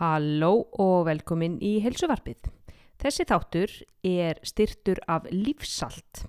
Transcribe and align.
Halló 0.00 0.62
og 0.80 1.02
velkomin 1.10 1.58
í 1.60 1.74
helsuvarpið. 1.84 2.46
Þessi 3.00 3.24
þáttur 3.28 3.72
er 4.08 4.38
styrtur 4.48 4.96
af 5.04 5.26
lífsalt. 5.28 6.22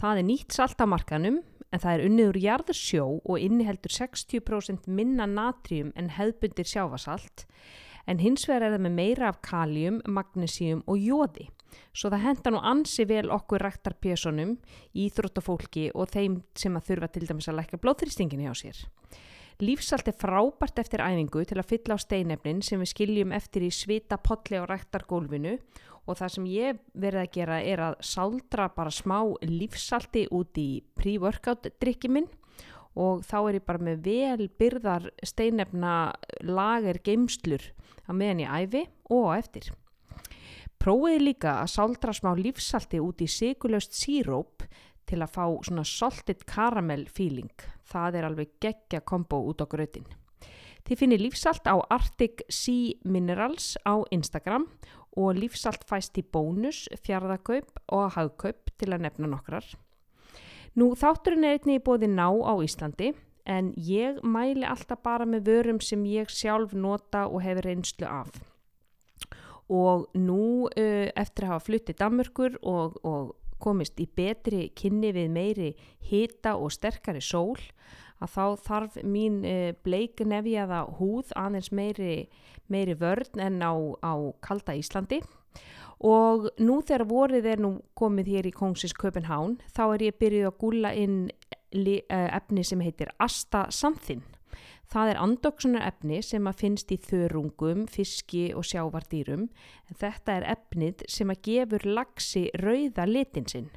Það 0.00 0.20
er 0.22 0.24
nýtt 0.30 0.56
salt 0.56 0.80
á 0.80 0.88
markanum 0.88 1.42
en 1.44 1.82
það 1.82 1.92
er 1.92 2.04
unnið 2.06 2.30
úr 2.30 2.38
jarðsjó 2.40 3.04
og 3.20 3.36
inniheldur 3.36 3.92
60% 3.92 4.88
minna 4.88 5.26
natrium 5.28 5.90
en 5.92 6.08
hefðbundir 6.16 6.70
sjáfasalt 6.70 7.44
en 8.08 8.22
hins 8.24 8.46
vegar 8.48 8.64
er 8.70 8.74
það 8.78 8.84
með 8.86 8.96
meira 8.96 9.28
af 9.28 9.42
kaljum, 9.44 10.00
magnísíum 10.08 10.80
og 10.88 10.96
jóði. 10.96 11.50
Svo 11.92 12.08
það 12.14 12.24
henda 12.24 12.52
nú 12.54 12.62
ansi 12.72 13.04
vel 13.08 13.28
okkur 13.32 13.60
rættarpjösunum, 13.66 14.56
íþróttafólki 15.04 15.90
og 15.92 16.08
þeim 16.16 16.40
sem 16.56 16.80
að 16.80 16.88
þurfa 16.88 17.12
til 17.12 17.28
dæmis 17.28 17.52
að 17.52 17.60
lækka 17.60 17.82
blóðþrýstingin 17.84 18.46
hjá 18.48 18.56
sér. 18.56 18.82
Lífsalt 19.60 20.08
er 20.08 20.16
frábært 20.16 20.80
eftir 20.80 21.02
æfingu 21.04 21.44
til 21.44 21.60
að 21.60 21.68
fylla 21.68 21.96
á 21.96 22.04
steinefnin 22.04 22.62
sem 22.64 22.80
við 22.80 22.92
skiljum 22.94 23.34
eftir 23.36 23.66
í 23.66 23.72
svita 23.74 24.16
potli 24.16 24.56
á 24.56 24.64
rættargólfinu 24.64 25.58
og 26.08 26.18
það 26.18 26.32
sem 26.34 26.46
ég 26.50 26.80
verði 26.98 27.22
að 27.22 27.34
gera 27.36 27.58
er 27.62 27.82
að 27.90 27.98
sáldra 28.06 28.68
bara 28.74 28.90
smá 28.90 29.18
lífsalti 29.46 30.24
út 30.34 30.58
í 30.58 30.82
pre-workout 30.98 31.68
drikki 31.82 32.10
minn 32.10 32.30
og 32.98 33.22
þá 33.24 33.36
er 33.40 33.58
ég 33.60 33.66
bara 33.68 33.86
með 33.86 34.02
vel 34.08 34.48
byrðar 34.58 35.10
steinefna 35.24 35.94
lager 36.44 36.98
geimslur 37.04 37.68
að 38.08 38.18
meðan 38.18 38.42
ég 38.42 38.56
æfi 38.58 38.82
og 39.14 39.30
á 39.30 39.32
eftir. 39.38 39.70
Prófiði 40.82 41.20
líka 41.22 41.60
að 41.62 41.70
sáldra 41.76 42.12
smá 42.16 42.32
lífsalti 42.34 42.98
út 42.98 43.22
í 43.22 43.28
sigurlaust 43.30 43.94
síróp 43.94 44.66
til 45.06 45.20
að 45.22 45.30
fá 45.30 45.44
svona 45.62 45.84
salted 45.86 46.42
caramel 46.48 47.06
feeling. 47.06 47.52
Það 47.92 48.18
er 48.18 48.26
alveg 48.28 48.56
geggja 48.62 49.02
kombo 49.04 49.42
út 49.50 49.60
á 49.60 49.66
grötin. 49.68 50.08
Þið 50.82 50.98
finnir 50.98 51.22
lífsalt 51.22 51.68
á 51.68 51.78
Arctic 51.94 52.42
Sea 52.50 52.96
Minerals 53.04 53.76
á 53.86 54.02
Instagram 54.10 54.66
og 55.14 55.36
lífsalt 55.36 55.84
fæst 55.86 56.16
í 56.18 56.24
bónus, 56.24 56.88
fjárðakaup 57.04 57.78
og 57.92 58.14
hagkaup 58.16 58.72
til 58.80 58.90
að 58.90 59.04
nefna 59.06 59.28
nokkrar. 59.30 59.66
Nú 60.74 60.94
þátturinn 60.96 61.44
er 61.44 61.58
einnig 61.58 61.82
í 61.82 61.84
bóði 61.84 62.08
ná 62.08 62.26
á 62.32 62.54
Íslandi 62.64 63.12
en 63.44 63.72
ég 63.76 64.22
mæli 64.24 64.64
alltaf 64.64 65.02
bara 65.04 65.26
með 65.28 65.50
vörum 65.50 65.80
sem 65.84 66.02
ég 66.08 66.30
sjálf 66.32 66.72
nota 66.72 67.26
og 67.28 67.42
hefur 67.44 67.68
reynslu 67.68 68.08
af. 68.08 68.32
Og 69.68 70.08
nú 70.16 70.66
uh, 70.66 71.08
eftir 71.14 71.46
að 71.46 71.52
hafa 71.52 71.66
fluttið 71.68 71.98
Danmörkur 72.00 72.58
og, 72.62 72.98
og 73.04 73.36
komist 73.62 74.00
í 74.02 74.08
betri 74.10 74.68
kynni 74.78 75.12
við 75.14 75.30
meiri 75.32 75.70
hita 76.08 76.56
og 76.58 76.72
sterkari 76.74 77.22
sól 77.22 77.56
að 78.22 78.34
þá 78.34 78.44
þarf 78.66 78.98
mín 79.02 79.42
uh, 79.42 79.70
bleiknefjaða 79.84 80.82
húð 80.98 81.32
aðeins 81.38 81.70
meiri, 81.74 82.16
meiri 82.70 82.96
vörn 82.98 83.42
en 83.42 83.62
á, 83.62 83.72
á 84.02 84.12
kalda 84.44 84.76
Íslandi. 84.78 85.22
Og 86.02 86.48
nú 86.58 86.80
þegar 86.82 87.06
vorið 87.06 87.46
er 87.46 87.62
nú 87.62 87.76
komið 87.98 88.30
hér 88.34 88.50
í 88.50 88.54
Kongsins 88.54 88.94
Köpenhán 88.98 89.60
þá 89.70 89.84
er 89.86 90.08
ég 90.08 90.18
byrjuð 90.18 90.48
að 90.48 90.58
gúla 90.58 90.94
inn 90.98 91.18
efni 91.72 92.64
sem 92.66 92.82
heitir 92.82 93.12
Asta 93.22 93.68
Samþinn 93.70 94.24
Það 94.92 95.12
er 95.12 95.20
andoksunar 95.22 95.86
efni 95.88 96.18
sem 96.24 96.48
að 96.48 96.58
finnst 96.64 96.92
í 96.92 96.98
þörungum, 97.00 97.86
fiski 97.88 98.50
og 98.56 98.66
sjávardýrum 98.68 99.46
þetta 99.98 100.36
er 100.38 100.48
efnið 100.56 101.06
sem 101.10 101.32
að 101.32 101.40
gefur 101.48 101.86
lagsi 101.88 102.48
rauða 102.60 103.06
litin 103.08 103.48
sinn 103.48 103.70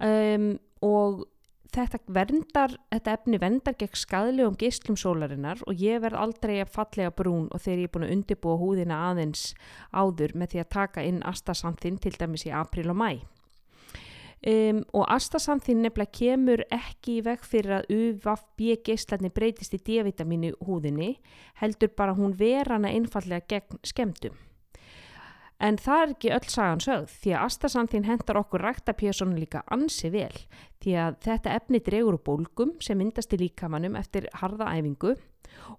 um, 0.00 0.54
og 0.84 1.26
þetta, 1.74 2.00
verndar, 2.10 2.76
þetta 2.92 3.16
efni 3.18 3.40
vendar 3.42 3.76
gegn 3.78 3.98
skadlegum 3.98 4.56
geyslum 4.60 4.98
sólarinnar 5.00 5.60
og 5.66 5.82
ég 5.82 6.00
verð 6.04 6.22
aldrei 6.24 6.56
að 6.62 6.72
fallega 6.74 7.14
brún 7.14 7.50
og 7.50 7.62
þegar 7.62 7.82
ég 7.82 7.90
er 7.90 7.94
búin 7.94 8.06
að 8.08 8.14
undibúa 8.16 8.56
húðina 8.60 9.02
aðeins 9.10 9.50
áður 9.92 10.36
með 10.40 10.54
því 10.54 10.64
að 10.64 10.72
taka 10.76 11.04
inn 11.06 11.20
astasamþinn 11.26 12.00
til 12.02 12.16
dæmis 12.18 12.46
í 12.48 12.54
april 12.54 12.90
og 12.94 13.00
mæ. 13.02 13.12
Um, 14.40 14.78
og 14.96 15.04
astasamþinn 15.12 15.82
nefnilega 15.84 16.16
kemur 16.16 16.62
ekki 16.72 17.18
í 17.18 17.24
veg 17.26 17.42
fyrir 17.44 17.74
að 17.76 17.90
UVB 17.92 18.78
geislarni 18.86 19.28
breytist 19.36 19.74
í 19.76 19.80
D-vitamínu 19.84 20.54
húðinni 20.64 21.10
heldur 21.60 21.92
bara 21.92 22.14
hún 22.16 22.32
verana 22.38 22.88
einfallega 22.88 23.44
gegn 23.52 23.82
skemdum. 23.84 24.38
En 25.60 25.76
það 25.76 26.02
er 26.02 26.14
ekki 26.14 26.32
öll 26.32 26.48
sagan 26.48 26.80
sögð 26.80 27.12
því 27.20 27.34
að 27.36 27.46
astasamþinn 27.50 28.08
hendar 28.08 28.40
okkur 28.40 28.64
ræktapjössonu 28.64 29.36
líka 29.36 29.60
ansi 29.68 30.08
vel 30.08 30.32
því 30.80 30.94
að 31.04 31.18
þetta 31.26 31.56
efni 31.60 31.84
dregur 31.84 32.16
úr 32.16 32.22
bólgum 32.24 32.72
sem 32.80 32.96
myndast 32.96 33.36
í 33.36 33.42
líkamannum 33.42 33.98
eftir 34.00 34.30
harða 34.40 34.72
æfingu 34.72 35.18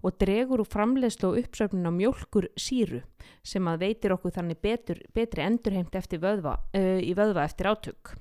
og 0.06 0.18
dregur 0.22 0.62
úr 0.62 0.70
framleiðslu 0.70 1.32
og 1.32 1.42
uppsöfnun 1.42 1.90
á 1.90 1.92
mjölkur 1.98 2.52
síru 2.54 3.02
sem 3.42 3.66
að 3.66 3.88
veitir 3.88 4.14
okkur 4.14 4.38
þannig 4.38 4.62
betur, 4.62 5.02
betri 5.18 5.50
endurheimt 5.50 5.98
vöðva, 5.98 6.60
uh, 6.78 7.00
í 7.02 7.16
vöðva 7.18 7.50
eftir 7.50 7.74
átök. 7.74 8.14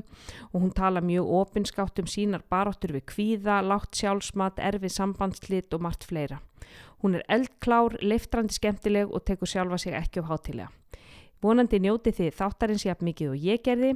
og 0.53 0.57
hún 0.61 0.73
tala 0.75 1.03
mjög 1.03 1.33
opinskátt 1.41 1.99
um 2.01 2.07
sínar 2.07 2.45
baróttur 2.49 2.95
við 2.95 3.07
kvíða, 3.11 3.59
látt 3.61 3.99
sjálfsmat, 3.99 4.61
erfið 4.63 4.95
sambandslit 4.95 5.73
og 5.75 5.83
margt 5.83 6.07
fleira. 6.07 6.39
Hún 7.03 7.19
er 7.19 7.27
eldklár, 7.29 7.99
leiftrandi 8.01 8.55
skemmtileg 8.57 9.11
og 9.11 9.25
tekur 9.27 9.49
sjálfa 9.49 9.77
sig 9.77 9.93
ekki 9.93 10.23
á 10.23 10.29
hátilega. 10.31 10.71
Vonandi 11.43 11.79
njóti 11.83 12.13
þið 12.17 12.31
þáttarins 12.37 12.85
jafn 12.87 13.07
mikið 13.07 13.33
og 13.33 13.43
ég 13.45 13.61
gerði 13.65 13.91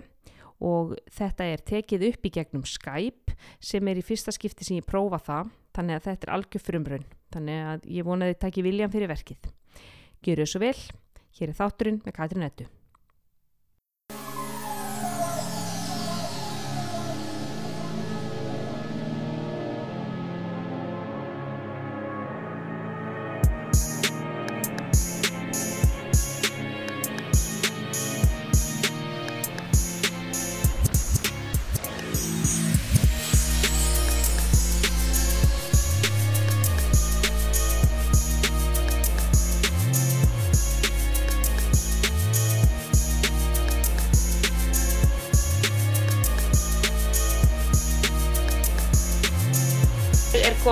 og 0.62 0.94
þetta 1.10 1.48
er 1.50 1.64
tekið 1.66 2.06
upp 2.12 2.28
í 2.28 2.34
gegnum 2.36 2.66
Skype 2.70 3.38
sem 3.58 3.88
er 3.90 3.98
í 3.98 4.06
fyrsta 4.06 4.34
skipti 4.36 4.68
sem 4.68 4.78
ég 4.78 4.86
prófa 4.86 5.18
það 5.26 5.56
þannig 5.76 5.98
að 5.98 6.06
þetta 6.10 6.28
er 6.28 6.34
algjör 6.36 6.66
frumrun 6.68 7.08
þannig 7.34 7.64
að 7.72 7.88
ég 7.98 8.06
vonaði 8.06 8.36
að 8.36 8.44
taki 8.46 8.66
viljan 8.66 8.94
fyrir 8.94 9.10
verkið. 9.10 9.50
Gjör 10.22 10.44
þau 10.44 10.52
svo 10.52 10.62
vel, 10.62 10.78
hér 11.40 11.50
er 11.50 11.58
þátturinn 11.58 12.02
með 12.06 12.18
Katrin 12.20 12.46
Ettu. 12.46 12.68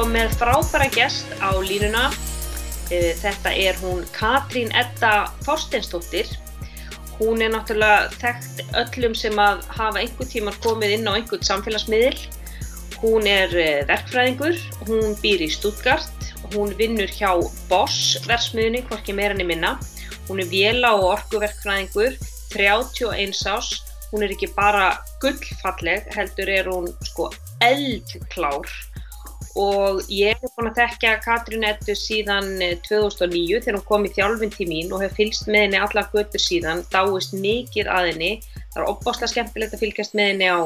Með 0.09 0.33
frábæra 0.39 0.88
gest 0.94 1.29
á 1.38 1.53
línuna. 1.61 2.09
Eh, 2.89 3.13
þetta 3.19 3.51
er 3.53 3.77
hún 3.83 4.01
Katrín 4.15 4.71
Edda 4.73 5.29
Þorsteinstóttir. 5.45 6.29
Hún 7.19 7.44
er 7.44 7.51
náttúrulega 7.53 8.09
þekkt 8.17 8.63
öllum 8.79 9.15
sem 9.17 9.38
að 9.38 9.61
hafa 9.75 10.01
einhver 10.01 10.29
tímar 10.29 10.57
komið 10.63 10.95
inn 10.97 11.09
á 11.09 11.13
einhvern 11.13 11.45
samfélagsmiðil. 11.45 12.17
Hún 13.03 13.27
er 13.29 13.53
eh, 13.53 13.83
verkfræðingur, 13.89 14.57
hún 14.88 15.13
býr 15.21 15.45
í 15.45 15.51
Stuttgart, 15.53 16.31
hún 16.55 16.73
vinnur 16.79 17.12
hjá 17.13 17.35
Boss 17.69 18.17
versmiðunni, 18.25 18.85
hvorki 18.89 19.13
meirinni 19.13 19.45
minna. 19.45 19.77
Hún 20.29 20.41
er 20.41 20.50
vela 20.50 20.95
og 20.97 21.12
orkuverkfræðingur, 21.19 22.17
31 22.55 23.45
ás. 23.53 23.75
Hún 24.09 24.25
er 24.25 24.33
ekki 24.33 24.50
bara 24.55 24.95
gullfalleg, 25.21 26.09
heldur 26.15 26.50
er 26.50 26.71
hún 26.71 26.89
sko 27.05 27.29
eldklár 27.62 28.65
og 29.57 30.01
ég 30.13 30.38
hef 30.38 30.54
búin 30.56 30.69
að 30.69 30.80
tekja 30.80 31.16
Katrín 31.24 31.66
Ettu 31.66 31.96
síðan 31.98 32.51
2009 32.86 33.56
eh, 33.57 33.62
þegar 33.63 33.78
hún 33.80 33.88
kom 33.88 34.06
í 34.06 34.12
þjálfinn 34.13 34.54
til 34.54 34.68
mín 34.69 34.94
og 34.94 35.04
hef 35.04 35.16
fylgst 35.18 35.50
með 35.50 35.66
henni 35.66 35.81
allar 35.81 36.10
götur 36.13 36.44
síðan, 36.44 36.84
dáist 36.94 37.34
mikið 37.34 37.90
að 37.90 38.10
henni. 38.12 38.31
Það 38.74 38.81
er 38.84 38.90
opbáslega 38.92 39.31
skemmtilegt 39.34 39.74
að 39.74 39.84
fylgjast 39.84 40.18
með 40.18 40.31
henni 40.34 40.50
á, 40.54 40.62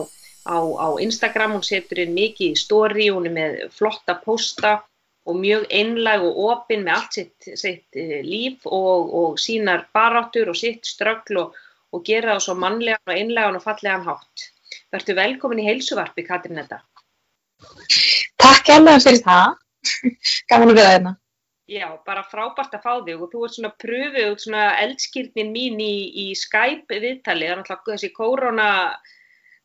á, 0.50 0.58
á 0.60 0.88
Instagram, 1.06 1.56
hún 1.58 1.68
setur 1.68 2.04
inn 2.04 2.16
mikið 2.18 2.52
í 2.52 2.60
stóri, 2.60 3.08
hún 3.14 3.30
er 3.30 3.38
með 3.38 3.60
flotta 3.78 4.18
posta 4.24 4.80
og 5.24 5.38
mjög 5.40 5.70
einlag 5.72 6.24
og 6.28 6.40
opinn 6.50 6.84
með 6.84 6.98
allt 6.98 7.20
sitt, 7.20 7.52
sitt 7.60 8.00
eh, 8.00 8.20
líf 8.26 8.68
og, 8.68 9.14
og 9.16 9.38
sínar 9.40 9.88
baráttur 9.96 10.52
og 10.52 10.60
sitt 10.60 10.84
ströggl 10.88 11.40
og, 11.46 11.62
og 11.96 12.04
gera 12.04 12.36
það 12.36 12.44
svo 12.48 12.58
mannlegan 12.60 13.08
og 13.08 13.16
einlagan 13.16 13.60
og 13.62 13.64
fallegan 13.64 14.08
hátt. 14.10 14.50
Verður 14.94 15.22
velkomin 15.22 15.64
í 15.64 15.70
heilsuvarpi 15.70 16.26
Katrín 16.28 16.60
Etta. 16.62 16.82
Takk 18.42 18.72
alveg 18.74 19.04
fyrir 19.04 19.22
það. 19.26 19.60
Gaman 20.50 20.74
að 20.74 20.80
vera 20.80 20.96
hérna. 20.96 21.14
Já, 21.74 21.88
bara 22.06 22.26
frábært 22.28 22.74
að 22.76 22.84
fá 22.84 22.94
þig 23.06 23.22
og 23.24 23.30
þú 23.32 23.44
ert 23.46 23.56
svona 23.56 23.70
pröfuð 23.80 24.34
svona 24.44 24.64
eldskýrnin 24.84 25.52
mín 25.54 25.80
í, 25.80 25.94
í 26.24 26.26
Skype 26.36 27.00
viðtali. 27.00 27.48
Það 27.48 27.54
er 27.54 27.62
náttúrulega 27.62 27.94
þessi 27.94 28.10
korona, 28.18 28.68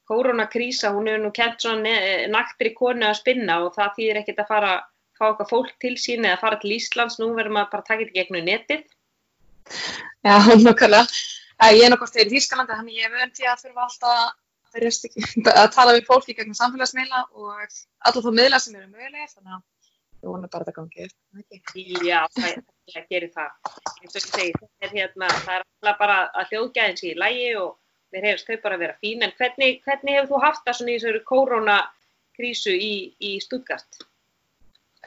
koronakrísa, 0.08 0.92
hún 0.94 1.10
hefur 1.10 1.24
nú 1.24 1.32
kent 1.34 1.66
svona 1.66 1.96
naktri 2.30 2.72
konu 2.76 3.08
að 3.08 3.18
spinna 3.18 3.58
og 3.64 3.74
það 3.74 3.98
þýðir 3.98 4.22
ekkert 4.22 4.44
að 4.44 4.52
fara 4.52 4.72
fá 5.18 5.26
okkar 5.32 5.50
fólk 5.50 5.74
til 5.82 5.96
sín 5.98 6.26
eða 6.28 6.38
fara 6.44 6.60
til 6.62 6.76
Íslands. 6.76 7.18
Nú 7.18 7.32
verður 7.34 7.56
maður 7.56 7.72
bara 7.74 7.84
að 7.84 7.90
taka 7.90 8.04
þetta 8.04 8.18
gegnum 8.20 8.46
netið. 8.46 8.84
Já, 10.22 10.36
nokkulega. 10.68 11.06
Ég 11.74 11.82
er 11.82 11.90
nokkvæmst 11.90 12.14
þegar 12.14 12.30
í 12.30 12.36
Þýskalandi, 12.36 12.76
þannig 12.78 13.00
ég 13.02 13.16
vöndi 13.16 13.50
að 13.50 13.64
þurfa 13.64 13.88
alltaf 13.88 14.36
að 15.62 15.72
tala 15.74 15.96
við 15.96 16.06
fólki 16.08 16.36
gegnum 16.36 16.56
samfélagsmiðla 16.58 17.24
og 17.34 17.50
allar 17.54 18.24
þá 18.24 18.30
miðla 18.36 18.60
sem 18.62 18.76
eru 18.76 18.88
mögulegir 18.90 19.32
þannig 19.32 19.56
að 19.56 19.66
ég 20.18 20.32
vona 20.32 20.50
bara 20.50 20.66
að 20.66 20.70
það 20.70 20.78
gangi 20.78 21.06
upp. 21.06 21.74
Já, 22.08 22.20
það, 22.34 22.62
það 22.92 23.12
gerir 23.12 23.32
það. 23.34 23.52
Eins 24.02 24.14
og 24.14 24.18
ég 24.18 24.26
segi, 24.26 24.56
það 24.58 24.88
er 24.88 24.96
hérna 24.96 25.30
það 25.36 25.52
er 25.54 25.64
alltaf 25.66 26.00
bara 26.00 26.18
að 26.32 26.52
hljóðgæðin 26.52 26.98
sé 27.00 27.12
í 27.12 27.20
lægi 27.22 27.52
og 27.60 27.70
þeir 28.12 28.26
hefist 28.30 28.50
þau 28.50 28.58
bara 28.64 28.78
að 28.78 28.84
vera 28.84 28.98
fín. 29.04 29.24
En 29.24 29.36
hvernig, 29.38 29.80
hvernig 29.86 30.18
hefur 30.18 30.30
þú 30.32 30.42
haft 30.46 30.66
það 30.66 30.78
svona 30.80 30.94
í 30.94 30.98
þessu 31.04 31.22
koronakrísu 31.30 32.74
í, 32.74 32.92
í 33.20 33.32
Stuttgart? 33.44 34.02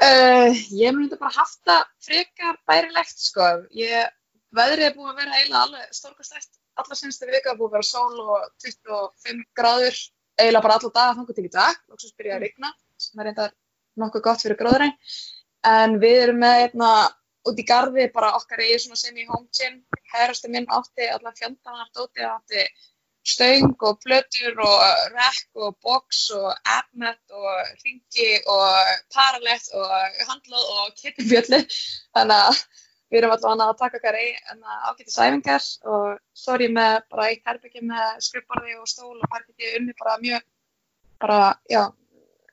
Uh, 0.01 0.55
ég 0.71 0.95
myndi 0.95 1.19
bara 1.19 1.35
haft 1.35 1.59
það 1.67 1.83
frekar 2.07 2.61
bærilegt 2.69 3.19
sko. 3.19 3.51
Ég, 3.75 4.15
veðrið 4.55 4.87
er 4.87 4.95
búin 4.95 5.11
að 5.11 5.23
vera 5.25 5.37
eiginlega 5.37 5.65
alveg 5.67 5.95
stórkastætt 5.97 6.60
alla 6.79 6.97
senstu 6.97 7.27
vika 7.29 7.55
búið 7.57 7.69
að 7.69 7.75
vera 7.77 7.89
sól 7.89 8.21
og 8.23 8.45
25 8.63 9.43
gráður 9.57 9.97
eiginlega 10.39 10.65
bara 10.65 10.77
alla 10.79 10.93
daga 10.95 11.15
þannig 11.17 11.37
til 11.37 11.47
í 11.47 11.53
dag 11.55 11.81
og 11.91 12.01
svo 12.01 12.27
ég 12.27 12.35
að 12.35 12.45
regna 12.45 12.73
sem 13.01 13.19
er 13.21 13.29
reyndar 13.29 13.55
nokkuð 14.01 14.25
gott 14.27 14.45
fyrir 14.45 14.59
gróðuræn 14.59 14.93
en 15.71 15.97
við 16.01 16.21
erum 16.25 16.39
með 16.43 16.61
einna 16.65 16.91
út 17.49 17.59
í 17.59 17.65
gardi 17.67 18.07
bara 18.13 18.35
okkar 18.37 18.63
eigið 18.63 18.85
svona 18.85 19.01
semi-home 19.01 19.49
gym 19.57 19.81
hærastu 20.13 20.51
minn 20.53 20.69
átti 20.69 21.09
alla 21.09 21.33
fjandanar 21.37 21.89
dóti 21.97 22.25
átti 22.27 22.65
stöng 23.31 23.75
og 23.85 23.99
plötur 24.01 24.57
og 24.65 24.77
rekk 25.13 25.65
og 25.65 25.75
box 25.85 26.29
og 26.37 26.53
appmet 26.77 27.21
og 27.29 27.51
ringi 27.83 28.29
og 28.49 28.69
paralett 29.13 29.67
og 29.77 29.91
handlað 30.29 30.71
og 30.77 30.95
kittifjöldi 31.01 31.61
þannig 32.15 32.47
að 32.47 32.63
við 33.11 33.19
erum 33.19 33.35
allavega 33.35 33.67
að 33.73 33.81
taka 33.81 33.99
okkar 33.99 34.17
ágættis 34.87 35.19
æfingar 35.19 35.67
og 35.91 36.53
er 36.55 36.65
ég 36.65 36.73
með 36.75 36.97
bara 37.11 37.27
eitt 37.29 37.45
herbyggi 37.47 37.83
með 37.83 38.23
skrifbarði 38.27 38.77
og 38.79 38.89
stól 38.89 39.17
og 39.17 39.29
parkiti 39.31 39.75
unni 39.79 39.95
bara 39.99 40.17
mjög 40.23 40.47
bara, 41.21 41.39
já, 41.69 41.85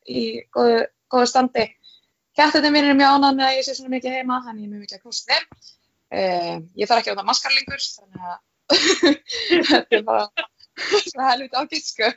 í 0.08 0.24
góðu, 0.54 0.84
góðu 1.12 1.30
standi. 1.30 1.66
Kættuðin 2.38 2.74
mín 2.74 2.90
er 2.90 2.98
mjög 2.98 3.16
ánað 3.16 3.38
með 3.38 3.48
að 3.48 3.56
ég 3.56 3.66
sé 3.66 3.74
svona 3.76 3.94
mikið 3.96 4.18
heima, 4.18 4.42
þannig 4.44 4.62
ég 4.62 4.68
er 4.68 4.74
mjög 4.74 4.84
mikið 4.84 4.98
að 4.98 5.02
knústa 5.06 5.32
þeim. 5.32 5.72
Uh, 6.08 6.54
ég 6.78 6.88
þarf 6.88 7.02
ekki 7.02 7.12
á 7.12 7.18
það 7.18 7.28
maskar 7.28 7.56
lengur, 7.56 7.88
þannig 7.96 8.28
að 8.28 8.38
þetta 9.70 9.98
er 9.98 10.04
bara 10.06 10.46
svona 11.08 11.30
helvita 11.32 11.64
ágætt, 11.64 11.88
sko. 11.88 12.12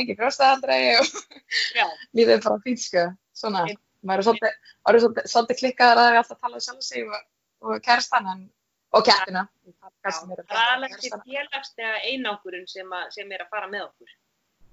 Engi 0.00 0.18
frjóstaðaldrei 0.18 0.80
og 0.98 1.12
lífið 2.16 2.34
er 2.36 2.44
bara 2.48 2.62
fínt, 2.64 2.82
sko. 2.82 3.06
Svona, 3.36 3.66
maður 4.02 4.24
er 4.24 5.04
svolítið, 5.30 5.58
klikkaðar 5.60 6.00
að 6.00 6.02
það 6.02 6.10
er 6.10 6.20
alltaf 6.22 6.36
að 6.38 6.48
tala 6.48 6.58
um 6.58 6.66
sjálf 6.66 6.88
sig 6.88 7.06
og 7.06 7.20
og 7.62 7.82
kærstan 7.84 8.28
og 8.92 9.06
kættina. 9.06 9.46
Það 10.04 10.86
er 10.86 10.98
til 11.00 11.12
félagslega 11.24 12.02
einangurinn 12.10 12.68
sem, 12.68 12.90
sem 13.14 13.32
er 13.32 13.44
að 13.46 13.52
fara 13.54 13.70
með 13.70 13.86
okkur. 13.88 14.12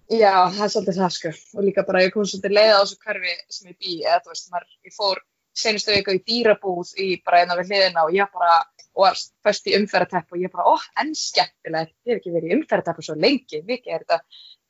Já, 0.10 0.50
það 0.56 0.64
er 0.66 0.72
svolítið 0.74 1.00
það 1.00 1.12
sko 1.16 1.32
og 1.54 1.66
líka 1.68 1.86
bara 1.86 2.02
ég 2.02 2.14
kom 2.14 2.26
svolítið 2.26 2.56
leið 2.58 2.72
á 2.74 2.82
þessu 2.82 2.96
hverfi 3.04 3.34
sem 3.54 3.70
ég 3.70 3.78
bý 3.78 3.92
eða 4.02 4.22
þú 4.24 4.32
veist, 4.34 4.48
maður, 4.50 4.72
ég 4.88 4.96
fór 4.96 5.22
senustu 5.60 5.94
vika 5.94 6.16
í 6.16 6.22
dýrabúð 6.26 6.94
í 7.04 7.08
bara 7.26 7.44
eina 7.44 7.58
við 7.60 7.70
hliðina 7.70 8.06
og 8.08 8.16
ég 8.16 8.32
bara 8.34 8.56
var 8.98 9.20
fyrst 9.46 9.70
í 9.70 9.76
umferðartepp 9.78 10.34
og 10.34 10.42
ég 10.42 10.52
bara, 10.54 10.66
óh, 10.74 10.88
enn 11.00 11.14
skemmtilegt, 11.16 11.94
ég 12.08 12.16
hef 12.16 12.24
ekki 12.24 12.34
verið 12.34 12.50
í 12.50 12.58
umferðartepp 12.58 13.06
svo 13.06 13.16
lengi, 13.20 13.62
mikið 13.68 13.94
er 13.94 14.06
þetta 14.08 14.20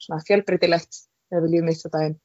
svona 0.03 0.25
fjölbreytilegt 0.27 1.01
þegar 1.29 1.45
við 1.45 1.55
lífum 1.55 1.71
eitt 1.71 1.87
á 1.87 1.89
daginn. 1.95 2.19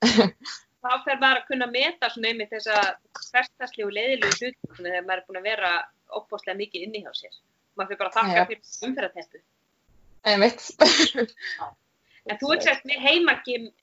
þá 0.80 0.90
fer 1.04 1.20
maður 1.20 1.40
að 1.40 1.46
kunna 1.50 1.68
meta 1.70 2.10
svona 2.12 2.30
einmitt 2.30 2.52
þessa 2.54 2.80
hverstasli 3.18 3.86
og 3.86 3.94
leiðilegu 3.96 4.36
hlutum 4.38 4.80
þegar 4.80 5.06
maður 5.06 5.22
er 5.22 5.26
búin 5.28 5.40
að 5.40 5.48
vera 5.50 5.72
opbóstlega 6.20 6.58
mikið 6.60 6.86
inni 6.86 7.02
hjá 7.04 7.12
sér. 7.16 7.36
Maður 7.76 7.90
fyrir 7.90 8.00
bara 8.00 8.10
að 8.10 8.18
þakka 8.18 8.46
fyrir 8.50 8.88
umferðarteppu. 8.88 9.42
Einmitt. 10.30 10.66
en 12.28 12.40
þú 12.40 12.52
ert 12.54 12.66
sérst 12.66 12.88
með 12.88 13.04
heima, 13.04 13.36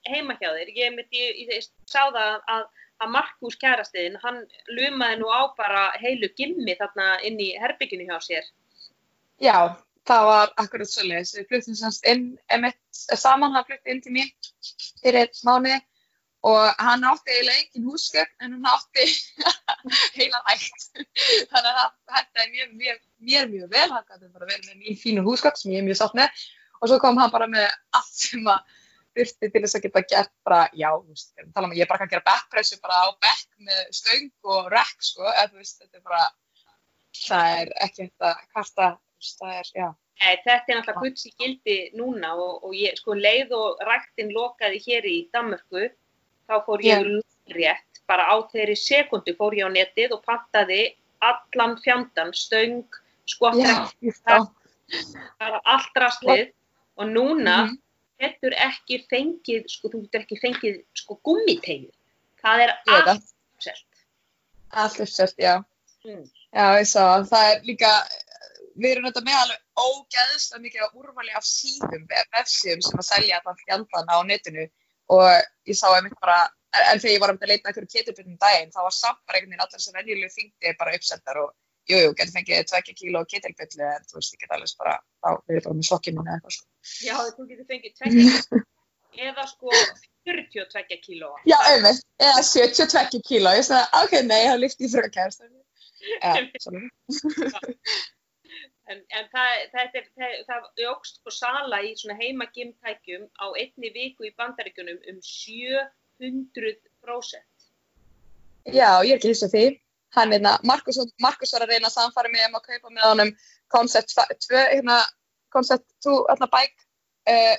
heima 0.10 0.38
hjá 0.42 0.50
þér. 0.50 0.74
Ég, 0.74 1.00
ég, 1.00 1.18
ég, 1.22 1.56
ég 1.56 1.68
sá 1.89 2.04
það 2.04 2.38
að, 2.54 2.63
að 3.04 3.12
Markus 3.16 3.58
kærastiðin, 3.62 4.20
hann 4.24 4.44
lumaði 4.74 5.20
nú 5.22 5.34
á 5.34 5.42
bara 5.58 5.89
heilu 6.01 6.30
gimmi 6.38 6.77
þarna 6.80 7.18
inn 7.27 7.42
í 7.42 7.51
herbygginu 7.62 8.10
hjá 8.10 8.18
sér. 8.25 8.50
Já, 9.42 9.77
það 10.10 10.32
var 10.32 10.56
akkurat 10.63 10.89
svolítið. 10.89 11.44
Við 11.44 11.51
fluttum 11.51 11.77
semst 11.77 12.10
inn, 12.10 12.32
einmitt, 12.50 12.82
saman 12.92 13.54
hann 13.54 13.68
flutti 13.70 13.94
inn 13.94 14.01
til 14.01 14.16
mér 14.18 14.34
fyrir 15.04 15.30
mánuði 15.46 15.77
og 16.46 16.82
hann 16.86 17.06
átti 17.08 17.34
eiginlega 17.34 17.63
engin 17.63 17.88
húsgögn 17.89 18.46
en 18.46 18.56
hann 18.56 18.67
átti 18.70 19.06
heila 20.17 20.41
ætt 20.53 21.01
þannig 21.51 21.72
að 21.72 21.89
þetta 22.13 22.44
er 22.44 22.51
mjög, 22.53 22.74
mjög, 22.82 23.00
mjög, 23.29 23.53
mjög 23.56 23.72
vel. 23.74 23.88
Hann 23.96 24.06
gæti 24.08 24.34
bara 24.34 24.50
verið 24.50 24.70
með 24.70 24.82
mjög 24.84 25.00
fínu 25.03 25.25
húsgögn 25.25 25.62
sem 25.62 25.74
ég 25.74 25.82
er 25.82 25.88
mjög 25.88 26.01
sátt 26.01 26.17
með. 26.17 26.44
Og 26.77 26.91
svo 26.91 27.00
kom 27.01 27.17
hann 27.17 27.34
bara 27.34 27.50
með 27.50 27.65
allt 27.98 28.13
sem 28.13 28.46
að 28.53 28.77
þurfti 29.17 29.50
til 29.51 29.62
þess 29.63 29.77
að 29.77 29.86
geta 29.88 30.03
gert 30.12 30.34
bara, 30.46 30.63
já, 30.77 30.89
veist, 31.08 31.32
um, 31.41 31.72
ég 31.74 31.89
bara 31.89 32.01
kann 32.01 32.12
gera 32.12 32.25
backpressu 32.27 32.79
bara 32.84 33.00
á 33.01 33.08
back 33.24 33.48
með 33.58 33.79
stöng 33.98 34.29
og 34.46 34.70
rack 34.74 34.98
sko, 35.01 35.25
eða 35.32 35.48
þú 35.51 35.62
veist, 35.63 35.79
þetta 35.82 35.98
er 35.98 36.03
bara 36.06 36.25
það 37.17 37.62
er 37.62 37.72
ekki 37.86 38.03
þetta 38.03 38.34
karta, 38.53 38.89
það 39.39 39.56
er, 39.56 39.72
já. 39.74 39.88
Nei, 40.17 40.34
þetta 40.44 40.74
er 40.74 40.79
náttúrulega 40.79 41.03
guds 41.06 41.27
í 41.29 41.32
gildi 41.38 41.77
núna 41.98 42.34
og, 42.36 42.65
og 42.65 42.75
ég, 42.77 42.98
sko, 43.01 43.17
leið 43.17 43.53
og 43.58 43.82
ræktinn 43.86 44.34
lokaði 44.34 44.82
hér 44.86 45.10
í 45.10 45.17
Danmörku 45.34 45.88
þá 46.48 46.56
fór 46.66 46.84
ég 46.86 47.04
yeah. 47.04 47.24
rétt, 47.58 48.01
bara 48.10 48.27
á 48.32 48.36
þeirri 48.51 48.75
sekundu 48.80 49.36
fór 49.38 49.56
ég 49.58 49.68
á 49.68 49.72
netið 49.72 50.16
og 50.18 50.24
pantaði 50.27 50.82
allan 51.24 51.75
fjandan, 51.84 52.32
stöng, 52.38 52.86
skotrekk, 53.27 53.94
yeah, 54.01 54.48
bara 55.42 55.62
allt 55.66 56.00
rastlið 56.00 56.54
og 56.98 57.10
núna 57.12 57.58
mm 57.66 57.70
-hmm. 57.70 57.80
getur 58.22 58.54
ekki 58.54 59.04
fengið, 59.12 59.68
sko 59.68 59.89
þú 59.92 60.04
getur 60.06 60.22
ekki 60.22 60.39
fengið 60.42 60.80
sko 60.94 61.20
gummitegið, 61.24 61.94
það 62.42 62.63
er 62.66 62.72
allt 62.86 63.27
uppselt. 63.58 64.06
Allt 64.72 65.00
uppselt, 65.00 65.38
já. 65.38 65.63
Mm. 66.06 66.25
Já, 66.54 66.66
ég 66.80 66.88
sá, 66.88 67.04
það 67.27 67.51
er 67.51 67.62
líka, 67.63 67.92
við 68.75 68.92
erum 68.92 69.08
þetta 69.10 69.22
með 69.25 69.38
alveg 69.42 69.60
ógeðslega 69.77 70.62
mikið 70.62 70.82
úrvali 70.94 71.32
af 71.36 71.44
síðum, 71.44 72.08
vefsíðum 72.34 72.82
sem 72.82 73.00
að 73.00 73.10
selja 73.12 73.39
allan 73.39 73.60
fjandan 73.66 74.13
á 74.16 74.18
netinu 74.24 74.70
og 75.14 75.24
ég 75.68 75.78
sá 75.78 75.88
einmitt 75.94 76.18
bara, 76.22 76.40
en 76.78 77.00
þegar 77.00 77.14
ég 77.14 77.24
var 77.24 77.34
um 77.34 77.40
að 77.42 77.52
leita 77.54 77.70
einhverju 77.70 77.94
ketilbyrnum 77.94 78.40
daginn, 78.42 78.74
þá 78.74 78.82
var 78.88 78.96
samt 78.96 79.22
bara 79.26 79.40
einhvern 79.40 79.54
veginn 79.54 79.66
allar 79.66 79.84
sem 79.84 79.98
venjulegu 79.98 80.34
þingdi 80.36 80.76
bara 80.80 80.96
uppsendar 80.98 81.42
og 81.44 81.50
jújú, 81.88 82.04
jú, 82.10 82.16
getur 82.20 82.34
fengið 82.36 82.66
2 82.74 82.98
kíló 83.02 83.20
ketilbyrlu 83.32 83.86
en 83.88 84.04
þú 84.08 84.20
veist, 84.20 84.34
ég 84.36 84.40
get 84.44 84.56
alveg 84.56 84.74
bara, 84.82 84.96
þá 85.24 85.30
verður 85.48 85.64
bara 85.68 85.78
með 85.80 85.88
slokkinu 85.90 86.20
eða 86.24 86.34
eitthvað 86.36 86.58
sko. 86.58 86.66
Já, 87.08 87.16
þú 87.38 87.42
getur 87.52 87.68
fengið 87.72 87.94
2 88.04 88.12
kíló 88.18 88.66
eða 89.18 89.48
sko 89.50 89.72
42 90.28 91.00
kíló. 91.02 91.32
Já, 91.48 91.58
einmitt, 91.72 92.04
eða 92.22 92.42
72 92.44 93.22
kíló, 93.26 93.54
ég 93.58 93.66
sagði, 93.66 93.86
ok, 94.04 94.14
nei, 94.28 94.42
það 94.46 94.62
lyfti 94.64 94.84
í 94.84 94.92
svona. 94.92 95.10
En, 98.88 99.01
en 99.20 99.25
það, 99.34 99.50
það, 99.74 99.96
er, 100.00 100.06
það, 100.15 100.32
það 100.48 100.62
jógst 100.84 101.15
sko 101.20 101.32
sala 101.36 101.77
í 101.84 101.89
svona 102.00 102.15
heimagimtækjum 102.22 103.24
á 103.36 103.46
einni 103.60 103.89
viku 103.96 104.22
í 104.29 104.36
bandaríkunum 104.39 105.00
um 105.12 105.17
700%. 105.27 107.44
Já, 108.67 108.91
ég 109.03 109.12
er 109.12 109.20
ekki 109.20 109.32
hýst 109.34 109.48
af 109.48 109.51
því. 109.51 109.65
Hann, 110.15 110.32
hérna, 110.32 110.53
Markus, 110.63 110.98
Markus 111.20 111.51
var 111.56 111.63
að 111.65 111.72
reyna 111.75 111.88
að 111.91 111.98
samfara 111.98 112.32
mig 112.32 112.48
um 112.48 112.60
að 112.60 112.67
kaupa 112.72 112.88
með 112.94 113.03
honum 113.10 113.32
Concept 113.75 114.10
2, 114.15 114.22
hérna, 114.56 114.98
Concept 115.51 115.88
2, 116.08 116.15
alltaf 116.32 116.51
bæk, 116.53 116.75
uh, 117.34 117.56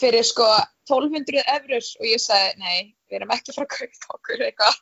fyrir 0.00 0.24
sko 0.26 0.46
1200 0.88 1.42
eurur 1.56 1.88
og 2.00 2.06
ég 2.06 2.20
sagði, 2.22 2.54
nei, 2.60 2.78
við 3.08 3.18
erum 3.18 3.34
ekki 3.34 3.54
frá 3.56 3.64
að 3.64 3.74
kaupa 3.74 4.14
okkur 4.18 4.44
eitthvað, 4.46 4.78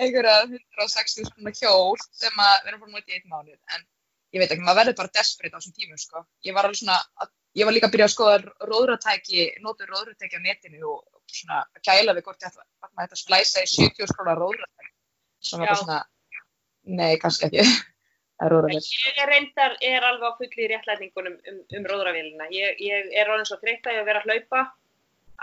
einhverja 0.00 0.36
160 0.48 1.28
svona 1.28 1.54
hjól 1.60 1.96
sem 2.08 2.44
að 2.48 2.56
við 2.64 2.72
erum 2.72 2.86
að 2.88 2.94
móta 2.96 3.12
í 3.12 3.18
einn 3.18 3.32
mánuð, 3.32 3.60
en 3.76 3.86
ég 4.34 4.42
veit 4.42 4.50
ekki, 4.50 4.64
maður 4.64 4.80
verður 4.82 4.98
bara 5.00 5.14
desperate 5.18 5.54
á 5.54 5.58
þessum 5.58 5.76
tímum, 5.76 6.00
sko. 6.00 6.24
Ég 6.46 6.56
var 6.56 6.68
alveg 6.68 6.80
svona, 6.80 7.28
ég 7.58 7.68
var 7.68 7.76
líka 7.76 7.90
að 7.90 7.94
byrja 7.96 8.08
að 8.08 8.14
skoða 8.14 8.38
róðratæki, 8.70 9.46
nótur 9.64 9.90
róðratæki 9.90 10.38
á 10.38 10.46
netinu 10.46 10.94
og, 10.94 11.04
svona 11.30 11.60
kæla 11.86 12.14
við 12.16 12.26
hvort 12.26 12.42
þetta, 12.42 12.64
þetta 13.02 13.18
splæsa 13.18 13.62
í 13.62 13.70
70 13.70 14.10
skróla 14.10 14.34
róðratæki. 14.38 14.92
Svona 15.50 15.68
bara 15.68 15.78
svona, 15.82 16.00
nei, 16.98 17.14
kannski 17.22 17.48
ekki. 17.50 17.64
Ég 18.40 19.18
er 19.20 19.28
reyndar, 19.28 19.74
er 19.84 20.04
alveg 20.08 20.32
á 20.32 20.38
fulli 20.38 20.66
réttlætningunum 20.70 21.34
um, 21.50 21.56
um 21.76 21.88
róðravélina. 21.90 22.46
Ég, 22.54 22.78
ég 22.80 23.10
er 23.12 23.28
alveg 23.28 23.50
svo 23.50 23.58
þreytt 23.60 23.84
að 23.90 23.98
ég 23.98 24.06
vera 24.06 24.22
að 24.22 24.30
hlaupa 24.30 24.62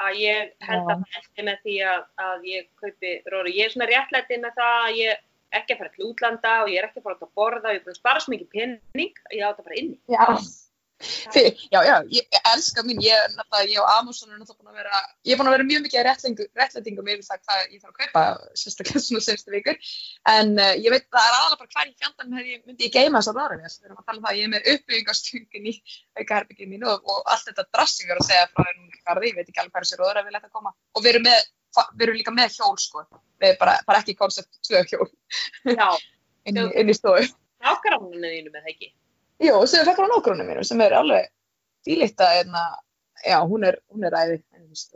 að 0.02 0.18
ég 0.22 0.50
held 0.66 0.90
að 0.90 1.04
það 1.04 1.20
eftir 1.20 1.46
með 1.46 1.60
því 1.66 1.76
að, 1.92 2.02
að 2.26 2.48
ég 2.50 2.66
kaupi 2.82 3.12
róður. 3.30 3.52
Ég 3.54 3.68
er 3.68 3.74
svona 3.76 3.90
réttlætið 3.92 4.42
með 4.44 4.58
það 4.58 4.80
að 4.80 4.98
ég 4.98 5.22
ekki 5.56 5.76
að 5.76 5.82
fara 5.82 5.94
til 5.96 6.08
útlanda 6.10 6.54
og 6.64 6.72
ég 6.72 6.82
er 6.82 6.90
ekki 6.90 7.02
að 7.02 7.10
fara 7.10 7.18
út 7.20 7.28
að 7.28 7.36
borða 7.40 7.68
og 7.68 7.76
ég 7.76 7.82
er 7.82 7.86
búin 7.86 7.96
að 7.96 8.02
spara 8.02 8.24
svo 8.24 8.34
mikið 8.34 8.50
pening 8.56 9.22
að 9.28 9.38
ég 9.38 9.44
á 9.46 9.50
þetta 9.52 9.68
bara 9.68 9.80
inni. 9.82 10.00
Já, 10.12 10.26
Fyrir, 10.98 11.54
já, 11.70 11.84
já, 11.86 11.98
ég, 12.10 12.26
ég 12.34 12.46
elska 12.50 12.82
mín, 12.82 12.98
ég 13.06 13.14
er 13.14 13.34
náttúrulega, 13.36 13.70
ég 13.70 13.82
og 13.84 13.90
Amazon 14.00 14.32
er 14.32 14.40
náttúrulega 14.40 14.64
búin 14.64 14.72
að 14.72 14.80
vera, 14.80 15.02
ég 15.28 15.36
er 15.36 15.38
búin 15.38 15.50
að 15.50 15.54
vera 15.54 15.66
mjög 15.68 15.84
mikið 15.84 16.08
réttlætingum 16.58 17.12
yfir 17.14 17.28
það 17.28 17.44
hvað 17.44 17.60
ég 17.76 17.84
þarf 17.84 17.92
að 17.92 18.00
kaupa, 18.00 18.24
sérstaklega 18.58 19.02
svona 19.06 19.22
semstu 19.28 19.54
vikur, 19.54 19.78
en 20.34 20.50
uh, 20.58 20.72
ég 20.74 20.96
veit 20.96 21.06
það 21.06 21.28
er 21.28 21.36
aðalega 21.36 21.60
bara 21.62 21.72
hvað 21.76 21.92
í 21.92 21.94
fjandarn 22.02 22.40
hefði 22.40 22.56
ég 22.56 22.64
myndi 22.66 22.88
ég 22.88 22.96
geima 22.98 23.22
þessar 23.22 23.38
ráðræðis, 23.38 23.78
við 23.78 23.92
erum 23.92 24.02
að 24.02 24.08
tala 24.10 24.18
um 24.18 24.26
það 24.26 24.34
að 24.34 24.40
ég 24.40 24.48
er 24.48 24.54
með 24.56 24.72
uppbyggingastungin 24.74 25.70
í 25.70 25.76
aukaherbyggin 26.18 26.74
mínu 26.74 26.90
og, 26.96 27.14
og 27.14 27.32
allt 27.36 27.52
þetta 27.52 27.68
drassingur 27.78 28.24
að 28.24 28.30
segja 28.32 28.50
frá 28.56 28.66
þér 28.66 28.82
garði, 29.06 29.30
ég 29.30 29.38
veit 29.38 29.46
ekki 29.46 29.62
alveg 29.62 29.78
hvað 29.78 29.86
þessi 29.86 30.02
ráðræði 30.02 30.32
vil 30.32 30.40
þetta 30.40 30.56
koma. 30.58 30.74
Og 30.98 31.06
við 31.06 31.14
erum, 31.14 31.30
með, 31.30 31.46
við 31.96 32.06
erum 32.08 32.20
líka 32.20 32.34
með 32.36 32.58
hjól 32.58 32.76
sko, 32.82 33.04
við 33.42 33.52
erum 33.52 33.62
bara, 33.62 33.76
bara 33.88 34.02
ekki 34.04 34.18
koncept 34.20 34.60
2 34.70 34.84
hjól. 34.92 35.10
Inn, 36.48 36.60
inn 36.64 36.90
í 36.90 36.96
stofu. 36.96 37.28
Nákvæmlega 37.64 38.92
Jú, 39.44 39.58
sem 39.70 39.82
við 39.82 39.90
fekkum 39.92 40.08
á 40.08 40.14
nákvæmlega 40.16 40.48
mínum 40.48 40.66
sem 40.66 40.82
er 40.82 40.96
alveg 40.98 41.30
fílitt 41.86 42.22
að 42.24 42.34
hérna, 42.38 42.64
já, 43.26 43.38
hún 43.46 43.66
er, 43.68 43.80
hún 43.94 44.08
er 44.08 44.16
æði, 44.18 44.38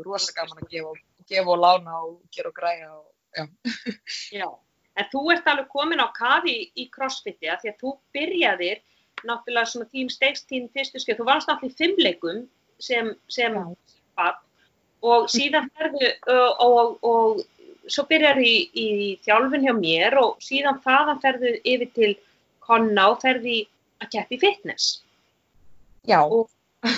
rosa 0.06 0.34
gaman 0.36 0.62
að 0.64 0.72
gefa, 0.74 0.94
gefa 1.30 1.54
og 1.54 1.62
lána 1.62 1.98
og 2.06 2.16
gera 2.34 2.52
og 2.52 2.58
græja 2.58 2.92
og, 2.96 3.08
já. 3.38 3.46
Já, 4.40 4.48
en 5.00 5.10
þú 5.12 5.26
ert 5.34 5.52
alveg 5.52 5.70
komin 5.72 6.04
á 6.04 6.08
kafi 6.16 6.56
í 6.76 6.88
crossfiti 6.94 7.52
að 7.52 7.64
því 7.64 7.74
að 7.74 7.84
þú 7.84 7.94
byrjaðir 8.18 8.82
náttúrulega 9.28 9.72
svona 9.72 9.90
tím 9.92 10.10
stegstín 10.12 10.70
fyrstu 10.74 11.02
skil, 11.02 11.18
þú 11.20 11.28
varst 11.30 11.50
náttúrulega 11.52 11.76
í 11.76 11.80
fimmleikum 11.80 12.42
sem, 12.82 13.14
sem 13.30 13.58
papp 14.18 14.42
og 15.02 15.28
síðan 15.34 15.70
ferðu 15.78 16.10
og, 16.30 16.62
og, 16.66 16.98
og 17.02 17.90
svo 17.90 18.06
byrjar 18.10 18.40
í, 18.42 18.56
í 18.74 18.88
þjálfun 19.26 19.66
hjá 19.66 19.74
mér 19.78 20.18
og 20.22 20.42
síðan 20.44 20.82
þaðan 20.84 21.22
ferðu 21.24 21.54
yfir 21.64 21.92
til 21.96 22.12
Konna 22.62 23.10
og 23.12 23.22
ferði 23.24 23.64
að 24.02 24.12
keppi 24.16 24.40
fitness. 24.42 25.02
Já. 26.08 26.22
Og 26.22 26.50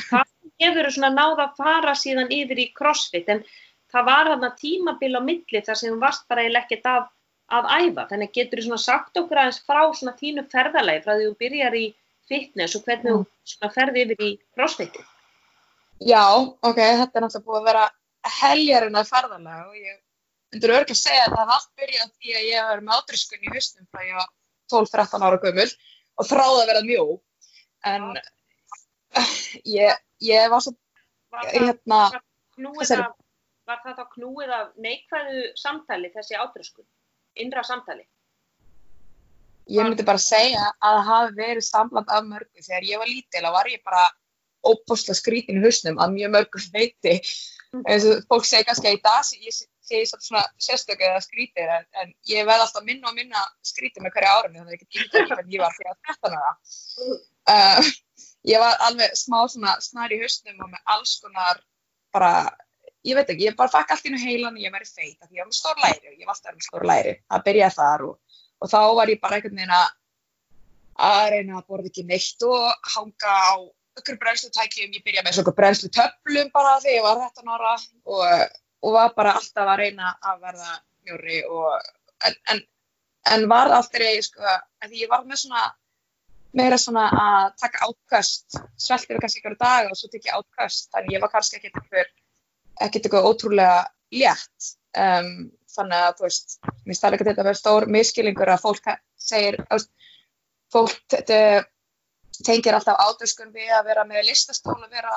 það 0.09 0.27
hefur 0.61 0.89
svona 0.91 1.11
náð 1.15 1.43
að 1.45 1.57
fara 1.59 1.95
síðan 1.97 2.31
yfir 2.31 2.61
í 2.61 2.69
crossfit 2.75 3.31
en 3.31 3.43
það 3.93 4.07
var 4.09 4.31
þarna 4.31 4.51
tímabil 4.59 5.13
á 5.15 5.21
milli 5.23 5.63
þar 5.65 5.79
sem 5.79 5.99
varst 6.01 6.27
bara 6.29 6.43
eiginlega 6.43 6.67
ekkert 6.67 6.91
af 6.91 7.09
að 7.53 7.71
æfa. 7.71 8.07
Þannig 8.11 8.35
getur 8.35 8.61
þú 8.61 8.67
svona 8.67 8.83
sagt 8.83 9.19
okkur 9.19 9.41
aðeins 9.41 9.63
frá 9.67 9.81
svona 9.93 10.15
þínu 10.19 10.45
ferðalagi 10.51 11.03
frá 11.05 11.15
því 11.15 11.27
þú 11.27 11.35
byrjar 11.43 11.79
í 11.79 11.85
fitness 12.29 12.77
og 12.77 12.85
hvernig 12.87 13.11
mm. 13.11 13.25
þú 13.25 13.51
svona 13.53 13.73
ferði 13.75 14.05
yfir 14.05 14.23
í 14.27 14.31
crossfitið. 14.55 15.09
Já, 16.01 16.25
ok, 16.41 16.79
þetta 16.79 17.19
er 17.19 17.25
náttúrulega 17.25 17.45
búið 17.47 17.59
að 17.59 17.67
vera 17.69 17.83
heljarinn 18.39 18.99
að 18.99 19.09
ferðalega 19.11 19.65
og 19.67 19.77
ég 19.77 19.99
myndur 20.53 20.73
örgulega 20.77 20.95
að 20.95 21.01
segja 21.01 21.25
að 21.27 21.35
það 21.37 21.53
allt 21.55 21.69
byrjað 21.79 22.13
því 22.13 22.37
að 22.37 22.47
ég 22.49 22.69
var 22.69 22.83
með 22.83 22.95
ádriskunni 22.97 23.49
í 23.49 23.53
hustum 23.55 23.89
frá 23.91 24.05
ég 24.07 24.17
var 24.19 24.29
12-13 24.73 25.27
ára 25.27 25.41
gömul 25.43 25.67
og 26.17 26.29
þráði 26.29 26.61
að 26.61 26.69
vera 26.71 26.83
mjó. 26.87 27.05
En 27.83 28.07
ég, 29.69 30.01
ég 30.23 30.49
var 30.53 30.63
svo 30.63 30.73
var 31.33 31.47
það, 31.49 31.53
hérna, 31.53 31.99
var, 32.57 33.05
var 33.67 33.83
það 33.83 33.99
þá 33.99 34.03
knúið 34.15 34.55
af 34.57 34.73
neikvæðu 34.85 35.45
samtali 35.59 36.11
þessi 36.13 36.37
átröskun, 36.39 36.87
innra 37.41 37.63
samtali? 37.65 38.05
Ég 39.71 39.87
myndi 39.87 40.03
bara 40.05 40.19
segja 40.19 40.65
að 40.83 40.97
það 40.97 41.05
hafi 41.09 41.35
verið 41.37 41.65
samland 41.65 42.09
af 42.11 42.25
mörgu. 42.27 42.63
Þegar 42.65 42.87
ég 42.89 42.99
var 42.99 43.09
lítil 43.09 43.43
og 43.47 43.55
var 43.55 43.69
ég 43.71 43.83
bara 43.85 44.03
óbúslega 44.63 45.19
skrítin 45.19 45.59
í 45.59 45.65
husnum 45.65 45.99
að 46.01 46.15
mjög 46.17 46.33
mörgur 46.37 46.65
veiti 46.73 47.19
eins 47.89 48.05
og 48.07 48.25
fólk 48.29 48.47
segi 48.47 48.67
kannski 48.67 48.89
að 48.89 48.97
í 48.97 49.01
dag 49.03 49.29
ég 49.43 49.55
sé 49.83 50.01
svona 50.07 50.43
sérstöku 50.61 51.03
eða 51.03 51.21
skrítir 51.23 51.69
en, 51.77 51.85
en 52.01 52.11
ég 52.29 52.45
veð 52.47 52.63
alltaf 52.63 52.85
minna 52.85 53.09
og 53.09 53.17
minna 53.17 53.41
skrítir 53.65 54.03
með 54.03 54.15
hverja 54.15 54.35
árunni 54.37 54.61
þannig 54.61 54.73
að 54.73 54.75
ég 54.75 54.83
get 54.83 54.99
ímyndið 54.99 55.31
hvernig 55.31 55.55
ég 55.57 55.63
var 55.63 55.77
fyrir 55.77 55.91
að 55.91 55.99
13 56.11 56.37
ára. 56.37 56.53
Uh, 57.53 57.89
ég 58.53 58.63
var 58.63 58.85
alveg 58.87 59.17
smá 59.19 59.39
svona 59.51 59.73
snar 59.83 60.13
í 60.13 60.21
husnum 60.21 60.61
og 60.63 60.71
með 60.71 60.93
alls 60.95 61.17
konar 61.23 61.59
bara, 62.15 62.31
ég 63.03 63.17
veit 63.17 63.33
ekki, 63.33 63.49
ég 63.49 63.59
bara 63.59 63.73
fakk 63.73 63.95
allt 63.95 64.07
inn 64.07 64.19
á 64.19 64.21
heilan 64.23 64.55
og 64.55 64.63
ég 64.63 64.73
væri 64.73 64.87
feita 64.87 65.27
því 65.27 65.41
ég 65.41 65.43
var 65.43 65.51
með 65.51 65.59
stór 65.59 65.83
læri 65.83 66.11
og 66.11 66.15
ég 66.15 66.25
var 66.27 66.37
alltaf 66.37 66.55
með 66.55 66.67
stór 66.69 66.87
læri. 66.93 67.13
Að 67.33 67.45
byrja 67.49 67.69
þar 67.73 68.07
og, 68.07 68.41
og 68.61 68.73
þá 68.73 68.81
var 69.01 69.11
ég 69.11 69.23
bara 69.23 69.39
einhvern 69.39 69.59
veginn 69.59 69.77
að 71.03 71.31
reyna 71.33 71.57
að 71.57 71.69
borða 71.71 71.89
ekki 71.89 72.05
neitt 72.07 72.45
og 72.47 72.91
hanga 72.93 73.33
á 73.33 73.55
okkur 73.99 74.17
brennslutækjum, 74.21 74.93
ég 74.97 75.05
byrjaði 75.05 75.27
með 75.27 75.37
svona 75.37 75.55
brennslutöflum 75.59 76.51
bara 76.53 76.79
þegar 76.83 76.97
ég 76.97 77.05
var 77.05 77.21
13 77.21 77.53
ára 77.53 77.73
og, 77.77 78.57
og 78.83 78.97
var 78.97 79.13
bara 79.17 79.35
alltaf 79.39 79.71
að 79.73 79.79
reyna 79.83 80.15
að 80.21 80.41
verða 80.47 80.73
mjóri 81.03 81.39
og 81.49 81.69
en, 82.27 82.37
en, 82.53 82.61
en 83.35 83.47
var 83.51 83.71
alltaf 83.77 84.05
ég 84.05 84.25
sko, 84.25 84.43
að 84.83 84.97
ég 84.97 85.11
var 85.11 85.25
með 85.29 85.43
svona 85.45 85.69
meira 86.53 86.77
svona 86.77 87.07
að 87.09 87.47
taka 87.61 87.87
átkast 87.87 88.59
sveltir 88.77 89.21
kannski 89.21 89.41
ykkur 89.41 89.57
dag 89.61 89.89
og 89.89 89.97
svo 89.97 90.09
tekja 90.13 90.37
átkast 90.37 90.91
þannig 90.93 91.17
ég 91.17 91.23
var 91.23 91.33
kannski 91.33 91.59
ekkert 91.59 91.79
eitthvað 91.81 92.11
ekkert 92.81 93.07
eitthvað 93.07 93.27
ótrúlega 93.29 93.81
létt. 94.13 94.73
Um, 94.93 95.49
þannig 95.73 96.03
að 96.05 96.17
þú 96.19 96.25
veist 96.27 96.57
mér 96.85 96.97
stæði 96.97 97.17
ekki 97.17 97.27
þetta 97.29 97.41
að 97.41 97.47
vera 97.49 97.59
stór 97.59 97.85
miskilingur 97.89 98.51
að 98.53 98.61
fólk 98.61 98.89
segir 99.17 99.57
fólk 100.73 100.99
þetta 101.09 101.39
tengir 102.41 102.75
alltaf 102.77 102.99
átröskun 102.99 103.53
við 103.53 103.71
að 103.77 103.89
vera 103.91 104.05
með 104.09 104.27
listastól 104.29 104.77
og 104.77 104.89
vera 104.89 105.13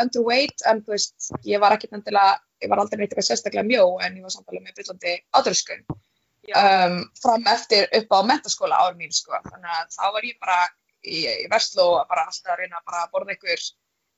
underweight 0.00 0.64
en 0.70 0.82
þú 0.82 0.94
veist, 0.96 1.30
ég 1.46 1.62
var 1.62 1.76
ekki 1.76 1.90
endilega, 1.92 2.40
ég 2.62 2.72
var 2.72 2.82
aldrei 2.82 3.00
neitt 3.00 3.12
eitthvað 3.12 3.28
sérstaklega 3.28 3.66
mjó 3.68 3.86
en 4.02 4.18
ég 4.18 4.26
var 4.26 4.34
samtalið 4.34 4.64
með 4.64 4.80
byllandi 4.80 5.14
átröskun 5.38 5.84
um, 5.86 6.98
fram 7.22 7.48
eftir 7.54 7.88
upp 8.00 8.16
á 8.16 8.18
mentaskóla 8.32 8.82
árið 8.82 9.00
mín 9.02 9.14
sko, 9.14 9.38
þannig 9.46 9.78
að 9.78 9.94
þá 9.94 10.04
var 10.18 10.28
ég 10.30 10.38
bara 10.42 10.60
í, 11.06 11.22
í 11.22 11.48
Vestló 11.52 11.88
að 12.00 12.08
bara 12.12 12.26
alltaf 12.26 12.54
að 12.54 12.62
reyna 12.62 12.82
að 12.82 13.10
borða 13.14 13.36
einhver, 13.36 13.66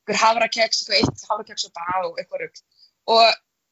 einhver 0.01 0.21
havrakeks, 0.23 0.83
einhver 0.87 1.01
eitt 1.03 1.27
havrakeks 1.29 1.69
og 1.69 1.75
dag 1.77 2.07
og 2.09 2.21
einhver 2.21 2.47
rugg 2.47 2.63
og 3.13 3.27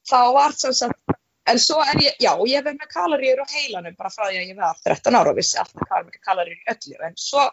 þá 0.08 0.20
var 0.38 0.54
það 0.58 0.78
svo 0.82 0.92
að 0.92 1.18
En 1.48 1.60
svo 1.64 1.80
er 1.80 2.02
ég, 2.04 2.16
já, 2.20 2.34
ég 2.44 2.60
hef 2.60 2.76
með 2.76 2.90
kaloríur 2.92 3.40
á 3.40 3.48
heilanum 3.48 3.96
bara 3.96 4.12
frá 4.12 4.26
því 4.26 4.40
að 4.42 4.50
ég 4.50 4.58
var 4.58 4.80
13 4.84 5.16
ára 5.16 5.32
og 5.32 5.38
vissi 5.38 5.60
alltaf 5.62 5.86
hvað 5.86 6.00
er 6.02 6.08
mikið 6.10 6.24
kaloríur 6.28 6.58
í 6.58 6.72
öllu. 6.74 6.96
En 7.08 7.14
svo 7.24 7.44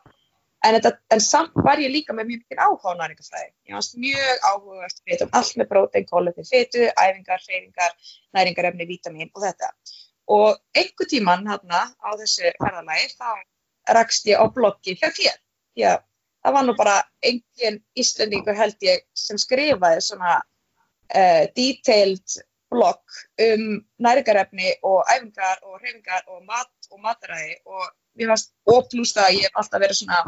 En, 0.64 0.76
þetta, 0.78 0.94
en 1.12 1.20
samt 1.20 1.56
var 1.66 1.80
ég 1.82 1.92
líka 1.92 2.14
með 2.16 2.30
mjög 2.30 2.42
mikil 2.44 2.60
áhuga 2.64 2.94
á 2.96 3.00
næringafræði. 3.02 3.50
Ég 3.68 3.76
varst 3.76 3.98
mjög 4.00 4.46
áhuga 4.48 4.86
að 4.86 4.94
vita 5.10 5.26
um 5.26 5.34
allt 5.40 5.58
með 5.60 5.68
prótein, 5.72 6.06
kólutin, 6.08 6.48
fytu, 6.48 6.86
æfingar, 6.88 7.42
hreyfingar, 7.44 8.14
næringarefni, 8.36 8.86
vítamin 8.88 9.32
og 9.34 9.44
þetta. 9.44 9.68
Og 10.32 10.56
einhver 10.80 11.10
tíman 11.10 11.44
hérna 11.50 11.82
á 12.00 12.10
þessu 12.16 12.48
ferðalagi 12.62 13.10
þá 13.12 13.28
rakst 13.98 14.30
ég 14.30 14.40
á 14.40 14.44
bloggi 14.54 14.96
hjá 14.96 15.10
þér. 15.12 15.36
Já, 15.76 15.92
það 16.40 16.56
var 16.56 16.64
nú 16.64 16.74
bara 16.78 16.96
engin 17.20 17.80
íslendingur 18.00 18.56
held 18.56 18.88
ég 18.88 19.04
sem 19.12 19.40
skrifaði 19.40 20.00
svona 20.06 20.38
uh, 20.40 21.44
detailed 21.56 22.38
blogg 22.72 23.18
um 23.50 23.66
næringarefni 24.00 24.78
og 24.82 25.04
æfingar 25.12 25.60
og 25.62 25.76
hreyfingar 25.82 26.24
og 26.32 26.40
mat 26.48 26.88
og 26.90 27.04
mataræði 27.04 27.58
og 27.68 27.84
mér 28.16 28.32
fannst 28.32 28.54
óplúst 28.70 29.20
að 29.20 29.36
ég 29.36 29.46
hef 29.48 29.60
alltaf 29.60 29.84
verið 29.84 30.00
svona 30.00 30.22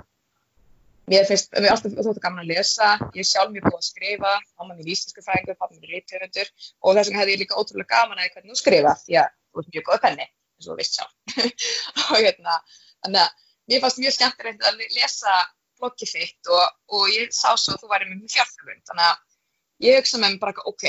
mér 1.10 1.26
finnst, 1.28 1.52
mér 1.54 1.72
alltaf 1.72 1.94
þóttu 1.94 2.22
gaman 2.22 2.42
að 2.42 2.52
lesa, 2.52 2.88
ég 3.14 3.26
sjálf 3.26 3.52
mér 3.52 3.64
búið 3.66 3.78
að 3.78 3.86
skrifa, 3.86 4.32
mamma 4.58 4.74
mín 4.74 4.90
íslensku 4.90 5.22
fræðingur, 5.22 5.58
pappa 5.60 5.76
mín 5.76 5.90
rítöfundur 5.92 6.50
og 6.82 6.96
þess 6.96 7.10
vegna 7.10 7.20
hefði 7.22 7.34
ég 7.36 7.42
líka 7.44 7.58
ótrúlega 7.60 7.92
gaman 7.92 8.22
að 8.22 8.32
hvernig 8.34 8.52
þú 8.54 8.60
skrifa 8.60 8.94
því 9.04 9.18
að 9.22 9.28
þú 9.36 9.62
ert 9.62 9.70
mjög 9.76 9.86
góð 9.88 10.00
penni, 10.06 10.26
eins 10.26 10.66
og 10.66 10.72
þú 10.72 10.78
veist 10.80 10.98
sjálf. 10.98 11.14
og 12.10 12.16
hérna, 12.18 12.58
þannig 13.06 13.22
að 13.22 13.46
mér 13.70 13.84
fannst 13.84 14.02
mjög 14.02 14.16
skemmtilegt 14.16 14.66
að 14.66 14.82
lesa 14.98 15.36
bloggið 15.78 16.12
þitt 16.16 16.52
og, 16.56 16.66
og 16.96 17.08
ég 17.14 17.34
sá 17.36 17.48
svo 17.54 17.76
að 17.76 17.82
þú 17.84 17.92
væri 17.92 18.10
með 18.10 18.22
mjög 18.24 18.34
fjárfjörðun, 18.36 18.84
þannig 18.90 19.10
að 19.10 19.86
ég 19.86 20.00
hugsa 20.00 20.22
með 20.22 20.34
mér 20.34 20.42
bara, 20.42 20.66
ok, 20.72 20.86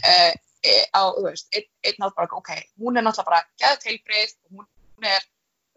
uh, 0.00 0.32
á, 0.98 1.02
þú 1.14 1.26
veist, 1.28 1.46
einn 1.54 1.68
ein 1.86 2.02
nátt 2.02 2.18
bara, 2.18 2.40
ok, 2.40 2.50
hún 2.82 2.98
er 2.98 3.06
náttúrulega 3.06 3.30
bara 3.30 3.44
gæðt 3.60 3.86
heilbreyð 3.86 4.34
og 4.48 4.64
hún 4.64 5.10
er 5.14 5.26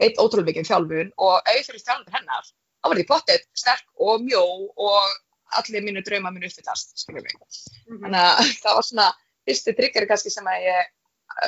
eitt 0.02 0.18
ótrúlega 0.18 0.50
mikið 0.50 0.70
þjálfun 0.72 1.12
og 1.22 1.52
fyrir 1.54 1.84
þjálfun 1.84 2.16
hennar 2.18 2.50
þá 2.84 2.90
var 2.92 3.00
ég 3.00 3.08
pottet 3.08 3.46
sterk 3.56 3.86
og 4.04 4.26
mjó 4.26 4.44
og 4.76 5.14
allir 5.60 5.86
mínu 5.86 6.04
drauma 6.04 6.34
mínu 6.34 6.50
uppfyllast, 6.50 6.98
skiljum 7.00 7.24
mig. 7.24 7.38
Mm 7.38 7.96
-hmm. 7.96 8.02
Þannig 8.04 8.20
að 8.20 8.52
það 8.64 8.76
var 8.78 8.86
svona 8.90 9.08
fyrstu 9.48 9.74
tryggari 9.78 10.10
kannski 10.10 10.34
sem 10.34 10.48
að 10.48 10.68
ég, 10.68 10.92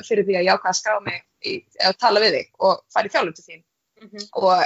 fyrir 0.07 0.25
því 0.25 0.39
að 0.39 0.49
ákvaða 0.53 0.73
að 0.73 0.79
skrá 0.79 0.99
mig 1.03 1.21
í, 1.45 1.53
að 1.87 1.97
tala 1.99 2.23
við 2.23 2.37
þig 2.37 2.47
og 2.67 2.81
færi 2.93 3.13
þjálfum 3.13 3.35
til 3.35 3.45
þín. 3.49 3.63
Mm 4.01 4.09
-hmm. 4.09 4.27
Og 4.41 4.65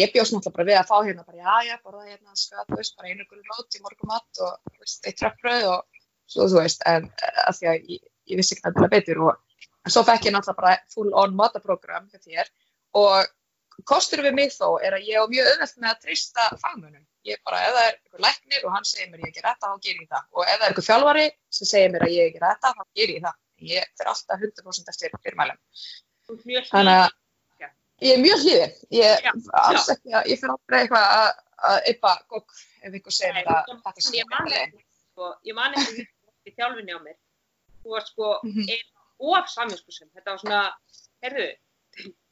ég 0.00 0.12
bjóðs 0.14 0.32
náttúrulega 0.32 0.56
bara 0.56 0.68
við 0.70 0.78
að 0.78 0.90
fá 0.90 0.96
hérna 1.06 1.24
bara, 1.26 1.38
já, 1.38 1.54
já, 1.68 1.76
borða 1.84 2.04
hérna, 2.06 2.36
sko, 2.38 2.64
þú 2.68 2.76
veist, 2.78 2.96
bara 2.96 3.08
einu 3.08 3.24
gullu 3.30 3.42
nót 3.42 3.76
í 3.76 3.82
morgumatt 3.82 4.42
og, 4.46 4.52
þú 4.72 4.78
veist, 4.78 5.06
eitt 5.06 5.18
tröfbröð 5.18 5.64
og 5.74 6.02
svo, 6.26 6.46
þú 6.46 6.60
veist, 6.62 6.84
en 6.86 7.08
að 7.46 7.56
því 7.58 7.70
að 7.72 7.88
ég, 7.94 8.04
ég 8.30 8.38
vissi 8.38 8.54
ekki 8.54 8.66
náttúrulega 8.66 8.94
betur 8.96 9.22
og 9.26 9.32
en 9.82 9.94
svo 9.94 10.04
fekk 10.06 10.28
ég 10.28 10.34
náttúrulega 10.34 10.60
bara 10.60 10.76
full 10.94 11.10
on 11.18 11.34
mataprógram 11.38 12.08
hjá 12.12 12.20
þér 12.22 12.52
og 13.02 13.32
kostur 13.88 14.22
við 14.24 14.34
mig 14.36 14.52
þó 14.54 14.68
er 14.84 14.96
að 14.96 15.08
ég 15.08 15.22
á 15.22 15.24
mjög 15.30 15.48
auðvelt 15.52 15.80
með 15.80 15.90
að 15.92 16.02
trista 16.06 16.48
fagmönum. 16.62 17.06
Ég 17.28 17.38
bara, 17.46 17.60
ef 17.62 17.76
það 17.76 17.86
er 17.86 17.96
einhver 17.96 18.24
læknir 18.26 18.66
og 18.66 18.74
hann 18.74 18.86
segir 18.88 19.10
mér 19.10 19.22
ég 19.22 19.30
ekki 19.30 19.44
rætta, 19.44 19.70
þá 19.70 19.84
ger 19.86 19.98
ég 20.00 20.08
það. 20.10 20.24
Og 20.34 20.44
ef 20.44 20.56
það 20.56 20.64
er 20.64 20.72
einhver 20.72 20.86
fjálfari 20.88 21.26
sem 21.58 21.70
segir 21.70 21.92
mér 21.94 22.06
að 22.06 22.14
ég 22.16 22.30
ekki 22.30 22.42
rætta, 22.42 22.72
þá 22.78 22.84
ger 22.98 23.12
ég 23.14 23.26
það. 23.26 23.36
Ég 23.72 23.90
fer 23.98 24.10
alltaf 24.10 24.46
100% 24.48 24.92
eftir 24.92 25.14
fyrirmælum. 25.22 25.60
Þannig 26.72 26.96
að 26.98 27.10
ég 28.02 28.16
er 28.16 28.22
mjög 28.22 28.42
hlýðin. 28.42 28.76
Ég, 28.98 29.28
ég 30.32 30.40
fer 30.42 30.54
aldrei 30.56 30.80
eitthvað 30.80 31.06
að, 31.20 31.28
að 31.70 31.90
yppa 31.92 32.14
gokk 32.32 32.56
ef 32.58 32.88
einhver 32.90 33.14
segir 33.14 33.36
mér 33.38 33.52
að 33.54 33.70
þetta 33.70 34.06
sé 34.08 34.24
ekki. 34.24 34.82
Ég 35.46 35.58
man 35.58 35.78
ekki 35.78 36.06
í 36.48 36.54
þjálfinni 36.56 36.96
á 36.96 37.00
mér. 37.04 37.18
Þú 37.82 37.94
var 37.94 38.06
sko 38.06 38.32
mm 38.42 38.56
-hmm. 38.56 38.88
of 39.30 39.50
saminskusum. 39.50 40.10
Þetta 40.14 40.34
var 40.34 40.42
svona, 40.42 40.62
heyrðu, 41.22 41.48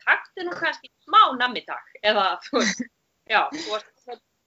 taktu 0.05 0.47
nú 0.47 0.57
kannski 0.57 0.91
smá 1.07 1.23
nammitak 1.39 2.01
eða 2.03 2.27
þú 2.47 2.63
veist, 2.63 2.83
já, 3.31 3.43
þú 3.55 3.77
varst 3.77 3.91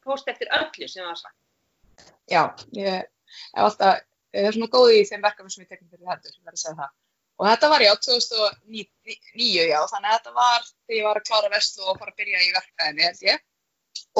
post 0.03 0.27
eftir 0.31 0.51
öllu 0.57 0.89
sem 0.89 1.03
það 1.03 1.09
var 1.11 1.21
sagt. 1.21 1.39
Já, 2.31 2.43
ég 2.75 2.89
er 2.99 3.07
alltaf, 3.65 4.03
ég 4.35 4.49
er 4.49 4.55
svona 4.55 4.71
góð 4.73 4.97
í 4.97 5.05
þeim 5.07 5.23
verkefum 5.23 5.53
sem 5.53 5.63
ég 5.63 5.71
teknum 5.71 5.91
fyrir 5.93 6.11
hendur, 6.11 6.35
ég 6.35 6.43
verði 6.43 6.59
að 6.59 6.63
segja 6.63 6.77
það. 6.81 6.93
Og 7.41 7.47
þetta 7.49 7.69
var 7.71 7.83
já, 7.83 7.91
2009 8.07 9.65
já, 9.71 9.79
þannig 9.89 10.11
að 10.11 10.19
þetta 10.19 10.35
var 10.37 10.67
þegar 10.67 10.99
ég 10.99 11.07
var 11.07 11.19
að 11.19 11.27
klára 11.29 11.51
vestlu 11.55 11.87
og 11.87 11.97
fara 12.01 12.13
að 12.13 12.21
byrja 12.21 12.43
í 12.43 12.53
verkefni, 12.57 13.07
held 13.07 13.25
ég. 13.29 13.43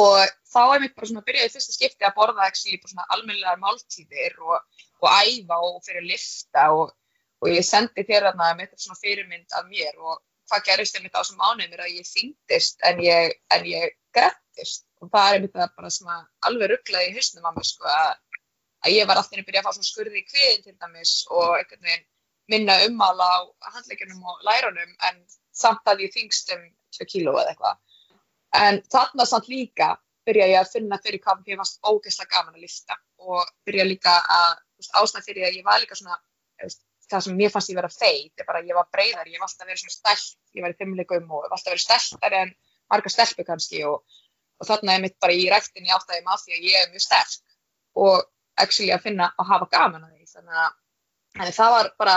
Og 0.04 0.34
þá 0.50 0.62
er 0.63 0.82
mér 0.82 0.92
bara 0.96 1.10
svona 1.10 1.22
að 1.22 1.30
byrja 1.30 1.46
í 1.46 1.54
fyrsta 1.54 1.75
skipti 1.75 2.08
að 2.08 2.18
borða 2.18 2.48
ekki 2.50 2.80
bara 2.82 2.94
svona 2.94 3.08
almennilegar 3.13 3.62
máltíðir 3.62 4.36
og, 4.42 4.84
og 5.04 5.08
æfa 5.13 5.60
og 5.68 5.80
fyrir 5.86 6.02
að 6.02 6.10
lifta 6.10 6.66
og, 6.74 6.94
og 7.44 7.54
ég 7.54 7.66
sendi 7.68 8.06
þér 8.08 8.30
þarna 8.30 8.50
með 8.58 8.72
þetta 8.72 8.86
svona 8.86 9.02
fyrirmynd 9.02 9.58
af 9.60 9.70
mér 9.70 10.00
og 10.02 10.22
hvað 10.50 10.65
gerist 10.69 10.97
einmitt 10.97 11.15
á 11.15 11.21
þessum 11.21 11.41
mánuðum 11.41 11.75
er 11.75 11.83
að 11.85 11.95
ég 11.97 12.09
þyngdist 12.09 12.83
en 12.89 13.01
ég, 13.03 13.35
ég 13.69 13.95
grettist. 14.15 14.85
Og 15.01 15.12
það 15.12 15.27
er 15.27 15.38
einmitt 15.38 15.57
það 15.57 15.75
bara 15.77 15.91
sem 15.93 16.12
að 16.15 16.23
alveg 16.50 16.71
rugglaði 16.71 17.12
í 17.12 17.15
husnum 17.17 17.47
á 17.47 17.51
mig 17.56 17.67
sko 17.67 17.89
að, 17.89 18.13
að 18.84 18.95
ég 18.97 19.10
var 19.10 19.19
alltaf 19.19 19.36
inn 19.36 19.43
að 19.43 19.49
byrja 19.49 19.63
að 19.63 19.67
fá 19.67 19.77
svona 19.77 19.89
skurði 19.89 20.21
í 20.21 20.27
kviðin 20.29 20.65
til 20.65 20.75
dæmis 20.75 21.13
og 21.32 21.58
einhvern 21.58 21.88
veginn 21.88 22.08
minna 22.51 22.77
ummála 22.88 23.27
á 23.39 23.39
handleikunum 23.75 24.23
og 24.27 24.45
lærunum 24.47 24.95
en 25.10 25.19
samt 25.56 25.88
að 25.88 26.06
ég 26.06 26.15
þyngst 26.15 26.56
um 26.58 26.63
2 26.99 27.10
kíló 27.12 27.36
eða 27.39 27.53
eitthvað. 27.53 27.77
En 28.60 28.82
þarna 28.93 29.25
samt 29.25 29.49
líka 29.49 29.93
byrja 30.27 30.49
ég 30.51 30.60
að 30.62 30.73
finna 30.75 30.99
fyrir 31.03 31.23
hvað 31.23 31.47
ég 31.51 31.60
varst 31.60 31.79
ógeðslega 31.84 32.32
gaman 32.36 32.58
að 32.58 32.65
lifta 32.65 32.99
og 33.23 33.47
byrja 33.67 33.88
líka 33.88 34.13
að 34.38 34.60
ástæða 34.99 35.25
fyrir 35.25 35.47
að 35.47 35.58
ég 35.60 35.67
var 35.67 35.82
líka 35.82 35.97
svona 35.99 36.19
það 37.13 37.26
sem 37.28 37.39
mér 37.39 37.54
fannst 37.54 37.71
ég 37.71 37.80
vera 37.80 37.93
feit 37.93 38.43
bara 38.47 38.62
að 38.62 38.69
ég 38.71 38.78
var 38.78 38.89
breyðar, 38.91 39.30
ég 39.30 39.41
var 39.41 39.49
alltaf 39.49 39.69
verið 39.69 39.84
svona 39.84 39.95
stælt, 39.95 40.38
ég 40.58 40.65
var 40.65 40.73
í 40.73 40.78
fimmleikum 40.82 41.32
og 41.32 41.47
alltaf 41.47 41.71
verið 41.71 41.86
stæltar 41.86 42.38
en 42.41 42.54
marga 42.91 43.12
stelpu 43.13 43.45
kannski 43.47 43.84
og, 43.89 44.04
og 44.60 44.69
þarna 44.69 44.97
er 44.97 45.04
mitt 45.06 45.17
bara 45.23 45.36
í 45.36 45.47
rættinni 45.52 45.93
áttæði 45.93 46.23
maður 46.26 46.45
því 46.45 46.58
að 46.58 46.69
ég 46.69 46.80
er 46.82 46.93
mjög 46.93 47.06
sterk 47.06 47.41
og 48.04 48.30
actually 48.60 48.93
að 48.93 49.06
finna 49.08 49.30
að 49.38 49.49
hafa 49.52 49.69
gaman 49.71 50.06
að 50.06 50.15
því. 50.17 50.28
Þannig 50.34 50.60
að 50.63 50.71
þannig 51.38 51.58
það 51.58 51.76
var 51.76 51.89
bara, 52.02 52.15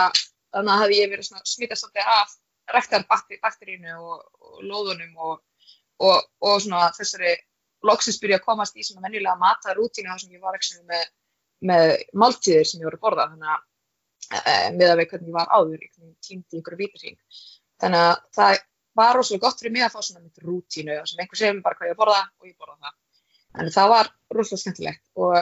þannig 0.55 0.73
að 0.73 0.81
hafi 0.83 0.99
ég 0.99 1.11
verið 1.13 1.29
svona 1.29 1.51
smitast 1.51 1.85
svolítið 1.85 2.11
af 2.13 2.35
rættarbatterínu 2.75 3.95
og, 3.97 4.23
og 4.43 4.63
lóðunum 4.67 5.21
og, 5.29 5.37
og 6.03 6.57
svona 6.61 6.89
þessari 6.97 7.37
loksins 7.87 8.19
byrja 8.21 8.41
að 8.41 8.45
komast 8.45 8.77
í 8.77 8.85
svona 8.85 9.05
venjulega 9.07 9.37
matarútínu 9.41 10.11
þar 10.11 10.21
sem 10.21 10.35
ég 10.35 10.43
var 10.43 10.57
ekki 10.57 10.81
með, 10.89 11.07
með 11.69 11.95
máltíðir 12.13 12.69
sem 12.69 12.81
ég 12.81 12.89
voru 12.89 12.99
að 12.99 13.05
borða. 13.05 13.29
Þannig 13.33 13.53
að 13.55 13.65
með 14.75 14.89
að 14.91 14.99
við 14.99 15.11
hvernig 15.11 15.29
ég 15.29 15.37
var 15.37 15.53
áður 15.55 15.85
tímdi 16.25 16.59
ykkur 16.59 16.75
vítarhing 16.79 17.19
þannig 17.81 18.01
að 18.03 18.17
það 18.35 18.57
var 18.97 19.17
rosalega 19.17 19.45
gott 19.45 19.61
fyrir 19.61 19.75
mig 19.75 19.85
að 19.85 19.93
fá 19.93 20.01
svona 20.01 20.23
mitt 20.23 20.41
rútínu 20.43 20.95
sem 21.05 21.21
einhver 21.21 21.39
segir 21.39 21.59
bara 21.65 21.77
hvað 21.77 21.91
ég 21.91 21.99
borða 21.99 22.21
og 22.41 22.49
ég 22.49 22.55
borða 22.57 22.77
það. 22.81 22.95
En 23.61 23.73
það 23.73 23.91
var 23.93 24.09
rosalega 24.33 24.63
skemmtilegt. 24.63 25.03
Og 25.21 25.35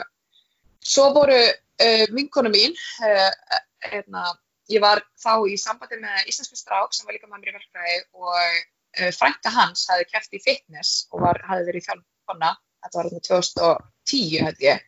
svo 0.93 1.05
voru 1.15 1.37
uh, 1.39 2.05
vinkonu 2.15 2.51
mín 2.53 2.75
uh, 2.75 3.59
erna, 3.91 4.25
ég 4.71 4.83
var 4.83 5.03
þá 5.21 5.33
í 5.47 5.55
sambandi 5.61 6.01
með 6.01 6.31
íslensku 6.31 6.59
strák 6.59 6.95
sem 6.95 7.07
var 7.07 7.15
líka 7.15 7.29
með 7.29 7.45
mér 7.45 7.53
í 7.53 7.57
verkvæði 7.59 7.97
og 8.19 8.35
uh, 8.35 9.11
frænka 9.15 9.55
hans 9.55 9.87
hafi 9.91 10.09
kæft 10.11 10.35
í 10.35 10.43
fitness 10.43 11.05
og 11.13 11.23
var, 11.23 11.41
hafi 11.47 11.67
verið 11.69 11.83
í 11.83 11.87
þjálfkonna 11.87 12.51
þetta 12.85 13.01
var 13.01 13.11
2010 13.29 14.45
held 14.49 14.63
ég. 14.65 14.85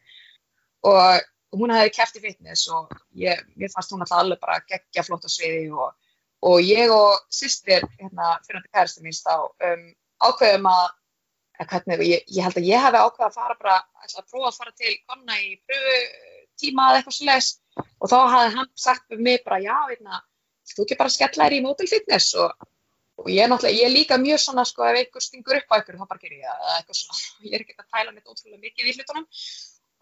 Og 0.87 1.27
hún 1.55 1.73
hefði 1.73 1.93
kæft 1.95 2.19
í 2.19 2.23
fitness 2.23 2.67
og 2.73 2.91
ég, 3.15 3.41
mér 3.55 3.71
fannst 3.73 3.93
hún 3.93 4.03
alltaf 4.03 4.21
alveg 4.21 4.41
bara 4.43 4.59
geggja 4.67 5.05
flott 5.07 5.27
á 5.27 5.29
sviði 5.31 5.71
og, 5.71 5.93
og 6.47 6.61
ég 6.65 6.91
og 6.93 7.19
sýstir 7.33 7.85
hérna 7.97 8.37
fyrir 8.45 8.63
þetta 8.65 8.79
kæristu 8.79 9.05
mín 9.05 9.15
þá 9.15 9.35
um, 9.69 9.85
ákveðum 10.27 10.69
að, 10.71 10.87
að 11.61 11.69
hvernig, 11.73 12.05
ég, 12.09 12.25
ég 12.35 12.47
held 12.47 12.59
að 12.59 12.71
ég 12.71 12.87
hefði 12.87 13.03
ákveð 13.03 13.27
að 13.29 13.37
fara 13.39 13.59
bara 13.61 13.77
að 14.07 14.31
prófa 14.31 14.49
að 14.51 14.59
fara 14.61 14.75
til 14.81 14.95
konna 15.07 15.39
í 15.39 15.53
pröfutíma 15.67 16.89
eða 16.89 17.01
eitthvað 17.01 17.19
svolítið 17.19 17.85
og 17.97 18.11
þá 18.11 18.17
hafði 18.33 18.55
hann 18.57 18.73
sagt 18.87 19.15
um 19.15 19.23
mig 19.23 19.45
bara 19.45 19.61
já, 19.63 19.75
veitna, 19.91 20.23
þú 20.73 20.85
ekki 20.85 20.99
bara 20.99 21.13
skella 21.13 21.47
þér 21.47 21.57
í 21.57 21.61
mótil 21.65 21.87
fitness? 21.89 22.33
Og, 22.41 22.67
og 23.21 23.29
ég 23.33 23.45
er 23.45 23.51
náttúrulega, 23.51 23.79
ég 23.79 23.87
er 23.87 23.93
líka 23.93 24.19
mjög 24.21 24.43
svona 24.43 24.65
sko 24.67 24.85
ef 24.85 24.99
einhver 24.99 25.23
stingur 25.23 25.59
upp 25.59 25.73
á 25.73 25.75
einhverju 25.77 26.01
þá 26.01 26.11
bara 26.11 26.21
ger 26.23 26.35
ég 26.35 26.43
það 26.43 26.65
eða 26.65 26.75
eitthvað 26.81 26.99
svona, 26.99 27.23
ég 27.47 27.55
er 27.55 27.63
ekki 27.63 27.77
að 27.77 27.89
tæla 27.95 28.13
mitt 28.13 28.29
ótrúlega 28.29 28.61
mikið 28.65 28.91
í 28.91 28.95
hlutunum. 28.97 29.27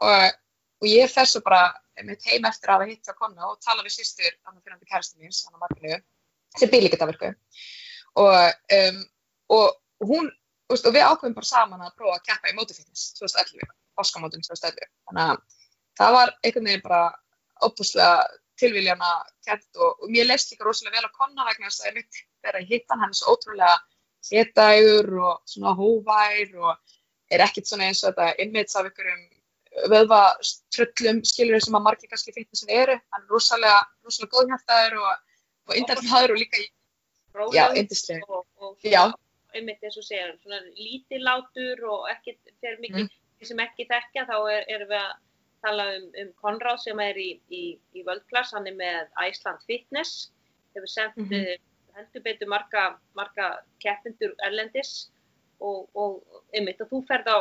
Og 0.05 0.41
og 0.81 0.88
ég 0.89 1.11
fer 1.11 1.29
svo 1.29 1.41
bara 1.45 1.69
með 2.03 2.27
heim 2.29 2.47
eftir 2.49 2.69
að 2.69 2.79
hafa 2.79 2.89
hitt 2.91 3.11
á 3.11 3.13
konna 3.15 3.49
og 3.49 3.59
tala 3.63 3.83
við 3.85 3.95
sýstur 3.95 4.31
hann 4.43 4.61
fyrir 4.61 4.79
til 4.79 4.89
kærastu 4.91 5.19
mín, 5.19 5.31
hann 5.31 5.55
á 5.55 5.63
marginu 5.63 5.99
sem 6.59 6.71
bíl 6.71 6.83
líka 6.83 6.99
það 6.99 7.13
verku 7.13 7.31
og, 8.21 8.35
um, 8.79 9.03
og 9.55 10.07
hún 10.09 10.31
og 10.73 10.93
við 10.95 11.05
ákveðum 11.05 11.35
bara 11.38 11.49
saman 11.51 11.83
að 11.85 11.95
prófa 11.99 12.17
að 12.17 12.25
keppa 12.29 12.51
í 12.51 12.55
mótufitness 12.57 13.13
2011, 13.19 13.67
Oscar-mótum 14.01 14.43
2011 14.43 14.89
þannig 15.07 15.29
að 15.29 15.61
það 15.99 16.17
var 16.17 16.33
einhvern 16.41 16.69
veginn 16.69 16.85
bara 16.85 17.03
óbúslega 17.63 18.25
tilvíljana 18.59 19.11
kætt 19.45 19.67
og, 19.77 20.01
og 20.01 20.11
mér 20.11 20.27
leist 20.29 20.51
líka 20.51 20.65
rosalega 20.65 20.99
vel 20.99 21.11
á 21.11 21.17
konna 21.19 21.47
vegna 21.47 21.69
þess 21.69 21.83
að 21.83 21.91
ég 21.91 21.97
mitt 21.99 22.21
vera 22.45 22.63
í 22.63 22.69
hittan 22.69 23.03
hann 23.03 23.15
svo 23.15 23.35
ótrúlega 23.35 23.75
setægur 24.25 25.11
og 25.21 25.41
svona 25.49 25.75
hóvær 25.77 26.55
og 26.59 26.95
er 27.31 27.43
ekkert 27.45 27.69
svona 27.69 27.89
eins 27.89 28.03
og 28.03 28.11
þetta 28.11 28.41
innmiðs 28.41 28.77
af 28.79 28.89
ykkurum 28.89 29.23
vöðvaströllum 29.91 31.21
skilur 31.27 31.63
sem 31.63 31.77
að 31.77 31.85
margir 31.88 32.11
kannski 32.11 32.45
sem 32.53 32.71
eru. 32.71 32.95
Hann 33.13 33.25
er 33.25 33.33
rosalega, 33.33 33.81
rosalega 34.05 34.33
góðhjáltaður 34.38 34.97
og, 35.01 35.35
og 35.69 35.77
indalhaður 35.81 36.35
og 36.35 36.41
líka 36.41 36.61
í 36.61 36.67
já, 37.55 37.65
indislega 37.75 38.25
og, 38.31 38.45
og 38.57 38.77
einmitt 39.55 39.83
eins 39.83 39.97
og 39.99 40.05
segja 40.05 40.31
svona 40.41 40.61
lítilátur 40.75 41.83
og 41.88 42.09
ekki 42.11 42.35
fyrir 42.61 42.81
mikið 42.83 43.05
mm. 43.05 43.45
sem 43.49 43.61
ekki 43.63 43.88
þekkja 43.91 44.25
þá 44.29 44.35
er, 44.51 44.65
erum 44.75 44.91
við 44.91 45.01
að 45.01 45.13
tala 45.65 45.85
um, 45.95 46.07
um 46.21 46.31
Konráð 46.41 46.81
sem 46.83 47.01
er 47.03 47.19
í, 47.19 47.29
í, 47.49 47.63
í 47.95 48.03
völdklass, 48.07 48.53
hann 48.55 48.67
er 48.69 48.75
með 48.77 49.07
Iceland 49.23 49.63
Fitness. 49.67 50.29
Hefur 50.75 50.91
sendt 50.91 51.17
mm 51.17 51.29
-hmm. 51.31 51.61
heldur 51.95 52.23
betur 52.23 52.51
marga, 52.51 52.85
marga 53.15 53.51
keppindur 53.83 54.35
erlendis 54.45 55.09
og, 55.60 55.86
og 55.96 56.41
einmitt 56.56 56.82
að 56.82 56.91
þú 56.91 57.02
ferð 57.10 57.32
á 57.32 57.38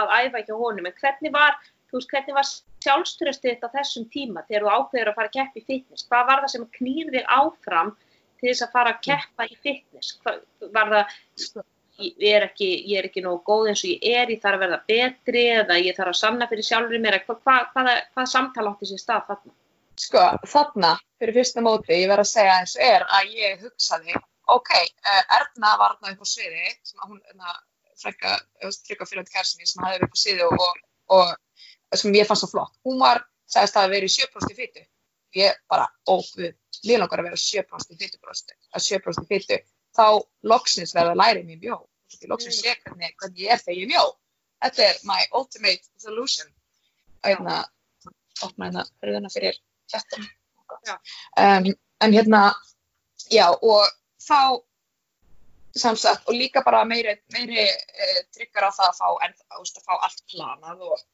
að 0.00 0.14
æfa 0.22 0.42
ekki 0.42 0.56
á 0.56 0.62
honum 0.62 0.88
en 0.88 0.98
hvernig 1.00 1.34
var 1.34 1.58
veist, 1.92 2.08
hvernig 2.12 2.36
var 2.36 2.48
sjálfströstið 2.82 3.50
þetta 3.54 3.68
á 3.68 3.76
þessum 3.76 4.08
tíma 4.12 4.46
þegar 4.48 4.64
þú 4.64 4.72
ákveður 4.76 5.10
að 5.10 5.18
fara 5.18 5.30
að 5.30 5.36
keppa 5.36 5.60
í 5.60 5.66
fitness? 5.66 6.06
Hvað 6.08 6.26
var 6.30 6.42
það 6.42 6.54
sem 6.54 6.66
knýrði 6.78 7.22
áfram 7.28 7.92
til 8.40 8.48
þess 8.48 8.64
að 8.66 8.74
fara 8.78 8.94
að 8.94 9.04
keppa 9.08 9.46
í 9.46 9.58
fitness? 9.62 10.16
Hvað, 10.22 10.42
var 10.72 10.92
það 10.92 11.64
ég 12.02 12.36
er 12.36 12.46
ekki, 12.48 12.70
ekki 13.02 13.22
nógu 13.24 13.42
góð 13.46 13.72
eins 13.72 13.84
og 13.84 13.90
ég 13.92 14.06
er, 14.22 14.32
ég 14.32 14.40
þarf 14.42 14.58
að 14.58 14.64
verða 14.64 14.80
betri 14.88 15.42
eða 15.58 15.78
ég 15.82 15.96
þarf 15.98 16.14
að 16.14 16.20
sanna 16.22 16.48
fyrir 16.50 16.66
sjálfur 16.66 17.02
mér 17.02 17.18
hvað, 17.26 17.42
hvað, 17.44 17.90
hvað 18.14 18.30
samtala 18.32 18.72
átti 18.72 18.88
sér 18.90 19.02
stað 19.02 19.26
þarna? 19.28 19.56
Sko, 20.02 20.22
þarna, 20.48 20.94
fyrir 21.20 21.36
fyrsta 21.36 21.62
móti, 21.62 21.98
ég 22.00 22.08
verð 22.10 22.24
að 22.24 22.30
segja 22.32 22.58
eins 22.62 22.76
og 22.78 22.84
er 22.86 23.04
að 23.18 23.34
ég 23.36 23.66
hugsaði, 23.66 24.22
ok, 24.56 24.70
uh, 24.78 25.20
Erna 25.38 25.74
var 25.80 25.98
þarna 25.98 26.14
upp 26.16 26.24
á 26.24 26.28
sviði, 26.28 26.72
sem 26.88 27.02
að 27.02 27.12
hún, 27.12 27.20
þarna, 27.28 27.58
frekka, 28.02 28.38
freka 28.88 29.08
fyrir 29.08 29.22
þetta 29.22 29.36
kærsinni 29.38 29.68
sem 29.68 29.84
hafði 29.84 30.08
upp 30.08 30.16
á 30.16 30.22
sviði 30.22 30.48
og, 30.48 30.80
og, 31.18 31.34
og 31.92 32.00
sem 32.00 32.18
ég 32.18 32.28
fannst 32.28 32.46
svo 32.46 32.50
flott. 32.54 32.74
Hún 32.88 32.98
var, 33.02 33.22
sagðist 33.52 33.78
að 33.78 33.94
vera 33.94 34.08
í 34.08 34.14
7% 34.16 34.58
fytu. 34.58 34.84
Ég 35.36 35.62
bara, 35.70 35.86
ó, 36.08 36.14
við, 36.38 36.56
líðlangar 36.88 37.22
að 37.22 37.30
vera 37.30 37.40
7% 37.40 38.00
fytu, 38.00 38.18
að 38.72 38.86
7% 38.88 39.30
fytu 39.30 39.62
þá 39.92 40.06
loksins 40.48 40.94
verða 40.96 41.16
læri 41.20 41.42
mér 41.44 41.60
mjó 41.60 41.78
loksins 42.28 42.58
sé 42.60 42.74
hvernig, 42.84 43.14
hvernig 43.20 43.40
ég 43.44 43.52
er 43.54 43.60
þegar 43.60 43.78
ég 43.80 43.90
mjó 43.90 44.04
þetta 44.62 44.84
er 44.88 45.00
my 45.08 45.22
ultimate 45.38 45.82
solution. 46.00 46.50
Og 47.22 47.30
hérna 47.30 47.62
opna 48.42 48.68
hérna 48.68 48.84
hörðuna 49.02 49.30
fyrir 49.32 49.58
hjartum 49.92 50.24
um, 51.38 51.68
en 52.02 52.14
hérna 52.16 52.42
já 53.30 53.46
og 53.52 53.82
þá 54.22 54.62
samsagt 55.82 56.28
og 56.28 56.36
líka 56.36 56.62
bara 56.64 56.82
meiri, 56.84 57.14
meiri 57.32 57.62
e, 57.64 58.08
tryggar 58.34 58.68
á 58.68 58.70
það 58.76 58.88
að 58.90 58.98
fá, 58.98 59.08
en, 59.26 59.34
að 59.56 59.86
fá 59.86 59.94
allt 59.96 60.22
planað 60.32 60.84
og, 60.88 61.04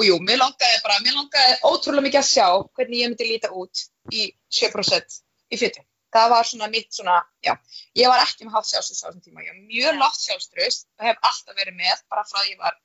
og 0.00 0.06
jú, 0.06 0.16
mér 0.26 0.40
langaði 0.42 0.80
bara, 0.84 0.98
mér 1.04 1.16
langaði 1.18 1.58
ótrúlega 1.70 2.06
mikið 2.08 2.22
að 2.22 2.30
sjá 2.30 2.46
hvernig 2.74 3.02
ég 3.04 3.12
myndi 3.12 3.28
líta 3.28 3.52
út 3.54 3.84
í 4.10 4.26
7% 4.50 5.20
í 5.54 5.60
fyttu 5.60 5.84
það 6.14 6.32
var 6.32 6.48
svona 6.48 6.68
mitt 6.70 6.90
svona, 6.94 7.20
já, 7.46 7.54
ég 7.98 8.10
var 8.10 8.22
ekki 8.24 8.46
með 8.46 8.56
haft 8.58 8.70
sjálfströst 8.70 9.04
á 9.04 9.08
þessum 9.08 9.24
tíma, 9.24 9.44
ég 9.46 9.54
var 9.54 9.60
mjög 9.70 10.00
látt 10.00 10.22
sjálfströst 10.24 10.88
og 10.98 11.06
hef 11.06 11.20
alltaf 11.30 11.58
verið 11.58 11.76
með 11.78 12.02
bara 12.10 12.26
frá 12.26 12.40
því 12.40 12.54
ég 12.54 12.62
var 12.64 12.78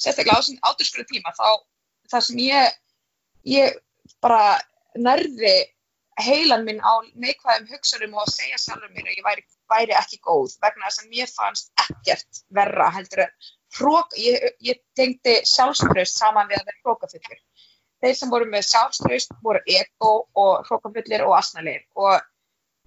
sérstaklega 0.00 0.36
á 0.36 0.40
þessum 0.40 0.62
áturskröðu 0.70 1.10
tíma 1.10 1.34
þá 1.36 1.48
það 2.10 2.26
sem 2.26 2.40
ég, 2.46 2.78
ég 3.52 3.76
bara 4.24 4.56
nærði 4.96 5.54
heilan 6.26 6.66
minn 6.66 6.82
á 6.84 6.92
neikvæðum 7.14 7.68
hugsarum 7.70 8.16
og 8.16 8.24
að 8.24 8.32
segja 8.34 8.60
sjálfur 8.62 8.92
mér 8.94 9.08
að 9.08 9.18
ég 9.18 9.26
væri, 9.26 9.44
væri 9.72 9.96
ekki 10.00 10.20
góð 10.26 10.56
vegna 10.62 10.88
þess 10.88 11.02
að 11.02 11.12
mér 11.14 11.32
fannst 11.34 11.72
ekkert 11.84 12.42
verra 12.60 12.88
heldur 12.94 13.24
en 13.26 13.34
hrók, 13.78 14.16
ég, 14.18 14.48
ég 14.66 14.80
tengdi 14.98 15.36
sjálfströst 15.46 16.18
saman 16.18 16.50
við 16.50 16.58
að 16.58 16.70
vera 16.70 16.82
hrókafullir. 16.84 17.40
Þeir 18.00 18.16
sem 18.16 18.32
voru 18.32 18.48
með 18.50 18.66
sjálfströst 18.70 19.36
voru 19.44 19.60
ego 19.68 20.12
og 20.34 20.66
hrókafullir 20.68 21.26
og 21.26 21.36
asnalir 21.38 21.84
og 21.94 22.18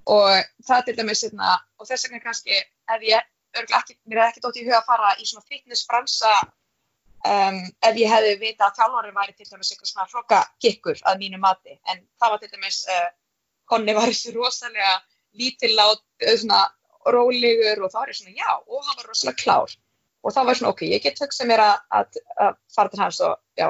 og 0.10 0.30
það 0.67 0.82
til 0.86 0.98
dæmis 0.98 1.24
hérna, 1.24 1.58
og 1.80 1.88
þess 1.88 2.08
vegna 2.08 2.24
kannski 2.24 2.58
ef 2.60 3.06
ég 3.08 3.24
ekki, 3.63 3.96
mér 4.10 4.24
hefði 4.24 4.30
ekki 4.32 4.43
dótt 4.43 4.60
í 4.60 4.65
huga 4.65 4.82
að 4.82 4.89
fara 4.89 5.13
í 5.19 5.28
svona 5.30 5.46
fitnessbransa 5.48 6.32
um, 7.30 7.60
ef 7.88 8.00
ég 8.02 8.12
hefði 8.12 8.34
vita 8.41 8.67
að 8.67 8.80
þjálfari 8.80 9.13
væri 9.15 9.36
til 9.38 9.50
dæmis 9.50 9.72
eitthvað 9.72 9.91
svona 9.91 10.08
hloka 10.12 10.41
kikkur 10.65 11.04
að 11.10 11.19
mínu 11.24 11.39
mati, 11.43 11.78
en 11.91 12.04
það 12.19 12.34
var 12.34 12.41
til 12.41 12.52
dæmis 12.56 12.82
uh, 12.89 13.10
Konni 13.73 13.97
var 13.97 14.12
þessu 14.12 14.36
rosalega 14.38 14.93
lítillátt, 15.41 16.05
uh, 16.23 16.36
svona 16.39 16.62
rólegur 17.13 17.83
og 17.83 17.91
þá 17.91 17.99
er 18.03 18.13
ég 18.13 18.19
svona 18.21 18.38
já 18.38 18.51
og 18.53 18.86
hann 18.86 19.01
var 19.01 19.09
rosalega 19.09 19.41
klár. 19.41 19.75
Og 20.23 20.31
þá 20.31 20.39
var 20.47 20.59
svona 20.59 20.71
ok, 20.71 20.86
ég 20.88 21.03
get 21.03 21.19
hugsað 21.19 21.49
mér 21.49 21.65
að, 21.65 21.75
að, 21.99 22.21
að 22.45 22.55
fara 22.75 22.93
til 22.93 23.03
hans 23.03 23.19
og 23.27 23.36
já. 23.59 23.67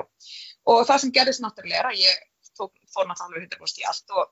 Og 0.70 0.86
það 0.86 1.02
sem 1.02 1.16
gerðist 1.16 1.42
náttúrulega 1.44 1.82
er 1.82 1.90
að 1.90 2.04
ég 2.04 2.22
fór 2.54 3.10
náttúrulega 3.10 3.48
100% 3.48 3.82
í 3.82 3.88
allt 3.90 4.14
og 4.20 4.32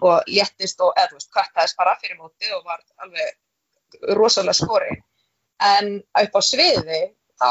og 0.00 0.22
léttist 0.28 0.80
og 0.84 0.92
eða 0.96 1.10
þú 1.10 1.18
veist, 1.18 1.30
kvartaðist 1.32 1.78
bara 1.78 1.96
fyrir 2.00 2.18
móti 2.20 2.50
og 2.56 2.64
var 2.66 2.82
alveg 3.04 4.10
rosalega 4.18 4.56
skori 4.58 4.96
en 5.66 5.92
upp 6.22 6.36
á 6.36 6.40
sviði 6.44 7.00
þá 7.40 7.50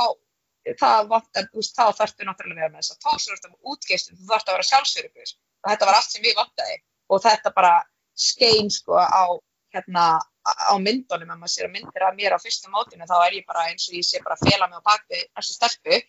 það 0.82 1.10
vantar, 1.10 1.48
þú 1.52 1.62
veist, 1.62 1.78
þá 1.78 1.86
þarftu 2.00 2.28
náttúrulega 2.28 2.60
að 2.60 2.64
vera 2.66 2.74
með 2.74 2.84
þess 2.84 3.30
að 3.30 3.34
ertu 3.36 3.50
um 3.52 3.74
útgeistum 3.74 4.20
þú 4.20 4.30
þarftu 4.32 4.52
að 4.52 4.58
vera 4.58 4.70
sjálfsörugur 4.70 5.32
og 5.32 5.72
þetta 5.72 5.90
var 5.90 6.00
allt 6.00 6.12
sem 6.12 6.26
við 6.26 6.38
vantaði 6.42 6.78
og 7.10 7.22
þetta 7.24 7.52
bara 7.56 7.76
skein 8.16 8.72
sko 8.72 8.98
á 8.98 9.26
hérna 9.76 10.06
á 10.46 10.74
myndunum, 10.78 11.32
ef 11.34 11.40
maður 11.40 11.54
sér 11.54 11.68
að 11.68 11.74
myndir 11.76 12.06
að 12.06 12.18
mér 12.20 12.36
á 12.38 12.40
fyrsta 12.44 12.72
mótinu 12.72 13.08
þá 13.10 13.16
er 13.26 13.38
ég 13.40 13.48
bara 13.50 13.66
eins 13.70 13.88
og 13.90 13.98
ég 13.98 14.06
sé 14.06 14.22
bara 14.24 14.38
fela 14.40 14.70
mig 14.70 14.80
á 14.80 14.88
bakvið 14.88 15.24
þessu 15.36 15.56
stelpu. 15.58 16.00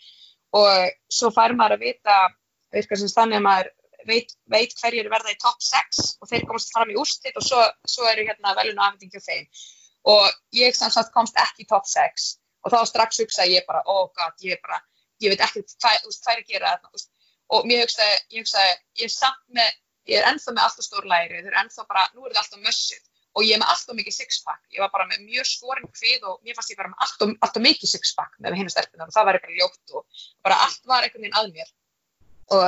Og 0.56 0.92
svo 1.18 1.30
fær 1.34 1.54
maður 1.56 1.76
að 1.76 1.84
vita, 1.86 2.16
virkar 2.72 3.00
sem 3.00 3.32
að 3.32 3.42
maður 3.46 3.70
veit, 4.06 4.34
veit 4.52 4.74
hverjir 4.78 5.08
verða 5.10 5.32
í 5.32 5.38
top 5.42 5.62
6 5.62 6.02
og 6.20 6.30
þeir 6.30 6.46
komast 6.48 6.72
fram 6.74 6.92
í 6.92 6.98
úrstit 7.00 7.36
og 7.36 7.44
svo, 7.44 7.62
svo 7.88 8.06
eru 8.10 8.26
hérna 8.28 8.54
afhendingi 8.54 9.20
og 9.20 9.26
þeim. 9.26 9.48
Og 10.12 10.26
ég 10.54 10.76
sem 10.76 10.92
sagt 10.94 11.14
komst 11.14 11.38
ekki 11.42 11.64
í 11.64 11.70
top 11.70 11.88
6 11.90 12.28
og 12.66 12.74
þá 12.74 12.78
strax 12.90 13.22
hugsaði 13.22 13.56
ég 13.56 13.66
bara 13.66 13.82
oh 13.90 14.06
god, 14.14 14.36
ég, 14.44 14.60
bara, 14.62 14.78
ég 15.22 15.32
veit 15.32 15.42
ekki 15.42 15.64
hvað 15.80 15.98
er 16.04 16.42
að 16.42 16.52
gera 16.52 16.76
þetta 16.76 17.06
og 17.56 17.66
mér 17.66 17.84
hugsaði, 17.84 18.16
ég 18.34 18.44
hugsaði, 18.44 18.78
ég 19.00 19.08
er 19.08 19.14
samt 19.14 19.42
með 19.54 19.74
ég 20.10 20.20
er 20.20 20.28
ennþá 20.30 20.54
með 20.54 20.64
alltaf 20.66 20.86
stór 20.86 21.06
læri 21.10 21.42
þau 21.42 21.50
eru 21.50 21.60
ennþá 21.62 21.86
bara, 21.90 22.08
nú 22.14 22.24
er 22.24 22.34
þetta 22.34 22.44
alltaf 22.44 22.64
mössið 22.66 23.04
og 23.36 23.44
ég 23.44 23.56
er 23.56 23.60
með 23.60 23.72
alltaf 23.72 23.96
mikið 23.98 24.16
sixpack, 24.16 24.62
ég 24.72 24.80
var 24.80 24.92
bara 24.94 25.06
með 25.10 25.24
mjög 25.26 25.48
skoring 25.50 25.88
hvið 25.98 26.28
og 26.30 26.38
mér 26.46 26.56
fannst 26.56 26.72
ég 26.72 26.78
bara 26.80 26.92
með 26.92 27.02
alltaf, 27.04 27.34
alltaf 27.44 27.64
mikið 27.66 27.92
sixpack 27.92 28.38
með 28.40 28.56
hennu 28.60 28.72
stelpunar 28.72 29.10
og 29.10 29.16
það 29.16 29.28
var 29.28 29.40
bara 29.42 29.58
ljótt 29.58 29.96
og 29.98 30.22
bara 30.46 30.60
allt 30.64 30.88
var 30.88 31.04
einhvern 31.04 31.26
veginn 31.26 31.40
að 31.40 31.50
mér 31.56 31.72
og 32.56 32.64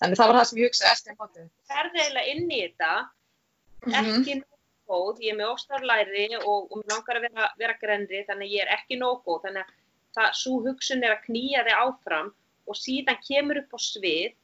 þannig 0.00 0.18
það 0.18 0.30
var 0.30 0.38
það 0.38 0.48
sem 0.48 0.60
ég 0.60 0.70
hugsaði 0.70 0.90
eftir 0.94 1.12
en 1.12 1.18
bótið. 1.20 1.48
Það 1.68 1.80
er 1.80 1.90
eiginlega 1.90 2.32
inn 2.32 2.46
í 2.50 2.60
þetta 2.64 2.92
mm 2.96 3.92
-hmm. 3.92 4.10
ekki 4.16 4.36
nóg 4.40 4.58
góð, 4.90 5.20
ég 5.22 5.32
er 5.32 5.38
með 5.38 5.52
óstarlæri 5.54 6.26
og, 6.40 6.72
og 6.72 6.84
langar 6.90 7.20
að 7.20 7.26
vera, 7.28 7.50
vera 7.60 7.78
grenri 7.82 8.24
þannig 8.26 8.54
ég 8.56 8.64
er 8.64 8.74
ekki 8.78 8.98
nóg 8.98 9.22
góð 9.26 9.44
þannig 9.46 9.62
að 9.62 9.74
það, 10.16 10.30
svo 10.42 10.54
hugsun 10.64 11.04
er 11.04 11.14
að 11.14 11.24
knýja 11.28 11.64
þig 11.68 11.82
áfram 11.84 12.32
og 12.66 12.78
síðan 12.78 13.20
kemur 13.26 13.60
upp 13.62 13.76
á 13.76 13.78
svið 13.78 14.34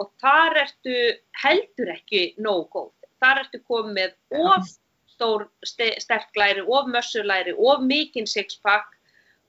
og 0.00 0.12
þar 0.22 0.58
ertu 0.64 0.96
heldur 1.42 1.92
ekki 1.92 2.22
nóg 2.42 2.68
góð, 2.72 2.92
þar 3.22 3.44
ertu 3.44 3.60
komið 3.68 3.98
með 3.98 4.46
of 4.46 4.70
stór 5.12 5.46
sterklæri, 5.66 6.64
of 6.66 6.88
mössurlæri, 6.90 7.54
of 7.58 7.84
mikinn 7.86 8.26
sixpack 8.26 8.96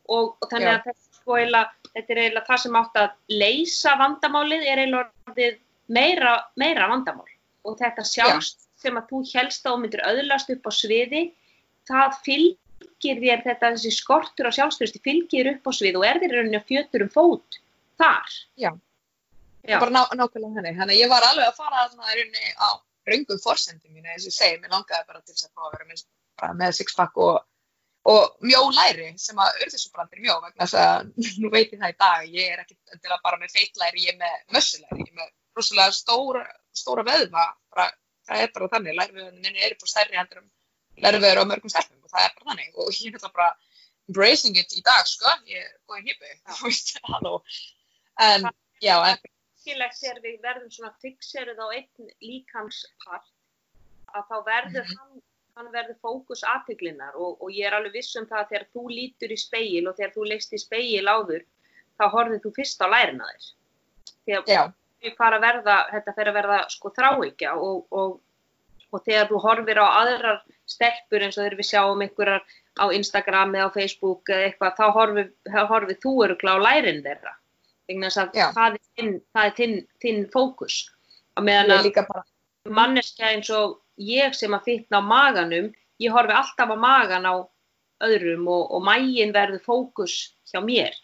og, 0.10 0.36
og 0.42 0.50
þannig 0.52 0.70
Já. 0.70 0.76
að 0.76 0.88
þetta 0.90 1.20
sko 1.20 1.38
eiginlega 1.40 1.92
þetta 1.94 2.14
er 2.14 2.22
eiginlega 2.24 2.50
það 2.50 2.64
sem 2.64 2.80
átt 2.80 3.00
að 3.04 3.38
leysa 3.44 3.94
vandamálið 4.02 4.66
er 4.68 4.82
eiginlega 4.84 5.48
meira, 5.94 6.34
meira 6.60 6.90
vandamál 6.92 7.30
og 7.64 7.80
þetta 7.80 8.06
sjálfst 8.08 8.60
Já. 8.60 8.70
sem 8.86 9.00
að 9.00 9.10
þú 9.14 9.24
helst 9.32 9.70
á 9.70 9.72
myndir 9.80 10.04
öðlast 10.10 10.52
upp 10.54 10.68
á 10.68 10.72
sviði 10.76 11.24
það 11.90 12.18
fylgir 12.28 13.22
þér 13.24 13.46
þetta 13.48 13.74
þessi 13.76 13.94
skortur 13.96 14.50
á 14.50 14.56
sjálfstyrsti 14.58 15.04
fylgir 15.04 15.54
upp 15.56 15.70
á 15.70 15.72
svið 15.76 16.00
og 16.02 16.08
er 16.08 16.20
þér 16.24 16.38
rauninni 16.38 16.60
að 16.60 16.70
fjötur 16.72 17.08
um 17.08 17.14
fót 17.14 17.62
þar 18.02 18.36
Já. 18.60 18.74
Bara 19.72 19.94
ná, 19.94 20.02
nákvæmlega 20.20 20.60
henni 20.60 20.76
þannig 20.80 21.00
ég 21.00 21.14
var 21.14 21.30
alveg 21.30 21.48
að 21.48 21.60
fara 21.62 21.86
að 21.86 21.96
er 21.96 22.20
rauninni 22.20 22.54
á 22.60 22.70
raungum 23.10 23.42
fórsendum 23.44 23.96
mínu 23.96 24.12
eins 24.12 24.28
og 24.28 24.32
ég 24.32 24.38
segi, 24.38 24.60
mér 24.62 24.76
langaði 24.76 25.10
bara 25.10 25.22
til 25.24 25.36
þess 25.36 25.48
að 25.48 25.54
fá 25.56 25.66
að 25.68 25.76
vera 25.76 25.90
með, 25.90 26.06
með 26.62 26.78
sixpack 26.80 27.20
og 27.28 27.42
og 28.12 28.34
mjó 28.44 28.60
læri 28.76 29.14
sem 29.16 29.38
að 29.40 29.62
örðisubrandir 29.64 30.20
mjó 30.20 30.34
vegna 30.44 30.66
þess 30.66 30.76
að 30.76 31.12
nú 31.42 31.52
veit 31.54 31.72
ég 31.72 31.80
það 31.80 31.94
í 31.94 32.00
dag 32.04 32.26
ég 32.36 32.50
er 32.52 32.64
ekki 32.66 32.76
að 33.08 33.22
bara 33.24 33.40
með 33.40 33.54
feitlæri 33.56 34.04
ég 34.04 34.12
er 34.12 34.20
með 34.20 34.58
mössulæri, 34.58 35.06
ég 35.06 35.14
er 35.14 35.22
með 35.22 35.30
rosalega 35.56 35.96
stóra, 35.96 36.44
stóra 36.76 37.06
veðva 37.08 37.46
bara, 37.72 37.88
það 38.28 38.44
er 38.44 38.52
bara 38.58 38.70
þannig, 38.76 38.98
læriðuninni 39.00 39.64
er 39.64 39.78
bara 39.80 39.94
stærri 39.94 40.20
hendur 40.20 40.44
um 40.44 40.50
læriðuður 41.02 41.42
á 41.42 41.50
mörgum 41.50 41.72
stelpum 41.72 42.04
og 42.04 42.12
það 42.12 42.26
er 42.26 42.34
bara 42.38 42.50
þannig. 42.52 42.74
Og 42.78 42.90
ég 42.92 43.08
er 43.08 43.16
náttúrulega 43.16 43.38
bara 43.38 43.50
embracing 44.10 44.60
it 44.60 44.76
í 44.78 44.84
dag 44.86 45.08
sko, 45.10 45.36
ég 45.50 45.64
er 45.64 45.72
góðin 45.88 46.10
halló. 47.14 47.40
En 48.22 48.50
já, 48.84 48.96
en 49.10 49.24
Skilegt 49.64 49.96
sér 49.96 50.20
við 50.24 50.42
verðum 50.44 50.72
svona 50.72 50.92
fixeruð 51.00 51.62
á 51.64 51.68
einn 51.80 52.10
líkanspart 52.20 53.30
að 54.14 54.26
þá 54.30 54.36
verður 54.46 54.84
-hmm. 54.84 54.98
hann 55.00 55.22
hann 55.58 55.70
verður 55.74 55.98
fókus 56.02 56.44
aðteglinnar 56.50 57.18
og, 57.18 57.42
og 57.42 57.52
ég 57.54 57.68
er 57.68 57.76
alveg 57.78 58.00
viss 58.00 58.16
um 58.18 58.26
það 58.30 58.40
að 58.40 58.52
þegar 58.52 58.68
þú 58.74 58.86
lítur 58.90 59.34
í 59.34 59.38
speil 59.38 59.84
og 59.90 59.98
þegar 59.98 60.14
þú 60.16 60.28
leist 60.32 60.56
í 60.58 60.62
speil 60.62 61.06
áður 61.10 61.44
þá 62.00 62.06
horfið 62.16 62.42
þú 62.46 62.54
fyrst 62.56 62.82
á 62.82 62.88
lærina 62.90 63.30
þér. 63.30 63.50
Þegar 64.26 64.72
við 65.04 65.18
fara 65.20 65.38
að 65.38 65.46
verða, 65.46 65.78
þetta 65.92 66.16
fer 66.18 66.32
að 66.32 66.38
verða 66.40 66.60
sko 66.74 66.94
þráikja 66.98 67.54
og, 67.60 67.84
og, 67.92 68.16
og 68.90 69.06
þegar 69.06 69.30
þú 69.30 69.44
horfir 69.46 69.82
á 69.84 69.88
aðrar 70.02 70.42
stelpur 70.74 71.26
eins 71.26 71.38
og 71.38 71.44
þegar 71.44 71.58
við 71.60 71.70
sjáum 71.70 72.04
einhverjar 72.06 72.44
á 72.80 72.86
Instagram 72.98 73.56
eða 73.60 73.70
á 73.70 73.76
Facebook 73.78 74.34
eða 74.34 74.50
eitthvað, 74.50 74.78
þá 74.80 75.62
horfið 75.70 75.98
þú 76.02 76.16
örugla 76.26 76.58
á 76.58 76.64
lærin 76.66 77.04
þeirra. 77.06 77.36
Það 78.56 78.78
er 79.44 79.56
þinn, 79.58 79.80
þinn, 80.02 80.26
fókus. 80.34 80.84
Að 81.38 81.48
meðan 81.50 81.74
að 81.74 82.70
manneskja 82.72 83.32
eins 83.34 83.50
og 83.52 83.80
ég 84.00 84.36
sem 84.38 84.54
að 84.56 84.70
fitna 84.70 85.02
á 85.02 85.04
maganum, 85.04 85.72
ég 86.00 86.14
horfi 86.14 86.36
alltaf 86.38 86.72
á 86.72 86.78
magan 86.80 87.28
á 87.28 87.36
öðrum 88.04 88.48
og, 88.52 88.70
og 88.76 88.86
mægin 88.86 89.34
verður 89.36 89.64
fókus 89.66 90.36
hjá 90.52 90.62
mér. 90.64 90.96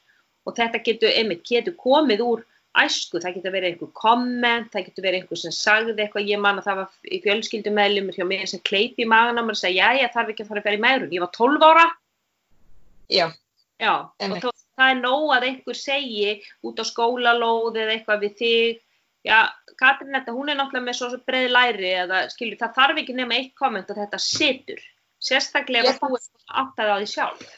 Og 0.47 0.55
þetta 0.55 0.81
getur, 0.85 1.11
einmitt, 1.11 1.43
getur 1.47 1.75
komið 1.79 2.23
úr 2.23 2.45
æsku, 2.79 3.19
það 3.19 3.39
getur 3.39 3.53
verið 3.55 3.73
einhver 3.73 3.91
komment, 3.97 4.71
það 4.71 4.87
getur 4.87 5.05
verið 5.07 5.23
einhver 5.23 5.41
sem 5.41 5.53
sagði 5.55 5.95
eitthvað, 5.97 6.29
ég 6.29 6.41
man 6.41 6.61
að 6.61 6.69
það 6.69 6.79
var 6.79 7.11
í 7.11 7.19
fjölskyldumæðlumur 7.25 8.17
hjá 8.17 8.25
mér 8.29 8.47
sem 8.47 8.63
kleipi 8.69 9.03
í 9.03 9.09
magan 9.09 9.41
á 9.41 9.43
mér 9.43 9.57
og 9.57 9.59
sagði, 9.59 9.81
já, 9.81 9.89
ég 9.99 10.13
þarf 10.13 10.33
ekki 10.33 10.45
að 10.45 10.51
fara 10.51 10.63
að 10.63 10.69
ferja 10.69 10.79
í 10.79 10.83
meðrun, 10.85 11.15
ég 11.17 11.25
var 11.25 11.31
12 11.35 11.67
ára. 11.69 11.85
Já, 13.09 13.25
Já, 13.79 13.93
og 13.95 14.11
Einmitt. 14.19 14.43
Það 14.79 14.93
er 14.93 15.01
nóg 15.01 15.33
að 15.35 15.47
einhver 15.49 15.79
segi 15.79 16.35
út 16.65 16.79
á 16.79 16.85
skólalóð 16.87 17.81
eða 17.83 17.95
eitthvað 17.97 18.23
við 18.25 18.37
þig. 18.43 18.83
Já, 19.27 19.39
Katrín 19.79 20.15
þetta, 20.15 20.35
hún 20.35 20.51
er 20.51 20.55
náttúrulega 20.59 20.85
með 20.85 20.97
svo 20.97 21.17
breið 21.27 21.49
læri 21.51 21.89
eða 22.05 22.21
skilur, 22.31 22.59
það 22.59 22.77
þarf 22.77 23.01
ekki 23.01 23.15
nema 23.17 23.35
eitt 23.35 23.51
komment 23.59 23.91
og 23.91 23.99
þetta 23.99 24.19
situr. 24.23 24.79
Sérstaklega 25.19 25.91
ef 25.91 25.99
þú 25.99 26.15
er 26.15 26.29
áttað 26.61 26.93
á 26.93 26.97
því 27.01 27.09
sjálf. 27.11 27.49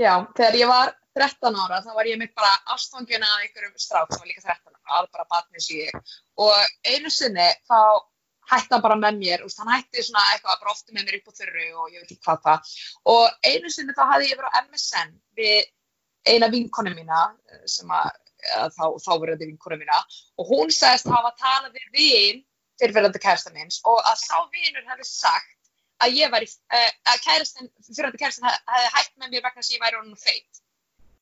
já, 0.00 0.14
þegar 0.34 0.58
ég 0.58 0.70
var 0.70 0.94
13 1.18 1.58
ára 1.60 1.82
þá 1.84 1.90
var 1.96 2.08
ég 2.08 2.18
mitt 2.20 2.32
bara 2.34 2.52
ástfangin 2.74 3.24
af 3.26 3.42
einhverjum 3.44 3.74
strák 3.76 4.12
sem 4.12 4.22
var 4.22 4.30
líka 4.30 4.44
13 4.46 4.72
ára, 4.72 4.96
alveg 4.98 5.12
bara 5.12 5.28
batnis 5.34 5.68
ég 5.70 6.14
og 6.40 6.54
einu 6.88 7.12
sinni 7.12 7.48
þá 7.68 7.78
hætti 8.52 8.74
hann 8.74 8.84
bara 8.84 8.96
með 8.98 9.20
mér, 9.20 9.44
úst, 9.46 9.60
hann 9.60 9.70
hætti 9.70 10.02
svona 10.02 10.24
eitthvað 10.32 10.62
bara 10.64 10.72
ofta 10.74 10.96
með 10.96 11.06
mér 11.06 11.18
upp 11.20 11.30
á 11.30 11.38
þurru 11.38 11.66
og 11.82 11.92
ég 11.92 12.02
veit 12.02 12.14
ekki 12.14 12.24
hvað 12.26 12.42
það 12.46 12.72
og 13.14 13.50
einu 13.52 13.72
sinni 13.74 13.96
þá 13.98 14.02
hafði 14.08 14.30
ég 14.32 14.40
verið 14.40 14.56
á 14.56 14.60
MSN 14.64 15.14
við 15.38 15.60
eina 16.28 16.48
vinkonu 16.52 16.92
mína 16.94 17.22
eh, 17.50 17.64
sem 17.70 17.90
að, 17.90 18.10
eða 18.52 18.68
þá, 18.76 18.84
þá 19.04 19.10
þetta 19.12 19.48
vinkonu 19.48 19.78
mína 19.80 19.98
og 20.38 20.48
hún 20.50 20.72
sagðist 20.74 21.10
hafa 21.10 21.34
talað 21.40 21.76
við 21.78 21.88
vin 21.98 22.40
fyrirverandi 22.80 23.20
kærasta 23.22 23.52
minns 23.54 23.80
og 23.86 24.00
að 24.00 24.16
sá 24.22 24.38
vinur 24.54 24.86
hefði 24.88 25.06
sagt 25.08 25.58
að 26.02 26.16
ég 26.18 26.32
var 26.32 26.42
í, 26.42 26.48
uh, 26.50 26.88
að 27.12 27.20
kærastin, 27.26 27.68
fyrirverandi 27.86 28.18
kærastin 28.22 28.48
hef- 28.48 28.64
hefði 28.74 28.90
hætt 28.96 29.12
með 29.22 29.28
mér 29.34 29.44
vegna 29.44 29.62
að 29.62 29.70
ég 29.70 29.82
væri 29.84 29.98
honum 30.00 30.18
feit. 30.18 30.62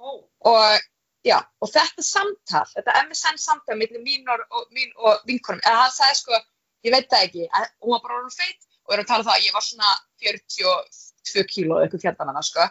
Ó, 0.00 0.08
og 0.48 0.86
já, 1.26 1.36
og 1.60 1.68
þetta 1.68 2.04
samtal, 2.06 2.64
þetta 2.72 2.94
MSN 3.02 3.40
samtal 3.42 3.76
millir 3.76 4.00
mín 4.00 4.30
og, 4.32 4.62
mín 4.72 4.94
og 4.96 5.20
vinkonum, 5.28 5.60
eða 5.66 5.82
hann 5.82 5.92
sagði 5.92 6.20
sko, 6.22 6.40
ég 6.88 6.94
veit 6.96 7.10
það 7.12 7.26
ekki, 7.26 7.48
að 7.52 7.66
hún 7.84 7.92
var 7.92 8.04
bara 8.06 8.18
orðin 8.22 8.38
feit 8.38 8.56
og 8.56 8.94
við 8.94 8.96
erum 8.96 9.04
að 9.04 9.10
tala 9.12 9.24
um 9.24 9.28
það 9.28 9.36
að 9.36 9.44
ég 9.44 9.58
var 9.58 9.66
svona 9.66 9.90
42 10.24 11.46
kíló 11.52 11.82
eitthvað 11.82 12.06
fjallan 12.06 12.32
hana 12.32 12.42
sko 12.46 12.64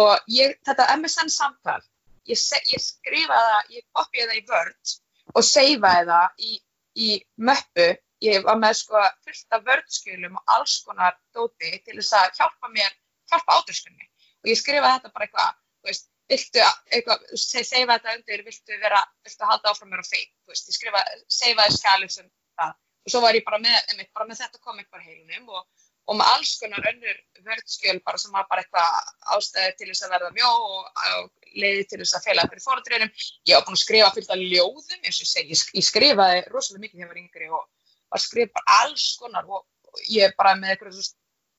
og 0.00 0.32
ég, 0.32 0.56
þetta 0.66 0.88
MSN 0.96 1.32
samtal, 1.32 1.80
ég, 2.28 2.40
ég 2.72 2.82
skrifaði 2.82 3.52
það, 3.52 3.70
ég 3.76 3.86
koppiði 3.96 4.26
það 4.30 4.40
í 4.40 4.44
Word 4.50 4.96
og 5.34 5.46
seifaði 5.46 6.10
það 6.10 6.42
í, 6.48 6.58
í 7.06 7.08
möppu, 7.48 7.88
ég 8.24 8.44
var 8.46 8.58
með 8.60 8.76
sko 8.80 9.04
fullt 9.24 9.56
af 9.56 9.64
Word-skjölum 9.70 10.36
og 10.40 10.56
alls 10.56 10.76
konar 10.86 11.16
dóti 11.36 11.72
til 11.84 11.98
þess 11.98 12.16
að 12.20 12.28
hjálpa 12.40 12.72
mér, 12.72 12.92
hjálpa 13.32 13.58
áturskunni 13.60 14.06
og 14.06 14.52
ég 14.52 14.60
skrifaði 14.60 14.98
þetta 14.98 15.14
bara 15.14 15.26
eitthvað, 15.26 15.56
þú 15.80 15.90
veist, 15.90 16.08
viltu 16.30 16.62
eitthvað, 16.62 17.24
seifa 17.40 17.96
þetta 17.96 18.16
undir, 18.16 18.42
viltu 18.46 18.80
vera, 18.82 19.02
viltu 19.26 19.48
halda 19.50 19.72
áfram 19.72 19.92
mér 19.92 20.02
á 20.02 20.06
feit, 20.06 20.30
þú 20.44 20.54
veist, 20.54 20.68
ég 20.70 20.78
skrifa, 20.78 21.02
seifaði 21.30 21.78
skjalið 21.78 22.12
sem 22.14 22.28
það. 22.58 22.76
Og 23.06 23.12
svo 23.14 23.22
var 23.22 23.38
ég 23.38 23.44
bara 23.46 23.60
með, 23.62 23.76
einmitt, 23.92 24.10
bara 24.14 24.26
með 24.26 24.40
þetta 24.42 24.62
komið 24.66 24.88
bara 24.90 25.06
heilunum 25.06 25.52
og, 25.54 25.66
og 26.06 26.18
með 26.18 26.32
alls 26.34 26.52
konar 26.60 26.86
önnur 26.92 27.16
vörðskjöl 27.46 27.98
bara 28.06 28.20
sem 28.20 28.34
var 28.34 28.46
bara 28.50 28.62
eitthvað 28.62 29.10
ástæði 29.36 29.72
til 29.78 29.88
þess 29.90 30.06
að 30.06 30.14
verða 30.14 30.30
mjó 30.36 30.50
og, 30.50 31.30
leiði 31.56 31.86
til 31.90 32.00
þess 32.02 32.18
að 32.18 32.26
feila 32.28 32.46
fyrir 32.50 32.64
fóruðreinum. 32.64 33.12
Ég 33.48 33.56
var 33.56 33.64
búin 33.66 33.78
að 33.78 33.82
skrifa 33.82 34.12
fullt 34.14 34.32
af 34.34 34.42
ljóðum, 34.42 35.00
eins 35.02 35.20
og 35.24 35.30
segi, 35.30 35.56
ég, 35.56 35.86
skrifaði 35.86 36.42
rosalega 36.52 36.84
mikið 36.84 37.00
þegar 37.00 37.06
ég 37.06 37.12
var 37.12 37.22
yngri 37.22 37.50
og 37.50 37.64
var 38.12 38.20
að 38.20 38.24
skrifa 38.26 38.58
bara 38.58 38.78
alls 38.82 39.06
konar 39.20 39.50
og, 39.50 39.64
ég 40.12 40.28
er 40.28 40.36
bara 40.36 40.54
með 40.58 40.74
eitthvað 40.74 40.98
svo 40.98 41.14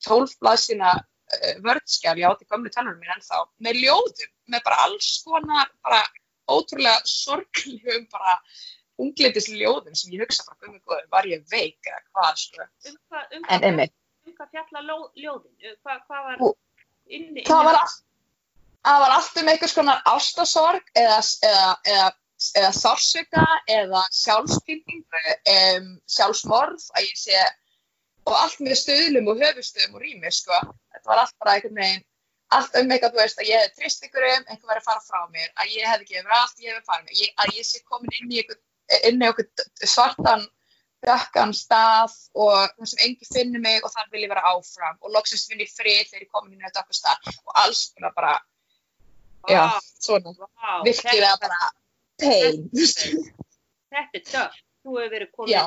tólfblaðsina 0.06 0.94
uh, 0.94 1.54
vörðskjál, 1.66 2.16
ég 2.20 2.28
átti 2.28 2.46
gömlu 2.46 2.70
tannunum 2.70 3.00
mín 3.02 3.14
ennþá, 3.16 3.42
með 3.66 3.80
ljóðum, 3.82 4.32
með 4.54 4.66
bara 4.68 4.82
alls 4.86 5.08
konar, 5.26 5.72
bara 5.82 6.04
ótrúlega 6.48 7.00
sorglegum, 7.10 8.06
bara 8.14 8.38
unglitis 9.02 9.50
ljóðum 9.50 9.98
sem 9.98 10.14
ég 10.14 10.22
hugsa 10.22 10.46
frá 10.46 10.54
gömlu 10.62 10.78
góður, 10.86 11.08
var 11.10 11.26
ég 11.26 11.42
veik 11.50 11.90
eða 11.90 12.04
hvað, 12.12 12.44
sko. 12.44 12.68
um 12.86 13.00
hvað, 13.10 13.34
um 13.34 13.48
En 13.48 13.66
hvað, 13.66 13.96
hvað 14.38 14.50
fjalla 14.54 14.82
ljóðin? 14.88 15.52
Um 15.68 15.76
Hvað, 15.84 16.00
hvað 16.08 16.24
var 16.28 16.36
inni? 16.38 17.42
það 17.44 17.60
inni 17.60 17.68
var, 17.68 17.78
allt- 17.82 18.02
það 18.88 19.00
var 19.04 19.14
allt 19.18 19.38
um 19.42 19.48
einhvers 19.52 19.74
konar 19.76 20.02
ástasorg 20.14 20.90
eða, 21.02 21.18
eða, 21.50 21.68
eða, 21.94 22.08
eða 22.62 22.72
sársöka 22.78 23.46
eða 23.76 24.02
sjálfspýtingu, 24.22 25.22
um, 25.54 25.88
sjálfsmorð, 26.16 26.84
að 26.96 27.08
ég 27.08 27.16
sé, 27.18 27.40
og 28.28 28.36
allt 28.36 28.60
með 28.60 28.76
stöðlum 28.82 29.30
og 29.32 29.40
höfustöðum 29.42 29.96
og 29.98 30.04
rými, 30.04 30.30
sko. 30.32 30.60
Þetta 30.92 31.10
var 31.10 31.22
allt 31.24 31.34
bara 31.40 31.56
einhvern 31.56 31.80
veginn, 31.80 32.04
allt 32.54 32.76
um 32.80 32.92
eitthvað, 32.94 33.14
þú 33.16 33.20
veist, 33.22 33.40
að 33.42 33.48
ég 33.50 33.62
hefði 33.64 33.74
trist 33.82 34.04
ykkurum, 34.06 34.44
einhver 34.46 34.68
verið 34.70 34.82
að 34.82 34.88
fara 34.90 35.04
frá 35.08 35.20
mér, 35.32 35.50
að 35.56 35.72
ég 35.74 35.88
hefði 35.92 36.08
gefið 36.12 36.28
mér 36.28 36.36
allt, 36.38 36.62
ég 36.62 36.72
hefði 36.74 36.88
farið 36.92 37.08
mér, 37.08 37.18
ég, 37.24 37.34
að 37.44 37.56
ég 37.58 37.68
sé 37.68 37.82
komin 37.88 38.16
inn 38.20 38.32
í 38.36 38.42
inn 39.08 39.20
í 39.20 39.26
einhvern 39.26 39.88
svartan, 39.94 40.46
dökkan 41.06 41.54
stað 41.54 42.14
og 42.34 42.54
þar 42.74 42.90
sem 42.90 43.02
engi 43.06 43.28
finnir 43.28 43.62
mig 43.62 43.84
og 43.86 43.92
þar 43.94 44.08
vil 44.12 44.24
ég 44.24 44.32
vera 44.32 44.52
áfram 44.52 44.98
og 45.00 45.12
loksins 45.14 45.46
finn 45.48 45.62
ég 45.62 45.70
frið 45.70 46.08
þegar 46.10 46.24
ég 46.24 46.30
komin 46.32 46.56
inn 46.56 46.64
þetta 46.66 46.82
dökkan 46.82 46.98
stað 46.98 47.30
og 47.44 47.52
alls 47.62 47.82
konar 47.94 48.14
bara, 48.16 48.32
já, 49.48 49.62
Vá, 49.62 49.78
svona, 50.02 50.34
vá, 50.38 50.72
virkilega 50.86 51.36
bara 51.42 51.60
pain. 52.18 52.64
Þetta 53.88 54.20
er 54.20 54.24
dögt. 54.32 54.64
Þú 54.84 54.98
hefur 54.98 55.12
verið 55.14 55.30
komin. 55.34 55.54
Já. 55.54 55.64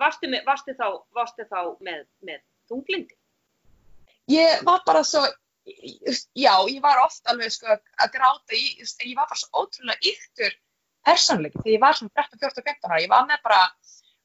Varstu, 0.00 0.30
með, 0.30 0.42
varstu 0.46 0.74
þá, 0.78 0.86
varstu 1.16 1.46
þá 1.50 1.60
með, 1.82 2.02
með 2.26 2.42
þunglindi? 2.70 3.16
Ég 4.30 4.62
var 4.66 4.82
bara 4.86 5.02
svo, 5.06 5.24
já, 6.38 6.52
ég 6.70 6.80
var 6.82 7.00
oft 7.02 7.26
alveg 7.30 7.50
sko 7.54 7.72
að 7.74 8.12
gráta 8.14 8.54
í, 8.54 8.76
ég 8.78 9.16
var 9.18 9.26
bara 9.26 9.40
svo 9.40 9.64
ótrúlega 9.64 10.12
yktur 10.12 10.54
persónleiki 11.06 11.58
þegar 11.58 11.74
ég 11.74 11.82
var 11.82 11.98
svona 11.98 12.14
13, 12.20 12.38
14, 12.44 12.66
15 12.68 12.90
ára, 12.90 13.00
ég 13.02 13.10
var 13.10 13.26
með 13.28 13.42
bara, 13.46 13.60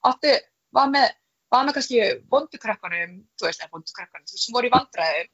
áttu, 0.09 0.33
var 0.75 0.91
með, 0.93 1.07
var 1.53 1.65
með 1.65 1.77
kannski 1.77 2.03
vondukrökkunum, 2.31 3.17
þú 3.39 3.47
veist, 3.47 3.63
eða 3.63 3.73
vondukrökkunum, 3.73 4.27
þú 4.29 4.37
veist, 4.37 4.45
sem 4.45 4.55
voru 4.55 4.69
í 4.69 4.73
vandræðum, 4.75 5.31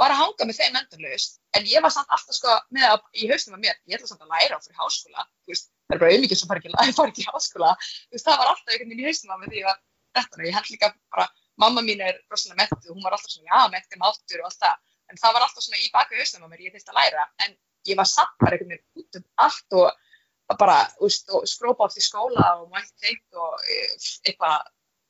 var 0.00 0.10
að 0.10 0.20
hanga 0.20 0.46
með 0.48 0.58
þeim 0.58 0.78
endurlaust, 0.80 1.36
en 1.54 1.66
ég 1.70 1.84
var 1.84 1.92
samt 1.94 2.10
alltaf 2.14 2.34
sko 2.34 2.54
með 2.74 2.86
að, 2.90 3.04
í 3.14 3.28
haustum 3.30 3.54
af 3.54 3.62
mér, 3.62 3.76
ég 3.86 3.98
ætla 3.98 4.10
samt 4.10 4.24
að 4.24 4.32
læra 4.34 4.58
á 4.58 4.64
fyrir 4.64 4.80
háskóla, 4.80 5.26
þú 5.44 5.54
veist, 5.54 5.68
það 5.86 5.96
er 5.96 6.02
bara 6.02 6.14
auðvitað 6.14 6.40
sem 6.40 6.50
fara 6.50 6.62
ekki, 6.62 6.94
fara 6.98 7.12
ekki 7.12 7.26
háskóla, 7.28 7.74
þú 7.82 8.16
veist, 8.16 8.26
það 8.26 8.40
var 8.40 8.50
alltaf 8.50 8.72
einhvern 8.72 8.90
veginn 8.90 9.04
í 9.04 9.08
haustum 9.08 9.34
af 9.34 9.42
mér 9.44 9.58
ég 9.60 9.68
var 9.68 9.78
13 10.18 10.40
og 10.40 10.48
ég 10.48 10.58
held 10.58 10.72
líka 10.74 10.90
bara, 11.14 11.28
mamma 11.62 11.84
mín 11.86 12.02
er 12.02 12.18
rosalega 12.32 12.64
mettu, 12.64 12.90
hún 12.90 13.06
var 13.06 13.14
alltaf 13.14 13.30
svona, 13.30 13.50
já, 13.54 13.70
mettu 13.76 14.00
máttur 14.02 14.42
og 14.42 14.50
allt 14.50 14.60
það, 14.66 14.82
en 15.12 15.22
það 15.22 15.36
var 15.36 15.46
alltaf 15.46 15.66
svona 15.68 15.78
í 15.84 15.92
baki 15.94 16.18
haustum 16.18 16.48
af 16.48 16.50
mér, 16.50 16.66
ég 16.66 16.74
þurfti 16.74 16.94
að 16.94 16.98
læra, 16.98 17.28
en 17.46 17.56
ég 17.86 18.00
var 18.00 18.10
samt 18.10 18.34
bara 18.42 18.58
einhvern 18.58 18.74
veginn 18.74 19.04
út 19.04 19.20
um 19.20 19.28
allt 19.46 19.78
og 19.78 19.86
og 19.86 20.03
bara, 20.52 20.78
og 21.00 21.10
skrópa 21.48 21.88
átt 21.88 21.98
í 21.98 22.04
skóla 22.04 22.48
og 22.60 22.70
mætti 22.72 22.92
teitt 23.00 23.38
og 23.40 23.54
eh, 23.64 23.92
eitthvað, 24.28 24.66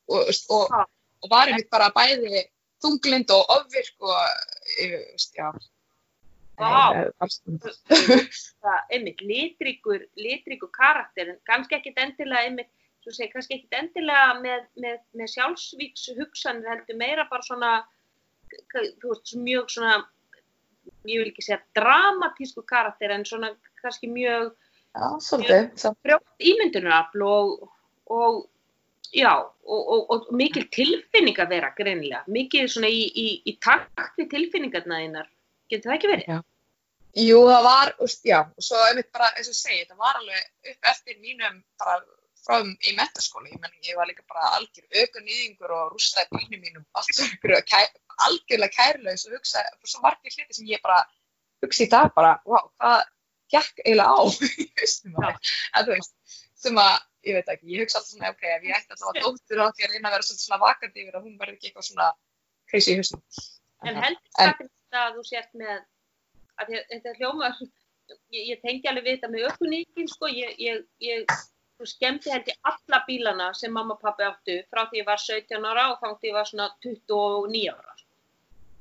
og, 0.09 0.29
og, 0.55 0.67
Ha. 0.71 0.85
og 1.25 1.31
var 1.33 1.51
einmitt 1.51 1.71
bara 1.73 1.91
bæði 1.95 2.45
þunglind 2.85 3.33
og 3.35 3.51
ofvirk 3.57 3.97
og, 4.05 4.21
eh, 4.79 4.99
veist, 5.13 5.35
já. 5.35 5.51
Vá. 6.61 6.95
Eh, 6.95 8.29
einmitt, 8.95 9.21
litríkur, 9.21 10.07
litríkur 10.15 10.71
karakter, 10.71 11.35
en 11.35 11.41
kannski 11.49 11.81
ekkit 11.81 11.99
endilega, 11.99 12.47
einmitt, 12.47 12.71
svo 13.03 13.11
segi, 13.13 13.33
kannski 13.33 13.59
ekkit 13.59 13.79
endilega 13.81 14.39
með, 14.41 14.69
með, 14.81 15.01
með 15.19 15.33
sjálfsvíks 15.35 16.13
hugsanir 16.19 16.71
heldur 16.71 17.01
meira 17.01 17.27
bara 17.31 17.43
svona, 17.43 17.73
þú 19.03 19.11
veist, 19.11 19.35
mjög 19.35 19.73
svona, 19.75 19.97
ég 21.11 21.25
vil 21.25 21.33
ekki 21.33 21.43
segja 21.43 21.61
dramatísku 21.75 22.63
karakter, 22.71 23.11
en 23.11 23.27
svona 23.27 23.51
kannski 23.83 24.13
mjög 24.13 24.55
Já, 24.95 25.07
svolítið. 25.27 25.71
Svo, 25.81 25.91
frjótt 26.07 26.49
ímyndunarafl 26.51 27.25
og, 27.27 27.69
og 28.15 28.43
já, 29.15 29.33
og, 29.43 29.83
og, 29.83 30.03
og 30.15 30.27
mikil 30.39 30.67
tilfinning 30.75 31.39
að 31.43 31.55
vera 31.57 31.71
greinilega, 31.77 32.23
mikil 32.31 32.67
svona 32.71 32.91
í, 32.91 33.05
í, 33.11 33.29
í 33.51 33.57
takt 33.63 34.19
við 34.21 34.31
tilfinningarna 34.35 35.01
þínar, 35.03 35.31
getur 35.73 35.91
það 35.91 35.97
ekki 35.99 36.13
verið? 36.13 36.29
jú, 37.25 37.41
það 37.47 37.67
var, 37.69 37.95
já, 38.27 38.41
og 38.43 38.67
svo 38.67 38.83
einmitt 38.89 39.11
bara, 39.15 39.31
eins 39.35 39.51
og 39.51 39.55
ég 39.55 39.61
segi, 39.61 39.89
það 39.91 40.05
var 40.07 40.21
alveg 40.21 40.73
upp 40.73 40.93
eftir 40.93 41.19
mínum 41.23 41.59
bara 41.83 41.99
frá 42.45 42.61
í 42.61 42.95
metaskóla, 42.99 43.49
ég 43.49 43.61
menn, 43.63 43.77
ég 43.87 43.99
var 43.99 44.09
líka 44.11 44.25
bara 44.29 44.51
algjör 44.59 44.99
aukunýðingur 45.01 45.75
og 45.75 45.95
rústaði 45.95 46.29
bílnum 46.35 46.65
mínum, 46.67 46.87
allt 46.93 47.15
svona 47.17 47.31
einhverju 47.33 47.61
kæ, 47.71 47.81
algjörlega 48.29 48.75
kærlaus 48.75 49.27
og 49.29 49.39
hugsa, 49.39 49.63
svo 49.89 50.03
margir 50.05 50.35
hluti 50.35 50.59
sem 50.59 50.69
ég 50.69 50.83
bara 50.85 51.01
hugsa 51.65 51.87
í 51.87 51.91
dag 51.95 52.13
bara, 52.19 52.35
wow, 52.45 52.69
hvað 52.83 53.07
gekk 53.55 53.83
eiginlega 53.85 54.13
á 54.15 54.23
en 55.79 55.89
veist, 55.91 56.15
sem 56.65 56.81
að, 56.81 56.95
ég 57.29 57.39
veit 57.39 57.55
ekki, 57.55 57.71
ég 57.75 57.85
hugsa 57.85 58.01
alltaf 58.01 58.13
svona, 58.13 58.33
ok, 58.35 58.45
ef 58.57 58.69
ég 58.69 58.77
ætti 58.79 58.95
alltaf 58.97 59.11
að 59.11 59.21
dóttur 59.23 59.65
á 59.65 59.67
því 59.71 59.87
að 59.87 59.95
reyna 59.95 60.11
að 60.11 60.17
vera 60.17 60.29
svona 60.29 60.61
vakandi 60.65 61.05
yfir 61.05 61.19
að 61.19 61.27
hún 61.29 61.41
verði 61.41 61.57
ekki 61.57 61.71
eitthvað 61.71 61.89
svona 61.89 62.11
crazy 62.71 62.95
í 62.95 63.01
haustum. 63.01 63.25
En 63.85 63.99
heldur 64.01 64.37
Katrín 64.39 65.01
að 65.01 65.17
þú 65.19 65.27
sért 65.29 65.59
með, 65.61 65.83
að 66.61 66.77
þetta 66.93 67.17
hljóma, 67.19 67.51
ég, 68.35 68.45
ég 68.53 68.63
tengi 68.63 68.91
alveg 68.91 69.09
við 69.09 69.19
þetta 69.19 69.33
með 69.35 69.49
ökunýkin, 69.51 70.11
sko, 70.13 70.31
ég, 70.33 70.57
ég, 70.63 70.85
ég 71.05 71.37
þú 71.79 71.89
skemmti 71.91 72.33
held 72.33 72.51
ég 72.51 72.69
alla 72.71 73.01
bílana 73.07 73.49
sem 73.59 73.73
mamma 73.75 73.97
og 73.97 74.03
pappi 74.03 74.27
áttu 74.27 74.59
frá 74.71 74.85
því 74.91 75.03
ég 75.03 75.09
var 75.09 75.23
17 75.23 75.71
ára 75.71 75.87
og 75.93 76.03
þá 76.03 76.09
því 76.13 76.31
ég 76.31 76.37
var 76.39 76.51
svona 76.51 76.69
29 76.87 77.65
ára. 77.73 77.97
sko. 77.99 78.11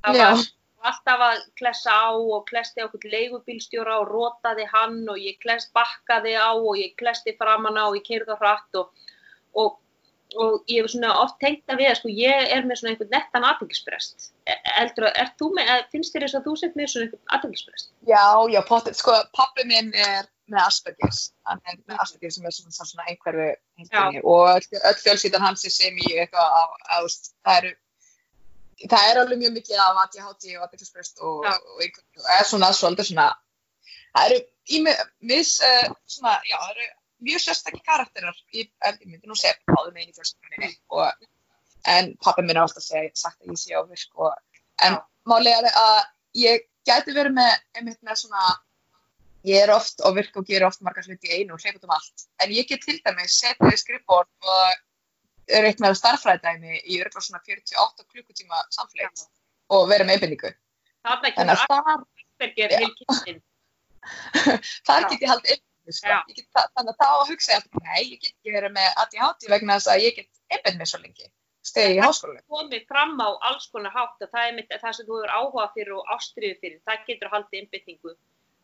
Það 0.04 0.20
var 0.20 0.44
alltaf 0.89 1.24
að 1.28 1.46
klessa 1.60 1.93
á 1.93 2.12
og 2.15 2.46
klesti 2.50 2.84
á 2.84 2.88
okkur 2.88 3.08
leigubílstjóra 3.13 4.00
og 4.02 4.12
rótaði 4.12 4.67
hann 4.74 5.02
og 5.10 5.22
ég 5.22 5.39
klest 5.43 5.74
bakkaði 5.76 6.36
á 6.36 6.52
og 6.52 6.76
ég 6.80 6.98
klesti 7.00 7.36
framan 7.39 7.80
á 7.80 7.86
og 7.88 7.98
ég 8.00 8.06
keirði 8.08 8.36
á 8.36 8.41
hratt 8.41 8.82
og, 8.82 8.91
og 9.54 9.80
og 10.36 10.63
ég 10.67 10.82
hef 10.82 10.91
svona 10.91 11.13
oft 11.22 11.39
tengt 11.41 11.69
að 11.72 11.82
við 11.82 11.89
að 11.91 11.98
sko 12.00 12.12
ég 12.13 12.52
er 12.56 12.67
með 12.67 12.80
svona 12.80 12.93
einhvern 12.93 13.12
nettan 13.13 13.48
aðbyggisprest. 13.48 14.30
Eldur, 14.82 15.08
þú 15.39 15.50
með, 15.58 15.69
eða 15.69 15.88
finnst 15.93 16.15
þér 16.15 16.26
þess 16.26 16.38
að 16.39 16.48
þú 16.48 16.54
sett 16.62 16.78
með 16.80 16.89
svona 16.91 17.08
einhvern 17.08 17.36
aðbyggisprest? 17.38 17.89
Já, 18.10 18.26
já, 18.54 18.60
potið, 18.69 18.98
sko, 19.00 19.17
pappi 19.38 19.67
minn 19.69 19.91
er 19.93 20.30
með 20.52 20.65
Aspergers, 20.65 21.22
hann 21.48 21.62
er 21.69 21.78
með 21.88 22.02
Aspergers 22.04 22.38
sem 22.38 22.48
er 22.50 22.56
svona, 22.56 22.89
svona, 22.89 23.06
heimtinni 23.08 24.24
og 24.28 24.50
öll, 24.52 24.98
fjölsýtan 25.04 25.46
hans 25.46 25.63
er 25.67 25.74
sem 25.74 26.02
í 26.02 26.10
eitthvað 26.17 26.58
á, 26.60 26.63
á, 26.91 26.98
það 27.46 27.60
eru, 27.62 27.74
það 28.82 29.06
er 29.10 29.22
alveg 29.22 29.42
mjög 29.42 29.56
mikið 29.60 29.84
af 29.84 30.02
ADHD 30.04 30.50
og 30.58 30.66
aðbyggisprest 30.66 31.22
og, 31.22 31.46
og 31.46 32.02
og 32.24 32.28
er 32.38 32.50
svona 32.50 32.72
svolítið 32.76 33.10
svona, 33.12 33.30
það 34.16 34.28
eru 34.30 34.42
í 34.74 34.82
mis, 34.84 35.54
uh, 35.66 35.94
svona, 36.16 36.36
já, 36.48 36.58
það 36.58 36.74
eru 36.76 36.90
mjög 37.28 37.46
sérstakki 37.46 37.82
karakterar 37.88 38.42
í, 38.52 38.68
ef 38.84 39.00
ég 39.00 39.08
myndi 39.08 39.30
nú 39.30 39.38
segja 39.40 39.56
báðum 39.70 40.00
einu 40.00 40.16
fjölskyldinni 40.16 40.74
og 40.96 41.08
en 41.94 42.14
pappi 42.24 42.44
minn 42.44 42.58
er 42.58 42.64
alltaf 42.64 42.84
seg, 42.86 43.12
sagt 43.20 43.42
að 43.44 43.54
ég 43.54 43.60
sé 43.60 43.76
á 43.76 43.82
virk 43.88 44.22
og, 44.26 44.36
en 44.88 45.00
málega 45.30 45.64
er 45.64 45.80
að 45.80 45.98
ég 46.44 46.68
gæti 46.88 47.16
verið 47.16 47.36
með, 47.38 47.58
einmitt 47.78 48.02
með 48.04 48.24
svona 48.24 48.48
ég 49.48 49.66
er 49.66 49.74
oft 49.74 50.02
og 50.08 50.16
virk 50.18 50.38
og 50.40 50.48
gerir 50.48 50.68
oft 50.68 50.84
margar 50.86 51.06
hluti 51.08 51.30
í 51.30 51.42
einu 51.42 51.56
og 51.56 51.64
hleyput 51.64 51.84
um 51.88 51.94
allt. 51.96 52.28
En 52.44 52.52
ég 52.56 52.68
get 52.70 52.84
til 52.84 53.00
dæmis 53.04 53.36
setið 53.42 53.76
í 53.76 53.80
skrifbord 53.80 54.30
og 54.48 54.84
reitt 55.49 55.82
með 55.84 55.97
starffræðdæmi 55.99 56.77
í 56.84 56.99
örgulega 57.01 57.25
svona 57.27 57.41
48 57.43 58.06
klukkutíma 58.13 58.62
samfleyt 58.73 59.25
og 59.73 59.88
verið 59.91 60.08
með 60.10 60.17
einbindingu 60.17 60.53
Þarna 61.03 61.34
kemur 61.36 61.60
að 61.60 61.93
Asperger 61.93 62.71
Já. 62.71 62.79
heilkynnin. 62.79 63.41
þar 64.88 65.06
get 65.12 65.21
ég 65.23 65.29
haldið 65.32 65.53
einbindingu 65.53 65.95
sko. 65.97 66.17
Get, 66.32 66.47
það- 66.56 66.69
þannig 66.77 66.93
að 66.93 66.99
þá 67.03 67.08
að 67.12 67.29
hugsa 67.32 67.51
ég 67.51 67.58
alltaf 67.60 67.88
nei, 67.88 68.01
ég 68.03 68.19
get 68.23 68.34
ekki 68.34 68.53
verið 68.56 68.75
með 68.77 68.99
ADHD 69.03 69.49
vegna 69.53 69.77
þess 69.79 69.91
að 69.93 70.03
ég 70.06 70.19
get 70.19 70.29
einbind 70.56 70.79
mér 70.79 70.91
svo 70.91 71.01
lengi 71.03 71.27
stegi 71.63 71.95
í 71.97 72.01
háskóla 72.03 72.41
komið 72.51 72.86
fram 72.89 73.13
á 73.23 73.29
alls 73.49 73.69
konar 73.71 73.93
hátt 73.95 74.23
og 74.23 74.32
það 74.32 74.47
er 74.49 74.56
mitt, 74.58 74.71
það 74.82 74.95
sem 74.97 75.08
þú 75.08 75.19
hefur 75.19 75.36
áhuga 75.38 75.67
fyrir 75.75 75.93
og 75.95 76.10
ástriðu 76.15 76.58
fyrir, 76.60 76.79
það 76.88 77.06
getur 77.08 77.32
haldið 77.32 77.60
innbyttingu. 77.62 78.15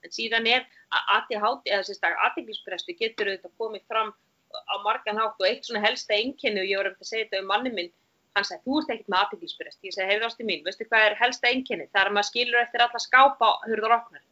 En 0.03 0.11
síðan 0.15 0.47
er 0.47 0.65
að 0.95 1.13
ADHD, 1.15 1.71
eða 1.71 1.85
sérstaklega 1.87 2.25
aðteglisprestu 2.27 2.95
getur 2.99 3.31
auðvitað 3.31 3.55
komið 3.59 3.85
fram 3.91 4.11
á 4.49 4.75
margan 4.83 5.19
hátt 5.21 5.41
og 5.41 5.47
eitt 5.47 5.67
svona 5.67 5.81
helsta 5.83 6.15
einkenni 6.17 6.63
og 6.63 6.69
ég 6.69 6.81
var 6.81 6.91
um 6.91 6.97
að 6.97 7.09
segja 7.09 7.25
þetta 7.27 7.41
um 7.43 7.49
manni 7.51 7.73
minn, 7.75 7.91
hann 8.37 8.47
sagði, 8.47 8.63
þú 8.65 8.79
ert 8.79 8.93
ekkert 8.93 9.11
með 9.13 9.21
aðteglisprest. 9.23 9.79
Ég 9.85 9.95
segi, 9.95 10.07
heyrðu 10.09 10.29
ástu 10.29 10.47
mín, 10.47 10.63
veistu 10.65 10.87
hvað 10.87 11.07
er 11.07 11.17
helsta 11.19 11.51
einkenni? 11.51 11.89
Það 11.89 12.01
er 12.01 12.11
að 12.11 12.17
maður 12.17 12.29
skilur 12.29 12.61
eftir 12.63 12.85
alla 12.85 13.03
skápa 13.03 13.51
hurður 13.67 13.97
opnar. 13.99 14.23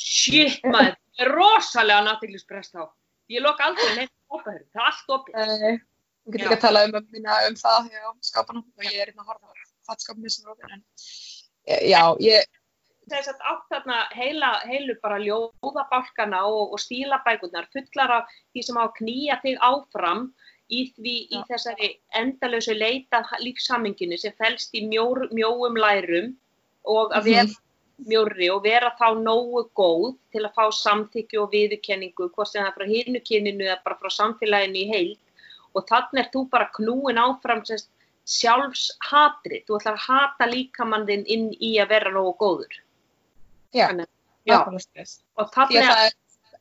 Shit 0.00 0.64
maður, 0.74 0.98
það 1.16 1.26
er 1.26 1.34
rosalega 1.38 2.14
aðteglisprest 2.14 2.76
þá. 2.76 2.86
Ég 3.32 3.44
lok 3.44 3.62
aldrei 3.64 3.90
neitt 3.98 4.14
skápa 4.14 4.56
hurður, 4.56 4.70
það 4.74 4.82
er 4.82 4.90
allt 4.90 5.14
opið. 5.18 5.82
Þú 6.24 6.32
getur 6.32 6.46
ekki 6.48 6.56
að 6.56 6.64
tala 6.64 6.82
um, 6.88 6.98
minna, 7.12 7.38
um 7.50 7.56
það 7.60 7.88
skápanum 8.24 8.64
og 8.64 8.86
ég 8.86 8.96
er 8.96 9.10
hérna 9.10 9.26
að 9.26 9.32
horfa 9.34 9.64
á 9.84 9.92
sem 10.00 10.46
er 10.46 10.52
ofin 10.54 10.72
en 10.72 10.84
já, 11.88 12.00
ég, 12.20 12.48
að 13.12 13.42
átt 13.50 13.66
þarna 13.72 13.98
heila, 14.14 14.50
heilu 14.64 14.96
bara 15.02 15.18
ljóðabálkana 15.20 16.44
og, 16.46 16.72
og 16.72 16.80
stílabækurnar 16.80 17.68
fullar 17.72 18.10
af 18.20 18.32
því 18.52 18.62
sem 18.62 18.78
á 18.80 18.84
að 18.84 18.94
knýja 18.98 19.40
þig 19.42 19.58
áfram 19.60 20.32
í 20.70 20.80
því 20.96 21.16
í 21.28 21.36
Já. 21.36 21.44
þessari 21.50 21.90
endalösu 22.16 22.74
leita 22.74 23.20
lífsaminginu 23.40 24.16
sem 24.18 24.32
felst 24.38 24.74
í 24.74 24.86
mjór, 24.88 25.28
mjóum 25.32 25.76
lærum 25.76 26.32
og 26.84 27.12
að 27.12 27.28
vera 27.30 27.50
mjórri 28.08 28.48
og 28.50 28.64
vera 28.64 28.90
þá 28.98 29.20
nógu 29.20 29.66
góð 29.78 30.16
til 30.34 30.42
að 30.44 30.54
fá 30.56 30.64
samþykju 30.74 31.42
og 31.44 31.52
viðurkenningu 31.52 32.30
hvort 32.34 32.50
sem 32.50 32.64
það 32.64 32.70
er 32.70 32.78
frá 32.78 32.86
hinu 32.90 33.20
kyninu 33.28 33.68
eða 33.68 33.82
bara 33.84 34.00
frá 34.00 34.10
samfélaginu 34.10 34.80
í 34.80 34.88
heild 34.90 35.20
og 35.74 35.86
þannig 35.90 36.22
er 36.24 36.30
þú 36.32 36.42
bara 36.50 36.70
knúin 36.74 37.20
áfram 37.20 37.62
sérst, 37.66 37.90
sjálfshatri, 38.24 39.60
þú 39.68 39.78
ætlar 39.78 39.98
að 39.98 40.04
hata 40.08 40.46
líkamann 40.48 41.06
þinn 41.08 41.24
inn 41.28 41.48
í 41.60 41.74
að 41.82 41.90
vera 41.92 42.12
nógu 42.14 42.32
góður. 42.40 42.76
Já, 43.74 43.86
Þannig- 43.90 44.10
nákvæmlega 44.46 45.04
og 45.36 45.50
Því 45.50 45.50
að 45.50 45.54
þannig 45.58 45.88
það 45.90 46.06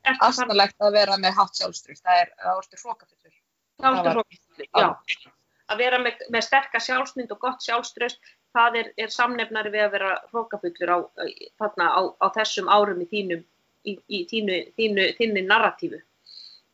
er 0.03 0.17
astanlegt 0.27 0.77
að 0.83 0.93
vera 0.97 1.17
með 1.17 1.37
hátt 1.39 1.59
sjálfströð, 1.59 2.01
það 2.03 2.21
er 2.23 2.31
að 2.43 2.59
orði 2.59 2.79
hrókafullur. 2.83 3.35
þá 3.79 3.87
ertu 3.87 3.97
það 3.97 4.03
var- 4.03 4.15
hrókafulli, 4.17 4.67
já. 4.73 5.31
Að 5.71 5.77
vera 5.79 5.97
með, 6.03 6.23
með 6.29 6.43
sterka 6.43 6.79
sjálfsmynd 6.83 7.31
og 7.31 7.39
gott 7.39 7.61
sjálfströst, 7.63 8.19
það 8.53 8.75
er, 8.81 8.89
er 8.97 9.07
samnefnari 9.07 9.71
við 9.71 9.85
að 9.85 9.91
vera 9.95 10.09
hrókafullur 10.31 10.91
á, 10.91 10.97
á, 11.07 12.01
á 12.19 12.27
þessum 12.35 12.67
árum 12.69 13.01
í 13.01 13.07
þínum, 13.07 13.45
í, 13.87 13.97
í 14.09 14.25
þínu, 14.29 14.57
þínu, 14.77 15.07
þínu 15.17 15.45
narratífu. 15.47 16.01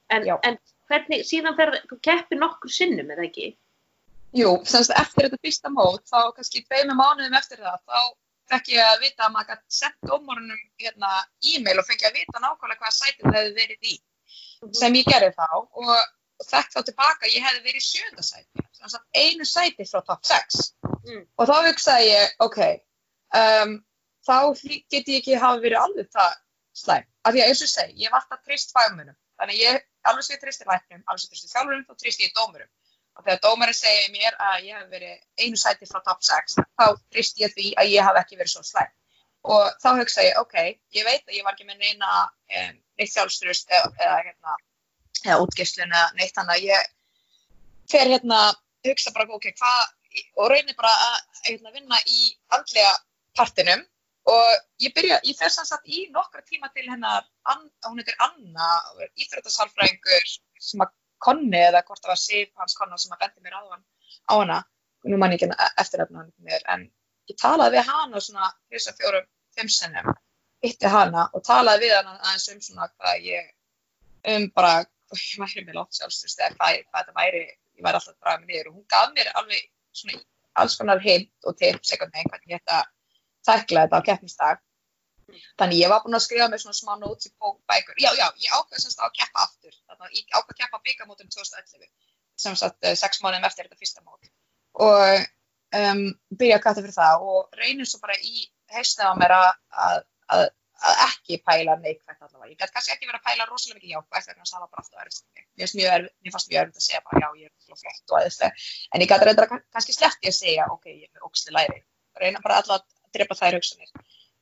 En, 0.10 0.25
en 0.43 0.58
hvernig, 0.89 1.21
síðan 1.30 1.56
fer, 1.56 1.75
keppir 2.02 2.39
nokkur 2.41 2.73
sinnum, 2.73 3.12
eða 3.13 3.28
ekki? 3.30 3.52
Jú, 4.38 4.56
semst 4.65 4.91
eftir 4.97 5.30
þetta 5.30 5.39
fyrsta 5.45 5.69
mót, 5.73 6.04
þá 6.10 6.34
kannski 6.36 6.65
tveimur 6.65 6.97
mánuðum 6.97 7.38
eftir 7.38 7.62
það, 7.62 7.78
þá 7.86 7.99
fekk 8.50 8.72
ég 8.76 8.86
að 8.86 9.04
vita 9.06 9.26
að 9.28 9.34
maður 9.36 9.52
gæti 9.54 9.78
sett 9.80 9.98
dómorunum 10.10 10.62
hérna 10.84 11.12
e-mail 11.54 11.82
og 11.82 11.88
fengi 11.88 12.08
að 12.10 12.18
vita 12.22 12.44
nákvæmlega 12.44 12.80
hvaða 12.84 12.96
sæti 12.98 13.26
það 13.26 13.38
hefði 13.40 13.58
verið 13.60 13.92
í. 13.94 14.00
sem 14.80 14.96
ég 15.00 15.08
gerði 15.08 15.32
þá. 15.38 15.48
Og, 15.56 15.92
og 16.40 16.48
þekkt 16.50 16.76
þá 16.76 16.82
tilbaka 16.90 17.28
að 17.28 17.36
ég 17.36 17.46
hefði 17.48 17.66
verið 17.68 17.82
í 17.84 17.88
sjönda 17.88 18.26
sæti, 18.26 18.68
sem 18.76 18.92
sagt 18.94 19.24
einu 19.24 19.48
sæti 19.48 19.88
frá 19.88 20.02
top 20.08 20.26
6 20.28 20.74
Mm. 21.10 21.24
og 21.40 21.48
þá 21.48 21.56
hugsaði 21.70 22.10
ég, 22.10 22.34
ok 22.44 22.58
um, 23.40 23.76
þá 24.28 24.36
get 24.92 25.08
ég 25.08 25.22
ekki 25.22 25.38
hafa 25.40 25.62
verið 25.64 25.80
alveg 25.80 26.10
það 26.14 26.34
slæm, 26.76 27.06
af 27.24 27.34
því 27.34 27.44
að 27.44 27.52
eins 27.52 27.64
og 27.66 27.72
segi, 27.72 27.96
ég 28.04 28.12
var 28.14 28.22
alltaf 28.22 28.44
trist 28.46 28.74
fagmunum, 28.76 29.16
þannig 29.40 29.56
að 29.56 29.64
ég 29.64 29.80
alveg 30.12 30.28
sem 30.28 30.36
ég 30.36 30.44
tristi 30.44 30.68
læknum, 30.68 31.04
alveg 31.08 31.24
sem 31.24 31.30
ég 31.30 31.34
tristi 31.34 31.54
þjálfurum 31.54 31.86
þá 31.88 31.96
tristi 32.04 32.28
ég 32.28 32.36
dómurum 32.36 32.70
og 33.19 33.25
þegar 33.25 33.41
dómarinn 33.43 33.75
segir 33.75 34.12
mér 34.15 34.38
að 34.39 34.69
ég 34.69 34.77
hef 34.79 34.88
verið 34.93 35.43
einu 35.43 35.60
sæti 35.60 35.88
frá 35.89 35.99
top 36.05 36.23
6 36.23 36.55
þá 36.79 36.86
tristi 37.12 37.43
ég 37.43 37.53
því 37.55 37.67
að 37.82 37.91
ég 37.91 38.08
hafi 38.08 38.21
ekki 38.21 38.39
verið 38.39 38.53
svo 38.53 38.63
slæm. 38.63 38.93
Og 39.49 39.65
þá 39.84 39.89
hugsa 39.99 40.23
ég, 40.23 40.39
ok, 40.39 40.55
ég 40.95 41.08
veit 41.08 41.23
að 41.27 41.36
ég 41.36 41.45
var 41.47 41.55
ekki 41.55 41.67
með 41.67 41.84
neina 41.84 42.10
um, 42.23 42.79
neitt 42.99 43.12
sjálfströst 43.12 43.71
eða, 43.71 43.91
eða, 43.99 44.17
hérna, 44.27 44.55
eða 45.25 45.38
útgeislun 45.43 45.91
eða 45.91 46.08
neitt 46.19 46.36
þannig 46.36 46.55
að 46.55 46.67
ég 46.69 46.89
fer 47.91 48.12
hérna, 48.13 48.39
hugsa 48.88 49.13
bara, 49.15 49.27
ok, 49.36 49.51
hvað 49.60 49.95
og 50.39 50.51
reynir 50.51 50.75
bara 50.79 50.91
að 51.10 51.19
hérna, 51.49 51.73
vinna 51.75 51.99
í 52.08 52.32
andlega 52.55 52.93
partinum. 53.36 53.84
Og 54.29 54.84
ég 54.84 54.93
byrja, 54.93 55.19
ég 55.25 55.38
fer 55.39 55.51
sannsagt 55.51 55.88
í 55.89 56.05
nokkra 56.13 56.43
tíma 56.45 56.69
til 56.75 56.86
hennar, 56.88 57.23
hún 57.88 57.99
heitir 57.99 58.15
Anna, 58.21 58.67
íþróttasalfræðingur 59.15 60.27
sem 60.60 60.84
að 60.84 60.91
konni 61.25 61.62
eða 61.67 61.84
hvort 61.88 62.01
það 62.03 62.13
var 62.13 62.21
Sif 62.21 62.49
hans 62.62 62.77
konna 62.79 62.97
sem 62.97 63.13
að 63.15 63.25
bendi 63.25 63.45
mér 63.45 63.60
á 63.60 63.62
hann 63.62 63.84
á 64.29 64.34
hana, 64.38 64.58
nú 65.05 65.19
mann 65.19 65.36
ég 65.36 65.43
ekki 65.43 65.69
eftiröfna 65.84 66.23
hann 66.23 66.32
mér, 66.45 66.65
en 66.73 66.88
ég 67.29 67.38
talaði 67.41 67.77
við 67.77 67.91
hana 67.91 68.21
svona 68.25 68.51
þess 68.71 68.91
að 68.91 69.01
fjórum, 69.01 69.29
fimm 69.58 69.71
sinnum. 69.75 70.12
Hitti 70.63 70.91
hana 70.91 71.29
og 71.34 71.43
talaði 71.47 71.88
við 71.88 71.95
hana 71.97 72.17
aðeins 72.19 72.49
um 72.53 72.62
svona 72.63 72.89
hvað 72.95 73.27
ég 73.27 73.51
um 74.34 74.49
bara, 74.55 74.73
ég 75.15 75.41
væri 75.41 75.65
með 75.65 75.79
látt 75.79 75.99
sjálfstyrst 75.99 76.41
eða 76.41 76.55
hvað, 76.58 76.82
hvað 76.89 77.05
þetta 77.05 77.19
væri 77.19 77.43
ég 77.45 77.86
væri 77.86 77.99
alltaf 77.99 78.17
draga 78.19 78.41
mig 78.41 78.49
niður. 78.51 78.71
Og 78.71 78.79
hún 78.79 78.88
gaf 78.91 79.13
mér 79.15 79.32
alveg 79.39 79.69
svona 79.95 80.19
alls 80.60 80.75
konar 80.79 81.03
hint 81.03 81.47
og 81.47 81.55
tips 81.60 81.93
einhvern 81.93 82.12
veginn 82.15 82.34
hvernig 82.34 82.55
ég 82.55 82.60
ætti 82.60 82.75
að 82.75 82.89
tækla 83.47 83.86
þetta 83.86 83.99
á 84.03 84.08
keppnisdag 84.10 84.62
þannig 85.62 85.82
ég 85.82 85.92
var 85.94 86.04
búin 86.06 86.18
að 86.20 86.26
skrifa 86.28 86.50
með 86.52 86.63
svona 86.65 86.80
smá 86.80 86.94
notes 87.02 87.30
í 87.30 87.34
bók- 87.38 87.60
bækur, 87.70 87.98
já 88.04 88.12
já, 88.20 88.28
ég 88.46 88.54
ákveð 88.60 88.84
semst 88.86 89.02
á 89.02 89.06
að 89.08 89.15
keppa 89.20 89.46
aftur, 89.48 89.74
þannig 89.88 90.06
að 90.08 90.15
ég 90.20 90.38
ákveð 90.38 90.56
að 90.56 90.62
keppa 90.63 90.82
byggamótum 90.89 91.34
2011, 91.38 91.89
sem 92.39 92.56
sagt 92.56 92.88
eh, 92.88 92.96
sex 93.00 93.22
mánuðum 93.24 93.50
eftir 93.50 93.68
þetta 93.68 93.82
fyrsta 93.84 94.06
mót 94.06 94.32
og 94.80 95.28
um, 95.76 96.06
byrja 96.39 96.60
að 96.60 96.63
kata 96.65 96.84
fyrir 96.84 96.96
það 96.96 97.26
og 97.34 97.60
reynir 97.60 97.89
svo 97.89 98.00
bara 98.04 98.15
í 98.22 98.48
hausna 98.74 99.12
á 99.12 99.13
mér 99.20 99.34
að, 99.36 99.50
að, 99.86 100.02
að, 100.36 100.44
að 100.89 101.02
ekki 101.08 101.39
pæla 101.46 101.76
neikvægt 101.82 102.22
allavega. 102.24 102.52
Ég 102.54 102.60
gæti 102.60 102.76
kannski 102.76 102.94
ekki 102.96 103.10
verið 103.10 103.20
að 103.20 103.28
pæla 103.28 103.48
rosalega 103.50 103.80
mikið 103.80 103.94
jákvægt 103.96 104.32
að 104.32 104.52
það 104.52 104.63
var 104.63 104.70
bara 104.76 105.04
erfitt. 105.06 105.26
fyrir 105.34 105.48
mig. 105.50 105.76
Mér 105.80 106.08
mér 106.24 106.36
fannst 106.36 106.52
mjög 106.52 106.62
erfitt 106.63 106.82
að 106.82 106.86
segja 106.88 107.02
bara 107.08 107.24
já, 107.26 107.30
ég 107.42 107.50
er 107.50 107.65
svo 107.65 107.80
flott 107.82 108.13
og 108.13 108.20
aðeinslega. 108.20 108.68
En 108.94 109.04
ég 109.04 109.12
gæti 109.12 109.28
reynda 109.30 109.46
að 109.48 109.56
kannski 109.76 109.98
sleppti 109.98 110.32
að 110.32 110.38
segja, 110.39 110.70
ok, 110.76 110.88
ég 110.93 111.10
er 111.10 111.12
með 111.18 111.28
óksli 111.30 111.56
læri. 111.58 111.82
Reyna 112.20 112.43
bara 112.45 112.62
alltaf 112.62 112.80
að 112.80 113.14
drepa 113.18 113.39
þær 113.41 113.60
hugsanir. 113.60 113.91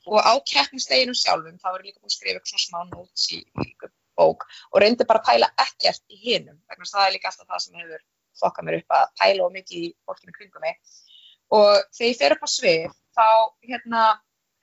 Og 0.07 0.19
á 0.23 0.33
keppningsdeginum 0.47 1.17
sjálfum, 1.17 1.57
þá 1.59 1.69
ég 1.75 1.87
líka 1.89 1.99
búin 1.99 2.11
að 2.11 2.15
skrifa 2.15 2.39
eitthvað 2.39 2.63
smá 2.63 2.79
notes 2.91 3.25
í, 3.35 3.41
einhver 3.59 3.91
bók 4.17 4.45
og 4.71 4.79
reyndi 4.81 5.07
bara 5.09 5.21
að 5.21 5.27
pæla 5.29 5.49
ekkert 5.63 6.03
í 6.13 6.19
hinum, 6.21 6.57
vegna 6.69 6.85
þess 6.85 6.95
að 6.95 7.01
það 7.01 7.07
er 7.07 7.15
líka 7.15 7.31
alltaf 7.31 7.49
það 7.51 7.63
sem 7.65 7.81
hefur 7.81 8.05
fokkað 8.41 8.67
mér 8.67 8.77
upp 8.79 8.95
að 8.97 9.11
pæla 9.21 9.45
og 9.45 9.51
mikið 9.57 9.83
í 9.83 9.91
fólkinu 10.07 10.37
kringum 10.37 10.63
mig. 10.63 10.79
Og 11.57 11.67
þegar 11.97 12.11
ég 12.11 12.21
fer 12.21 12.35
upp 12.37 12.47
á 12.47 12.49
svið 12.53 12.95
þá 13.17 13.27
hérna, 13.67 14.05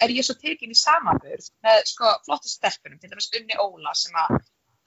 er 0.04 0.14
ég 0.14 0.26
svo 0.26 0.36
tekin 0.40 0.74
í 0.74 0.78
samanburð 0.78 1.50
með 1.64 1.84
sko, 1.92 2.16
flottu 2.26 2.50
stelpunum, 2.50 2.98
til 3.00 3.12
dæmis 3.12 3.30
Unni 3.38 3.60
Óla 3.62 3.94
sem 3.98 4.16
að 4.24 4.40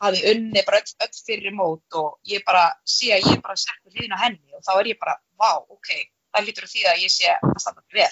hafi 0.04 0.24
unni 0.32 0.64
bara 0.66 0.82
öll, 0.82 0.94
öll 1.06 1.22
fyrir 1.26 1.56
mót 1.58 1.98
og 2.02 2.18
ég 2.30 2.44
bara 2.46 2.68
sé 2.86 3.14
að 3.16 3.32
ég 3.32 3.42
bara 3.46 3.58
við 3.58 3.96
hlýðin 3.96 4.18
á 4.18 4.24
henni 4.26 4.58
og 4.58 4.66
þá 4.66 4.74
er 4.78 4.92
ég 4.92 5.00
bara, 5.02 5.18
vá, 5.42 5.58
ok, 5.74 5.94
það 6.36 6.50
lítur 6.50 6.70
því 6.70 6.84
að 6.92 7.06
ég 7.06 7.14
sé 7.14 7.32
að 7.34 7.56
standa 7.64 7.86
vel 7.98 8.12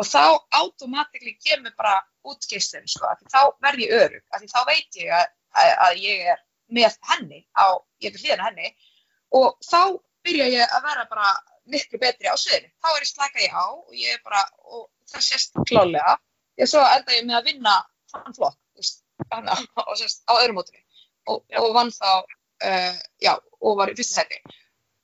og 0.00 0.08
þá 0.08 0.24
automatikli 0.60 1.34
kemur 1.42 1.74
bara 1.78 1.98
útgeislun, 2.28 2.86
sko, 2.88 3.10
af 3.10 3.20
því 3.20 3.32
þá 3.34 3.42
verð 3.66 3.84
ég 3.84 3.94
örug, 3.98 4.24
af 4.32 4.40
því 4.40 4.50
þá 4.52 4.60
veit 4.70 5.00
ég 5.02 5.12
að, 5.18 5.26
að, 5.62 5.72
að 5.86 6.00
ég 6.06 6.26
er 6.32 6.42
með 6.72 6.98
henni 7.10 7.40
á, 7.58 7.66
ég 8.00 8.24
er 8.32 8.40
á 8.40 8.48
henni 8.48 8.72
og 9.36 9.56
þá 9.66 9.80
byrja 10.22 10.48
ég 10.52 10.76
að 10.76 10.86
vera 10.86 11.06
bara 11.10 11.30
miklu 11.72 11.98
betri 12.02 12.30
á 12.30 12.36
sviðinu. 12.38 12.70
Þá 12.82 12.88
er 12.92 13.04
ég 13.04 13.10
slaka 13.10 13.42
ég 13.42 13.54
á 13.54 13.66
og 13.70 13.96
ég 13.96 14.16
er 14.16 14.20
bara, 14.24 14.42
og 14.70 14.88
það 15.10 15.26
sést 15.28 15.58
klálega. 15.68 16.16
Ég 16.60 16.70
svo 16.70 16.82
enda 16.84 17.16
ég 17.16 17.26
með 17.26 17.38
að 17.38 17.48
vinna 17.50 17.74
þann 18.12 18.36
flokk, 18.36 18.58
þú 18.72 18.82
veist, 18.82 19.02
og 19.86 19.94
sérst 20.00 20.24
á 20.28 20.32
öðrum 20.36 20.58
mótunni. 20.60 20.82
Og, 21.30 21.44
og 21.62 21.68
vann 21.76 21.92
þá, 21.94 22.10
uh, 22.66 22.98
já, 23.22 23.32
og 23.62 23.78
var 23.78 23.92
í 23.92 23.96
fyrsta 23.98 24.22
seti. 24.22 24.40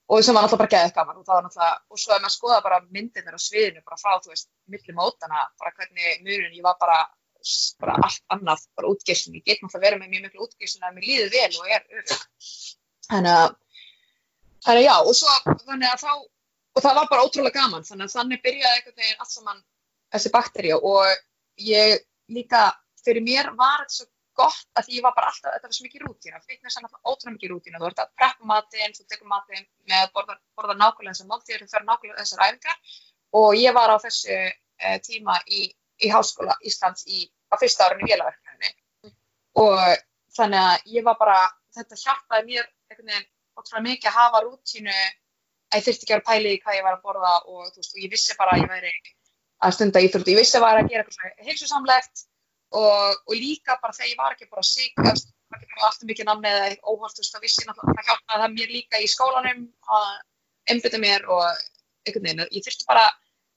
Og 0.08 0.22
sem 0.24 0.36
var 0.36 0.44
náttúrulega 0.44 0.62
bara 0.64 0.72
geðið 0.72 0.94
gaman 0.96 1.18
og 1.20 1.24
það 1.26 1.36
var 1.36 1.44
náttúrulega, 1.44 1.80
og 1.92 2.00
svo 2.00 2.14
er 2.14 2.20
maður 2.22 2.30
að 2.30 2.34
skoða 2.38 2.58
bara 2.64 2.78
myndirnir 2.96 3.36
á 3.36 3.40
sviðinu, 3.44 3.82
bara 3.84 3.98
frá, 4.00 4.14
þú 4.24 4.32
veist, 4.32 4.48
milli 4.72 4.94
mótana, 4.96 5.42
bara 5.60 5.72
hvernig 5.76 6.22
mjögurinn, 6.24 6.56
ég 6.56 6.64
var 6.64 6.78
bara, 6.80 6.96
bara 7.82 7.96
allt 8.08 8.22
annað, 8.32 8.64
bara 8.78 8.92
útgeysin. 8.94 9.36
Ég 9.36 9.44
get 9.44 9.60
náttúrulega 9.60 9.84
verið 9.84 10.00
með 10.00 10.14
mjög 10.14 10.24
miklu 10.24 10.46
útgeysin 10.46 10.88
að 10.88 10.96
mér 10.96 11.08
líður 11.10 11.34
vel 11.36 11.60
og 11.60 11.74
er 11.76 11.84
örug. 12.00 12.24
Þannig 13.08 13.36
að, 13.42 13.54
þannig 14.64 14.80
að 14.80 14.86
já, 14.88 14.94
og 14.96 15.18
svo, 15.20 15.36
þannig 15.66 15.90
að 15.92 16.04
þá, 16.06 16.12
og 16.78 16.86
það 16.86 17.00
var 17.02 17.12
bara 17.12 17.28
ótrúlega 17.28 17.60
gaman, 17.60 17.88
þannig 17.90 18.08
að 18.08 18.16
þannig 18.16 18.44
byrjaði 18.48 18.80
einhvern 18.80 19.00
veginn 19.02 19.22
allt 19.26 19.34
saman 19.36 19.64
þessi 20.14 20.32
bakteríu 20.32 20.78
og 20.88 21.64
ég 21.68 22.00
líka, 22.32 22.70
fyrir 23.04 23.24
mér 23.24 23.52
var 23.58 23.84
þetta 23.84 23.98
svo 23.98 24.08
gott 24.38 24.80
að 24.80 24.90
ég 24.94 25.04
var 25.04 25.14
bara 25.16 25.30
alltaf, 25.32 25.54
þetta 25.54 25.68
var 25.68 25.76
svo 25.76 25.86
mikið 25.86 26.04
rútína, 26.04 26.40
fitness 26.46 26.78
er 26.78 26.84
náttúrulega 26.84 27.12
ótrúlega 27.12 27.34
mikið 27.34 27.52
rútína, 27.52 27.80
þú 27.82 27.88
ert 27.88 28.02
að 28.02 28.12
preppa 28.20 28.48
matinn, 28.50 28.94
þú 28.96 29.06
tekur 29.10 29.30
matinn 29.32 29.66
með 29.90 30.04
að 30.04 30.12
borða, 30.16 30.36
borða 30.58 30.76
nákvæmlega 30.78 31.14
þessar 31.16 31.30
máltíður, 31.32 31.64
þú 31.64 31.74
fer 31.74 31.86
nákvæmlega 31.88 32.24
þessar 32.24 32.44
æfingar. 32.46 32.96
Og 33.38 33.48
ég 33.58 33.76
var 33.76 33.92
á 33.92 33.96
þessu 34.04 34.38
uh, 34.38 34.96
tíma 35.04 35.38
í, 35.46 35.64
í 36.04 36.12
Háskóla 36.12 36.56
Íslands 36.68 37.04
í, 37.10 37.26
á 37.50 37.54
fyrsta 37.60 37.88
árunni 37.88 38.08
vélaverkefni 38.08 38.74
og 39.58 39.78
þannig 40.36 40.62
að 40.62 40.92
ég 40.94 41.06
var 41.08 41.18
bara, 41.18 41.38
þetta 41.74 41.98
hjálpaði 41.98 42.46
mér 42.52 42.66
einhvern 42.88 43.10
veginn 43.10 43.30
ótrúlega 43.58 43.86
mikið 43.88 44.10
að 44.12 44.18
hafa 44.22 44.44
rútínu. 44.46 44.98
Að 45.68 45.80
ég 45.80 45.84
þurfti 45.84 46.06
ekki 46.06 46.14
að 46.14 46.20
vera 46.20 46.28
pæli 46.30 46.52
í 46.54 46.60
hvað 46.62 46.76
ég 46.78 46.84
var 46.86 46.94
að 46.96 47.02
borða 47.04 47.32
og, 47.44 47.64
veist, 47.74 47.90
og 47.92 48.00
ég 48.00 48.12
vissi 48.12 48.36
bara 48.38 48.54
að 48.54 48.62
ég 48.62 48.70
væri 48.70 48.92
að 49.58 49.74
stunda 49.74 50.00
íþróttu, 50.04 50.32
ég 50.32 50.38
vissi 50.38 50.56
að 50.56 50.62
ég 50.62 50.64
var 50.64 50.78
að 50.80 50.90
gera 50.92 51.04
eitthvað 51.04 51.48
heilsusamlegt 51.48 52.22
og, 52.76 53.20
og 53.28 53.34
líka 53.34 53.78
bara 53.82 53.96
þegar 53.96 54.10
ég 54.12 54.18
var 54.20 54.34
ekki 54.36 54.50
bara 54.50 54.66
sík, 54.66 54.94
það 54.98 55.22
var 55.48 55.62
ekki 55.62 55.76
bara 55.76 55.88
alltaf 55.90 56.08
mikið 56.10 56.28
namni 56.28 56.50
eða 56.52 56.74
óhald, 56.82 57.22
það 57.22 57.46
vissi 57.46 57.68
náttúrulega, 57.68 57.96
það 58.00 58.10
hjálpaði 58.10 58.42
það 58.42 58.56
mér 58.56 58.74
líka 58.74 59.00
í 59.00 59.08
skólanum 59.08 59.64
að 59.98 60.10
einbita 60.68 61.00
mér 61.00 61.24
og 61.32 61.46
einhvern 61.48 62.28
veginn, 62.28 62.44
ég 62.52 62.66
þurfti 62.66 62.88
bara, 62.88 63.06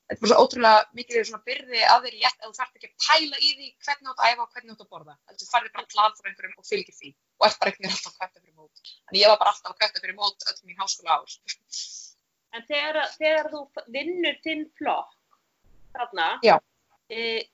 þetta 0.07 0.17
er 0.17 0.21
bara 0.21 0.31
svo 0.31 0.45
ótrúlega 0.45 0.85
mikið 0.99 1.25
svona 1.27 1.47
byrði 1.47 1.83
að 1.87 2.05
þeirri 2.05 2.21
rétt 2.23 2.39
að 2.39 2.47
þú 2.47 2.57
þarf 2.59 2.79
ekki 2.79 2.89
að 2.89 2.95
pæla 3.07 3.41
í 3.41 3.51
því 3.57 3.67
hvernig 3.85 4.07
þú 4.07 4.13
átt 4.13 4.23
að 4.23 4.31
æfa 4.31 4.45
og 4.45 4.55
hvernig 4.55 4.71
þú 4.71 4.75
átt 4.75 4.85
að 4.85 4.91
borða, 4.95 5.17
þannig 5.25 5.37
að 5.37 5.43
þú 5.43 5.51
farið 5.51 5.75
bara 5.77 5.91
plan 5.93 6.17
fyrir 6.17 6.31
einhverjum 6.31 6.61
og 6.61 6.69
fylgir 6.71 6.97
því. 6.97 7.11
Og 7.41 7.47
ert 7.47 7.59
bara 7.61 7.71
einhvern 7.71 7.87
veginn 7.87 7.97
alltaf 7.97 8.17
kvæta 8.17 8.41
fyrir 8.41 8.55
mót, 8.57 8.91
þannig 9.07 9.21
ég 9.21 9.31
var 9.31 9.39
bara 9.41 9.53
alltaf 9.55 9.77
kvæta 9.79 10.03
fyrir 10.03 10.17
mót 10.19 10.47
öll 10.51 10.59
mín 10.67 10.81
háskóla 10.81 11.17
ár. 11.19 11.37
En 12.51 12.67
þegar, 12.67 12.99
þegar 13.15 13.51
þú 13.53 13.61
vinnur 13.95 14.39
þinn 14.43 14.65
flokk 14.79 15.39
þarna, 15.95 16.27
e, 17.11 17.47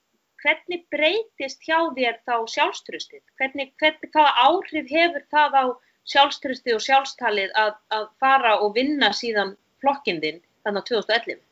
hvernig 0.43 0.85
breytist 0.93 1.63
hjá 1.65 1.77
þér 1.97 2.19
þá 2.27 2.35
sjálfströstið? 2.53 3.23
Hvernig, 3.39 3.73
hvernig, 3.81 4.11
hvaða 4.13 4.33
áhrif 4.47 4.91
hefur 4.91 5.25
það 5.33 5.57
á 5.57 5.65
sjálfströstið 6.07 6.77
og 6.77 6.83
sjálfstalið 6.85 7.55
að, 7.63 7.73
að 7.97 8.07
fara 8.21 8.53
og 8.63 8.75
vinna 8.77 9.11
síðan 9.15 9.55
flokkindin 9.83 10.41
þannig 10.65 10.85
á 10.85 10.87
2011? 10.91 11.43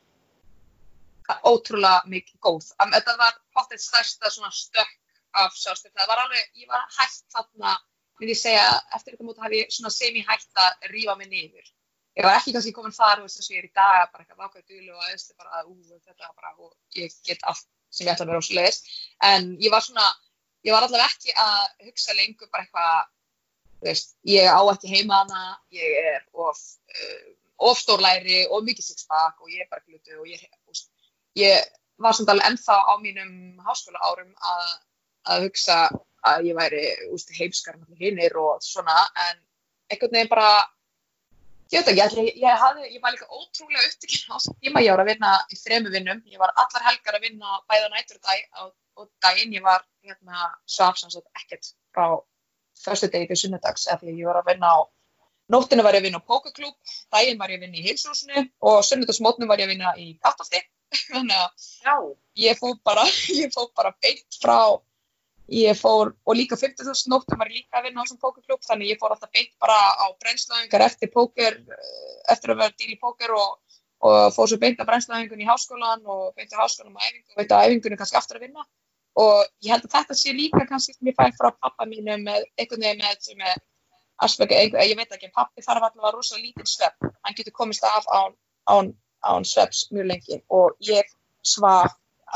Ótrúlega 1.41 2.03
mikið 2.11 2.37
góð. 2.45 2.69
Þetta 2.77 3.17
var 3.21 3.39
hóttið 3.57 3.81
stærsta 3.81 4.31
stökk 4.31 4.95
af 5.35 5.55
sjálfströstið. 5.57 5.97
Það 5.99 6.11
var 6.13 6.25
alveg, 6.25 6.51
ég 6.61 6.69
var 6.71 6.85
hægt 6.99 7.25
þarna, 7.33 7.77
myndi 8.19 8.35
ég 8.35 8.41
segja, 8.41 8.67
eftir 8.95 9.15
þetta 9.15 9.27
móta 9.27 9.47
hef 9.47 9.57
ég 9.57 9.73
semi-hægt 9.73 10.61
að 10.61 10.91
rífa 10.93 11.17
mig 11.19 11.31
niður. 11.33 11.73
Ég 12.15 12.23
var 12.23 12.37
ekki 12.37 12.53
kannski 12.55 12.71
komin 12.71 12.93
þar, 12.95 13.19
þú 13.19 13.25
veist 13.25 13.41
þess 13.41 13.49
að 13.49 13.55
ég 13.57 13.63
er 13.63 13.65
í 13.67 13.73
dag, 13.75 14.05
bara 14.13 14.23
eitthvað 14.23 14.43
vákvæðið 14.45 14.69
dúlu 14.71 14.93
og 14.93 15.01
aðeins, 15.03 15.25
bara, 15.35 15.63
ú, 15.67 15.73
þetta 16.05 16.29
bara, 16.37 16.51
og 16.63 16.69
ég 16.95 17.17
get 17.27 17.41
allt 17.43 17.67
sem 17.95 18.05
ég 18.07 18.13
ætla 18.13 18.27
að 18.27 18.33
vera 18.33 18.43
ósluðis 18.43 18.81
en 19.31 19.49
ég 19.63 19.73
var 19.73 19.83
svona, 19.85 20.05
ég 20.67 20.75
var 20.75 20.85
allavega 20.85 21.09
ekki 21.09 21.35
að 21.45 21.87
hugsa 21.87 22.17
lengur 22.19 22.51
bara 22.51 22.65
eitthvað 22.65 23.07
þú 23.79 23.89
veist, 23.89 24.13
ég 24.27 24.51
á 24.51 24.61
ekki 24.73 24.91
heima 24.91 25.23
hana 25.23 25.43
ég 25.75 25.97
er 26.13 26.21
of 26.33 26.59
uh, 26.59 27.25
ofstórlæri 27.71 28.45
og 28.51 28.65
mikið 28.67 28.89
sixpack 28.89 29.39
og 29.41 29.51
ég 29.51 29.63
er 29.63 29.71
bara 29.71 29.83
glutu 29.87 30.19
og 30.19 30.27
ég, 30.27 30.41
úst, 30.67 30.89
ég 31.39 31.63
var 32.01 32.15
samt 32.15 32.31
alveg 32.31 32.49
ennþá 32.49 32.75
á 32.75 32.93
mínum 32.99 33.31
háskóla 33.63 34.01
árum 34.03 34.33
að, 34.35 34.73
að 35.31 35.47
hugsa 35.47 35.77
að 36.25 36.49
ég 36.49 36.57
væri 36.57 36.83
úst, 37.13 37.31
heimskar 37.37 37.77
með 37.79 38.01
hinnir 38.01 38.35
og 38.39 38.63
svona. 38.63 38.97
En 39.27 39.39
einhvern 39.91 40.17
veginn 40.17 40.31
bara 40.31 40.49
Ég 41.73 41.81
veit 41.81 41.87
ekki, 41.97 42.21
ég, 42.21 42.35
ég, 42.43 42.57
hafði, 42.61 42.87
ég 42.93 43.01
var 43.01 43.13
líka 43.15 43.25
ótrúlega 43.33 43.87
upptökinn 43.87 44.29
á 44.29 44.37
þessum 44.37 44.55
tíma, 44.61 44.81
ég 44.85 44.93
var 44.93 45.01
að 45.01 45.09
vinna 45.09 45.31
í 45.49 45.57
þremu 45.57 45.91
vinnum, 45.95 46.19
ég 46.29 46.41
var 46.41 46.51
allar 46.61 46.83
helgar 46.85 47.17
að 47.17 47.25
vinna 47.25 47.57
bæða 47.71 47.87
nættur 47.93 48.19
og, 48.19 48.27
dag, 48.27 48.43
og, 48.61 48.69
og 49.01 49.07
daginn, 49.25 49.55
ég 49.57 49.65
var 49.65 49.81
hérna 50.05 50.51
svaf 50.69 50.99
sannsagt 51.01 51.41
ekkert 51.41 51.71
frá 51.95 52.05
förstu 52.83 53.09
degi 53.09 53.31
til 53.31 53.39
sunnudags, 53.41 53.87
eða 53.89 53.97
því 54.03 54.13
ég 54.19 54.29
var 54.29 54.41
að 54.43 54.51
vinna 54.51 54.75
á, 54.77 54.79
nóttinu 55.55 55.85
var 55.87 55.97
ég 55.97 56.03
að 56.03 56.07
vinna 56.09 56.21
á 56.21 56.29
pókaklúb, 56.29 56.77
daginn 57.17 57.41
var 57.41 57.49
ég 57.49 57.57
að 57.57 57.65
vinna 57.65 57.81
í 57.81 57.85
heilsúsinu 57.87 58.45
og 58.69 58.81
sunnudagsmótnu 58.85 59.49
var 59.49 59.63
ég 59.63 59.65
að 59.65 59.73
vinna 59.73 59.95
í 59.97 60.11
kattafti, 60.21 60.61
þannig 61.09 61.89
að 61.89 62.11
ég 62.45 62.61
fóð 62.61 62.77
bara, 62.85 63.09
fóð 63.57 63.71
bara 63.73 63.95
beint 64.05 64.37
frá 64.37 64.59
Ég 65.53 65.77
fór, 65.77 66.15
og 66.25 66.33
líka 66.35 66.57
50.000 66.57 67.11
nóttum 67.11 67.37
var 67.37 67.51
ég 67.51 67.61
líka 67.61 67.77
að 67.77 67.85
vinna 67.85 68.01
á 68.01 68.03
þessum 68.05 68.21
pókerklub, 68.23 68.61
þannig 68.65 68.95
ég 68.95 69.01
fór 69.01 69.13
alltaf 69.13 69.29
beint 69.29 69.51
bara 69.61 69.75
á 69.77 70.05
brennslaðingar 70.17 70.85
eftir 70.87 71.11
póker, 71.13 71.59
eh, 71.61 72.15
eftir 72.33 72.53
að 72.53 72.63
vera 72.63 72.73
díl 72.73 72.95
í 72.95 72.97
póker 72.97 73.35
og, 73.37 73.59
og 74.01 74.33
fór 74.33 74.49
svo 74.49 74.57
beint 74.57 74.81
að 74.81 74.89
brennslaðingun 74.89 75.43
í 75.45 75.49
háskólan 75.49 76.01
og 76.01 76.33
beint 76.33 76.55
á 76.57 76.63
háskólan 76.63 76.97
og 76.97 77.05
æfingu 77.05 77.37
veit 77.37 77.53
að 77.53 77.67
æfingunum 77.67 78.01
kannski 78.01 78.17
aftur 78.17 78.39
að 78.39 78.47
vinna. 78.47 78.65
Og 79.21 79.45
ég 79.61 79.71
held 79.71 79.85
að 79.85 79.93
þetta 79.99 80.17
sé 80.17 80.33
líka 80.33 80.65
kannski 80.65 80.95
sem 80.97 81.11
ég 81.11 81.17
fæ 81.19 81.29
frá 81.37 81.51
pappa 81.53 81.85
mínu 81.85 82.17
með 82.23 82.49
einhvern 82.57 82.87
veginn 82.87 83.05
með 83.05 83.21
sem 83.29 83.45
er 83.45 83.61
aspekt, 84.25 84.55
ég 84.55 84.97
veit 84.97 85.13
ekki, 85.13 85.29
pappi 85.35 85.61
þarf 85.61 85.85
alltaf 85.89 86.09
að 86.09 86.17
rosa 86.17 86.39
lítinn 86.39 86.67
svepp, 86.67 87.05
hann 87.21 87.37
getur 87.37 87.53
komist 87.53 87.85
af 87.85 88.07
án, 88.09 88.33
án, 88.65 88.91
án 89.21 89.45
svepps 89.45 89.85
mjög 89.91 90.09
lengi 90.09 90.41
og 90.49 90.73
ég 90.89 91.09
svaf 91.45 91.93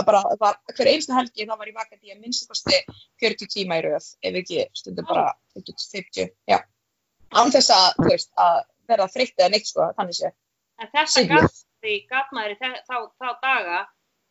bara, 0.08 0.24
var, 0.42 0.58
hver 0.76 0.92
einstu 0.92 1.16
helgi 1.16 1.48
þá 1.48 1.56
var 1.56 1.72
ég 1.72 1.78
vakandi 1.78 2.14
að 2.14 2.22
minnstakosti 2.24 2.82
40 3.24 3.52
tíma 3.54 3.80
í 3.80 3.86
rauð 3.86 4.10
ef 4.24 4.40
ekki 4.42 4.66
stundum 4.78 5.08
bara 5.10 5.32
50, 5.58 6.34
já. 6.50 6.60
Án 7.36 7.54
þess 7.54 7.74
að, 7.76 7.88
þú 8.00 8.10
veist, 8.10 8.32
að 8.42 8.60
vera 8.90 9.10
þreytt 9.14 9.38
eða 9.38 9.52
neitt 9.54 9.70
sko, 9.70 9.90
þannig 9.98 10.18
sé. 10.18 10.34
En 10.80 10.92
þetta 10.94 11.96
gaf 12.10 12.32
maður 12.36 12.56
í 12.56 12.60
þá, 12.60 12.98
þá 13.20 13.30
daga 13.44 13.80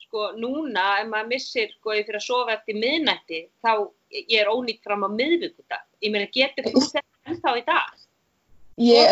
sko 0.09 0.33
núna 0.41 0.85
ef 1.03 1.09
maður 1.13 1.31
missir 1.35 1.73
sko 1.77 1.95
fyrir 1.95 2.19
að 2.19 2.25
sofa 2.25 2.57
eftir 2.57 2.79
miðnætti 2.81 3.41
þá 3.65 3.73
ég 4.17 4.41
er 4.41 4.51
ónýtt 4.51 4.85
fram 4.85 5.05
á 5.05 5.09
miðvíkudag 5.13 5.85
ég 6.05 6.15
meina 6.15 6.31
getur 6.33 6.71
þú 6.73 6.85
þetta 6.87 7.33
ennþá 7.33 7.55
í 7.61 7.65
dag 7.69 8.07
Ég 8.79 9.11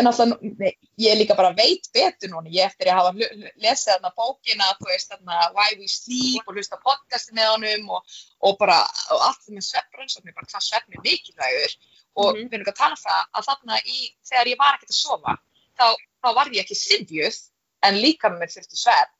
ég 0.95 1.17
líka 1.19 1.35
bara 1.35 1.51
veit 1.53 1.89
betur 1.91 2.29
núna, 2.31 2.47
ég 2.47 2.63
eftir 2.63 2.87
að 2.87 2.99
hafa 3.01 3.11
lesið 3.59 3.89
þarna 3.91 4.11
bókina, 4.15 4.69
þú 4.79 4.87
veist 4.87 5.11
þarna 5.11 5.39
Why 5.57 5.75
We 5.79 5.89
Sleep 5.91 6.47
og 6.47 6.55
hlusta 6.55 6.79
podcasti 6.85 7.35
með 7.35 7.49
honum 7.51 7.89
og, 7.97 8.15
og 8.47 8.55
bara 8.61 8.77
og 9.11 9.25
allt 9.27 9.49
með 9.51 9.67
svefnbrönnsofni, 9.67 10.35
bara 10.37 10.47
hvað 10.53 10.65
svefn 10.69 10.95
er 10.95 11.03
mikilvægur 11.03 11.75
og 12.15 12.31
mm 12.31 12.39
-hmm. 12.39 12.47
við 12.47 12.53
erum 12.53 12.63
ekki 12.63 12.75
að 12.75 12.81
tala 12.81 12.95
um 12.95 13.03
það 13.03 13.21
að 13.33 13.47
þarna 13.49 13.81
í, 13.83 13.99
þegar 14.29 14.51
ég 14.53 14.61
var 14.63 14.73
ekkert 14.77 14.95
að 14.95 15.01
sofa, 15.03 15.37
þá, 15.77 15.87
þá 16.23 16.29
var 16.39 16.53
ég 16.55 16.63
ekki 16.63 16.79
sifjuð 16.85 17.37
en 17.83 18.01
líka 18.05 18.31
með 18.31 18.39
mér 18.39 18.53
þurfti 18.55 18.83
svefn 18.85 19.16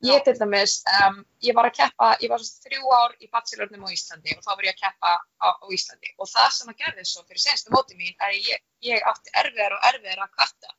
Ég 0.00 0.22
til 0.24 0.32
dæmis, 0.40 0.78
um, 1.04 1.18
ég 1.44 1.52
var 1.56 1.66
að 1.68 1.74
keppa, 1.76 2.06
ég 2.24 2.30
var 2.32 2.40
þrjú 2.40 2.92
ár 2.96 3.16
í 3.20 3.26
bachelornum 3.28 3.82
á 3.84 3.92
Íslandi 3.92 4.32
og 4.32 4.44
þá 4.46 4.50
var 4.54 4.64
ég 4.64 4.72
að 4.72 4.84
keppa 4.86 5.10
á, 5.44 5.48
á 5.60 5.66
Íslandi 5.76 6.14
og 6.16 6.30
það 6.30 6.46
sem 6.56 6.70
að 6.72 6.78
gerði 6.84 7.04
svo 7.04 7.24
fyrir 7.26 7.42
senstu 7.42 7.74
móti 7.74 7.98
mín 7.98 8.14
er 8.14 8.30
að 8.30 8.38
ég, 8.48 8.62
ég 8.88 9.10
átti 9.10 9.34
erfiðar 9.42 9.76
og 9.76 9.84
erfiðar 9.90 10.22
að 10.24 10.32
kvarta 10.38 10.72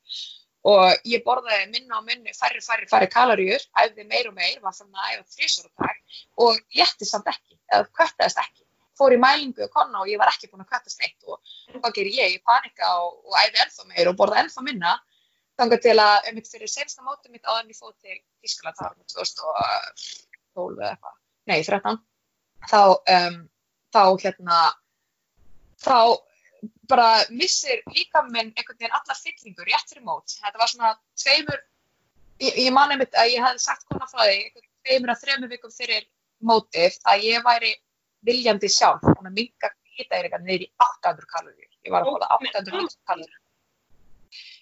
og 0.71 1.05
ég 1.11 1.23
borðaði 1.25 1.69
minna 1.69 1.99
og 1.99 2.07
minni, 2.07 2.33
færri, 2.37 2.63
færri, 2.65 2.89
færri 2.89 3.11
kaloríur, 3.13 3.63
æfði 3.83 4.07
meir 4.09 4.29
og 4.29 4.35
meir, 4.37 4.57
var 4.65 4.73
þannig 4.77 5.05
að 5.05 5.13
æfa 5.13 5.37
þrísor 5.37 5.69
og 5.69 5.85
dag 5.85 6.19
og 6.45 6.59
létti 6.81 7.09
samt 7.09 7.29
ekki, 7.29 7.57
eða 7.69 7.87
kvartaðist 7.93 8.41
ekki. 8.41 8.65
Fór 8.97 9.15
í 9.15 9.21
mælingu 9.21 9.65
og 9.65 9.71
konna 9.73 10.01
og 10.01 10.09
ég 10.09 10.21
var 10.21 10.29
ekki 10.33 10.49
búin 10.49 10.65
að 10.65 10.73
kvartast 10.73 11.01
eitt 11.01 11.29
og 11.29 11.39
hvað 11.77 11.95
ger 11.95 12.09
ég? 12.09 12.35
Ég 12.35 12.43
panika 12.45 12.89
og, 13.05 13.21
og 13.25 13.37
æfði 13.41 13.63
ennþá 13.65 13.87
meir 13.89 14.11
og 14.11 14.17
borðaði 14.19 14.45
ennþá 14.45 14.65
minna 14.67 14.97
Þannig 15.61 15.81
til 15.83 15.93
að 16.01 16.27
um 16.29 16.37
mitt 16.39 16.47
fyrir 16.49 16.69
sensta 16.71 17.03
mótum 17.05 17.35
mitt 17.35 17.43
áður 17.45 17.59
en 17.61 17.67
ég 17.69 17.77
fóð 17.77 17.91
til 18.01 18.15
Ískala, 18.47 18.71
með 18.97 19.11
2012 19.13 20.79
eða 20.79 20.87
eitthvað, 20.87 21.17
nei 21.51 21.59
13, 21.67 21.99
þá, 22.71 22.79
um, 23.15 23.35
þá 23.93 24.01
hérna, 24.23 24.61
þá 25.85 25.97
bara 26.89 27.05
missir 27.29 27.83
líka 27.93 28.23
minn 28.31 28.49
einhvern 28.55 28.79
veginn 28.79 28.97
allar 28.97 29.19
fyllingur 29.19 29.69
rétt 29.69 29.93
fyrir 29.93 30.07
mót. 30.07 30.33
Þetta 30.41 30.63
var 30.63 30.71
svona 30.71 30.95
tveimur, 31.21 31.61
ég, 32.41 32.57
ég 32.65 32.73
man 32.73 32.95
einmitt 32.95 33.13
að 33.21 33.35
ég 33.35 33.45
hef 33.45 33.61
sagt 33.61 33.85
konar 33.91 34.09
frá 34.09 34.25
einhvern 34.25 34.65
tveimur 34.81 35.13
að 35.13 35.23
þremur 35.27 35.53
vikum 35.53 35.75
fyrir 35.77 36.09
mótið 36.41 36.97
að 37.13 37.27
ég 37.27 37.45
væri 37.45 37.75
viljandi 38.25 38.73
sjálf, 38.79 39.05
þannig 39.05 39.29
að 39.29 39.37
minga 39.37 39.73
hýta 39.93 40.17
er 40.17 40.25
eitthvað 40.25 40.49
neyri 40.49 40.71
800 40.89 41.31
kaloríur. 41.37 41.71
Ég 41.85 41.93
var 41.93 42.01
að 42.01 42.15
hóla 42.15 42.33
800 42.39 42.97
kaloríur 43.13 43.41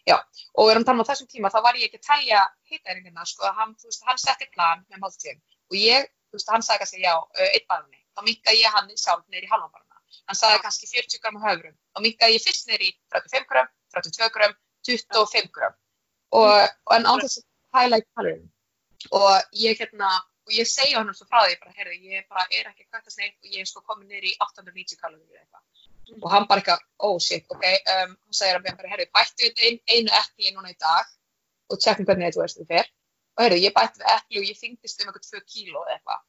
Já, 0.07 0.15
og 0.55 0.67
við 0.67 0.71
erum 0.73 0.85
talað 0.87 1.01
um 1.01 1.05
á 1.05 1.09
þessum 1.09 1.29
tíma, 1.31 1.51
þá 1.53 1.59
var 1.65 1.77
ég 1.79 1.89
ekki 1.89 1.99
að 1.99 2.07
telja 2.07 2.43
hittæringina, 2.71 3.25
sko, 3.27 3.51
hann, 3.57 3.75
þú 3.79 3.89
veist, 3.89 4.05
hann 4.07 4.21
setti 4.21 4.47
plan 4.53 4.85
með 4.87 5.03
máltíðum 5.03 5.41
og 5.69 5.77
ég, 5.79 6.07
þú 6.29 6.39
veist, 6.39 6.51
hann 6.53 6.65
sagði 6.65 6.83
kannski, 6.83 7.01
já, 7.03 7.13
eitt 7.49 7.67
barni, 7.71 7.99
þá 8.15 8.23
minkaði 8.27 8.63
ég 8.63 8.77
hann 8.77 8.89
sjálf 8.95 9.25
neyri 9.33 9.49
halvan 9.51 9.73
barna, 9.73 10.01
hann 10.29 10.39
sagði 10.39 10.63
kannski 10.65 10.89
40 10.93 11.23
gram 11.25 11.41
höfrum, 11.43 11.75
þá 11.93 12.01
minkaði 12.05 12.37
ég 12.37 12.45
fyrst 12.45 12.71
neyri 12.71 12.89
35 13.17 13.51
gram, 13.51 13.69
32 13.97 14.31
gram, 14.37 14.57
25 14.87 15.53
gram. 15.57 15.77
Og, 16.39 16.55
og 16.87 16.95
en 16.95 17.07
án 17.09 17.21
þess 17.23 17.41
að 17.41 17.45
highlight 17.75 18.09
calorie 18.15 19.09
og 19.15 19.55
ég 19.57 19.79
hérna, 19.79 20.09
og 20.45 20.53
ég 20.53 20.67
segja 20.69 20.99
hann 20.99 21.13
svo 21.17 21.25
frá 21.29 21.43
því, 21.45 21.55
bara, 21.61 21.75
heyrðu, 21.77 21.95
ég 22.13 22.27
bara 22.29 22.45
er 22.49 22.69
ekki 22.69 22.85
að 22.85 22.89
kvæmta 22.93 23.13
sneitt 23.13 23.37
og 23.37 23.53
ég 23.53 23.63
er 23.63 23.69
sko 23.69 23.81
komin 23.85 24.09
neyri 24.11 24.35
890 24.45 24.99
kalorir 25.01 25.41
eitthvað 25.41 25.78
og 26.17 26.27
hann 26.33 26.47
bara 26.49 26.61
eitthvað, 26.61 26.85
oh 27.05 27.17
shit, 27.23 27.45
ok, 27.53 27.65
um, 27.95 28.13
hann 28.15 28.37
segir 28.39 28.57
að 28.57 28.65
mér 28.65 28.77
bara, 28.79 28.91
herru, 28.93 29.07
bættu 29.15 29.47
við 29.47 29.63
ein, 29.67 29.79
einu 29.93 30.15
epli 30.21 30.53
núna 30.55 30.73
í 30.73 30.77
dag 30.81 31.11
og 31.69 31.81
tjekkum 31.81 32.07
hvernig 32.09 32.29
þetta 32.29 32.43
verður 32.43 32.69
fyrir 32.71 32.91
og 33.39 33.45
herru, 33.45 33.61
ég 33.63 33.75
bætti 33.75 34.01
við 34.01 34.13
epli 34.15 34.41
og 34.41 34.49
ég 34.49 34.59
þingdist 34.59 35.01
um 35.01 35.11
eitthvað 35.11 35.27
2 35.39 35.43
kíló 35.53 35.83
eða 35.85 35.95
eitthvað. 35.95 36.23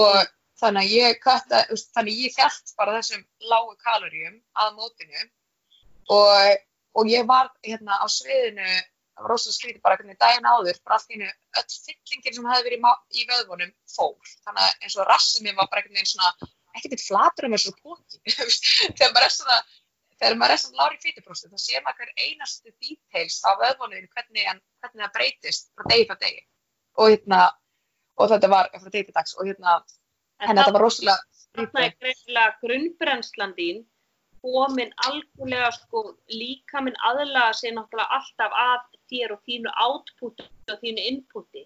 Og 0.00 0.12
mm. 0.16 0.34
þannig 0.62 0.86
að 0.86 0.94
ég 0.96 1.18
kvætta, 1.24 1.62
þannig 1.96 2.20
ég 2.24 2.38
held 2.40 2.74
bara 2.80 2.96
þessum 2.96 3.24
lágu 3.50 3.74
kaloríum 3.84 4.38
að 4.62 4.76
mótinu. 4.78 5.26
Og, 6.16 6.62
og 6.96 7.10
ég 7.10 7.26
var 7.28 7.50
hérna 7.66 7.98
á 8.00 8.06
sviðinu 8.08 8.70
það 9.16 9.24
var 9.24 9.32
rosalega 9.32 9.56
skrítið 9.56 9.82
bara 9.84 9.96
hvernig 9.98 10.18
daginn 10.20 10.48
áður 10.48 10.78
bara 10.84 10.98
allt 10.98 11.12
í 11.12 11.16
hennu 11.16 11.28
öll 11.60 11.76
fyllingir 11.86 12.34
sem 12.36 12.48
hefði 12.52 12.66
verið 12.66 12.88
í, 13.16 13.22
vöðvonum 13.30 13.72
fór. 13.88 14.32
Þannig 14.44 14.64
að 14.64 14.84
eins 14.84 14.96
og 14.96 15.08
rassum 15.08 15.48
ég 15.48 15.56
var 15.56 15.70
bara 15.72 15.82
einhvern 15.82 15.96
veginn 15.96 16.10
svona 16.10 16.50
ekkert 16.76 16.96
eitt 16.96 17.06
flatur 17.06 17.48
um 17.48 17.56
þessu 17.56 17.74
póki 17.80 18.20
þegar 18.98 19.12
maður 19.12 19.28
er 19.28 19.34
svona 19.34 19.58
þegar 20.16 20.38
maður 20.40 20.54
er 20.54 20.62
svona 20.62 20.82
lári 20.82 21.00
fítipróstu 21.02 21.52
þá 21.52 21.60
sér 21.60 21.84
maður 21.84 22.02
hver 22.02 22.26
einastu 22.26 22.72
details 22.80 23.38
á 23.44 23.50
vöðvonuðinu 23.62 24.10
hvernig, 24.14 24.60
hvernig 24.80 25.04
það 25.04 25.14
breytist 25.18 25.70
frá 25.76 25.88
degi 25.92 26.08
frá 26.10 26.18
degi. 26.22 26.44
Og 26.96 27.12
hérna 27.12 27.40
og 28.16 28.30
þetta 28.32 28.52
var 28.52 28.70
frá 28.72 28.90
degi 28.90 29.08
til 29.08 29.16
dags 29.16 29.36
og 29.36 29.50
hérna 29.50 29.80
en 30.44 30.56
þetta 30.56 30.76
var 30.76 30.86
rosalega 30.86 31.36
Þetta 31.56 31.82
er 31.82 31.92
greinilega 31.96 32.56
grunnbrennslan 32.60 33.54
þín 33.56 33.84
komin 34.44 34.90
algjörlega 35.08 35.70
sko 35.74 36.02
líka 36.28 36.82
minn 36.84 36.98
aðlaga 37.08 37.54
sér 37.56 37.72
náttúrulega 37.76 38.18
alltaf 38.18 38.58
að 38.62 38.82
þér 39.12 39.32
og 39.36 39.40
þínu 39.48 39.72
outputi 39.86 40.48
og 40.74 40.82
þínu 40.82 41.06
inputi. 41.12 41.64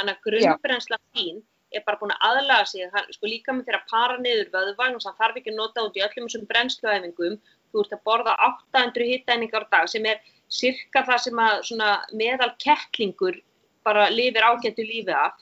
En 0.00 0.12
að 0.12 0.22
grunnbrennslan 0.26 1.02
þín 1.16 1.42
er 1.72 1.84
bara 1.86 1.98
búin 2.00 2.12
að 2.14 2.26
aðlaga 2.28 2.66
sig, 2.68 2.88
hann, 2.92 3.08
sko 3.14 3.28
líka 3.30 3.54
með 3.54 3.68
þeirra 3.68 3.82
para 3.90 4.18
niður 4.20 4.50
vöðvang 4.54 4.98
og 4.98 5.04
það 5.04 5.20
þarf 5.22 5.40
ekki 5.40 5.52
að 5.52 5.58
nota 5.60 5.84
út 5.86 5.96
í 5.98 6.04
öllum 6.06 6.28
þessum 6.28 6.48
brennsluæfingum, 6.50 7.38
þú 7.72 7.84
ert 7.84 7.94
að 7.96 8.04
borða 8.08 8.34
800 8.48 9.08
hittæningar 9.10 9.66
á 9.66 9.72
dag 9.76 9.88
sem 9.92 10.08
er 10.08 10.20
cirka 10.52 11.04
það 11.08 11.22
sem 11.24 11.40
að 11.86 12.12
meðal 12.20 12.50
kettlingur 12.62 13.38
bara 13.86 14.10
lifir 14.12 14.44
ágættu 14.44 14.84
lífi 14.86 15.14
af. 15.16 15.38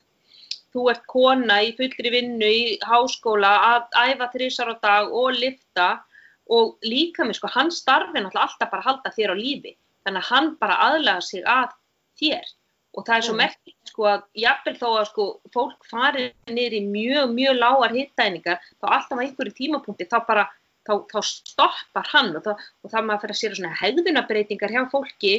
Þú 0.70 0.86
ert 0.92 1.02
kona 1.10 1.56
í 1.66 1.72
fullri 1.78 2.12
vinnu 2.14 2.46
í 2.46 2.62
háskóla 2.86 3.50
að 3.72 3.98
æfa 4.06 4.30
þrísar 4.34 4.70
á 4.70 4.74
dag 4.82 5.10
og 5.22 5.34
lifta. 5.34 5.88
Og 6.50 6.78
líka 6.82 7.26
með 7.26 7.38
sko 7.38 7.50
hans 7.54 7.78
starfi 7.82 8.18
náttúrulega 8.18 8.46
alltaf 8.46 8.70
bara 8.72 8.86
halda 8.86 9.12
þér 9.14 9.34
á 9.34 9.36
lífi, 9.38 9.76
þannig 10.02 10.24
að 10.24 10.30
hann 10.32 10.48
bara 10.58 10.78
aðlaga 10.86 11.22
sig 11.22 11.44
að 11.46 11.76
þér 12.18 12.48
og 12.96 13.06
það 13.06 13.16
er 13.16 13.26
svo 13.26 13.36
merkilegt 13.38 13.92
sko 13.92 14.06
að 14.10 14.24
jafnvel 14.42 14.76
þó 14.80 14.88
að 14.88 15.04
sko 15.10 15.26
fólk 15.54 15.86
farir 15.90 16.32
niður 16.50 16.76
í 16.78 16.80
mjög, 16.86 17.34
mjög 17.36 17.60
lágar 17.60 17.94
hittæningar 17.94 18.58
þá 18.80 18.86
alltaf 18.96 19.20
á 19.20 19.22
einhverju 19.22 19.54
tímapunkti 19.60 20.08
þá 20.10 20.18
bara, 20.26 20.44
þá, 20.88 20.94
þá 21.12 21.18
stoppar 21.28 22.10
hann 22.10 22.34
og, 22.34 22.42
það, 22.46 22.66
og 22.82 22.94
það 22.94 23.06
maður 23.06 23.24
fyrir 23.24 23.36
að 23.36 23.40
sér 23.42 23.56
svona 23.58 23.80
hegðunabreitingar 23.80 24.74
hjá 24.74 24.82
fólki 24.90 25.34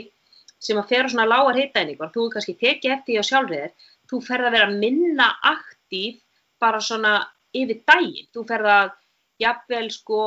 sem 0.61 0.79
að 0.79 0.93
fer 0.93 1.09
á 1.09 1.11
svona 1.11 1.27
lágar 1.27 1.59
hittæningar 1.59 2.13
þú 2.15 2.27
er 2.27 2.33
kannski 2.37 2.57
tekið 2.61 2.95
eftir 2.95 3.11
því 3.11 3.19
á 3.19 3.29
sjálfriðir 3.31 3.91
þú 4.11 4.23
ferð 4.27 4.47
að 4.49 4.57
vera 4.57 4.71
minna 4.71 5.29
aktív 5.51 6.19
bara 6.61 6.81
svona 6.83 7.13
yfir 7.57 7.81
daginn. 7.87 8.27
Þú 8.33 8.43
ferð 8.49 8.71
að 8.71 8.91
jafnvel 9.41 9.87
sko 9.93 10.19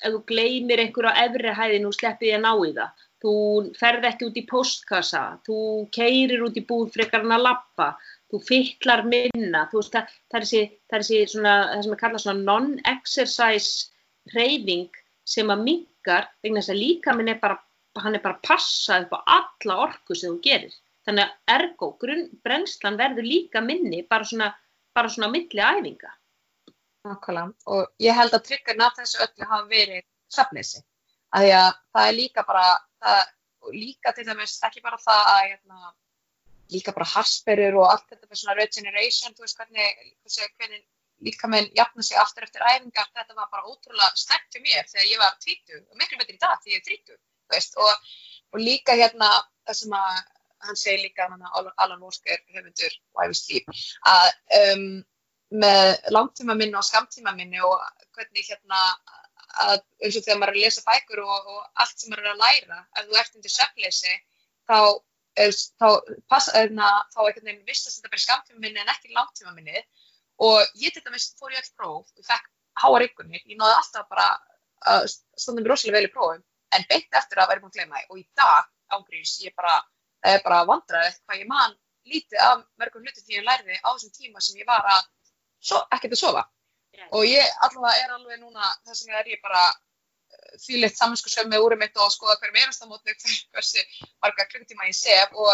ef 0.00 0.12
þú 0.14 0.20
gleymir 0.28 0.82
einhverju 0.84 1.12
á 1.12 1.22
efri 1.24 1.54
hæðin 1.56 1.88
og 1.88 1.96
sleppið 1.96 2.36
að 2.36 2.44
ná 2.44 2.52
í 2.52 2.74
það 2.76 3.06
þú 3.20 3.34
ferð 3.78 4.06
ekki 4.08 4.28
út 4.30 4.38
í 4.40 4.46
postkassa, 4.48 5.22
þú 5.46 5.58
keirir 5.94 6.44
út 6.46 6.56
í 6.56 6.64
búð 6.66 6.90
frekar 6.94 7.24
en 7.26 7.36
að 7.36 7.46
lappa, 7.46 7.88
þú 8.32 8.40
fytlar 8.46 9.02
minna, 9.08 9.66
þú 9.70 9.80
veist 9.80 9.96
það, 9.96 10.12
það 10.30 10.38
er 10.38 10.46
þessi, 10.46 10.62
það 10.88 10.98
er 10.98 11.06
þessi 11.06 11.32
svona, 11.34 11.54
það 11.70 11.82
sem 11.86 11.96
er 11.96 12.02
kallað 12.02 12.24
svona 12.24 12.46
non-exercise 12.48 14.36
reyfing 14.36 15.02
sem 15.28 15.52
að 15.52 15.66
mingar 15.66 16.30
vegna 16.44 16.62
þess 16.62 16.74
að 16.74 16.80
líka 16.80 17.16
minn 17.16 17.32
er 17.32 17.42
bara, 17.42 17.58
hann 18.00 18.16
er 18.16 18.24
bara 18.24 18.40
passað 18.46 19.06
upp 19.06 19.18
á 19.18 19.20
alla 19.40 19.76
orku 19.88 20.16
sem 20.16 20.32
þú 20.32 20.40
gerir. 20.46 20.78
Þannig 21.08 21.26
að 21.26 21.54
ergo, 21.56 21.90
brennslan 22.44 22.98
verður 23.00 23.26
líka 23.26 23.62
minni 23.64 24.02
bara 24.08 24.26
svona, 24.28 24.50
bara 24.96 25.10
svona 25.12 25.30
milli 25.32 25.60
æfinga. 25.64 26.12
Nákvæmlega 27.08 27.72
og 27.72 27.86
ég 28.04 28.16
held 28.16 28.34
að 28.36 28.44
tryggarna 28.46 28.90
af 28.90 28.98
þessu 28.98 29.22
öllu 29.24 29.46
hafa 29.48 29.68
verið 29.70 30.04
safnesi. 30.30 30.82
Að 31.30 31.46
því 31.46 31.50
að 31.56 31.72
það 31.94 32.08
er 32.10 32.16
líka 32.18 32.44
bara 32.46 32.66
það, 33.02 33.20
líka 33.76 34.14
til 34.16 34.26
dæmis 34.28 34.56
ekki 34.66 34.82
bara 34.84 34.98
það 35.00 35.28
að 35.32 35.42
hérna, 35.48 35.92
líka 36.74 36.94
bara 36.96 37.10
hasperur 37.12 37.78
og 37.82 37.90
allt 37.90 38.08
þetta 38.08 38.30
með 38.30 38.40
svona 38.40 38.56
regeneration, 38.58 39.36
þú 39.36 39.46
veist 39.46 39.60
hvernig, 39.60 40.02
hvernig 40.58 40.82
líka 41.26 41.50
með 41.52 41.70
jafna 41.76 42.04
sig 42.06 42.18
aftur 42.20 42.46
eftir 42.46 42.64
æfingar, 42.64 43.08
þetta 43.14 43.36
var 43.36 43.48
bara 43.52 43.68
ótrúlega 43.68 44.10
snemt 44.16 44.48
fyrir 44.54 44.66
mér 44.66 44.86
þegar 44.88 45.08
ég 45.10 45.22
var 45.22 45.38
30 45.46 45.80
og 45.82 46.00
miklu 46.00 46.20
betur 46.20 46.36
í 46.36 46.40
dag 46.40 46.62
þegar 46.64 46.76
ég 46.76 46.80
er 46.80 46.86
30, 46.90 47.18
þú 47.20 47.56
veist 47.56 47.80
og, 47.84 48.12
og 48.54 48.62
líka 48.62 48.96
hérna 48.96 49.30
það 49.68 49.80
sem 49.82 49.96
að 50.00 50.20
hann 50.66 50.76
segir 50.76 51.04
líka 51.04 51.28
Alan 51.28 52.02
Walker 52.02 52.42
höfundur 52.54 52.96
að 54.14 54.26
um, 54.60 54.86
með 55.50 55.96
langtíma 56.14 56.54
minni 56.54 56.78
og 56.78 56.86
skamtíma 56.86 57.32
minni 57.36 57.60
og 57.64 57.80
hvernig 58.14 58.46
hérna 58.46 58.80
að 59.66 59.78
eins 60.04 60.16
og 60.16 60.24
þegar 60.24 60.40
maður 60.40 60.52
er 60.52 60.58
að 60.58 60.64
lesa 60.64 60.82
bækur 60.86 61.22
og, 61.24 61.48
og 61.54 61.82
allt 61.82 62.02
sem 62.02 62.12
maður 62.12 62.26
er 62.26 62.34
að 62.34 62.42
læra, 62.44 62.82
ef 62.96 63.08
þú 63.08 63.18
ert 63.22 63.38
undir 63.38 63.54
söfleysi, 63.54 64.14
þá, 64.70 64.78
þá 65.40 67.20
einhvern 67.24 67.48
veginn 67.48 67.66
vissast 67.66 67.98
þetta 67.98 68.12
bara 68.12 68.24
skamtíma 68.26 68.62
minni 68.62 68.82
en 68.82 68.92
ekki 68.94 69.14
langtíma 69.16 69.54
minni. 69.56 69.82
Og 70.40 70.62
ég 70.80 70.94
til 70.94 71.02
dæmis 71.04 71.32
fór 71.36 71.52
í 71.52 71.58
öll 71.60 71.72
próf 71.76 72.08
og 72.16 72.24
fekk 72.24 72.46
háa 72.80 73.00
ryggunni, 73.02 73.42
ég 73.44 73.58
náði 73.58 73.76
alltaf 73.76 74.08
bara 74.08 74.28
að 74.88 75.08
standa 75.10 75.60
mér 75.60 75.74
rosalega 75.74 75.98
vel 75.98 76.08
í 76.08 76.12
prófum 76.14 76.44
en 76.76 76.86
beint 76.88 77.18
eftir 77.20 77.40
að 77.40 77.50
væri 77.50 77.62
búin 77.62 77.72
að 77.72 77.78
gleyma 77.78 78.00
það 78.00 78.12
og 78.14 78.20
í 78.20 78.26
dag 78.40 78.68
ángríms 78.96 79.34
ég 79.44 79.54
bara, 79.58 79.74
er 80.24 80.42
bara 80.44 80.62
vandraðið 80.68 81.18
hvað 81.24 81.42
ég 81.42 81.50
man 81.50 81.76
lítið 82.10 82.44
af 82.46 82.62
mörgum 82.80 83.04
hluti 83.04 83.24
því 83.24 83.38
ég 83.38 83.46
lærði 83.46 83.76
á 83.84 83.88
þessum 83.90 84.14
tíma 84.16 84.42
sem 84.44 84.60
ég 84.60 84.68
var 84.68 84.86
að 84.94 85.02
so, 85.60 85.82
ekkert 85.92 86.16
að 86.16 86.22
sofa 86.22 86.46
og 87.16 87.26
ég 87.26 87.62
allavega 87.66 88.04
er 88.04 88.14
alveg 88.16 88.40
núna 88.40 88.72
þess 88.86 89.06
vegna 89.06 89.20
er 89.22 89.32
ég 89.34 89.42
bara 89.42 89.64
uh, 89.70 90.54
því 90.64 90.82
leitt 90.82 90.98
saminskursjöf 90.98 91.50
með 91.50 91.66
úrum 91.66 91.82
mitt 91.82 91.98
og 91.98 92.12
skoða 92.14 92.38
hverjum 92.40 92.62
einasta 92.62 92.88
mótni 92.90 93.14
hversi 93.54 93.84
marga 94.22 94.48
klukkutíma 94.50 94.88
ég 94.90 94.98
sef 94.98 95.36
og 95.36 95.52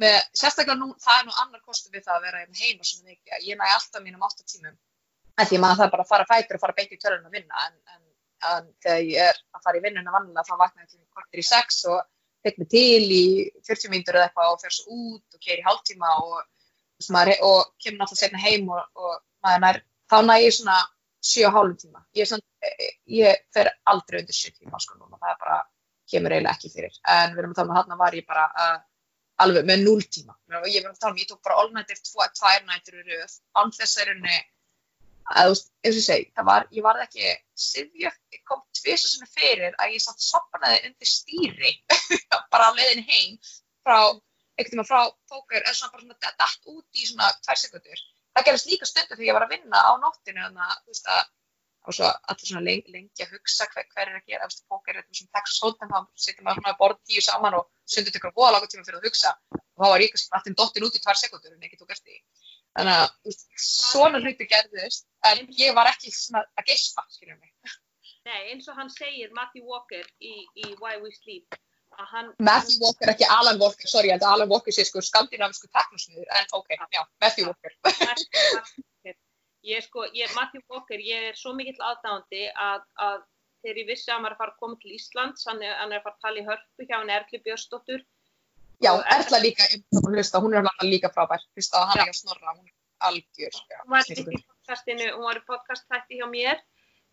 með, 0.00 0.18
sérstaklega 0.36 0.78
nú, 0.78 0.92
það 1.02 1.18
er 1.18 1.26
nú 1.28 1.36
annar 1.44 1.62
kostu 1.66 1.92
við 1.92 2.06
það 2.06 2.16
að 2.16 2.24
vera 2.28 2.40
hérna 2.42 2.62
heima 2.62 2.86
svona 2.88 3.12
mikið 3.12 3.48
ég 3.48 3.58
næ 3.58 3.66
alltaf 3.68 4.04
mínum 4.04 4.24
8 4.28 4.46
tímum. 4.48 4.78
En 5.40 5.48
því 5.48 5.60
maður 5.62 5.82
það 5.82 5.92
bara 5.94 6.04
að 6.04 6.12
fara 6.12 6.28
fætur 6.28 6.58
og 6.58 6.62
fara 6.62 6.76
beint 6.78 6.94
í 6.94 6.98
törlun 7.00 7.28
að 7.28 7.36
vinna 7.36 7.66
en, 7.66 7.76
en, 7.94 8.02
en 8.52 8.72
þegar 8.84 9.04
ég 9.08 9.28
er 9.30 9.38
að 9.56 9.62
fara 9.66 9.78
í 9.78 9.84
vinnuna 9.84 10.14
vanlega 10.14 10.46
þá 10.48 10.54
vakna 10.64 10.84
ég 10.84 10.90
til 10.90 11.04
kvartir 11.12 11.42
í 11.42 11.46
6 11.48 11.78
og 11.92 12.02
fekk 12.42 12.58
mig 12.60 12.70
til 12.72 13.06
í 13.06 13.24
40 13.68 13.92
mínutur 13.92 14.18
eða 14.18 14.28
eitthvað 14.28 14.56
og 14.56 14.64
fer 14.64 14.76
svo 14.76 14.98
út 14.98 15.38
og 15.38 15.44
keir 15.44 15.62
í 15.62 15.66
hálftíma 15.66 16.12
og, 16.24 16.42
og, 16.42 17.32
og 17.48 17.60
kemur 17.78 18.02
náttúrulega 18.02 18.20
setna 18.24 18.42
heim 18.42 18.68
og, 18.72 18.82
og 18.98 19.14
maður 19.44 19.64
nær 19.66 19.80
þá 20.12 20.18
næ 20.28 20.36
ég 20.44 20.54
svona 20.56 20.78
7,5 21.22 21.74
tíma. 21.80 22.04
Ég, 22.18 22.28
svona, 22.28 22.70
ég 23.16 23.44
fer 23.54 23.72
aldrei 23.92 24.22
undir 24.22 24.36
7 24.36 24.56
tíma 24.60 24.80
sko 24.82 24.98
núna, 24.98 25.18
það 25.18 25.42
bara 25.44 25.58
kemur 26.12 26.34
eiginlega 26.34 26.56
ekki 26.58 26.72
fyrir. 26.72 26.96
En 27.08 27.34
við 27.34 27.44
erum 27.44 27.54
að 27.54 27.60
tala 27.60 27.70
um 27.70 27.76
að 27.76 27.82
hann 27.82 28.00
var 28.02 28.16
ég 28.18 28.26
bara 28.28 28.46
uh, 28.64 28.80
alveg 29.44 29.68
með 29.68 29.84
0 29.86 30.08
tíma. 30.16 30.36
Ég 30.66 30.80
verðum 30.80 30.96
að 30.96 31.04
tala 31.04 31.14
um, 31.14 31.20
ég 31.22 31.30
tók 31.30 31.44
bara 31.46 31.60
allnættir 31.62 32.02
2 32.10 32.66
nættir 32.68 32.98
í 32.98 33.06
rauð, 33.06 33.38
þess 33.78 34.02
að 35.32 35.46
þú 35.46 35.52
veist, 35.52 35.68
eins 35.86 35.94
og 35.94 36.00
ég 36.00 36.06
segi, 36.06 36.24
það 36.36 36.46
var, 36.48 36.64
ég 36.74 36.84
var 36.84 36.98
ekki, 37.04 37.28
Sivja 37.54 38.10
kom 38.48 38.62
tvisa 38.74 39.08
svona 39.08 39.28
fyrir 39.30 39.76
að 39.78 39.94
ég 39.94 40.02
satt 40.02 40.24
sopnaði 40.24 40.80
undir 40.88 41.08
stýri, 41.08 41.72
bara 42.52 42.68
á 42.68 42.76
leiðin 42.76 43.04
heim 43.06 43.36
frá, 43.86 43.98
ekkert 44.58 44.74
tíma 44.74 44.86
frá 44.88 45.00
fókur, 45.30 45.62
eða 45.62 45.76
svona 45.78 45.94
bara 45.94 46.02
svona 46.02 46.34
dætt 46.42 46.72
út 46.74 46.98
í 46.98 47.06
svona 47.06 47.30
2 47.46 47.58
sekundur 47.62 48.02
það 48.32 48.48
gerist 48.48 48.70
líka 48.70 48.88
stundu 48.88 49.14
þegar 49.14 49.28
ég 49.28 49.38
var 49.38 49.46
að 49.46 49.54
vinna 49.56 49.84
á 49.84 49.92
nóttinu 50.02 50.44
þannig 50.44 50.66
að 50.66 50.76
þú 50.82 50.94
veist 50.94 51.14
að 51.14 51.22
svo 51.90 52.06
allir 52.06 52.46
svona 52.46 52.62
lengi, 52.62 52.92
lengi 52.94 53.24
að 53.24 53.32
hugsa 53.34 53.66
hver, 53.72 53.86
hver 53.90 54.10
er 54.10 54.18
að 54.20 54.28
gera, 54.30 54.46
þú 54.46 54.52
veist, 54.52 54.64
póker 54.70 54.98
er 54.98 55.06
svona 55.08 55.34
Texas 55.38 55.62
Hold'em, 55.64 55.90
þá 55.90 56.24
setjum 56.24 56.46
maður 56.46 56.60
svona 56.60 56.72
að 56.72 56.80
borða 56.82 56.98
tíu 57.10 57.22
saman 57.26 57.56
og 57.58 57.64
sundur 57.94 58.14
tekur 58.14 58.30
að 58.30 58.36
búa 58.36 58.50
laga 58.54 58.68
tíma 58.70 58.86
fyrir 58.86 59.00
að 59.00 59.08
hugsa 59.08 59.32
og 59.58 59.82
þá 59.82 59.88
var 59.88 60.04
ég 60.04 60.12
kannski 60.12 60.36
alltaf 60.38 60.58
dottin 60.60 60.86
út 60.86 60.98
í 60.98 61.02
tvær 61.02 61.18
sekundur 61.18 61.56
en 61.56 61.66
ekki 61.66 61.80
tók 61.80 61.94
eftir 61.96 62.12
því. 62.12 62.20
Þannig 62.78 63.00
að, 63.02 63.40
svona 63.66 64.20
hluti 64.22 64.48
gerðist, 64.52 65.08
en 65.28 65.42
ég 65.58 65.74
var 65.76 65.90
ekki 65.90 66.12
svona 66.14 66.44
að 66.54 66.70
geispa, 66.70 67.04
skiljum 67.16 67.40
mig. 67.40 67.74
Nei, 68.28 68.40
eins 68.52 68.68
og 68.70 68.78
hann 68.78 68.92
segir, 68.92 69.32
Matthew 69.34 69.66
Walker 69.66 70.06
í, 70.22 70.34
í 70.54 70.70
Why 70.78 71.02
We 71.02 71.10
Sleep, 71.16 71.58
hann, 71.98 72.30
Matthew 72.38 72.80
Walker, 72.84 73.10
ekki 73.12 73.26
Alan 73.30 73.58
Walker, 73.60 73.88
sorry, 73.90 74.12
að 74.14 74.24
Alan 74.28 74.50
Walker 74.52 74.74
sé 74.74 74.84
sko 74.88 75.02
skandinavisku 75.04 75.68
teknosmiður, 75.72 76.28
en 76.38 76.56
ok, 76.58 76.72
já, 76.92 77.02
Matthew 77.22 77.50
Walker. 77.50 77.76
ég 79.72 79.84
sko, 79.86 80.06
ég, 80.16 80.32
Matthew 80.36 80.62
Walker, 80.68 80.98
ég 80.98 81.30
er 81.30 81.38
svo 81.38 81.54
mikill 81.58 81.78
aðdándi 81.78 82.48
að, 82.50 82.82
að 82.98 83.20
þegar 83.62 83.82
ég 83.82 83.90
vissi 83.92 84.10
að 84.10 84.16
hann 84.16 84.26
var 84.26 84.34
að 84.34 84.42
fara 84.42 84.54
að 84.54 84.62
koma 84.64 84.78
til 84.82 84.94
Íslands, 84.96 85.46
hann 85.48 85.62
er, 85.62 85.74
hann 85.78 85.92
er 85.94 86.00
að 86.00 86.06
fara 86.08 86.16
að 86.18 86.26
tala 86.26 86.42
í 86.42 86.46
hörpu 86.48 86.88
hjá 86.88 86.96
hann 86.98 87.12
Erli 87.14 87.42
Björnsdóttur. 87.46 88.06
Já, 88.82 88.92
Erla 89.14 89.38
líka, 89.42 89.68
ég 89.70 89.78
er 89.78 90.00
að 90.00 90.16
hlusta, 90.16 90.40
hún 90.42 90.56
er 90.56 90.64
alltaf 90.64 90.88
líka 90.88 91.12
frábær, 91.14 91.44
hlusta 91.54 91.84
hann 91.86 92.00
Já. 92.00 92.06
ekki 92.06 92.16
að 92.16 92.18
snorra, 92.18 92.56
hún 92.56 92.66
er 92.66 92.74
algjör. 93.08 93.60
já, 93.70 93.78
Hún 93.84 93.94
var 93.94 94.10
í 94.10 94.24
podcastinu, 94.40 95.06
hún 95.14 95.28
var 95.28 95.38
í 95.38 95.44
podcast 95.46 95.86
þætti 95.90 96.18
hjá 96.18 96.26
mér. 96.30 96.64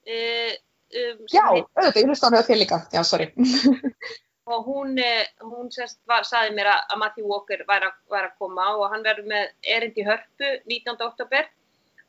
Uh, 0.09 0.55
um, 1.03 1.21
Já, 1.29 1.45
auðvitað, 1.45 2.01
ég 2.01 2.09
hlusta 2.09 2.29
hann 2.29 2.39
hjá 2.39 2.47
þér 2.49 2.61
líka, 2.63 2.81
já, 2.95 3.03
sorry. 3.05 3.29
og 4.49 4.65
hún, 4.65 4.97
eh, 4.99 5.27
hún 5.41 5.69
sérst, 5.69 5.99
var, 6.09 6.25
saði 6.25 6.55
mér 6.57 6.71
að, 6.73 6.97
Matthew 6.97 7.27
Walker 7.29 7.61
væri 7.69 7.85
að, 7.85 7.97
væri 8.09 8.29
að 8.31 8.37
koma 8.41 8.65
og 8.79 8.89
hann 8.93 9.05
verður 9.05 9.29
með 9.29 9.51
erind 9.75 9.97
í 9.97 10.05
hörpu 10.07 10.49
19. 10.65 10.95
oktober 11.05 11.49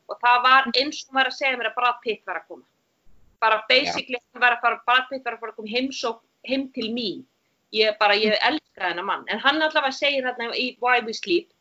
og 0.09 0.17
það 0.23 0.41
var 0.47 0.69
eins 0.81 1.03
og 1.05 1.19
var 1.19 1.29
að 1.29 1.37
segja 1.37 1.59
mér 1.59 1.69
að 1.69 1.77
Brad 1.77 1.99
Pitt 2.01 2.25
var 2.25 2.41
að 2.41 2.47
koma. 2.49 2.65
Bara 3.41 3.61
basically 3.69 4.17
hann 4.17 4.41
var 4.41 4.57
að 4.57 4.65
fara, 4.65 4.81
Brad 4.87 5.07
Pitt 5.11 5.23
var 5.25 5.37
að 5.37 5.43
fara 5.43 5.53
að 5.53 5.61
koma 5.61 5.73
heim, 5.75 5.91
svo, 5.93 6.15
heim 6.49 6.67
til 6.73 6.89
mín. 6.95 7.23
Ég 7.71 7.95
bara, 8.01 8.17
ég 8.17 8.35
elska 8.41 8.89
þennan 8.89 9.07
mann. 9.07 9.25
En 9.29 9.39
hann 9.39 9.61
allavega 9.61 9.93
segir 9.95 10.25
hérna 10.25 10.49
í 10.57 10.71
Why 10.81 11.05
We 11.05 11.13
Sleep, 11.15 11.53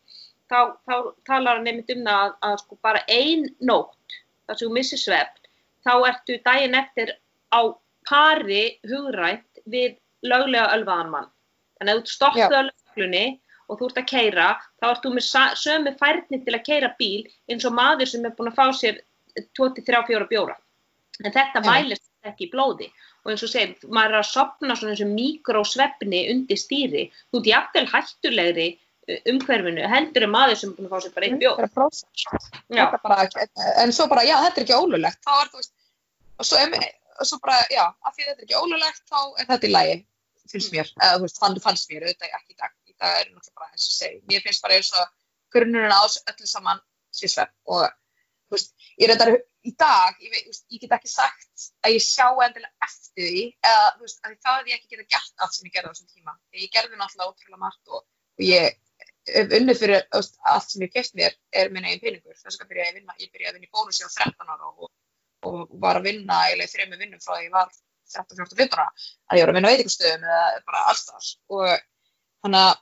þá, 0.50 0.74
þá 0.88 0.94
talar 1.28 1.60
hann 1.60 1.68
nefnt 1.68 1.92
um 1.94 2.04
það 2.08 2.24
að, 2.24 2.36
að 2.48 2.58
sko 2.64 2.80
bara 2.82 3.04
ein 3.12 3.46
nótt, 3.60 4.20
þar 4.48 4.58
sem 4.58 4.66
þú 4.66 4.74
missir 4.80 5.04
svefn, 5.04 5.48
þá 5.84 5.92
ertu 6.08 6.40
daginn 6.48 6.78
eftir 6.80 7.14
á 7.52 7.60
pari 8.08 8.64
hugrænt 8.88 9.62
við 9.70 9.98
löglega 10.26 10.72
ölvaðan 10.76 11.12
mann. 11.14 11.30
Þannig 11.78 11.94
að 11.94 12.00
þú 12.00 12.14
stoppuð 12.14 12.56
á 12.56 12.62
löglunni 12.68 13.26
og 13.70 13.78
þú 13.78 13.90
ert 13.90 14.00
að 14.02 14.08
keira, 14.10 14.48
þá 14.82 14.86
ert 14.90 15.04
þú 15.04 15.12
með 15.14 15.28
sömu 15.62 15.92
færni 16.00 16.40
til 16.44 16.56
að 16.56 16.66
keira 16.66 16.90
bíl 16.98 17.22
eins 17.50 17.66
og 17.68 17.76
maður 17.76 18.10
sem 18.10 18.26
er 18.26 18.34
búin 18.36 18.50
að 18.50 18.58
fá 18.58 18.66
sér 18.76 19.00
23-4 19.58 20.28
bjóra. 20.30 20.58
En 21.24 21.34
þetta 21.34 21.62
mælist 21.64 22.08
ekki 22.26 22.48
í 22.48 22.52
blóði. 22.52 22.90
Og 23.24 23.32
eins 23.32 23.44
og 23.44 23.52
segir, 23.52 23.74
maður 23.92 24.16
er 24.16 24.22
að 24.22 24.30
sopna 24.30 24.76
svona 24.76 24.94
eins 24.94 25.02
og 25.04 25.10
mikrosvefni 25.12 26.22
undir 26.32 26.60
stýri. 26.60 27.08
Þú 27.30 27.42
ert 27.42 27.50
jafnvel 27.50 27.86
hættulegri 27.92 28.68
uh, 28.74 29.18
umhverfinu 29.32 29.90
heldur 29.94 30.26
en 30.26 30.34
maður 30.34 30.60
sem 30.60 30.72
er 30.72 30.78
búin 30.78 30.88
að 30.88 30.94
fá 30.94 31.04
sér 31.04 31.16
bara 31.16 31.28
einn 31.28 31.42
bjór. 31.42 31.60
Er 31.64 31.74
en 33.84 33.94
svo 33.96 34.08
bara, 34.10 34.24
já, 34.28 34.36
þetta 34.46 34.62
er 34.62 34.66
ekki 34.66 34.80
ólulegt, 34.80 35.22
þá 35.26 35.34
er 35.36 35.52
þú 35.52 35.62
veist, 35.62 35.74
og 36.40 36.48
svo, 36.48 36.62
em, 36.64 36.78
og 37.20 37.28
svo 37.28 37.40
bara, 37.44 37.60
já, 37.72 37.84
af 37.86 38.16
því 38.16 38.26
þetta 38.28 38.38
er 38.38 38.46
ekki 38.48 38.62
ólulegt, 38.64 39.04
þá 39.06 39.20
er 39.20 39.50
þetta 39.52 39.68
í 39.68 39.74
lagi, 39.74 39.98
finnst 40.52 40.74
mér, 40.74 40.90
eða 40.98 41.18
þú 41.18 41.26
veist, 41.26 41.40
þannig 41.42 41.64
fannst 41.64 41.90
mér, 41.92 42.06
auðvitað 42.06 42.36
ekki 42.38 42.54
í 42.54 42.58
dag, 42.60 42.74
í 42.86 42.94
dag 42.96 43.16
er 43.20 43.30
náttúrulega 43.30 43.62
bara 43.62 43.70
eins 43.74 43.86
og 43.86 43.96
segi, 43.96 44.20
mér 44.30 44.44
finnst 44.46 44.64
bara 44.64 44.78
eins 44.78 44.90
og 44.98 45.14
grunnurinn 45.54 45.94
á 45.94 46.00
þessu 46.02 46.24
öllu 46.32 46.50
saman 46.50 46.82
sé 47.14 47.30
svepp 47.30 47.74
og, 47.74 47.86
þú 48.48 48.58
veist, 48.58 48.74
ég 49.00 49.10
reyndar 49.10 49.32
í 49.36 49.72
dag, 49.78 50.20
ég, 50.24 50.36
veist, 50.36 50.66
ég 50.72 50.82
get 50.84 50.94
ekki 50.96 51.10
sagt 51.12 51.66
að 51.84 51.96
ég 51.96 52.04
sjá 52.04 52.28
endilega 52.28 52.86
eftir 52.86 53.26
því, 53.26 53.46
eða, 53.70 53.88
þú 53.96 54.06
veist, 54.06 54.22
að 54.24 54.36
það 54.44 54.60
hefði 54.60 54.74
ég 54.74 54.78
ekki 54.78 54.94
geta 54.94 55.10
gert 55.16 55.44
allt 55.44 55.56
sem 55.56 55.68
ég 55.68 55.74
gerði 55.74 55.90
á 55.90 55.92
þessum 55.94 56.12
tíma, 56.14 56.36
Þegar 56.50 56.64
ég 56.64 56.76
gerði 56.76 57.00
náttúrulega 57.00 57.34
ótrúlega 57.34 57.64
margt 57.64 57.92
og, 57.94 58.06
og 58.40 58.46
ég 58.46 58.78
unnið 59.28 59.78
fyrir 59.78 60.02
veist, 60.14 60.38
allt 60.48 60.72
sem 60.72 60.84
ég 60.84 60.92
keft 60.94 61.16
mér 61.18 61.36
er 61.52 61.70
minn 61.72 61.86
eigin 61.86 62.02
peningur. 62.02 62.36
Þess 62.40 62.60
að 62.62 62.72
vinna, 62.72 63.16
ég 63.20 63.30
byrjaði 63.30 63.50
að 63.52 63.58
vinna 63.58 63.68
í 63.68 63.74
bónusi 63.74 64.06
á 64.06 64.10
13 64.10 64.54
ára 64.54 64.70
og, 64.70 64.90
og 65.46 65.74
var 65.82 66.00
að 66.00 66.08
vinna 66.08 66.40
eiginlega 66.46 66.72
þrejum 66.72 66.96
vinnum 67.02 67.22
frá 67.22 67.36
því 67.36 67.46
ég 67.46 67.54
var 67.54 67.74
13, 68.14 68.38
14, 68.40 68.58
15 68.62 68.80
ára 68.80 68.88
að 69.30 69.40
ég 69.40 69.44
var 69.44 69.52
að 69.52 69.58
vinna 69.58 69.70
á 69.70 69.72
veitingastöðum 69.74 70.26
eða 70.30 70.62
bara 70.70 70.82
allstað 70.92 71.30
og 71.56 71.66
þannig 72.44 72.64
að 72.66 72.80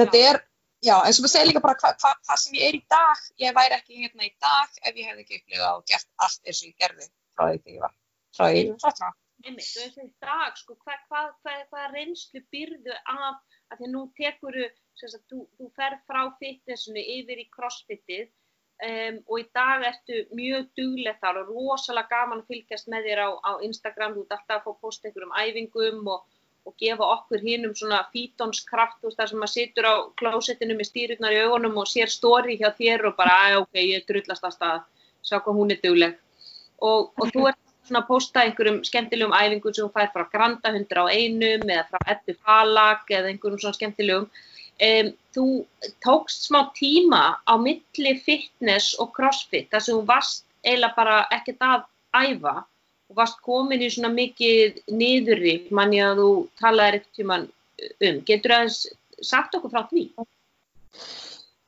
þetta 0.00 0.22
er 0.30 0.40
já, 0.80 0.94
eins 1.04 1.18
og 1.18 1.24
maður 1.24 1.34
segir 1.34 1.50
líka 1.50 1.64
bara 1.64 1.78
hvað 1.80 2.04
hva, 2.04 2.12
hva 2.26 2.36
sem 2.40 2.58
ég 2.58 2.68
er 2.68 2.78
í 2.78 2.84
dag 2.94 3.24
ég 3.44 3.56
væri 3.56 3.78
ekki 3.78 4.02
hérna 4.04 4.28
í 4.28 4.34
dag 4.42 4.78
ef 4.82 4.92
ég 5.00 5.10
hefði 5.10 5.24
ekki 5.24 5.40
upplifað 5.40 5.80
og 5.80 5.88
gert 5.90 6.08
allt 6.26 6.46
eins 6.46 6.62
og 6.62 6.70
ég 6.70 6.78
gerði 6.84 7.10
frá 7.36 7.44
því 7.50 7.58
þegar 7.64 7.74
ég 7.74 7.82
var 7.84 7.96
frá 8.36 8.46
því 8.46 8.62
ég 8.62 8.70
var 8.74 8.86
13 8.86 9.08
ára. 9.08 9.16
Og 9.40 9.48
eins 9.48 9.70
og 9.80 10.04
í 10.04 10.10
dag, 10.20 10.56
sko, 10.60 10.74
hvað 10.84 11.04
hva, 11.08 11.20
hva, 11.44 11.52
hva 11.72 11.84
reynslu 11.94 12.42
byrðu 12.52 12.96
af, 13.08 13.38
að 13.72 13.78
því 13.80 13.86
nú 13.94 14.02
tekuru, 14.18 14.66
þú, 15.00 15.38
þú 15.56 15.68
fer 15.78 15.96
frá 16.04 16.20
fitnessinu 16.42 17.04
yfir 17.16 17.40
í 17.40 17.46
crossfitið 17.54 18.28
um, 18.88 19.16
og 19.28 19.40
í 19.40 19.46
dag 19.56 19.86
ertu 19.88 20.24
mjög 20.36 20.68
dugleg 20.78 21.16
þar 21.22 21.42
og 21.42 21.54
rosalega 21.54 22.10
gaman 22.10 22.42
að 22.42 22.52
fylgjast 22.52 22.90
með 22.92 23.08
þér 23.08 23.22
á, 23.26 23.28
á 23.44 23.52
Instagram, 23.66 24.16
þú 24.16 24.26
ert 24.26 24.36
alltaf 24.36 24.60
að 24.60 24.66
fá 24.66 24.84
posta 24.86 25.08
einhverjum 25.08 25.36
æfingum 25.42 26.12
og, 26.14 26.26
og 26.68 26.76
gefa 26.82 27.08
okkur 27.16 27.44
hinnum 27.44 27.74
svona 27.76 28.02
fítonskraft, 28.14 29.00
þar 29.04 29.32
sem 29.32 29.40
maður 29.42 29.54
situr 29.54 29.90
á 29.90 29.94
klósettinu 30.20 30.76
með 30.78 30.90
stýrurnar 30.90 31.36
í 31.36 31.42
augunum 31.46 31.80
og 31.82 31.88
sér 31.90 32.12
stóri 32.12 32.58
hjá 32.60 32.70
þér 32.76 33.10
og 33.10 33.18
bara, 33.20 33.38
að 33.48 33.62
ok, 33.64 33.80
ég 33.84 34.06
drullast 34.08 34.46
að 34.46 34.56
stað, 34.58 34.86
sjá 35.24 35.38
hvað 35.38 35.60
hún 35.60 35.74
er 35.74 35.82
dugleg. 35.84 36.20
Og, 36.80 37.10
og 37.20 37.34
þú 37.34 37.50
ert 37.50 37.60
svona 37.90 38.04
að 38.04 38.10
posta 38.10 38.44
einhverjum 38.44 38.78
skemmtilegum 38.86 39.34
æfingum 39.34 39.74
sem 39.74 39.86
þú 39.86 39.92
fær 39.96 40.12
frá 40.14 40.24
Granda 40.32 40.70
100 40.72 41.02
á 41.02 41.04
einum 41.10 41.64
eða 41.66 41.86
frá 41.90 42.12
Eddu 42.14 42.36
Falag 42.38 43.08
eða 43.10 43.32
einhverjum 43.32 43.60
svona 43.60 43.76
skemmtilegum. 43.76 44.28
Um, 44.80 45.10
þú 45.36 45.46
tókst 46.00 46.46
smá 46.48 46.62
tíma 46.72 47.36
á 47.44 47.54
milli 47.60 48.14
fitness 48.24 48.94
og 48.96 49.12
crossfit 49.16 49.68
þar 49.68 49.82
sem 49.84 49.98
þú 49.98 50.06
varst 50.08 50.46
eiginlega 50.64 50.96
bara 50.96 51.16
ekkert 51.36 51.64
að 51.66 51.82
æfa 52.16 52.54
og 53.10 53.18
varst 53.18 53.42
komin 53.44 53.82
í 53.84 53.90
svona 53.92 54.12
mikið 54.14 54.80
niðurri 54.88 55.54
manni 55.76 56.00
að 56.00 56.22
þú 56.22 56.30
talaðir 56.62 56.98
eitthvað 56.98 57.18
tíman 57.18 57.46
um. 58.08 58.20
Getur 58.30 58.56
aðeins 58.56 58.80
sagt 59.20 59.56
okkur 59.58 59.72
frá 59.74 59.84
því? 59.90 60.06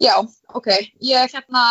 Já, 0.02 0.14
ok. 0.56 0.70
Ég 1.04 1.34
hérna, 1.34 1.64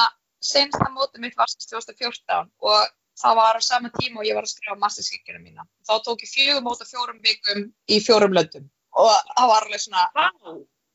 sensta 0.44 0.90
mótið 0.94 1.26
mitt 1.26 1.38
var 1.40 1.50
sem 1.52 1.64
2014 1.66 2.52
og 2.68 2.92
það 3.22 3.40
var 3.42 3.58
á 3.58 3.62
sama 3.66 3.92
tíma 3.98 4.22
og 4.22 4.28
ég 4.30 4.38
var 4.38 4.46
að 4.46 4.54
skrifa 4.54 4.78
masterskikina 4.82 5.42
mína. 5.42 5.66
Þá 5.88 5.96
tók 6.06 6.22
ég 6.26 6.32
fjögum 6.36 6.70
mót 6.70 6.84
á 6.84 6.88
fjórum 6.88 7.20
vikum 7.24 7.66
í 7.90 8.00
fjórum 8.04 8.38
löndum 8.38 8.70
og 8.92 9.10
það 9.10 9.52
var 9.52 9.66
alveg 9.66 9.84
svona, 9.84 10.06
Vá, 10.16 10.28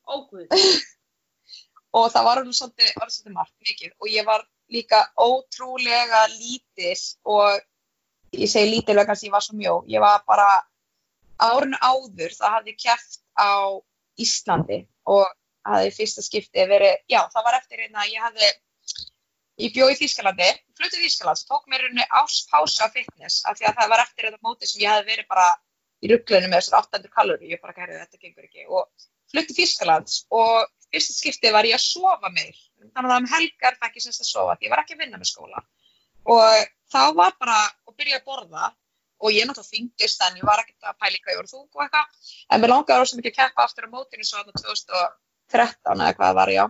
óguð. 0.07 0.47
og 1.97 2.11
það 2.13 2.29
var 2.29 2.43
alveg 2.43 2.59
svolítið, 2.59 2.93
var 3.01 3.13
svolítið 3.13 3.37
margt 3.39 3.57
mikið 3.65 3.93
og 3.97 4.13
ég 4.13 4.29
var 4.29 4.45
líka 4.73 5.03
ótrúlega 5.17 6.27
lítil 6.35 6.97
og 7.25 7.61
ég 8.37 8.51
segi 8.51 8.73
lítil 8.73 8.99
vegna 8.99 9.15
að 9.15 9.27
ég 9.29 9.35
var 9.35 9.45
svo 9.45 9.57
mjó. 9.57 9.77
Ég 9.89 10.03
var 10.03 10.25
bara 10.29 10.49
árinu 11.43 11.79
áður, 11.81 12.33
það 12.37 12.55
hafði 12.59 12.77
kæft 12.81 13.21
á 13.37 13.77
Íslandi 14.21 14.81
og 15.13 15.27
hafði 15.67 15.91
í 15.91 15.97
fyrsta 15.97 16.25
skipti 16.25 16.65
verið, 16.71 17.03
já 17.11 17.21
það 17.33 17.49
var 17.49 17.59
eftir 17.59 17.83
einna 17.85 18.05
að 18.05 18.13
ég 18.15 18.25
hafði, 18.25 18.51
ég 19.67 19.75
bjó 19.75 19.89
í 19.93 19.99
Þýskalandi, 19.99 20.49
flutið 20.79 21.05
Þýskalands, 21.05 21.45
tók 21.49 21.67
mér 21.71 21.85
rauninni 21.85 22.07
ás 22.09 22.39
pása 22.51 22.89
á 22.89 22.95
fitness 22.95 23.43
af 23.45 23.59
því 23.59 23.69
að 23.71 23.81
það 23.81 23.93
var 23.93 24.05
eftir 24.05 24.29
þetta 24.29 24.47
móti 24.47 24.71
sem 24.71 24.85
ég 24.85 24.95
hafði 24.95 25.13
verið 25.13 25.29
bara 25.33 25.49
í 26.01 26.13
rugglunum 26.13 26.53
með 26.53 26.63
þessar 26.63 26.81
800 26.85 27.13
kalóri, 27.19 27.53
ég 27.53 27.63
bara 27.63 27.77
gerði 27.77 28.01
þetta 28.05 28.23
gengur 28.23 28.49
ekki 28.49 28.67
og 28.69 28.89
flutið 29.33 29.59
Þýskalands 29.61 30.19
og 30.31 30.67
fyrsta 30.93 31.17
skipti 31.17 31.53
var 31.55 31.67
ég 31.69 31.77
að 31.77 31.85
sofa 31.85 32.31
meir, 32.33 32.57
þannig 32.95 33.13
að 33.13 33.21
um 33.21 33.31
helgar 33.35 33.79
fekk 33.81 33.99
ég 33.99 34.07
semst 34.07 34.25
að 34.25 34.31
sofa 34.31 34.57
því 34.57 34.69
ég 34.69 34.75
var 34.75 34.83
ekki 34.83 34.97
að 34.97 35.05
vinna 35.05 35.21
með 35.21 35.31
skóla. 35.33 35.63
Og 36.27 36.67
þá 36.93 37.01
var 37.19 37.37
bara 37.41 37.57
að 37.87 37.97
byrja 37.99 38.21
að 38.21 38.27
borða 38.27 38.71
og 39.23 39.33
ég 39.33 39.49
náttúrulega 39.49 39.73
þingist 39.73 40.25
en 40.27 40.39
ég 40.41 40.47
var 40.47 40.63
ekkert 40.63 40.91
að 40.91 40.99
pæla 41.01 41.17
í 41.17 41.23
hvað 41.23 41.33
ég 41.33 41.41
voru 41.41 41.53
þung 41.53 41.69
og 41.79 41.85
eitthvað. 41.85 42.33
En 42.53 42.63
mér 42.63 42.73
langaði 42.73 43.03
rosa 43.03 43.19
mikið 43.19 43.33
að 43.33 43.39
keppa 43.41 43.65
aftur 43.65 43.89
á 43.89 43.95
mótinu 43.95 44.27
svo 44.27 44.43
þarna 44.43 44.61
2013 44.61 46.03
eða 46.05 46.17
hvað 46.19 46.39
var 46.41 46.53
já. 46.53 46.65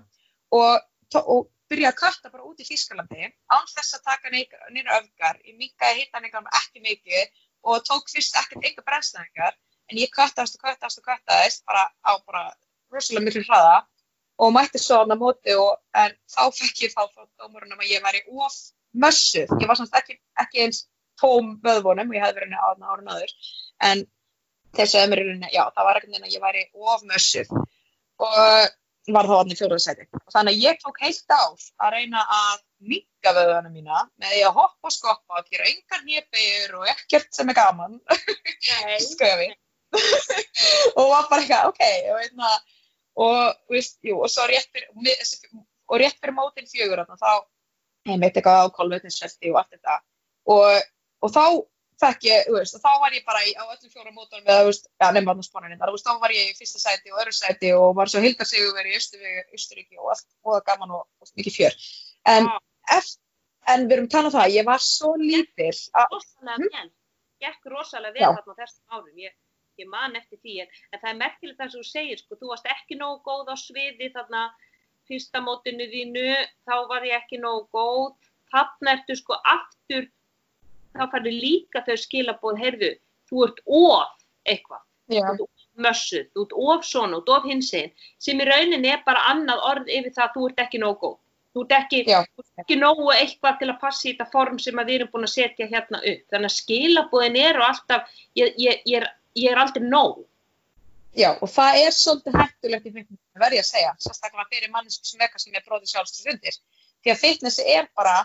Og, 0.57 0.87
tó- 1.13 1.25
og 1.35 1.49
byrja 1.71 1.91
að 1.91 1.99
katta 2.03 2.31
bara 2.31 2.47
út 2.47 2.63
í 2.63 2.69
Þýskalandi 2.69 3.27
án 3.27 3.67
þess 3.73 3.99
að 3.99 4.05
taka 4.07 4.31
nýra 4.31 5.01
öfgar. 5.01 5.41
Ég 5.43 5.59
minkaði 5.59 6.05
hittanleikar 6.05 6.47
ekki 6.61 6.85
mikið 6.85 7.43
og 7.67 7.83
tók 7.89 8.07
fyrst 8.13 8.39
ekkert 8.39 8.69
enga 8.69 8.85
brennstæðingar 8.87 9.57
en 9.91 10.01
ég 10.03 10.13
kattast 10.15 10.59
og 10.59 10.65
kattast 10.67 11.03
og 11.03 11.05
kattast 11.11 11.65
bara 11.67 11.85
á 12.03 12.13
bara 12.27 12.47
rosalega 12.93 13.27
miklu 13.27 13.45
hraða 13.49 13.77
og 14.39 14.53
mætti 14.53 14.81
svo 14.83 15.03
hann 15.03 15.15
á 15.15 15.19
móti 15.19 15.55
og 15.57 15.79
en 15.95 16.17
þá 16.35 16.43
fekk 16.59 16.83
ég 16.87 16.95
þá 16.97 17.03
frá 17.09 17.25
dómurunum 17.41 17.81
að 17.81 17.93
ég 17.95 18.05
væri 18.05 18.25
of 18.29 18.57
mössuð, 18.97 19.53
ég 19.61 19.69
var 19.69 19.79
samt 19.79 19.97
ekki, 19.97 20.19
ekki 20.41 20.65
eins 20.67 20.85
tóm 21.21 21.57
vöðvunum, 21.65 22.13
ég 22.17 22.25
hefði 22.25 22.41
verið 22.41 22.57
á 22.61 22.67
árun 22.73 23.13
áður 23.13 23.33
en 23.89 24.05
þeir 24.77 24.91
segði 24.93 25.11
mér 25.11 25.23
í 25.23 25.27
rauninni, 25.29 25.53
já, 25.55 25.63
það 25.73 25.89
var 25.89 25.99
ekkert 26.01 26.13
neina 26.13 26.29
að 26.29 26.35
ég 26.37 26.45
væri 26.45 26.65
of 26.75 27.05
mössuð. 27.09 27.53
Og 28.27 29.13
var 29.15 29.29
þá 29.29 29.35
hann 29.39 29.53
í 29.53 29.57
fjóruðsæti 29.59 30.07
og 30.19 30.33
þannig 30.35 30.57
að 30.57 30.65
ég 30.65 30.81
tók 30.83 30.97
heilt 31.05 31.35
ár 31.37 31.67
að 31.85 31.93
reyna 31.95 32.25
að 32.37 32.57
minka 32.91 33.35
vöðvunum 33.37 33.77
mína 33.77 34.01
með 34.19 34.33
því 34.33 34.41
að 34.49 34.57
hoppa 34.59 34.91
og 34.91 34.95
skoppa 34.95 35.41
og 35.41 35.53
gera 35.53 35.69
engar 35.71 36.03
nýjabeyjur 36.09 36.75
og 36.81 36.91
ekkert 36.91 37.31
sem 37.37 37.53
er 37.53 37.59
gaman. 37.59 38.01
Skoja 39.07 39.39
við 39.41 39.55
og 40.97 41.11
var 41.13 41.29
bara 41.31 41.43
eitthvað, 41.43 41.69
ok 41.71 41.83
og, 42.13 42.19
veitna, 42.21 42.51
og, 43.27 43.39
veist, 43.73 43.99
jú, 44.07 44.19
og 44.23 44.33
svo 44.33 44.47
rétt 44.51 44.69
fyrir 44.73 44.91
og, 44.93 45.97
rétt 46.03 46.19
fyrir 46.21 46.37
mótin 46.37 46.69
fjögur 46.71 47.05
þá 47.07 47.31
ég 48.07 48.21
meitt 48.23 48.37
eitthvað 48.37 48.67
á 48.67 48.75
kolvetninsvelti 48.77 49.51
og 49.53 49.63
allt 49.63 49.73
þetta 49.77 49.97
og, 50.53 50.93
og 51.27 51.33
þá 51.35 51.45
fekk 51.97 52.27
ég, 52.29 52.49
veist, 52.53 52.77
og 52.77 52.83
þá 52.85 53.01
var 53.01 53.15
ég 53.17 53.25
bara 53.25 53.41
í, 53.49 53.55
á 53.57 53.65
öllum 53.73 53.91
fjóra 53.93 54.13
mótunum 54.13 54.45
þar, 54.45 54.67
þú 54.67 55.95
veist, 55.97 56.07
þá 56.07 56.21
var 56.21 56.35
ég 56.37 56.51
í 56.51 56.57
fyrsta 56.59 56.83
sæti 56.83 57.13
og 57.13 57.23
öðru 57.23 57.33
sæti 57.33 57.71
og 57.73 57.95
var 57.97 58.13
svo 58.13 58.21
hildarsigur 58.21 58.75
verið 58.77 58.99
í 58.99 58.99
Östuríki 59.57 59.97
og 59.97 60.11
allt, 60.13 60.27
og 60.45 60.59
það 60.59 60.67
gaman 60.69 60.93
og, 60.99 61.07
og 61.25 61.33
mikið 61.41 61.57
fjör. 61.57 61.79
En, 62.29 62.51
Já. 62.51 62.59
eftir, 62.99 63.23
en 63.73 63.89
við 63.89 63.97
erum 63.97 64.11
talað 64.13 64.29
um 64.29 64.37
það, 64.37 64.53
ég 64.59 64.69
var 64.69 64.85
svo 64.85 65.15
lítil 65.23 65.73
að, 65.73 66.13
rosalega 66.13 66.59
Mhm. 66.59 66.69
vel, 66.77 66.91
gekk 67.47 67.73
rosalega 67.73 68.13
vel 68.13 68.29
þarna 68.37 68.59
þessum 68.61 68.99
árum, 68.99 69.17
ég, 69.25 69.33
ég 69.83 69.91
man 69.91 70.17
eftir 70.19 70.41
því, 70.43 70.61
en, 70.65 70.79
en 70.93 71.03
það 71.03 71.11
er 71.13 71.19
merkilegt 71.23 71.61
það 71.61 71.73
sem 71.73 71.85
þú 71.85 71.91
segir, 71.91 72.23
sko, 72.23 72.39
þú 72.41 72.53
varst 72.53 72.71
ekki 72.73 72.99
nógu 73.01 73.21
góð 73.27 73.53
á 73.53 73.57
sviði 73.61 74.11
þarna 74.15 74.47
fyrsta 75.07 75.43
mótinu 75.45 75.89
þínu, 75.93 76.29
þá 76.67 76.75
var 76.91 77.07
ég 77.07 77.19
ekki 77.21 77.41
nógu 77.43 77.67
góð, 77.75 78.15
þarna 78.53 78.97
ertu 78.97 79.19
sko 79.19 79.39
aftur, 79.43 80.09
þá 80.97 81.05
færðu 81.13 81.35
líka 81.35 81.85
þau 81.87 81.99
skilabóð, 82.03 82.63
heyrðu, 82.63 82.95
þú 83.31 83.45
ert 83.47 83.63
of 83.67 84.17
eitthvað, 84.47 84.83
já, 85.13 85.29
mössuð, 85.87 86.27
þú 86.33 86.47
ert 86.47 86.57
of 86.65 86.89
svona, 86.89 87.21
þú 87.21 87.23
ert 87.23 87.37
of 87.37 87.47
hinsinn, 87.51 87.95
sem 88.23 88.41
í 88.41 88.49
rauninni 88.49 88.91
er 88.93 89.05
bara 89.07 89.29
annað 89.33 89.63
orð 89.71 89.93
yfir 89.93 90.15
það 90.17 90.27
að 90.29 90.37
þú 90.37 90.51
ert 90.51 90.67
ekki 90.67 90.83
nógu 90.83 91.01
góð. 91.05 91.17
Þú 91.57 91.63
ert 91.65 91.75
ekki, 91.79 92.03
já, 92.05 92.19
ekki 92.61 92.77
nógu 92.77 93.07
eitthvað 93.15 93.61
til 93.63 93.71
að 93.73 93.79
passa 93.81 94.05
í 94.05 94.11
þetta 94.11 94.27
form 94.33 94.59
sem 94.61 94.77
að 94.77 94.91
við 94.91 94.99
erum 94.99 95.13
búin 95.15 95.25
að 95.25 95.33
setja 95.33 95.69
hérna 95.71 96.03
upp. 96.03 96.25
Þannig 96.33 96.51
að 96.51 96.57
skilabúðin 96.57 97.39
eru 97.41 97.65
alltaf, 97.65 98.11
ég, 98.37 98.51
ég, 98.61 98.83
ég, 98.85 98.99
er, 98.99 99.07
ég 99.37 99.53
er 99.53 99.61
aldrei 99.63 99.85
nóg. 99.85 100.25
já, 101.17 101.31
og 101.41 101.49
það 101.49 101.79
er 101.81 101.95
svolítið 101.97 102.35
hættulegt 102.37 102.87
í 102.89 102.91
fitness, 102.93 103.21
verð 103.41 103.57
ég 103.57 103.63
að 103.65 103.69
segja, 103.71 103.93
sérstaklega 104.05 104.51
fyrir 104.53 104.73
mannesku 104.73 105.09
sem 105.09 105.23
er 105.25 105.31
kannski 105.33 105.53
með 105.55 105.63
bróði 105.65 105.89
sjálfstur 105.89 106.33
undir. 106.35 106.59
Því 107.01 107.13
að 107.13 107.23
fitnessi 107.23 107.65
er 107.73 107.87
bara, 107.97 108.17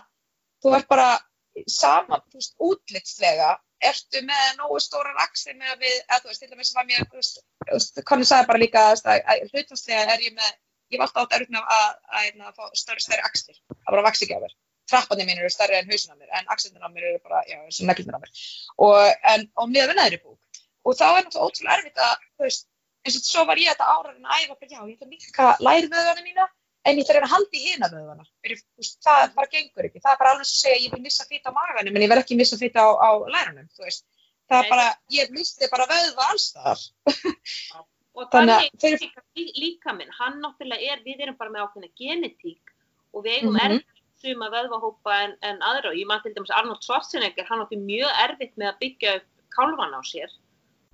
þú 0.60 0.74
ert 0.76 0.88
bara 0.90 1.06
saman, 1.72 2.20
útlitslega, 2.68 3.54
ertu 3.82 4.22
með 4.26 4.50
nógu 4.58 4.80
stóra 4.82 5.14
raksir 5.16 5.56
með 5.56 5.72
að 5.74 5.86
við, 5.86 5.96
eða 6.02 6.18
þú 6.20 6.30
veist, 6.30 6.42
til 6.42 6.50
dæmis 6.52 6.74
var 6.76 6.90
mér, 6.90 7.06
Conny 8.10 8.28
sagði 8.28 8.50
bara 8.50 8.62
líka 8.62 8.84
að, 8.90 9.02
að, 9.08 9.24
að 9.32 9.56
hlutastlega 9.56 10.16
er 10.16 10.26
ég 10.26 10.36
með, 10.36 10.52
ég 10.92 11.00
var 11.00 11.08
alltaf 11.08 11.24
átt 11.24 11.38
að, 11.38 11.48
að, 11.62 11.96
að, 12.20 12.44
að 12.50 12.60
fá 12.60 12.78
stærri, 12.82 13.04
stærri 13.06 13.26
axlir, 13.26 13.58
að 13.80 13.90
bara 13.90 14.06
vaksi 14.08 14.26
ekki 14.26 14.38
á 14.38 14.44
mér. 14.44 14.54
Trappanir 14.92 15.26
mín 15.28 15.40
eru 15.40 15.50
stærri 15.52 15.78
en 15.78 15.88
hausin 15.88 16.12
á 16.12 16.16
mér, 16.18 16.30
en 16.36 16.48
axlirnir 16.52 16.84
á 16.84 16.90
mér 16.92 17.08
eru 17.10 17.20
bara, 17.24 17.42
já, 17.48 17.58
og 17.64 17.88
neglirnir 17.88 18.18
á 18.18 18.20
mér. 18.20 18.46
Og, 18.84 18.96
en, 19.32 19.46
og 19.56 19.70
mér 19.72 19.88
vinnaður 19.90 20.18
í 20.18 20.22
búk. 20.22 20.38
Og 20.84 20.96
þá 20.98 21.04
er 21.06 21.24
náttúrulega 21.26 21.46
ótrúlega 21.46 21.76
erfitt 21.78 22.00
að, 22.02 22.24
þú 22.38 22.42
veist, 22.46 22.66
eins 23.06 23.16
og 23.18 23.26
svo 23.28 23.44
var 23.46 23.60
ég 23.62 23.70
þetta 23.70 23.90
áraðin 23.94 24.26
að 24.26 24.42
æfa, 24.42 24.56
já, 24.66 24.80
ég 24.82 24.96
ætla 24.96 25.06
að 25.06 25.12
mikka 25.12 25.46
lærvöðuna 25.66 26.24
mína, 26.26 26.46
en 26.84 26.96
ég 26.98 27.04
ætla 27.04 27.12
að 27.12 27.18
reyna 27.18 27.28
að 27.28 27.34
halda 27.36 27.58
í 27.58 27.62
hina 27.66 27.88
veist, 28.42 28.98
það 29.06 29.34
bara 29.36 29.50
gengur 29.52 29.86
ekki. 29.88 30.00
Það 30.02 30.12
er 30.12 30.18
bara 30.22 30.32
alveg 30.34 30.46
og 30.48 30.50
segja, 30.50 30.80
ég 30.82 30.90
vil 30.96 31.02
missa 31.06 31.24
fýta 31.30 31.52
á 31.54 31.56
maganum, 31.58 31.94
en 31.96 32.02
ég 32.02 32.10
vil 32.12 32.18
ekki 32.22 32.38
missa 32.40 32.58
fýta 32.58 32.82
á, 32.82 32.90
á 32.98 33.10
lærunum, 33.30 33.68
þú 33.76 33.86
veist. 33.86 34.04
Það 34.50 34.64
er 34.64 34.68
bara, 34.74 34.86
ég 35.14 35.30
misti 35.32 35.68
bara 35.70 35.86
vöðva 35.86 36.26
allstaðar. 36.34 36.80
Og 38.12 38.26
Þannig 38.28 38.52
að 38.58 38.80
fyrir- 38.82 39.00
líka, 39.00 39.22
lí- 39.38 39.54
líka 39.56 39.92
minn, 39.96 40.10
hann 40.18 40.34
náttúrulega 40.42 40.92
er, 40.92 40.98
við 41.06 41.22
erum 41.24 41.36
bara 41.38 41.50
með 41.54 41.62
ákveðna 41.64 41.88
genetík 41.96 42.74
og 43.14 43.24
við 43.24 43.38
eigum 43.38 43.54
Mhm. 43.56 43.64
erfitt 43.64 44.02
suma 44.20 44.50
vöðvahópa 44.52 45.14
en, 45.24 45.32
en 45.42 45.58
aðra 45.64 45.88
og 45.90 45.96
ég 45.96 46.06
man 46.06 46.20
til 46.22 46.34
dæmis 46.34 46.50
Arnold 46.52 46.82
Schwarzenegger, 46.84 47.46
hann 47.48 47.62
átti 47.64 47.78
mjög 47.80 48.12
erfitt 48.26 48.52
með 48.60 48.68
að 48.74 48.78
byggja 48.82 49.14
upp 49.16 49.24
kálvan 49.56 49.96
á 49.96 50.00
sér 50.04 50.28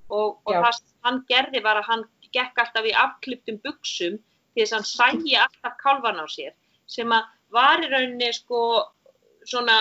og, 0.09 0.39
og 0.45 0.55
það 0.55 0.73
sem 0.79 0.95
hann 1.07 1.21
gerði 1.29 1.63
var 1.65 1.81
að 1.81 1.91
hann 1.93 2.05
gekk 2.35 2.63
alltaf 2.63 2.87
í 2.89 2.95
afklipptum 3.05 3.61
buksum 3.65 4.19
til 4.19 4.65
þess 4.65 4.73
að 4.73 4.79
hann 4.79 4.89
sægi 4.93 5.37
alltaf 5.41 5.77
kálvan 5.83 6.21
á 6.21 6.27
sér 6.29 6.55
sem 6.89 7.13
að 7.13 7.29
var 7.55 7.85
í 7.85 7.91
rauninni 7.93 8.33
sko 8.37 8.63
svona, 9.49 9.79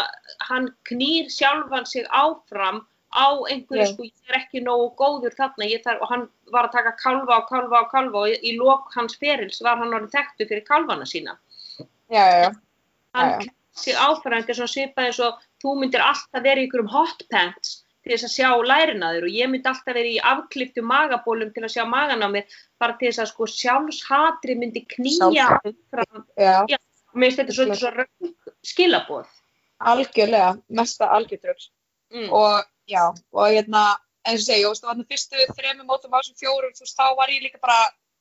hann 0.48 0.70
knýr 0.88 1.32
sjálfan 1.32 1.88
sig 1.88 2.06
áfram 2.08 2.86
á 3.12 3.28
einhverju 3.50 3.84
Já. 3.84 3.92
sko, 3.92 4.04
ég 4.08 4.32
er 4.32 4.40
ekki 4.42 4.62
nógu 4.64 4.90
góður 5.00 5.36
þarna 5.36 5.68
þarf, 5.84 6.02
og 6.02 6.12
hann 6.12 6.26
var 6.52 6.68
að 6.68 6.76
taka 6.78 6.94
kálfa 7.02 7.40
og 7.42 7.50
kálfa 7.50 7.82
og 7.82 7.92
kálfa 7.92 8.24
og 8.24 8.32
í, 8.32 8.38
í 8.44 8.56
lok 8.60 8.92
hans 8.96 9.16
ferils 9.20 9.62
var 9.64 9.80
hann 9.80 9.94
orðin 9.94 10.14
þekktu 10.14 10.48
fyrir 10.48 10.66
kálfana 10.68 11.08
sína 11.08 11.38
Já, 12.12 12.24
já, 12.24 12.38
já. 12.44 12.52
hann 13.16 13.34
knýr 13.42 13.54
sig 13.78 13.96
áfram 13.96 14.40
þetta 14.42 14.54
er 14.54 14.60
svona 14.60 14.76
svipað 14.76 15.10
eins 15.10 15.22
og 15.24 15.44
þú 15.64 15.76
myndir 15.80 16.04
alltaf 16.04 16.44
vera 16.44 16.62
í 16.62 16.68
einhverjum 16.68 16.92
hot 16.92 17.24
pants 17.32 17.84
til 18.08 18.16
þess 18.16 18.28
að 18.28 18.34
sjá 18.34 18.50
lærinaður 18.72 19.28
og 19.28 19.36
ég 19.36 19.52
myndi 19.52 19.70
alltaf 19.72 19.98
vera 19.98 20.12
í 20.14 20.20
afklipptu 20.32 20.84
magabólum 20.88 21.52
til 21.56 21.66
að 21.66 21.74
sjá 21.76 21.84
magan 21.90 22.24
á 22.24 22.30
mér 22.32 22.58
bara 22.80 22.96
til 23.00 23.10
þess 23.10 23.24
að 23.26 23.32
sko 23.34 23.50
sjálfshatri 23.54 24.56
myndi 24.62 24.86
knýja 24.96 25.20
Sjálfshatri. 25.20 25.76
áfram 25.76 26.26
Já, 26.72 26.80
mér 27.14 27.28
finnst 27.28 27.42
þetta 27.42 27.58
svolítið 27.60 27.84
svo 27.84 27.94
röng 27.98 28.34
skilaboð 28.72 29.36
algjörlega, 29.92 30.58
mesta 30.80 31.12
algjörtröks. 31.14 31.70
mm. 32.16 32.32
og 32.34 32.66
já, 32.90 33.14
og 33.32 33.46
hérna 33.52 33.84
eins 34.28 34.44
og 34.44 34.48
segja, 34.48 34.74
þú 34.74 34.90
veist, 34.90 35.08
fyrstu 35.12 35.48
þremum 35.60 35.88
mótum 35.92 36.16
á 36.16 36.20
þessum 36.20 36.40
fjórum, 36.40 36.74
þú 36.76 36.84
veist, 36.84 36.98
þá 36.98 37.16
var 37.20 37.32
ég 37.32 37.44
líka 37.44 37.60
bara 37.62 37.78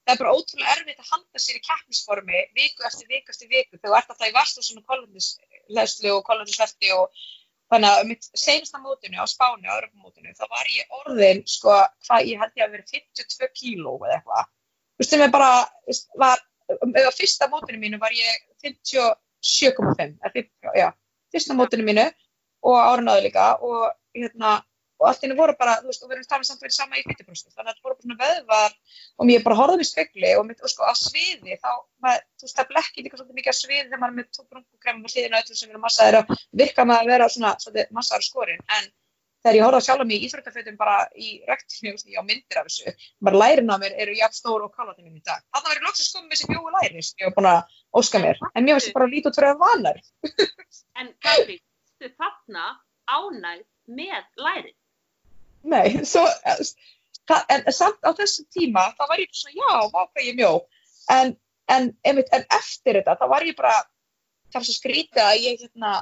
það 0.07 0.13
er 0.15 0.21
bara 0.23 0.35
ótrúlega 0.39 0.75
erfitt 0.77 1.01
að 1.03 1.09
halda 1.13 1.43
sér 1.43 1.59
í 1.59 1.65
keppnisformi 1.67 2.43
viku 2.55 2.87
eftir 2.87 3.09
viku 3.11 3.33
eftir 3.33 3.49
viku 3.51 3.79
þegar 3.79 3.89
þú 3.89 3.97
ert 3.99 4.13
alltaf 4.13 4.29
í 4.29 4.37
vast 4.37 4.61
og 4.61 4.67
svona 4.67 4.85
kolumnisleðslu 4.93 6.13
og 6.15 6.23
kolumnisvelti 6.29 6.93
og 6.95 7.25
þannig 7.73 7.93
að 7.93 8.03
um 8.03 8.11
mitt 8.13 8.29
senasta 8.39 8.81
mótinu 8.83 9.23
á 9.23 9.27
Spáni, 9.31 9.67
á 9.67 9.75
Europamótinu, 9.79 10.35
þá 10.39 10.45
var 10.53 10.69
ég 10.71 10.99
orðin 11.01 11.43
sko, 11.51 11.79
hvað 12.07 12.29
ég 12.31 12.43
held 12.43 12.61
ég 12.61 12.67
að 12.67 12.77
vera 12.77 12.91
52 12.93 13.49
kíló 13.61 13.97
eða 13.99 14.19
eitthvað, 14.19 14.53
þú 14.97 15.03
veist, 15.03 15.15
sem 15.15 15.25
er 15.27 15.33
bara 15.35 15.51
var, 16.23 16.45
eða 16.93 17.15
fyrsta 17.17 17.51
mótinu 17.53 17.83
mínu 17.83 18.01
var 18.03 18.15
ég 18.15 18.39
57,5 18.67 20.07
eða 20.07 20.33
50, 20.39 20.79
já, 20.79 20.89
fyrsta 21.35 21.59
mótinu 21.59 21.87
mínu 21.87 22.07
og 22.67 22.79
árun 22.83 23.13
áður 23.13 23.27
líka 23.29 23.51
og 23.63 23.91
hérna 24.17 24.59
og 24.97 25.09
allt 25.09 25.23
í 25.23 25.27
henni 25.27 25.37
voru 25.39 25.55
bara, 25.59 25.77
þú 25.83 25.91
veist, 25.91 26.05
og 26.05 26.11
við 26.11 26.17
erum 26.17 26.29
talað 26.31 26.49
samt 26.49 26.63
verið 26.65 26.77
sama 26.77 26.99
í 26.99 27.05
40% 27.05 27.57
þannig 27.57 27.73
að 27.73 27.79
það 27.79 27.87
voru 27.87 27.97
bara 27.97 28.07
svona 28.07 28.19
veðvar 28.23 28.77
og 29.17 29.31
mér 29.31 29.47
bara 29.47 29.59
horfði 29.61 29.81
með 29.81 29.91
spegli 29.91 30.35
og, 30.41 30.53
og 30.57 30.73
sko 30.73 30.89
á 30.89 30.95
sviði 30.97 31.59
þá, 31.61 31.73
maður, 32.05 32.23
þú 32.37 32.49
veist, 32.49 32.59
það 32.61 32.71
blekkir 32.73 33.07
líka 33.07 33.21
svolítið 33.21 33.41
mikið 33.41 33.53
á 33.53 33.61
sviði 33.61 33.83
þegar 33.87 34.03
maður 34.05 34.15
er 34.15 34.21
með 34.21 34.31
tók 34.37 34.47
brunkukremum 34.53 35.09
og 35.09 35.17
hliðina 35.17 35.43
öllum 35.43 35.61
sem 35.61 35.73
eru 35.75 35.83
massaðir 35.83 36.21
og 36.23 36.37
virka 36.63 36.87
með 36.89 37.03
að 37.03 37.13
vera 37.13 37.29
svona 37.37 37.57
svolítið 37.61 37.99
massaðar 37.99 38.27
skorin 38.27 38.65
en 38.79 38.89
þegar 39.47 39.59
ég 39.61 39.67
horfði 39.67 39.79
á 39.79 39.87
sjálf 39.87 40.07
mig 40.07 40.17
í 40.17 40.27
íþróttafötum 40.27 40.79
bara 40.81 40.97
í 41.15 41.29
rektinu, 41.47 41.93
ég 41.95 42.19
á 42.19 42.25
myndir 42.27 42.59
af 42.59 42.67
þessu 42.67 42.95
bara 43.29 43.41
lærin 43.43 43.71
á 43.71 43.77
mér 43.79 43.95
eru 44.03 44.17
jafn 44.19 44.35
stór 44.35 44.65
og 44.67 44.73
kálvatinn 44.75 45.07
minn 45.07 45.21
í 45.21 45.27
dag. 45.27 45.45
Þannig 45.55 45.69
að 45.69 45.75
verið 45.75 45.87
loksins 45.87 46.11
komið 46.15 46.27
með 46.27 46.41
þessi 46.41 46.49
mjóu 46.51 46.73
læri 46.75 47.05
sem 47.07 47.23
ég 47.23 47.29
var 47.29 47.37
búin 47.37 47.51
að 47.53 47.77
óska 48.01 48.23
mér. 48.25 48.43
En 48.53 48.67
mér 48.67 48.79
finnst 48.79 48.91
það 48.91 48.99
bara 48.99 49.13
lítið 49.13 49.39
fyrir 49.39 49.53
að 49.53 49.63
vanar 49.63 50.01
en 51.01 51.13
Katrín, 51.23 51.63
þú 52.01 52.11
þarna 52.17 52.67
ánægð 53.07 53.65
með 54.01 54.43
lærið 54.43 54.75
Nei, 55.67 55.87
svo, 56.07 56.23
það, 57.27 57.41
en 57.55 57.65
samt 57.75 58.05
á 58.07 58.11
þessum 58.15 58.47
tíma, 58.55 58.89
þá 58.99 59.07
var 59.11 59.23
ég 59.23 59.33
svona, 59.35 59.57
já, 59.59 59.71
vá 59.93 60.01
hvað 60.07 60.27
ég 60.29 60.37
mjó. 60.39 60.51
En, 61.11 61.33
en, 61.73 61.89
einmitt, 62.07 62.31
en 62.37 62.45
eftir 62.55 63.01
þetta, 63.01 63.17
þá 63.19 63.27
var 63.33 63.47
ég 63.47 63.57
bara, 63.59 63.73
það 64.53 64.61
var 64.61 64.67
svo 64.69 64.77
skrítið 64.77 65.23
að 65.25 65.41
ég, 65.43 65.65
hérna, 65.65 65.97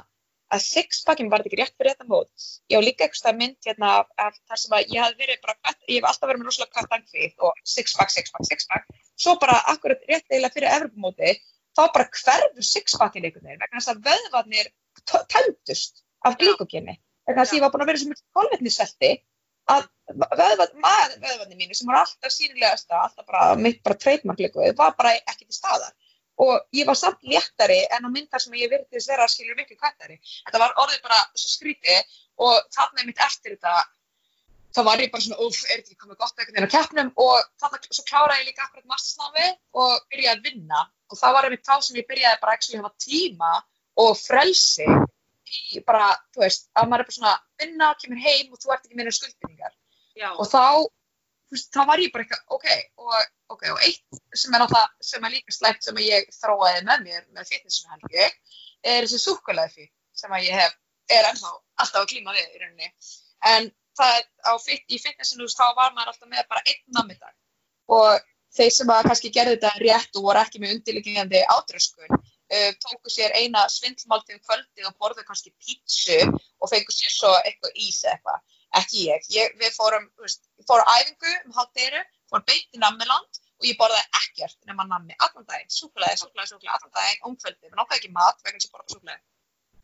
að 0.53 0.61
sixpackin 0.61 1.31
var 1.33 1.41
ekki 1.41 1.57
rétt 1.57 1.73
fyrir 1.73 1.95
þetta 1.95 2.05
mót. 2.09 2.45
Ég 2.69 2.77
á 2.77 2.85
líka 2.85 3.07
eitthvað 3.07 3.39
mynd, 3.39 3.57
hérna, 3.65 3.95
af, 4.21 4.37
þar 4.45 4.61
sem 4.61 4.75
að 4.77 4.93
ég 4.93 5.01
hafði 5.01 5.21
verið 5.23 5.41
bara, 5.47 5.73
ég 5.89 5.97
hef 5.97 6.07
alltaf 6.11 6.29
verið 6.29 6.41
með 6.43 6.49
rosalega 6.51 6.75
kattangfið 6.77 7.45
og 7.49 7.61
sixpack, 7.73 8.13
sixpack, 8.13 8.45
sixpack. 8.51 9.01
Svo 9.17 9.35
bara 9.41 9.57
akkurat 9.73 10.05
rétt 10.05 10.29
eiginlega 10.29 10.53
fyrir 10.53 10.69
Evropamóti, 10.77 11.33
þá 11.75 11.83
bara 11.97 12.05
hverfur 12.21 12.67
sixpackin 12.69 13.25
einhvern 13.25 13.49
veginn, 13.49 13.63
vegna 13.65 13.81
þess 13.81 13.93
að 13.95 14.03
vöðvarnir 14.05 14.69
t- 15.01 15.25
tæmdust 15.33 16.05
af 16.29 16.37
glíkokinni. 16.39 16.99
Vegna 17.25 17.41
þess 17.41 17.55
að 17.55 17.57
ég 17.57 17.65
var 17.65 17.73
búin 17.73 17.85
að 17.87 17.91
vera 17.91 18.03
sem 18.05 18.13
mjög 19.69 19.85
kolvetniselti 19.89 20.85
að 20.85 21.15
vöðvarnir 21.23 21.57
mínu 21.57 21.75
sem 21.77 21.87
var 21.89 22.01
alltaf 22.03 22.33
sínilegasta, 22.33 23.01
alltaf 23.01 23.25
bara 23.25 23.55
mitt 23.57 23.81
bara 23.83 23.97
treytmarklikuð, 23.97 24.75
var 24.77 24.95
bara 24.97 25.15
ekki 25.17 25.45
til 25.45 25.57
staðar. 25.57 25.93
Og 26.37 26.59
ég 26.75 26.85
var 26.85 26.97
samt 26.99 27.23
léttari 27.23 27.79
en 27.95 28.05
á 28.05 28.09
myndar 28.11 28.41
sem 28.43 28.53
ég 28.59 28.69
þess 28.91 29.07
vera 29.07 29.27
skilur 29.31 29.55
miklu 29.55 29.77
kvættari. 29.79 30.19
Þetta 30.45 30.59
var 30.59 30.73
orðið 30.83 31.01
bara 31.05 31.19
svo 31.33 31.49
skrítið 31.49 32.17
og 32.43 32.57
þarna 32.75 33.05
mitt 33.07 33.21
eftir 33.23 33.55
þetta 33.55 33.85
þá 34.75 34.81
var 34.83 34.99
ég 34.99 35.11
bara 35.13 35.23
svona, 35.23 35.39
uff, 35.45 35.61
er 35.69 35.79
þetta 35.79 35.93
ekki 35.93 36.01
komið 36.03 36.17
gott 36.19 36.35
eitthvað 36.35 36.57
inn 36.59 36.67
á 36.67 36.75
keppnum? 36.75 37.11
Og 37.15 37.37
þarna 37.61 37.79
svo 37.87 38.03
kláraði 38.09 38.43
ég 38.43 38.49
líka 38.49 38.65
akkurat 38.65 38.89
mastersnámi 38.91 39.47
og 39.79 39.93
byrjaði 40.11 40.35
að 40.35 40.49
vinna. 40.49 40.83
Og 41.09 41.19
það 41.21 41.35
var 41.37 41.47
einmitt 41.47 41.69
þá 41.69 41.75
sem 41.79 41.99
ég 42.01 42.09
byrjaði 42.09 42.41
bara 42.41 42.57
ekki 42.57 42.75
að 42.75 42.83
hafa 42.83 43.05
tíma 43.05 43.53
og 44.03 44.11
frelsi 44.19 44.89
í 45.45 45.81
bara, 45.85 46.11
þú 46.33 46.43
veist, 46.43 46.69
að 46.75 46.91
maður 46.91 47.03
er 47.03 47.09
bara 47.09 47.17
svona 47.17 47.33
vinna, 47.61 47.89
kemur 48.01 48.21
heim 48.25 48.53
og 48.53 48.61
þú 48.61 48.73
ert 48.73 48.85
ekki 48.85 48.99
meina 48.99 49.13
skuldbyrningar 49.15 49.73
og 50.35 50.49
þá, 50.49 50.63
þú 51.45 51.57
veist, 51.57 51.71
þá 51.75 51.81
var 51.91 52.03
ég 52.03 52.13
bara 52.13 52.25
eitthvað, 52.25 52.43
ok, 52.57 52.67
og, 53.03 53.29
ok, 53.55 53.65
og 53.73 53.83
eitt 53.87 54.21
sem 54.41 54.57
er 54.57 54.65
sem 55.11 55.27
er 55.27 55.35
líka 55.35 55.55
slæmt 55.55 55.85
sem 55.85 56.01
ég 56.03 56.29
þróaði 56.39 56.83
með 56.89 57.07
mér 57.07 57.23
með 57.37 57.53
fitnessinu 57.53 58.13
ég, 58.15 58.37
er 58.83 59.05
þessi 59.05 59.21
súkulæði 59.21 59.89
sem 60.15 60.31
að 60.33 60.47
ég 60.49 60.61
hef, 60.61 60.77
er 61.11 61.29
ennþá 61.31 61.51
alltaf 61.53 62.03
að 62.03 62.11
klíma 62.13 62.35
við 62.35 62.45
í 62.55 62.61
rauninni, 62.61 62.93
en 63.51 63.73
það 63.95 64.19
er 64.19 64.23
á 64.47 64.53
fit, 64.59 64.85
í 64.87 64.99
fitnessinu, 64.99 65.43
þú 65.43 65.49
veist, 65.49 65.59
þá 65.59 65.67
var 65.77 65.91
maður 65.95 66.13
alltaf 66.13 66.31
með 66.31 66.47
bara 66.51 66.63
einn 66.65 66.97
nammidag. 66.97 67.35
Og 67.95 68.23
þeir 68.55 68.71
sem 68.73 68.91
að 68.91 69.09
kannski 69.09 69.31
gerði 69.35 69.57
þetta 69.57 69.83
rétt 69.83 70.19
og 70.19 70.27
voru 70.27 70.41
ekki 70.41 70.61
með 70.63 70.77
undirliggjandi 70.77 71.43
ádröskun 71.53 72.19
uh, 72.55 72.71
tóku 72.83 73.11
sér 73.11 73.35
eina 73.39 73.65
svindlmáltið 73.71 74.37
um 74.37 74.43
kvöldið 74.47 74.89
og 74.89 74.97
borðu 75.01 75.25
kannski 75.27 75.53
pítsu 75.61 76.19
og 76.25 76.71
fengu 76.71 76.95
sér 76.95 77.13
svo 77.13 77.31
eitthvað 77.43 77.81
ís 77.85 78.01
eitthvað. 78.07 78.43
Ekki 78.79 79.07
ég, 79.09 79.27
ég 79.31 79.57
við 79.61 79.73
fórum, 79.75 80.07
veist, 80.21 80.47
ég 80.59 80.67
fór 80.69 80.83
á 80.83 80.87
æfingu 80.99 81.33
um 81.45 81.57
hátderu, 81.57 82.01
fór 82.31 82.43
beint 82.47 82.75
í 82.75 82.81
nammiland 82.81 83.41
og 83.59 83.67
ég 83.69 83.77
borðaði 83.79 84.07
ekkert 84.21 84.57
nema 84.69 84.87
nammi 84.89 85.15
allan 85.23 85.45
daginn, 85.47 85.71
súkulæði, 85.71 86.19
súkulæði, 86.21 86.51
súkulæði 86.51 86.73
allan 86.75 86.95
daginn, 86.97 87.21
umkvöldi, 87.29 87.69
við 87.69 87.77
nokkaði 87.79 88.01
ekki 88.01 88.15
mat 88.17 88.41
vegna 88.43 88.63
sem 88.63 88.73
borðaði 88.73 88.97
súkulæði. 88.97 89.23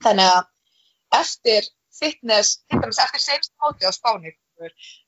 Þannig 0.06 0.32
að 0.34 1.22
eftir 1.22 1.70
fitness, 1.96 2.58
dæmis 2.72 3.00
eftir 3.04 3.24
senst 3.24 3.54
móti 3.64 3.88
á 3.88 3.92
Spáni, 3.96 4.34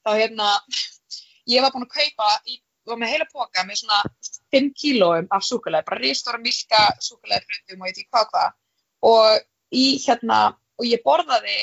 þá 0.04 0.12
hérna, 0.16 0.54
ég 1.54 1.66
var 1.66 1.74
búin 1.76 1.88
að 1.88 1.96
kaupa, 1.98 2.30
ég 2.48 2.64
var 2.88 3.00
með 3.02 3.14
heila 3.16 3.30
póka 3.32 3.66
með 3.68 3.84
svona 3.84 4.00
5 4.54 4.74
kílóum 4.80 5.28
af 5.34 5.46
súkulæði, 5.46 5.88
bara 5.90 6.02
ristóra 6.04 6.40
milka 6.42 6.84
súkulæði 7.02 7.48
frutum 7.48 7.82
og 7.82 7.88
ég 7.88 7.96
veit 7.96 8.02
ekki 8.04 8.14
hvað 8.14 8.30
hvað. 8.34 8.56
Og 9.10 9.50
hérna, 10.06 10.40
og 10.80 10.86
ég 10.88 11.02
borðaði 11.06 11.58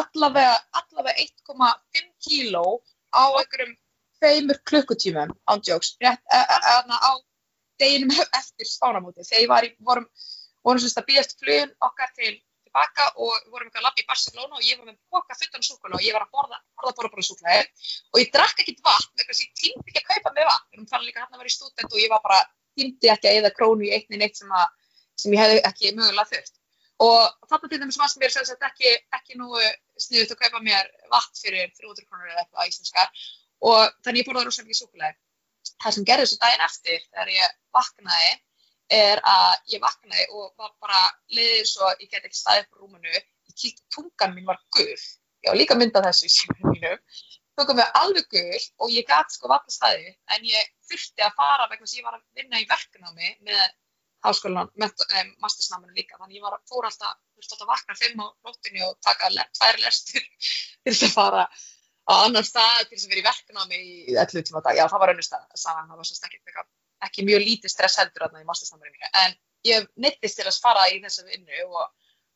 allavega, 0.00 0.56
allavega 0.80 1.26
1,5 1.26 2.10
kíló 2.26 2.64
á 3.10 3.22
einhverjum 3.40 3.74
tveimur 4.20 4.60
klukkutímum 4.68 5.32
ándjóks 5.50 5.96
e, 6.00 6.06
e, 6.06 6.38
e, 6.38 6.74
á 7.08 7.12
deginum 7.80 8.12
eftir 8.40 8.68
spánamóti 8.68 9.24
þegar 9.24 9.42
ég 9.42 9.50
var 9.54 9.66
í, 9.66 9.72
vorum, 9.80 10.06
vorum 10.64 10.82
semst 10.82 11.00
að 11.00 11.08
býðast 11.10 11.38
flugin 11.40 11.74
okkar 11.88 12.12
til 12.18 12.34
tilbaka 12.70 13.06
og 13.18 13.34
vorum 13.50 13.66
eitthvað 13.66 13.82
að 13.82 13.86
lappa 13.88 14.02
í 14.02 14.06
Barcelona 14.06 14.56
og 14.56 14.64
ég 14.64 14.78
var 14.78 14.86
með 14.86 14.98
boka 15.10 15.36
fullan 15.38 15.64
súkula 15.66 15.98
og 15.98 16.04
ég 16.04 16.14
var 16.14 16.24
að 16.24 16.30
borða, 16.34 16.58
borða, 16.78 16.94
borða, 16.96 17.10
borða 17.10 17.26
súkulaði 17.26 17.64
og 18.12 18.20
ég 18.20 18.30
drakk 18.34 18.62
ekkit 18.62 18.80
vatn 18.86 19.10
vegna 19.18 19.32
þess 19.32 19.40
að 19.40 19.46
ég 19.46 19.54
týndi 19.60 19.90
ekki 19.90 20.02
að 20.02 20.08
kaupa 20.10 20.32
með 20.36 20.48
vatn. 20.50 20.68
Erum 20.74 20.86
talað 20.86 21.06
líka 21.08 21.24
hann 21.24 21.34
að 21.34 21.42
vera 21.42 21.50
í 21.50 21.56
stúdent 21.56 21.90
og 21.90 22.00
ég 22.00 22.10
var 22.12 22.22
bara 22.24 22.40
týndi 22.78 23.10
ekki 23.10 23.30
að 23.30 23.38
eða 23.40 23.52
krónu 23.56 23.86
í 23.86 23.92
einni 23.96 24.20
neitt 24.20 24.38
sem, 24.38 24.50
að, 24.54 24.66
sem 25.18 25.34
ég 25.34 25.42
hef 25.42 25.70
ekki 25.70 25.94
mögulega 25.96 26.28
þurft. 26.30 26.54
Og 27.00 27.48
þarna 27.48 27.70
til 27.72 27.80
dæmis 27.80 27.98
varst 27.98 28.20
mér 28.20 28.32
sem 28.34 28.44
sagt 28.44 28.66
ekki, 28.66 28.92
ekki 29.16 29.38
nú 29.40 29.50
sniðut 29.98 30.34
að 30.36 30.42
kaupa 30.44 30.60
mér 30.62 30.90
vatn 31.10 31.40
fyrir 31.40 31.72
300 31.80 32.06
krónur 32.06 32.30
eða 32.30 32.44
eitthvað 32.44 32.70
íslenskar. 32.70 33.24
Og 33.64 33.80
þannig 34.04 34.22
ég 34.22 34.28
borðaði 34.28 34.50
rosalega 34.50 34.68
mikið 34.68 34.80
súkulæði. 34.82 35.16
Það 35.80 35.94
sem 35.96 36.06
gerði 36.08 36.26
þessu 36.26 36.38
daginn 36.40 36.66
eftir 36.66 37.02
þegar 37.06 37.32
ég 37.32 37.56
vaknaði 37.76 38.30
er 38.90 39.20
að 39.22 39.74
ég 39.74 39.82
vaknaði 39.82 40.26
og 40.34 40.52
var 40.58 40.72
bara 40.82 41.00
leiðið 41.34 41.66
svo 41.70 41.90
ég 42.00 42.08
get 42.10 42.24
ekki 42.26 42.38
staðið 42.38 42.70
på 42.70 42.82
rúmunu, 42.82 43.12
ég 43.14 43.54
kýtti 43.54 43.84
tungan 43.94 44.34
mín 44.34 44.48
var 44.48 44.58
gull, 44.74 45.04
ég 45.44 45.52
var 45.52 45.58
líka 45.58 45.76
myndað 45.78 46.08
þessu 46.08 46.26
í 46.26 46.32
síðan 46.34 46.74
mínum, 46.74 47.04
tókum 47.58 47.78
við 47.78 48.00
alveg 48.02 48.26
gull 48.34 48.64
og 48.82 48.94
ég 48.94 49.06
gæti 49.06 49.36
sko 49.36 49.50
vatna 49.52 49.74
staði 49.74 50.10
en 50.34 50.48
ég 50.48 50.72
þurfti 50.90 51.26
að 51.26 51.36
fara 51.38 51.68
vegna 51.70 51.86
sem 51.86 52.00
ég 52.00 52.08
var 52.08 52.18
að 52.18 52.26
vinna 52.40 52.62
í 52.62 52.68
verknámi 52.70 53.34
með 53.46 53.64
háskólan, 54.26 54.68
um, 54.76 55.30
mastersnáminu 55.40 55.94
líka, 55.96 56.18
þannig 56.20 56.40
ég 56.40 56.44
var, 56.44 56.58
fór 56.68 56.88
alltaf, 56.88 57.16
þurfti 57.38 57.54
alltaf 57.54 57.68
að 57.68 57.72
vakna 57.72 57.96
fimm 57.96 58.20
á 58.20 58.26
nóttinu 58.44 58.82
og 58.90 58.98
taka 59.06 59.30
tvær 59.30 59.80
lestur 59.86 60.26
til 60.82 60.92
þess 60.92 61.06
að 61.06 61.14
fara 61.14 61.46
á 62.10 62.12
annan 62.26 62.44
stað 62.44 62.82
til 62.90 62.98
þess 62.98 63.06
að 63.06 63.14
vera 63.14 63.22
í 63.22 63.28
verknámi 63.30 63.80
í 63.80 64.18
11 64.18 64.48
tíma 64.50 64.64
dag, 64.66 64.76
já 64.76 64.84
það 64.90 65.02
var 65.04 65.14
önnur 65.14 65.28
stað 65.30 65.46
það 65.54 65.96
var 65.96 66.10
sérst 66.10 66.26
ekki, 67.06 67.24
mjög 67.28 67.46
lítið 67.46 67.74
stress 67.74 68.00
heldur 68.00 68.26
aðna 68.26 68.44
í 68.44 68.48
mastersnáminu 68.48 69.10
en 69.24 69.36
ég 69.68 69.88
neittist 69.96 70.40
til 70.40 70.46
að 70.48 70.60
fara 70.64 70.86
í 70.92 71.00
þessa 71.02 71.26
vinnu 71.28 71.66
og, 71.68 71.90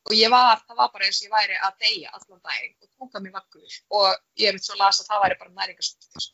og 0.09 0.17
ég 0.17 0.33
var, 0.33 0.61
það 0.69 0.83
var 0.83 0.93
bara 0.97 1.09
eins 1.09 1.21
og 1.23 1.29
ég 1.29 1.37
væri 1.37 1.61
að 1.61 1.79
deyja 1.85 2.17
allan 2.17 2.43
daginn 2.45 2.75
og 2.81 2.91
tóka 2.99 3.23
mér 3.25 3.37
vakkur 3.39 3.79
og 4.01 4.11
ég 4.41 4.57
mitt 4.57 4.67
svo 4.67 4.79
las 4.81 5.01
að 5.03 5.13
það 5.13 5.25
væri 5.27 5.41
bara 5.43 5.57
næringarstöð 5.61 6.29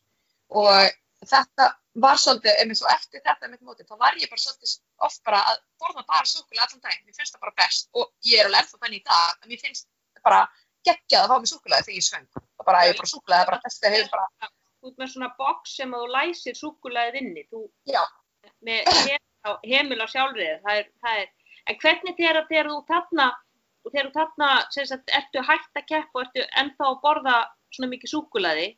og 0.60 0.90
þetta 1.28 1.66
var 2.00 2.20
svolítið, 2.20 2.62
mér 2.68 2.78
svo 2.78 2.88
eftir 2.92 3.22
þetta 3.24 3.50
mitt 3.50 3.62
móti, 3.66 3.84
þá 3.84 3.96
var 4.00 4.16
ég 4.20 4.30
bara 4.30 4.40
svolítið 4.40 4.76
oft 5.06 5.22
bara 5.26 5.40
að 5.50 5.58
borða 5.82 6.04
bara 6.06 6.28
súkulega 6.28 6.66
allan 6.66 6.84
daginn, 6.84 7.04
mér 7.06 7.18
finnst 7.18 7.34
það 7.34 7.44
bara 7.44 7.56
best. 7.60 7.90
Og 7.92 8.30
ég 8.30 8.40
er 8.40 8.48
alveg 8.48 8.62
ennþá 8.62 8.80
þenni 8.84 9.00
í 9.00 9.04
dag, 9.10 9.34
en 9.42 9.52
mér 9.52 9.62
finnst 9.64 9.88
bara 10.24 10.40
geggjað 10.86 11.26
að 11.26 11.32
fá 11.32 11.36
mig 11.42 11.50
súkulega 11.50 11.86
þegar 11.88 11.98
ég 11.98 12.06
sveng 12.06 12.30
það 12.30 12.66
bara, 12.70 12.86
ég 12.88 12.96
bara 13.00 13.12
súkulega, 13.12 13.42
er 13.42 13.52
bara 13.52 13.62
testið 13.66 13.96
hefur 13.98 14.16
bara 14.16 14.50
Þú 14.80 14.88
ert 14.88 15.00
með 15.02 15.08
svona 15.12 15.26
boks 15.36 15.72
sem 15.76 15.90
þú 15.92 16.06
læsir 16.08 16.54
súkulegið 16.56 17.16
inni. 17.20 17.42
Þú, 17.52 17.66
Já 17.84 18.00
með 18.66 18.90
heimil 19.66 20.00
á 20.04 20.06
sjálfrið 20.10 20.58
það 20.64 20.80
er, 20.80 20.90
það 21.04 21.22
er, 21.22 21.30
en 21.66 21.78
hvernig 21.84 22.18
þegar, 22.18 22.42
þegar 22.50 22.70
þú 22.70 22.80
þarna 22.90 23.28
þegar 23.88 24.08
þú 24.10 24.14
þarna, 24.18 24.50
sem 24.74 24.88
sagt, 24.90 25.12
ertu 25.16 25.44
hægt 25.46 25.80
að 25.80 25.88
keppa 25.88 26.20
og 26.20 26.26
ertu 26.26 26.46
ennþá 26.62 26.88
að 26.88 26.98
borða 27.04 27.36
svona 27.74 27.90
mikið 27.94 28.12
súkulegið 28.12 28.74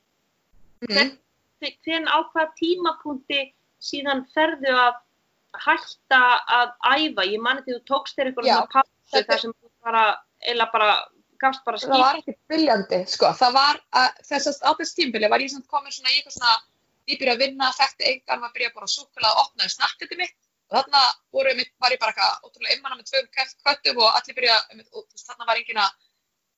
mm. 0.87 1.15
hvern, 1.63 2.07
á 2.07 2.19
hvað 2.33 2.53
tímapunkti 2.61 3.41
síðan 3.83 4.27
ferðu 4.35 4.75
að 4.79 5.01
hætta 5.63 6.21
að 6.49 6.71
æfa, 6.87 7.27
ég 7.29 7.43
manni 7.43 7.65
þegar 7.67 7.81
þú 7.81 7.89
tókst 7.91 8.17
þér 8.17 8.31
eitthvað 8.31 8.49
svona 8.49 8.71
passu 8.73 9.25
þar 9.29 9.43
sem 9.43 9.57
þú 9.59 9.73
bara, 9.85 10.05
eila 10.49 10.69
bara 10.73 10.93
gafst 11.43 11.65
bara 11.67 11.81
skýrt. 11.81 11.93
Það 11.93 12.05
var 12.05 12.21
ekki 12.21 12.35
brilljandi, 12.51 13.01
sko. 13.11 13.33
Það 13.39 13.57
var, 13.59 13.81
þessast 14.29 14.63
á 14.63 14.71
þess 14.79 14.97
tímbili 14.99 15.31
var 15.33 15.43
ég 15.43 15.57
komin 15.73 15.95
svona 15.95 16.13
í 16.13 16.21
eitthvað 16.21 16.37
svona, 16.39 16.55
ég 17.13 17.21
byrjaði 17.21 17.39
að 17.39 17.45
vinna, 17.45 17.73
þekkti 17.79 18.09
engan, 18.13 18.41
maður 18.43 18.57
byrjaði 18.57 18.77
bara 18.79 18.89
að 18.89 18.95
súkula 18.95 19.33
og 19.33 19.43
opnaði 19.45 19.75
snakketið 19.77 20.23
mitt. 20.23 20.39
Og 20.73 20.79
þarna 20.79 21.03
voru, 21.37 21.53
var 21.85 21.93
ég 21.93 22.01
bara 22.01 22.15
eitthvað 22.15 22.49
ótrúlega 22.49 22.77
einmann 22.77 22.97
með 22.97 23.11
tvöum 23.11 23.29
köttum 23.37 24.01
og 24.01 24.17
allir 24.17 24.39
byrjaði, 24.39 24.87
og 24.97 25.23
þarna 25.27 25.49
var 25.51 25.61
engina, 25.61 25.87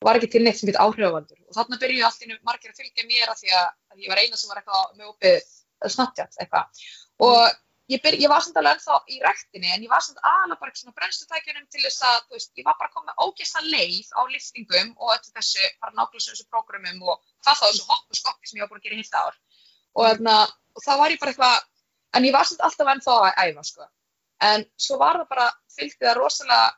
var 0.04 0.20
ekki 0.20 0.30
til 0.34 0.44
neitt 0.44 0.60
sem 0.60 0.70
heit 0.70 0.78
áhrifavaldur. 0.78 1.40
Og 1.48 1.56
þarna 1.56 1.80
byrjuði 1.82 2.06
allir 2.08 2.40
margir 2.46 2.72
að 2.72 2.80
fylgja 2.82 3.06
mér 3.08 3.32
að 3.32 3.42
því 3.42 3.54
að 3.58 4.04
ég 4.04 4.12
var 4.12 4.22
eina 4.22 4.38
sem 4.38 4.52
var 4.52 4.60
eitthvað 4.60 4.96
með 4.98 5.12
opið 5.12 5.52
snattjátt 5.94 6.40
eitthvað. 6.40 6.84
Og 7.24 7.40
ég, 7.92 8.00
byr, 8.04 8.16
ég 8.20 8.30
var 8.32 8.44
samt 8.44 8.58
alveg 8.60 8.78
ennþá 8.78 8.98
í 9.12 9.18
rektinni 9.24 9.72
en 9.74 9.84
ég 9.84 9.92
var 9.92 10.04
samt 10.04 10.20
alveg 10.28 10.60
bara 10.60 10.76
svona 10.78 10.96
brennstutækjunum 10.98 11.66
til 11.72 11.82
þess 11.84 12.06
að, 12.08 12.20
þú 12.28 12.38
veist, 12.38 12.52
ég 12.60 12.68
var 12.68 12.78
bara 12.80 12.94
komið 12.94 13.24
ógæsta 13.26 13.64
leið 13.66 14.12
á 14.16 14.22
liftingum 14.30 14.94
og 14.96 15.14
eftir 15.16 15.36
þessu, 15.38 15.68
bara 15.82 15.96
nákvæmlega 15.98 16.30
þessu 16.30 16.48
prógramum 16.52 17.04
og 17.08 17.20
það 17.44 17.60
þá 17.60 17.66
þessu 17.66 17.88
hopp 17.90 18.06
og 18.08 18.20
skokki 18.20 18.50
sem 18.50 18.60
ég 18.60 18.64
var 18.64 18.72
búin 18.72 18.82
að 18.82 18.88
gera 18.88 19.00
heilt 19.00 19.18
ár 19.20 19.38
og, 19.94 20.06
þarna, 20.06 20.36
og 20.74 20.84
það 20.84 21.02
var 21.02 21.14
ég 21.14 21.20
bara 21.22 21.34
eitthvað, 21.34 21.66
en 22.14 22.28
ég 22.28 22.36
var 22.36 22.48
samt 22.48 22.64
alltaf 22.68 22.92
ennþá 22.94 23.18
að 23.20 23.42
æfa, 23.48 23.66
sko. 23.70 23.90
En 24.44 24.66
svo 24.86 24.98
var 25.00 25.20
það 25.20 25.28
bara, 25.34 25.50
fylgdi 25.74 26.06
það 26.06 26.18
rosalega 26.20 26.72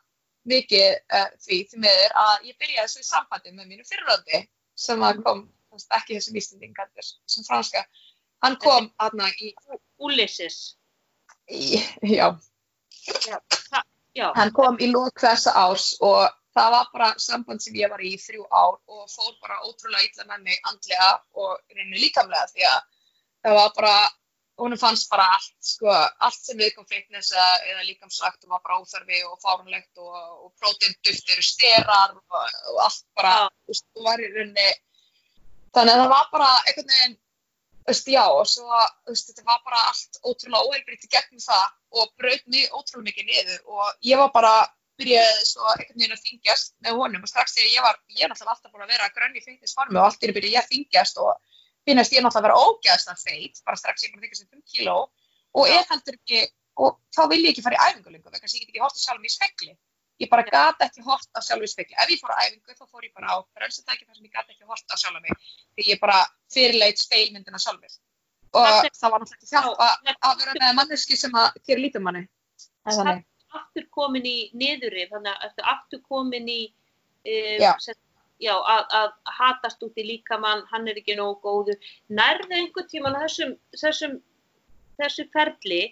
mikið 0.47 0.89
uh, 1.19 1.29
því 1.43 1.61
því 1.71 1.83
meður 1.83 2.17
að 2.23 2.49
ég 2.51 2.59
byrjaði 2.61 2.93
svo 2.93 3.03
í 3.03 3.09
sambandi 3.09 3.53
með 3.53 3.71
mínu 3.73 3.87
fyriröndi 3.89 4.43
sem 4.79 5.03
kom, 5.25 5.47
ekki 5.97 6.19
þessum 6.19 6.39
ístendingar, 6.39 6.91
sem 7.03 7.47
franska, 7.47 7.83
hann 8.45 8.59
kom 8.63 8.91
aðna 9.03 9.29
í 9.43 9.53
Ulysses 9.99 10.77
já. 11.49 12.29
Já. 13.07 13.39
já, 14.15 14.33
hann 14.35 14.53
kom 14.55 14.79
í 14.83 14.91
lók 14.91 15.21
þessa 15.23 15.55
árs 15.67 15.95
og 16.05 16.27
það 16.57 16.73
var 16.75 16.91
bara 16.93 17.09
samband 17.23 17.63
sem 17.63 17.77
ég 17.79 17.91
var 17.93 18.03
í 18.03 18.15
þrjú 18.21 18.47
ár 18.51 18.77
og 18.77 19.09
fór 19.13 19.35
bara 19.43 19.61
ótrúlega 19.67 20.07
illa 20.09 20.29
með 20.33 20.47
mig 20.49 20.61
andlega 20.71 21.11
og 21.37 21.59
reynir 21.75 22.03
líkamlega 22.03 22.49
því 22.53 22.69
að 22.71 22.79
það 23.47 23.59
var 23.61 23.75
bara, 23.77 23.97
húnum 24.61 24.81
fannst 24.81 25.11
bara 25.13 25.27
allt, 25.37 25.53
sko, 25.71 25.91
allt 26.27 26.41
sem 26.41 26.59
við 26.59 26.73
kom 26.77 26.87
fitness 26.89 27.33
eða 27.37 27.85
líkamslagt 27.85 28.47
og 28.47 28.57
var 28.57 28.65
bara 28.65 28.81
óþarfi 28.81 29.21
og 29.29 29.37
fárunlegt 29.43 30.03
og, 30.03 30.17
og 30.47 30.51
prótinduftir 30.61 31.43
og 31.43 31.47
styrar 31.51 32.17
og, 32.17 32.41
og 32.73 32.83
allt 32.87 33.07
bara, 33.19 33.37
þú 33.63 33.75
veist, 33.75 33.87
þú 33.93 34.09
var 34.09 34.25
í 34.25 34.33
rauninni, 34.33 34.73
þannig 35.77 35.95
að 35.95 36.03
það 36.03 36.13
var 36.17 36.35
bara 36.35 36.51
einhvern 36.65 36.93
veginn 36.97 37.23
Veist, 37.87 38.09
já, 38.11 38.25
og 38.35 38.49
svo, 38.51 38.67
veist, 39.07 39.29
þetta 39.31 39.45
var 39.47 39.61
bara 39.63 39.85
allt 39.87 40.17
ótrúlega 40.27 40.67
óheilbriðt 40.67 41.05
í 41.07 41.11
gegnum 41.13 41.39
það 41.39 42.01
og 42.01 42.09
brauð 42.19 42.41
mig 42.51 42.73
ótrúlega 42.75 43.05
mikið 43.07 43.29
niður 43.29 43.61
og 43.77 44.09
ég 44.09 44.19
var 44.19 44.33
bara, 44.35 44.55
byrjaði 44.99 45.45
svo 45.47 45.69
einhvern 45.71 46.01
veginn 46.01 46.17
að 46.17 46.25
þingjast 46.25 46.75
með 46.83 46.99
honum 46.99 47.27
og 47.27 47.31
strax 47.31 47.55
þegar 47.55 47.71
ég 47.77 47.87
var, 47.87 48.01
ég 48.17 48.25
er 48.25 48.33
náttúrulega 48.33 48.57
alltaf 48.57 48.73
búin 48.73 48.87
að 48.87 48.93
vera 48.97 49.13
grönn 49.15 49.39
í 49.39 49.45
fengtisformi 49.45 50.01
og 50.01 50.09
allt 50.09 50.27
er 50.27 50.35
byrjaði 50.35 50.57
ég 50.57 50.65
að 50.65 50.73
þingjast 50.73 51.23
og 51.23 51.46
finnast 51.87 52.15
ég 52.15 52.25
náttúrulega 52.25 52.43
að 52.43 52.47
vera 52.49 52.61
ógæðslega 52.67 53.23
feit, 53.23 53.61
bara 53.67 53.81
strax 53.81 54.07
ég 54.07 54.15
að 54.15 54.25
þingjast 54.25 54.47
um 54.47 54.61
5 54.61 54.65
kíló 54.75 54.97
og 55.57 55.71
ég 55.71 55.91
heldur 55.91 56.19
ekki, 56.19 56.41
og 56.83 56.99
þá 57.15 57.23
vil 57.33 57.43
ég 57.45 57.53
ekki 57.53 57.65
fara 57.65 57.79
í 57.79 57.83
æfingulengu 57.87 58.31
vegna 58.31 58.43
þess 58.43 58.57
að 58.57 58.61
ég 58.61 58.65
get 58.67 58.73
ekki 58.75 58.85
hósta 58.85 59.05
sjálf 59.05 59.23
mér 59.23 59.31
í 59.31 59.37
spekli 59.37 59.73
ég 60.23 60.31
bara 60.33 60.45
gata 60.49 60.89
ekki 60.89 61.05
hort 61.05 61.29
á 61.37 61.41
sjálf 61.45 61.65
í 61.65 61.71
spekli 61.71 61.97
ef 62.01 62.11
ég 62.13 62.21
fór 62.21 62.33
á 62.33 62.41
æfingu 62.47 62.75
þá 62.77 62.85
fór 62.89 63.05
ég 63.05 63.13
bara 63.17 63.37
á 63.37 63.37
bremsatæki 63.57 64.07
þar 64.07 64.17
sem 64.17 64.29
ég 64.29 64.33
gata 64.33 64.55
ekki 64.55 64.69
hort 64.71 64.93
á 64.93 64.97
sjálf 64.97 65.21
mig 65.21 65.35
því 65.77 65.89
ég 65.91 66.01
bara 66.01 66.19
fyrirleit 66.53 67.01
speilmyndina 67.01 67.61
sjálfur. 67.61 67.97
Og 68.57 68.65
það, 68.65 68.89
það 68.97 69.13
var 69.13 69.23
náttúrulega 69.23 69.51
hjálp 69.53 69.83
að, 69.85 70.41
vera 70.41 70.57
með 70.63 70.77
manneski 70.79 71.19
sem 71.21 71.37
að 71.37 71.59
gera 71.69 71.83
lítið 71.85 72.01
um 72.01 72.07
manni. 72.09 72.23
Það 72.87 73.11
er 73.13 73.23
aftur 73.61 73.87
komin 73.93 74.29
í 74.29 74.37
niðurrið 74.57 75.13
þannig 75.13 75.45
að 75.49 75.65
aftur 75.75 76.03
komin 76.09 76.49
í 76.49 76.61
um, 76.71 77.77
já. 78.43 78.55
Að, 78.55 78.83
að 79.01 79.37
hatast 79.39 79.85
út 79.87 80.01
í 80.01 80.07
líkamann 80.11 80.65
hann 80.73 80.89
er 80.89 80.99
ekki 81.01 81.17
nógu 81.19 81.39
góðu 81.45 81.77
nærðu 82.09 82.59
einhvern 82.61 82.91
tíman 82.91 83.21
þessum, 83.23 83.55
þessum 83.77 84.19
þessu 85.01 85.29
ferli 85.33 85.83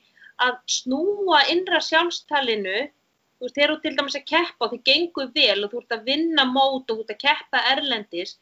að 0.44 0.58
snúa 0.76 1.44
innra 1.52 1.80
sjálfstalinu 1.84 2.78
þú 2.84 3.46
veist, 3.46 3.56
þegar 3.56 3.72
þú 3.72 3.78
til 3.82 3.94
dæmis 3.98 4.18
að 4.18 4.26
keppa 4.30 4.66
og 4.66 4.72
þið 4.72 4.82
gengur 4.88 5.30
vel 5.34 5.64
og 5.64 5.72
þú 5.72 5.80
ert 5.82 5.96
að 5.96 6.08
vinna 6.10 6.44
mót 6.50 6.90
og 6.90 6.98
þú 6.98 7.04
ert 7.04 7.14
að 7.14 7.22
keppa 7.24 7.62
erlendis, 7.72 8.36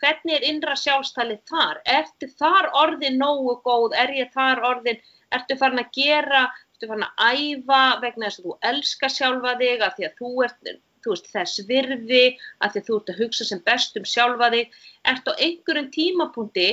hvernig 0.00 0.36
er 0.36 0.46
innra 0.50 0.76
sjálfstælið 0.80 1.42
þar? 1.50 1.82
Ertu 1.98 2.28
þar 2.40 2.70
orðin 2.82 3.18
nógu 3.20 3.56
góð? 3.66 3.96
Er 3.96 4.12
ég 4.16 4.32
þar 4.34 4.62
orðin, 4.70 5.00
ertu 5.34 5.58
farin 5.60 5.82
að 5.82 5.92
gera, 5.96 6.46
ertu 6.76 6.90
farin 6.90 7.06
að 7.08 7.40
æfa 7.40 7.82
vegna 8.04 8.28
þess 8.28 8.40
að 8.40 8.48
þú 8.48 8.58
elskar 8.72 9.14
sjálfa 9.16 9.56
þig 9.62 9.86
að 9.86 9.96
því 9.98 10.08
að 10.08 10.18
þú 10.20 10.32
ert, 10.48 10.72
þú 11.06 11.14
veist, 11.14 11.30
þess 11.32 11.62
virði, 11.70 12.24
að 12.60 12.80
þú 12.88 12.98
ert 13.00 13.12
að 13.14 13.22
hugsa 13.22 13.46
sem 13.48 13.62
best 13.66 13.96
um 14.00 14.08
sjálfa 14.08 14.50
þig, 14.54 14.74
ert 15.12 15.30
á 15.30 15.32
einhverjum 15.38 15.90
tímapunkti 15.94 16.68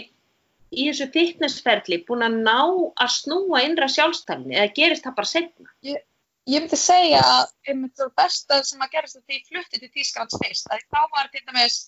í 0.74 0.88
þessu 0.90 1.10
fitnessferli 1.14 2.02
búin 2.08 2.26
að 2.26 2.40
ná 2.48 2.60
að 2.66 3.14
snúa 3.18 3.62
innra 3.68 3.90
sjálfstæðinni 3.94 4.58
eða 4.58 4.74
gerist 4.80 5.06
það 5.06 5.18
bara 5.20 5.32
setna? 5.32 5.74
Ég, 5.86 6.02
ég 6.50 6.64
myndi 6.64 6.80
segja 6.80 7.22
að 7.22 7.44
einmitt 7.70 7.98
það 8.00 8.14
besta 8.20 8.62
sem 8.66 8.82
að 8.82 8.96
gerast 8.98 9.20
þetta 9.20 9.38
í 9.38 9.44
flutti 9.50 9.82
til 9.82 9.92
Tísklands 9.94 10.40
fyrst, 10.42 10.72
að 10.74 10.88
þá 10.90 11.02
var 11.14 11.30
til 11.34 11.44
dæmis 11.46 11.80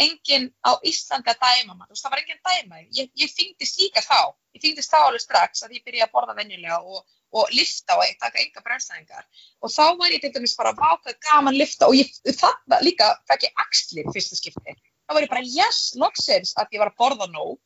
enginn 0.00 0.48
á 0.64 0.72
Íslandi 0.88 1.32
að 1.32 1.42
dæma 1.42 1.74
mann, 1.76 1.88
þú 1.88 1.94
veist, 1.94 2.04
það 2.04 2.14
var 2.14 2.22
enginn 2.22 2.44
dæma. 2.48 2.84
Ég, 2.96 3.10
ég 3.20 3.32
þyngdist 3.32 3.80
líka 3.80 4.04
þá, 4.04 4.20
ég 4.56 4.64
þyngdist 4.64 4.92
þá 4.92 5.00
alveg 5.02 5.24
strax 5.24 5.66
að 5.66 5.76
ég 5.76 5.84
byrja 5.86 6.08
að 6.08 6.14
borða 6.16 6.36
venjulega 6.38 6.78
og, 6.80 7.02
og 7.32 7.52
lifta 7.56 7.96
og 7.96 8.04
eitthvað, 8.04 8.38
enga 8.42 8.62
brennstæðingar 8.66 9.26
og 9.64 9.72
þá 9.72 9.84
var 10.00 10.14
ég 10.14 10.22
til 10.22 10.32
dæmis 10.34 10.56
bara 10.58 10.74
vákað 10.76 11.18
gaman 11.28 11.56
lifta 11.56 11.88
og 11.88 11.96
ég 11.96 12.12
þarna 12.28 12.80
líka 12.84 13.08
fekk 13.30 13.48
ég 13.48 13.64
axlir 13.64 14.10
fyrsta 14.12 14.38
skipti, 14.38 14.76
þá 15.06 15.16
var 15.16 15.24
ég 15.24 15.32
bara 15.32 15.44
yes, 15.46 15.82
loksins 16.00 16.54
að 16.60 16.76
ég 16.76 16.82
var 16.82 16.92
að 16.92 16.98
borða 17.00 17.28
nóg. 17.32 17.58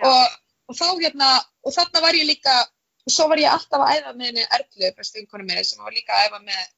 Og, 0.00 0.36
og 0.70 0.76
þá 0.78 0.86
hérna 1.02 1.30
og 1.66 1.74
þarna 1.76 2.04
var 2.06 2.16
ég 2.16 2.28
líka, 2.30 2.56
og 3.04 3.12
svo 3.12 3.28
var 3.28 3.42
ég 3.42 3.52
alltaf 3.52 3.84
að 3.84 3.98
æfa 3.98 4.14
með 4.16 4.30
henni 4.30 4.46
Erlu, 4.56 4.92
bestu 4.96 5.20
vinkonu 5.20 5.44
minni 5.44 5.66
sem 5.66 5.82
var 5.84 5.96
líka 5.96 6.16
að 6.16 6.30
æfa 6.30 6.44
með 6.46 6.68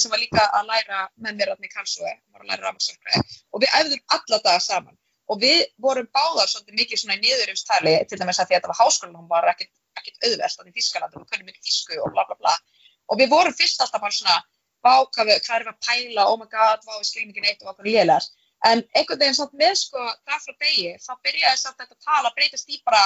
sem 0.00 0.12
var 0.12 0.20
líka 0.22 0.46
að 0.56 0.70
læra 0.70 1.00
með 1.20 1.34
mér 1.36 1.52
allir 1.52 2.62
rafmagsverkræði 2.64 3.40
og 3.52 3.62
við 3.62 3.74
æfðum 3.76 4.04
alla 4.16 4.38
daga 4.46 4.62
saman 4.64 4.96
og 5.30 5.40
við 5.42 5.60
vorum 5.84 6.08
báðar 6.14 6.50
svolítið 6.50 6.80
mikið 6.80 7.02
svona 7.02 7.16
í 7.18 7.22
niðurumstæli 7.24 7.94
til 8.10 8.18
dæmis 8.20 8.40
að 8.40 8.50
því 8.50 8.56
að 8.56 8.60
þetta 8.60 8.70
var 8.72 8.80
háskólan 8.80 9.20
og 9.20 9.28
var 9.30 9.50
ekkert, 9.52 9.72
ekkert 10.00 10.26
auðvelt 10.26 10.56
þannig 10.56 10.72
í 10.72 10.78
Þískalandi 10.80 11.20
og 11.20 11.26
kunnum 11.30 11.50
mikið 11.50 11.68
þísku 11.68 12.00
og 12.04 12.14
bla 12.14 12.26
bla 12.28 12.38
bla 12.40 12.54
og 13.10 13.20
við 13.20 13.30
vorum 13.34 13.56
fyrst 13.56 13.84
alltaf 13.84 14.02
bara 14.02 14.16
svona 14.16 14.38
hvað 14.80 15.32
er 15.34 15.66
við 15.66 15.72
að 15.74 15.80
pæla, 15.86 16.26
oh 16.26 16.38
my 16.40 16.48
god, 16.50 16.82
hvað 16.86 17.02
við 17.02 17.08
skiljum 17.10 17.34
ekki 17.34 17.44
neitt 17.44 17.62
og 17.62 17.74
okkur 17.74 17.90
lélar 17.90 18.26
en 18.70 18.82
einhvern 18.96 19.20
veginn 19.20 19.36
samt 19.38 19.54
með 19.60 19.76
sko 19.84 20.00
það 20.00 20.42
frá 20.46 20.54
degi 20.64 20.94
þá 21.04 21.12
byrjaði 21.26 21.60
samt 21.62 21.84
þetta 21.84 22.00
tala 22.06 22.32
breytast 22.36 22.72
í 22.72 22.80
bara, 22.84 23.04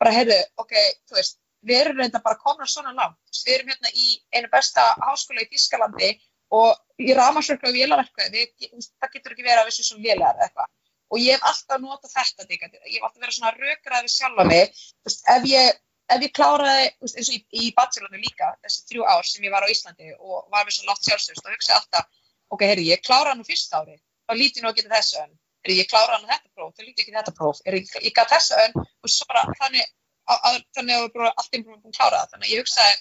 bara 0.00 0.14
heyrðu, 0.14 0.38
ok, 0.62 0.74
þú 1.10 1.18
veist 1.18 1.38
við 1.66 1.82
erum 1.82 2.00
reynda 2.00 2.20
bara 2.24 2.38
komin 2.38 2.70
svona 2.70 2.94
langt. 2.94 3.18
Við 3.44 3.54
erum 3.56 3.70
hérna 3.72 3.92
í 3.94 4.08
einu 4.34 4.50
besta 4.52 4.84
háskóla 5.02 5.44
í 5.44 5.48
Þískalandi 5.52 6.10
og 6.58 7.02
í 7.02 7.14
ramarsverku 7.16 7.68
og 7.68 7.76
vélarverku, 7.76 8.28
það 8.28 9.14
getur 9.14 9.34
ekki 9.34 9.46
verið 9.46 9.62
að 9.62 9.68
við 9.68 9.76
séum 9.78 9.88
svona 9.90 10.06
vélar 10.06 10.36
eða 10.36 10.48
eitthvað. 10.48 10.70
Og 11.08 11.20
ég 11.22 11.36
hef 11.36 11.44
alltaf 11.48 11.80
notað 11.80 12.12
þetta, 12.12 12.46
ég 12.52 12.64
hef 12.68 13.04
alltaf 13.06 13.22
verið 13.22 13.36
svona 13.38 13.52
raugraðið 13.56 14.12
sjálfa 14.12 14.44
mig. 14.48 14.80
Veist, 15.06 15.22
ef, 15.34 15.46
ég, 15.48 15.78
ef 16.14 16.24
ég 16.26 16.32
kláraði, 16.36 16.86
veist, 17.04 17.16
eins 17.16 17.30
og 17.32 17.36
í, 17.36 17.40
í 17.64 17.70
bachelornu 17.78 18.20
líka, 18.20 18.50
þessi 18.64 18.84
þrjú 18.90 19.06
ár 19.08 19.28
sem 19.28 19.46
ég 19.48 19.54
var 19.54 19.64
á 19.64 19.72
Íslandi 19.72 20.12
og 20.18 20.48
var 20.52 20.66
með 20.66 20.76
svona 20.76 20.92
látt 20.92 21.08
sjálfstöðust, 21.08 21.44
þá 21.46 21.54
hugsaði 21.54 21.78
alltaf, 21.78 22.22
ok, 22.52 22.64
heyrðu, 22.68 22.86
ég 22.90 23.04
kláraði 23.06 23.40
nú 23.40 23.48
fyrst 23.48 23.76
ári, 23.78 23.96
þá 24.28 24.36
líti 24.36 24.64
nú 24.64 24.68
að 24.68 24.80
geta 24.80 24.94
þessu 24.96 25.20
önn. 25.24 25.34
Heyrðu, 25.64 25.78
ég 25.80 25.90
kláraði 25.92 26.22
nú 26.22 26.32
þetta 26.34 26.52
próf, 26.58 26.74
þá 26.76 26.84
líti 26.84 27.04
ekki 27.04 27.16
þetta 27.16 27.36
próf. 27.40 27.62
Heyrðu, 27.64 28.04
ég, 28.04 28.14
gaf 28.16 28.32
þessu 28.34 28.60
önn 28.66 28.78
og 28.84 29.12
svo 29.12 29.28
bara 29.32 29.46
þannig 29.62 29.88
að, 30.28 30.60
þannig 30.76 30.96
að 30.98 31.08
við 31.08 31.28
allt 31.32 31.56
einn 31.56 31.64
búin 31.64 31.80
að 31.80 31.96
klára 31.96 32.20
það. 32.20 32.32
Þannig 32.34 32.48
að 32.48 32.52
ég 32.52 32.64
hugsaði, 32.64 32.98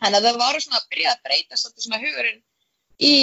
þannig 0.00 0.20
að 0.20 0.26
það 0.28 0.40
var 0.40 0.60
svona 0.64 0.80
að 0.80 0.88
byrja 0.94 1.12
að 1.12 1.22
breyta 1.26 1.60
svona 1.60 2.00
hugurinn 2.02 2.42
í 3.00 3.14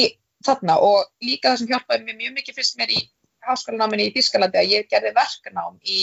þarna 0.45 0.78
og 0.84 1.07
líka 1.23 1.51
það 1.51 1.61
sem 1.61 1.71
hjálpaði 1.71 2.05
mér 2.05 2.17
mjög 2.21 2.36
mikið 2.38 2.57
fyrst 2.59 2.78
mér 2.80 2.93
í 2.93 2.99
háskólanáminni 3.48 4.10
í 4.10 4.14
Þískalandi 4.16 4.60
að 4.62 4.74
ég 4.74 4.89
gerði 4.91 5.14
verknám 5.18 5.80
í, 5.84 6.02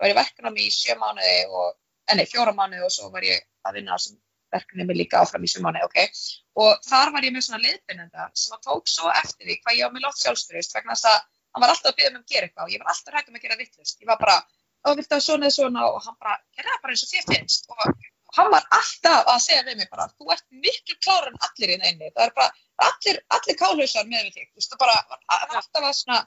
var 0.00 0.12
ég 0.12 0.18
verknám 0.18 0.58
í 0.58 0.68
sjö 0.74 0.96
mánuði 1.00 1.38
og, 1.48 1.76
enni, 2.10 2.26
eh, 2.26 2.30
fjóra 2.30 2.54
mánuði 2.56 2.84
og 2.86 2.94
svo 2.94 3.10
var 3.14 3.26
ég 3.26 3.42
að 3.66 3.80
vinna 3.80 3.98
sem 3.98 4.18
verknum 4.50 4.86
mig 4.90 4.98
líka 4.98 5.20
áfram 5.22 5.44
í 5.46 5.50
sjö 5.50 5.62
mánuði, 5.64 5.86
ok. 5.86 6.22
Og 6.62 6.86
þar 6.86 7.12
var 7.14 7.26
ég 7.26 7.34
með 7.34 7.46
svona 7.46 7.62
leiðbyrnenda 7.64 8.30
sem 8.34 8.56
að 8.56 8.64
tók 8.66 8.90
svo 8.90 9.10
eftir 9.22 9.46
því 9.46 9.60
hvað 9.60 9.78
ég 9.78 9.86
á 9.86 9.94
mig 9.94 10.04
látt 10.04 10.22
sjálfstyrist 10.22 10.74
vegna 10.74 10.96
þess 10.96 11.10
að 11.12 11.20
hann 11.50 11.64
var 11.64 11.74
alltaf 11.74 11.92
að 11.92 11.98
byggja 11.98 12.10
mig 12.10 12.20
um 12.20 12.24
að 12.24 12.32
gera 12.34 12.48
eitthvað 12.48 12.66
og 12.66 12.72
ég 12.74 12.82
var 12.82 12.92
alltaf 12.94 13.18
hægt 13.18 13.30
um 13.30 13.38
að 13.38 13.44
gera 13.44 13.60
vittlust. 13.60 14.00
Ég 14.02 14.10
var 14.10 14.18
bara, 14.20 14.38
og 14.86 14.96
viltu 14.98 15.16
að 15.16 15.26
svona 15.26 15.46
eða 15.46 15.56
svona 15.56 15.86
og 15.90 16.00
hann 16.06 16.18
bara, 16.18 16.38
það 16.58 16.82
bara 16.82 16.94
eins 16.96 17.04
og 17.06 17.12
þér 17.14 17.28
finnst 17.30 17.70
og 17.70 18.10
hann 18.36 18.50
var 18.52 18.66
alltaf 18.76 19.30
að 19.32 19.40
segja 19.44 19.64
við 19.66 19.80
mig 19.80 19.88
bara, 19.90 20.06
þú 20.16 20.34
ert 20.34 20.46
miklu 20.66 20.96
klára 21.04 21.30
en 21.30 21.40
allir 21.46 21.72
í 21.72 21.78
það 21.78 21.88
einni, 21.88 22.10
það 22.14 22.26
er 22.26 22.34
bara, 22.36 22.50
allir, 22.86 23.18
allir 23.36 23.58
kálhausar 23.62 24.06
með 24.10 24.26
við 24.26 24.36
þig, 24.36 24.50
þú 24.50 24.62
veist, 24.62 24.76
bara, 24.82 24.96
alltaf 25.38 25.88
að 25.88 25.96
svona, 25.98 26.20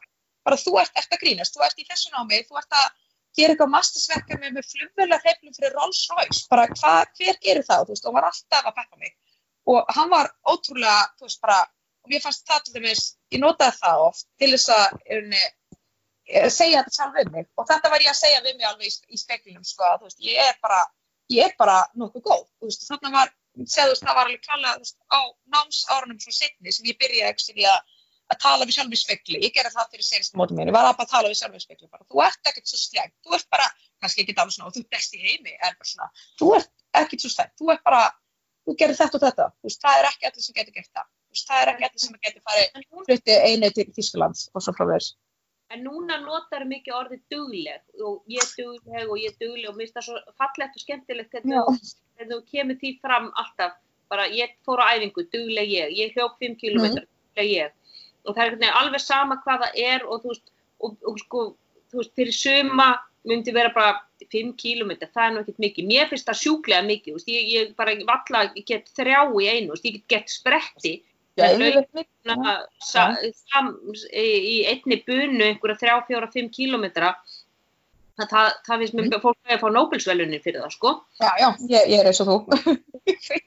bara 0.44 0.60
þú 0.60 0.78
ert 0.82 1.02
eftir 1.02 1.18
að 1.18 1.24
grínast, 1.26 1.56
þú 1.56 1.66
ert 1.68 1.82
í 1.82 1.88
þessu 1.90 2.14
námi, 2.14 2.42
þú 2.48 2.60
ert 2.62 2.80
að 2.80 2.88
gera 3.34 3.56
eitthvað 3.56 3.74
mastersverkefni 3.74 4.52
með 4.54 4.70
flumvöla 4.70 5.20
hreiflum 5.24 5.56
fyrir 5.58 5.76
Rolls 5.78 6.02
Royce, 6.12 6.44
bara 6.52 6.68
hva, 6.76 6.96
hver 7.18 7.40
gerir 7.42 7.66
það, 7.66 7.88
þú 7.88 7.96
veist, 7.96 8.10
og 8.10 8.18
var 8.18 8.30
alltaf 8.30 8.70
að 8.70 8.78
peppa 8.78 9.02
mig. 9.02 9.16
Og 9.74 9.96
hann 9.96 10.12
var 10.12 10.30
ótrúlega, 10.46 11.08
þú 11.18 11.30
veist, 11.30 11.42
bara, 11.42 11.60
og 12.04 12.12
mér 12.12 12.22
fannst 12.22 12.46
það 12.46 12.68
til 12.68 12.78
dæmis, 12.78 13.04
ég 13.34 13.42
notaði 13.42 13.80
það 13.80 14.06
oft 14.10 14.28
til 14.38 14.52
þess 14.54 14.74
að, 14.76 15.00
Eh, 16.24 16.48
segja 16.50 16.82
þetta 16.82 16.96
sjálf 16.96 17.16
við 17.20 17.32
mig. 17.36 17.48
Og 17.60 17.68
þetta 17.68 17.90
var 17.92 18.04
ég 18.04 18.12
að 18.12 18.20
segja 18.22 18.44
við 18.46 18.60
mig 18.60 18.68
alveg 18.68 18.88
í, 19.12 19.18
speklinum 19.20 19.66
sko 19.68 19.88
að 19.90 20.06
veist, 20.06 20.22
ég 20.24 20.40
er 20.40 20.56
bara, 20.64 20.80
ég 21.34 21.50
er 21.50 21.56
bara 21.60 21.82
nokkuð 22.00 22.24
góð. 22.30 22.46
Veist, 22.64 22.86
þannig 22.88 23.18
var, 23.18 23.34
segðust, 23.60 24.06
það 24.06 24.18
var 24.20 24.30
alveg 24.30 24.46
klálega 24.48 24.78
veist, 24.80 24.98
á 25.12 25.20
námsárunum 25.56 26.22
svo 26.24 26.36
setni 26.36 26.72
sem 26.72 26.88
ég 26.88 27.00
byrjaði 27.02 27.34
ekki 27.34 27.68
að, 27.68 27.93
að 28.34 28.42
tala 28.44 28.68
við 28.68 28.78
sjálf 28.78 28.96
í 28.96 29.00
spekli, 29.00 29.40
ég 29.44 29.54
gerði 29.56 29.74
það 29.76 29.94
fyrir 29.94 30.08
senst 30.08 30.38
mótum 30.40 30.60
mér, 30.60 30.72
ég 30.72 30.78
var 30.78 30.90
að 30.90 31.00
bara 31.02 31.12
tala 31.14 31.32
við 31.32 31.40
sjálf 31.40 31.58
í 31.58 31.64
spekli 31.64 31.90
bara, 31.90 32.06
þú 32.10 32.24
ert 32.26 32.52
ekkert 32.52 32.72
svo 32.72 32.80
slengt, 32.82 33.16
þú 33.26 33.38
ert 33.38 33.50
bara 33.54 33.70
kannski 34.04 34.26
ekki 34.26 34.38
alveg 34.38 34.56
svona 34.58 34.70
og 34.70 34.76
þú 34.76 34.84
ert 34.84 34.94
best 34.98 35.18
í 35.18 35.24
heimi 35.24 35.56
en 35.56 35.80
bara 35.80 35.90
svona, 35.90 36.10
þú 36.42 36.52
ert 36.60 36.72
ekkert 37.02 37.26
svo 37.26 37.34
slengt, 37.34 37.56
þú 37.62 37.74
ert 37.74 37.84
bara 37.88 38.06
þú 38.64 38.78
gerir 38.80 39.00
þetta 39.00 39.20
og 39.20 39.26
þetta, 39.28 39.50
það 39.86 40.00
er 40.00 40.10
ekki 40.12 40.30
allir 40.30 40.48
sem 40.48 40.58
getur 40.60 40.78
gert 40.80 40.92
það, 40.94 41.12
það 41.44 41.62
er 41.62 41.74
ekki 41.74 41.90
allir 41.90 42.06
sem 42.06 42.18
getur 42.28 42.48
farið 42.48 42.82
hluti 43.04 43.38
einu 43.50 43.72
til 43.76 43.88
Þísklands 43.98 44.50
og 44.54 44.66
svo 44.66 44.76
frá 44.78 44.88
þess 44.94 45.16
en 45.74 45.84
núna 45.88 46.20
notar 46.22 46.66
mikið 46.70 46.98
orðið 46.98 47.22
dugleg 47.34 48.04
og 48.06 48.28
ég 48.32 48.44
er 48.44 48.52
dugleg 48.58 49.10
og 49.10 49.16
ég 49.20 49.32
er 49.32 49.38
dugleg 49.42 49.70
og 49.70 49.78
mér 49.78 49.88
finnst 49.88 49.98
það 49.98 50.08
svo 50.08 50.36
fallegt 50.42 50.78
og 50.78 50.84
skemmtilegt 50.84 51.34
þegar 51.34 52.30
þú 52.30 52.40
kemur 52.52 52.80
því 52.82 52.92
fram 53.02 53.32
alltaf. 53.42 53.80
Bara 54.12 54.28
ég 54.30 54.54
fór 54.68 54.84
á 54.84 54.94
æfingu, 54.94 55.26
dugleg 55.34 55.72
ég. 55.74 55.96
Ég 55.98 56.14
hljóf 56.14 56.36
5 56.44 56.60
km, 56.62 56.84
mm. 56.84 57.00
dugleg 57.00 57.50
ég 57.50 57.83
og 58.24 58.38
það 58.38 58.56
er 58.68 58.78
alveg 58.80 59.04
sama 59.04 59.40
hvað 59.44 59.66
það 59.66 59.82
er 59.84 60.06
og 60.08 60.24
þú 60.24 60.34
veist, 60.34 60.54
og, 60.80 60.96
og 61.10 61.20
sko 61.22 61.44
þú 61.92 62.02
veist, 62.02 62.14
fyrir 62.18 62.36
suma 62.36 62.90
myndi 63.28 63.54
vera 63.56 63.72
bara 63.76 63.94
5 64.34 64.54
km, 64.60 64.92
það 65.04 65.24
er 65.24 65.34
náttúrulega 65.38 65.64
mikið. 65.64 65.88
Mér 65.88 66.10
finnst 66.10 66.28
það 66.28 66.42
sjúklega 66.42 66.84
mikið, 66.88 67.18
veist, 67.18 67.32
ég, 67.32 67.50
ég 67.54 67.74
bara 67.80 67.96
valla, 68.08 68.44
ég 68.58 68.66
get 68.68 68.90
þrjá 68.98 69.20
í 69.30 69.48
einu, 69.48 69.74
veist, 69.74 69.88
ég 69.88 70.00
get 70.00 70.08
gett 70.16 70.34
spretti. 70.34 70.94
Í 71.34 71.42
einni 74.70 74.98
bunu 75.08 75.48
einhverja 75.48 75.80
þrjá, 75.80 75.96
fjóra, 76.10 76.30
fimm 76.34 76.52
kílometra 76.54 77.16
það, 78.20 78.28
það, 78.30 78.50
það 78.68 78.84
finnst 78.84 78.98
mér 78.98 79.08
mm. 79.08 79.22
fólk 79.24 79.56
að 79.56 79.62
fá 79.64 79.68
Nobelsvelunin 79.74 80.44
fyrir 80.44 80.62
það 80.62 80.76
sko. 80.76 80.94
Já, 81.22 81.32
já, 81.42 81.48
ég, 81.72 81.90
ég 81.94 82.04
er 82.04 82.10
eins 82.12 82.22
og 82.24 82.30
þú. 82.30 82.38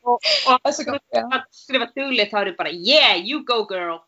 Og, 0.06 0.18
og 0.50 0.56
að 0.66 1.46
skrifa 1.54 1.88
duglið 1.92 2.32
þá 2.32 2.38
er 2.40 2.50
það 2.50 2.58
bara 2.58 2.74
yeah, 2.74 3.14
you 3.16 3.44
go 3.46 3.62
girl 3.68 4.00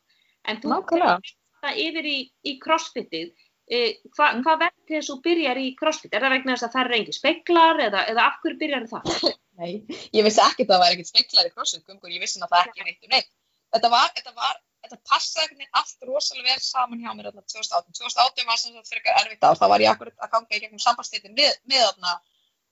en 0.48 0.62
þú 0.62 0.74
veist 0.78 1.36
það 1.62 1.82
yfir 1.84 2.08
í, 2.08 2.18
í 2.46 2.56
crossfitið. 2.62 3.32
Eh, 3.68 3.98
hva, 4.16 4.30
mm. 4.32 4.44
hvað 4.46 4.60
verður 4.62 4.86
þess 4.88 5.02
að 5.02 5.10
þú 5.10 5.16
byrjar 5.26 5.58
í 5.60 5.66
crossfit? 5.76 6.14
Er 6.14 6.24
það 6.24 6.34
vegna 6.36 6.54
þess 6.54 6.66
að 6.68 6.76
það 6.76 6.86
er 6.86 6.98
engi 6.98 7.16
speklar 7.16 7.82
eða, 7.88 8.04
eða 8.12 8.28
af 8.30 8.38
hverju 8.42 8.60
byrjar 8.62 8.86
það? 8.92 9.10
Nei, 9.58 9.72
ég 10.14 10.24
vissi 10.24 10.40
ekki 10.44 10.64
að 10.64 10.70
það 10.72 10.84
væri 10.84 10.96
ekkert 10.96 11.10
speklar 11.10 11.50
í 11.50 11.52
crossfit 11.52 12.14
ég 12.14 12.22
vissi 12.22 12.40
að 12.40 12.54
það 12.54 12.70
ekki 12.70 12.86
neitt 12.86 13.04
um 13.04 13.12
neitt 13.16 13.30
þetta 13.74 13.90
var, 13.92 14.12
þetta 14.16 14.34
var, 14.36 14.58
þetta 14.84 14.98
passaði 15.10 15.68
allt 15.80 16.08
rosalega 16.08 16.54
vel 16.54 16.64
saman 16.64 17.02
hjá 17.02 17.10
mér 17.16 17.30
2018. 17.34 17.96
2018 17.98 18.48
var 18.48 18.60
sem 18.60 18.76
sagt 18.76 18.90
fyrir 18.90 19.02
eitthvað 19.02 19.20
erfitt 19.24 19.44
ár, 19.44 19.60
þá 19.60 19.66
var 19.72 19.84
ég 19.84 19.92
akkurat 19.92 20.24
að 20.24 20.32
ganga 20.34 20.56
í 20.56 20.62
gegnum 20.62 20.82
sambandstýttin 20.82 21.36
með, 21.36 21.52
með 21.70 21.84
þarna 21.84 22.14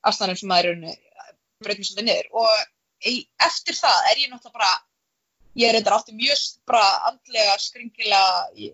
aðstæðanum 0.09 0.41
sem 0.41 0.55
að 0.57 0.71
er 0.71 0.81
breytið 1.65 1.89
svolítið 1.91 2.09
niður. 2.09 2.31
Og 2.41 3.13
eftir 3.49 3.79
það 3.79 4.11
er 4.13 4.23
ég 4.23 4.33
náttúrulega 4.33 4.57
bara, 4.57 4.73
ég 5.57 5.69
er 5.69 5.77
reyndar 5.77 5.97
átti 5.97 6.15
mjög 6.17 6.43
bara 6.69 6.85
andlega 7.11 7.57
skringilega, 7.63 8.71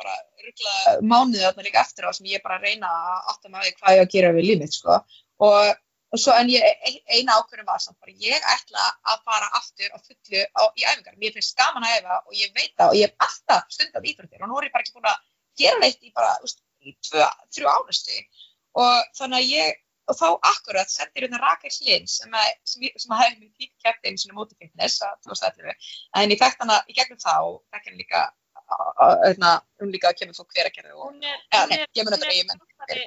bara 0.00 0.16
ruggla 0.46 0.96
mánuðið 1.04 1.46
þarna 1.46 1.66
líka 1.66 1.84
eftir 1.84 2.08
á 2.08 2.10
sem 2.16 2.30
ég 2.32 2.42
bara 2.44 2.60
reyna 2.62 2.88
að 2.88 3.30
átta 3.34 3.52
með 3.52 3.70
hvað 3.78 3.96
ég 3.98 4.04
að 4.06 4.12
gera 4.16 4.34
við 4.36 4.50
límið 4.50 4.76
sko. 4.78 4.98
Og 5.44 5.76
og 6.10 6.18
svo 6.18 6.34
en 6.34 6.48
ég, 6.50 6.64
eina 7.06 7.36
ákveðin 7.38 7.68
var 7.68 7.82
samt 7.82 7.98
bara 8.02 8.14
ég 8.18 8.46
ætla 8.54 8.86
að 9.12 9.20
fara 9.26 9.50
aftur 9.58 9.92
á 9.94 9.98
fullu 10.02 10.40
á, 10.58 10.62
í 10.74 10.82
æfingar, 10.82 11.18
mér 11.22 11.36
finnst 11.36 11.58
gaman 11.58 11.86
að 11.86 12.00
æfa 12.00 12.16
og 12.24 12.34
ég 12.34 12.56
veit 12.56 12.72
það 12.74 12.88
og 12.88 12.98
ég 12.98 13.06
hef 13.06 13.26
alltaf 13.26 13.76
stundar 13.76 14.08
íþróttir 14.10 14.42
og 14.42 14.50
nú 14.50 14.58
er 14.58 14.66
ég 14.66 14.74
bara 14.74 14.86
ekki 14.86 14.96
búin 14.96 15.10
að 15.12 15.20
gera 15.60 15.82
neitt 15.82 16.02
í 16.02 16.10
bara, 16.16 16.32
úst, 16.46 16.64
í 16.82 16.96
tvö, 17.06 17.28
þrjú 17.54 17.70
ánustu 17.70 18.18
og 18.80 19.14
þannig 19.20 19.38
að 19.38 19.54
ég 19.54 19.78
og 20.10 20.18
þá 20.18 20.26
akkurat 20.50 20.92
sendir 20.92 21.26
hérna 21.26 21.40
Rakel 21.42 21.72
Slinn 21.74 22.10
sem 22.10 22.34
að, 22.34 22.50
sem, 22.68 22.88
sem 22.96 23.14
að 23.14 23.22
hafa 23.22 23.38
mjög 23.38 23.54
tík 23.62 23.72
kæft 23.84 24.06
einu 24.06 24.22
svona 24.22 24.38
mótifitness 24.40 25.00
að 25.06 25.16
2011 25.30 25.88
en 26.20 26.34
ég 26.34 26.42
þekkt 26.42 26.66
hana 26.66 26.78
í 26.86 26.98
gegnum 26.98 27.22
þá 27.22 27.34
þekk 27.70 27.88
henni 27.88 28.04
líka 28.04 28.28
hérna, 29.24 29.56
hún 29.82 29.90
líka 29.90 30.12
kemur 30.14 30.36
frá 30.36 30.46
hverakerðu 30.54 30.94
og 30.94 31.08
hún 31.08 31.24
er, 31.26 31.40
ja, 31.50 31.64
hún 31.64 31.74
er, 31.74 31.86
kemur 31.96 32.14
hún 32.14 32.28
er, 32.94 33.00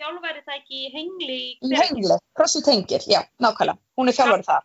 þjálfæri 0.00 0.44
það 0.46 0.56
ekki 0.56 0.78
í 0.80 0.92
hengli 0.94 1.40
í 1.60 1.74
hengli, 1.76 2.16
crossfit 2.38 2.70
hengil, 2.72 3.02
já, 3.04 3.20
nákvæmlega. 3.44 3.76
Hún 4.00 4.08
er 4.08 4.16
þjálfæri 4.16 4.48
það 4.48 4.64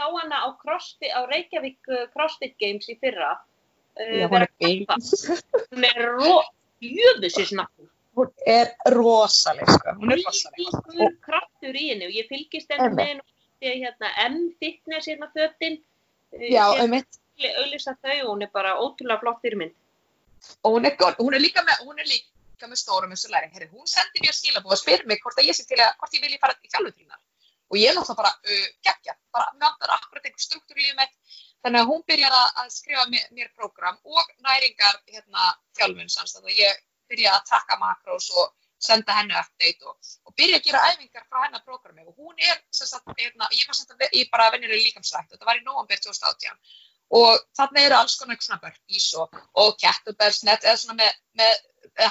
sá 0.00 0.08
hana 0.16 0.36
á, 0.40 0.48
crossfit, 0.56 1.12
á 1.12 1.20
Reykjavík 1.28 1.80
uh, 1.92 2.06
CrossFit 2.14 2.56
Games 2.60 2.88
í 2.88 2.96
fyrra. 3.00 3.34
Já, 4.00 4.26
hún 4.32 4.40
er 4.40 4.48
er 5.84 6.06
jöfusir 6.80 7.48
snakku. 7.50 7.90
Hún 8.20 8.32
er 8.46 8.72
rosaleg, 8.94 9.68
sko. 9.76 9.96
Hún 10.00 10.14
er 10.14 10.22
rosaleg. 10.24 10.58
Ríkur 10.60 11.14
kraftur 11.24 11.76
í 11.76 11.86
henni 11.90 12.08
og 12.08 12.16
ég 12.16 12.28
fylgist 12.28 12.72
enn 12.76 12.96
með 12.98 13.22
sé 13.60 13.76
hérna 13.76 14.10
M-fitness 14.28 15.08
hérna 15.10 15.30
um 16.84 16.90
mitt. 16.94 17.20
Auðvisa 17.40 17.96
þau 17.96 18.16
og 18.16 18.28
hún 18.34 18.44
er 18.44 18.50
bara 18.52 18.76
ótrúlega 18.80 19.20
flott 19.22 19.40
fyrirmynd. 19.44 19.76
Og 20.64 20.76
hún 20.76 20.88
er. 20.88 20.96
Hún 21.18 21.36
er 21.36 21.40
líka 21.40 21.64
með, 21.64 21.86
hún 21.88 22.00
er 22.00 22.08
líka 22.08 22.68
með 22.68 22.80
stórum 22.82 23.12
eins 23.14 23.24
og 23.24 23.34
læri. 23.34 23.50
Herri, 23.54 23.68
hún 23.72 23.88
sendi 23.88 24.24
mér 24.24 24.36
skilabóð 24.36 24.76
og 24.76 24.80
spyr 24.82 25.06
mig 25.08 25.20
hvort 25.24 25.40
að 25.40 25.48
ég 25.48 25.56
sé 25.56 25.64
til 25.68 25.80
að, 25.80 25.94
hvort 26.00 26.16
ég 26.16 26.24
vilji 26.24 26.40
fara 26.42 26.56
í 26.60 26.72
þjálfutrýnar. 26.72 27.20
Og 27.70 27.78
ég 27.78 27.92
er 27.92 27.96
náttúrulega 27.96 28.20
bara 28.20 28.32
uh, 28.34 28.68
geggja, 28.84 29.16
bara 29.32 29.52
mér 29.54 29.66
vantar 29.68 29.94
akkurat 29.96 30.26
einhver 30.26 30.44
struktúr 30.44 30.80
í 30.80 30.84
lífið 30.84 31.00
mitt. 31.00 31.16
Þannig 31.64 31.80
að 31.80 31.90
hún 31.92 32.04
byrjar 32.08 32.36
að, 32.36 32.46
að 32.62 32.70
skrifa 32.74 33.06
mér, 33.12 33.26
mér 33.36 33.50
prógram 33.56 33.98
og 34.04 34.32
næringar 34.44 35.00
hérna 35.12 35.52
þjálfun 35.78 36.12
samstæð 36.12 36.48
og 36.48 36.56
ég 36.56 36.80
byrja 37.10 37.36
að 37.36 37.46
taka 37.50 37.78
makrós 37.80 38.30
og 38.38 38.54
senda 38.80 39.16
henni 39.18 39.36
update 39.36 39.88
og, 39.90 40.12
og 40.24 40.34
byrja 40.38 40.60
að 40.60 40.68
gera 40.68 40.84
æfingar 40.88 41.26
frá 41.26 41.42
hennar 41.44 41.64
prógrami. 41.66 42.06
Og 42.06 42.14
hún 42.16 42.38
er, 42.38 42.62
sagt, 42.72 43.10
hérna, 43.18 43.50
ég 43.52 43.66
var 43.68 43.76
sagt, 43.76 44.06
ég 44.16 44.30
bara 44.32 44.48
venjulega 44.54 44.86
líkamsrætt 44.86 45.28
og 45.28 45.36
þetta 45.36 45.50
var 45.50 45.60
í 45.60 45.66
november 45.66 46.00
2018 46.06 46.78
og 47.18 47.40
þarna 47.58 47.82
eru 47.84 47.96
alls 47.98 48.16
konar 48.18 48.38
svona 48.38 48.60
burpees 48.62 49.08
og, 49.18 49.38
og 49.58 49.72
kettlebells 49.82 50.44
net 50.46 50.66
eða 50.66 50.78
svona 50.78 50.98
með, 51.00 51.16
með, 51.40 51.64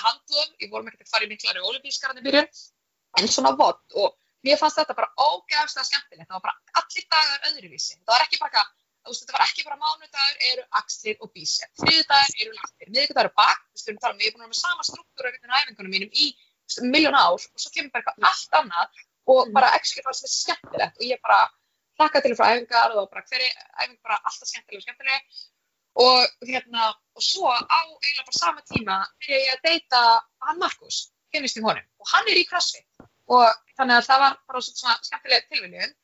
handlum, 0.04 0.50
ég 0.60 0.72
vorum 0.74 0.90
ekkert 0.92 1.08
að 1.08 1.14
fara 1.14 1.28
í 1.28 1.32
miklari 1.32 1.64
olimpískarandi 1.70 2.26
byrjun, 2.26 2.50
en 3.22 3.32
svona 3.32 3.54
vott. 3.60 3.82
Og 3.96 4.18
mér 4.46 4.60
fannst 4.60 4.82
þetta 4.82 4.98
bara 4.98 5.14
ógæðslega 5.16 5.88
skemmtilegt, 5.88 6.28
það 6.28 6.36
var 6.36 6.46
bara 6.50 6.82
allir 6.82 7.08
dagar 7.16 7.48
öðruvísi, 7.52 7.96
það 8.02 8.14
var 8.14 8.26
ekki 8.28 8.42
bara 8.44 8.66
þetta 9.08 9.36
var 9.36 9.46
ekki 9.46 9.66
bara 9.68 9.80
mánudagur 9.80 10.46
eru 10.52 10.66
axlir 10.82 11.18
og 11.24 11.32
bísep, 11.36 11.72
þriðdagur 11.82 12.44
eru 12.44 12.56
lagtir, 12.58 12.92
miðvikudagur 12.92 13.30
eru 13.30 13.36
bak, 13.40 13.62
þú 13.64 13.78
veist, 13.78 13.86
við 13.86 13.94
erum 13.94 14.02
talað 14.04 14.16
um, 14.16 14.24
ég 14.24 14.30
er 14.30 14.36
búin 14.36 14.44
að 14.44 14.48
vera 14.48 14.54
með 14.54 14.62
sama 14.64 14.88
struktúra 14.90 15.32
í 15.32 15.38
æfingunum 15.60 15.94
mínum 15.96 16.12
í 16.14 16.28
miljón 16.94 17.18
ár 17.18 17.34
og 17.34 17.62
svo 17.62 17.72
kemur 17.74 17.94
bara 17.94 18.04
eitthvað 18.04 18.28
allt 18.30 18.60
annað 18.60 19.00
og 19.34 19.54
bara 19.56 19.72
ekki 19.78 20.04
fannst 20.06 20.26
þetta 20.26 20.36
skemmtilegt 20.36 21.00
og 21.00 21.06
ég 21.06 21.22
bara 21.26 21.40
hlakka 22.00 22.22
til 22.24 22.36
frá 22.38 22.52
æfingar 22.56 22.96
og 22.98 23.10
bara 23.12 23.24
hverju 23.30 23.50
æfing 23.84 24.00
bara 24.06 24.20
alltaf 24.24 24.50
skemmtileg 24.50 24.82
og 24.82 24.86
skemmtileg. 24.86 25.40
Og 26.00 26.48
hérna 26.48 26.92
og 27.18 27.24
svo 27.26 27.50
á 27.50 27.80
eiginlega 27.84 28.28
bara 28.28 28.40
sama 28.40 28.62
tíma 28.72 28.98
byrja 29.20 29.40
ég 29.46 29.56
að 29.56 29.64
deyta 29.68 30.02
hann 30.46 30.62
Markus 30.64 31.10
finnist 31.34 31.60
í 31.60 31.66
honum 31.66 31.86
og 32.00 32.12
hann 32.14 32.30
er 32.32 32.40
í 32.40 32.46
crossfit. 32.52 32.88
Og 33.30 33.48
þannig 33.78 34.00
að 34.00 34.08
það 34.10 34.24
var 34.26 34.38
bara 34.48 34.62
svona 34.68 34.96
skemmtileg 35.08 35.50
tilviljun 35.50 35.96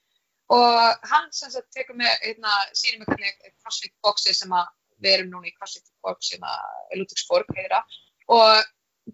og 0.54 1.08
hann 1.10 1.30
sem 1.34 1.52
sagt 1.54 1.72
tekur 1.74 1.98
með 1.98 2.12
hérna, 2.22 2.54
sýnir 2.78 3.02
mig 3.02 3.10
hvernig 3.10 3.54
crossfit 3.64 3.96
boxi 4.06 4.34
sem 4.38 4.52
að 4.54 4.68
við 5.02 5.18
erum 5.18 5.32
núna 5.34 5.50
í 5.50 5.56
crossfit 5.56 5.88
box 6.06 6.34
hérna 6.34 6.52
Ludvíksborg 6.96 7.50
heira 7.58 7.82
og 8.32 8.62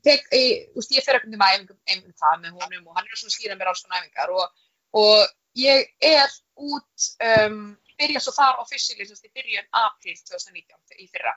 tek, 0.06 0.26
ég, 0.36 0.68
úst, 0.78 0.92
ég 0.96 1.06
fer 1.06 1.18
ekkert 1.18 1.36
um 1.36 1.46
æfingum, 1.46 1.80
æfingum 1.88 2.18
það 2.20 2.42
með 2.44 2.58
honum 2.60 2.90
og 2.90 2.98
hann 2.98 3.08
er 3.08 3.20
svona 3.20 3.32
að 3.32 3.38
skýra 3.38 3.58
mér 3.60 3.72
alls 3.72 3.84
svona 3.84 4.02
æfingar 4.02 4.34
og, 4.36 4.66
og 5.02 5.24
ég 5.60 5.88
er 6.12 6.36
út 6.56 7.08
um, 7.28 7.64
byrja 8.00 8.22
svo 8.24 8.34
þar 8.36 8.62
sem 8.70 9.06
sagt, 9.10 9.28
í 9.28 9.34
byrjun 9.36 9.68
april 9.84 10.16
2019 10.16 11.04
í 11.04 11.10
fyrra. 11.12 11.34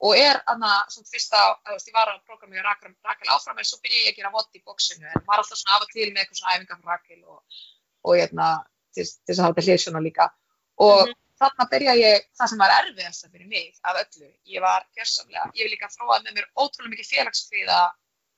Og 0.00 0.16
er 0.16 0.38
aðna 0.48 0.72
svona 0.88 1.10
fyrsta, 1.12 1.40
þú 1.66 1.74
veist, 1.76 1.88
ég 1.90 1.96
var 1.96 2.08
að 2.08 2.22
prógrami 2.24 2.56
og 2.56 2.64
Rakel, 2.64 2.94
Rakel 3.04 3.32
áfram 3.34 3.58
en 3.60 3.66
svo 3.68 3.76
byrja 3.84 4.06
ég 4.06 4.14
að 4.14 4.20
gera 4.22 4.32
vott 4.32 4.56
í 4.56 4.62
bóksinu 4.64 5.04
en 5.10 5.26
var 5.26 5.42
alltaf 5.42 5.60
svona 5.60 5.76
af 5.76 5.84
og 5.84 5.92
til 5.92 6.06
með 6.08 6.22
eitthvað 6.22 6.40
svona 6.40 6.54
æfingar 6.56 6.80
frá 6.80 6.94
Rakel 6.94 7.20
og, 7.26 7.66
og 8.08 8.16
hérna, 8.16 8.46
til, 8.56 8.70
til 8.94 9.06
þess 9.06 9.38
að 9.38 9.44
hafa 9.44 9.54
þetta 9.56 9.66
hliðsjóna 9.68 10.02
líka. 10.04 10.28
Og 10.80 11.06
Mhm. 11.06 11.16
þarna 11.40 11.68
byrja 11.70 11.94
ég 11.96 12.26
það 12.36 12.48
sem 12.52 12.58
var 12.58 12.76
erfiðast 12.80 13.30
fyrir 13.30 13.48
mig 13.48 13.74
af 13.84 13.96
öllu, 14.02 14.28
ég 14.46 14.60
var 14.60 14.86
gjörsamlega, 14.96 15.50
ég 15.54 15.64
vil 15.64 15.72
líka 15.76 15.88
þróað 15.88 16.24
með 16.26 16.36
mér 16.36 16.46
ótrúlega 16.56 16.92
mikið 16.94 17.10
félagskviða 17.14 17.80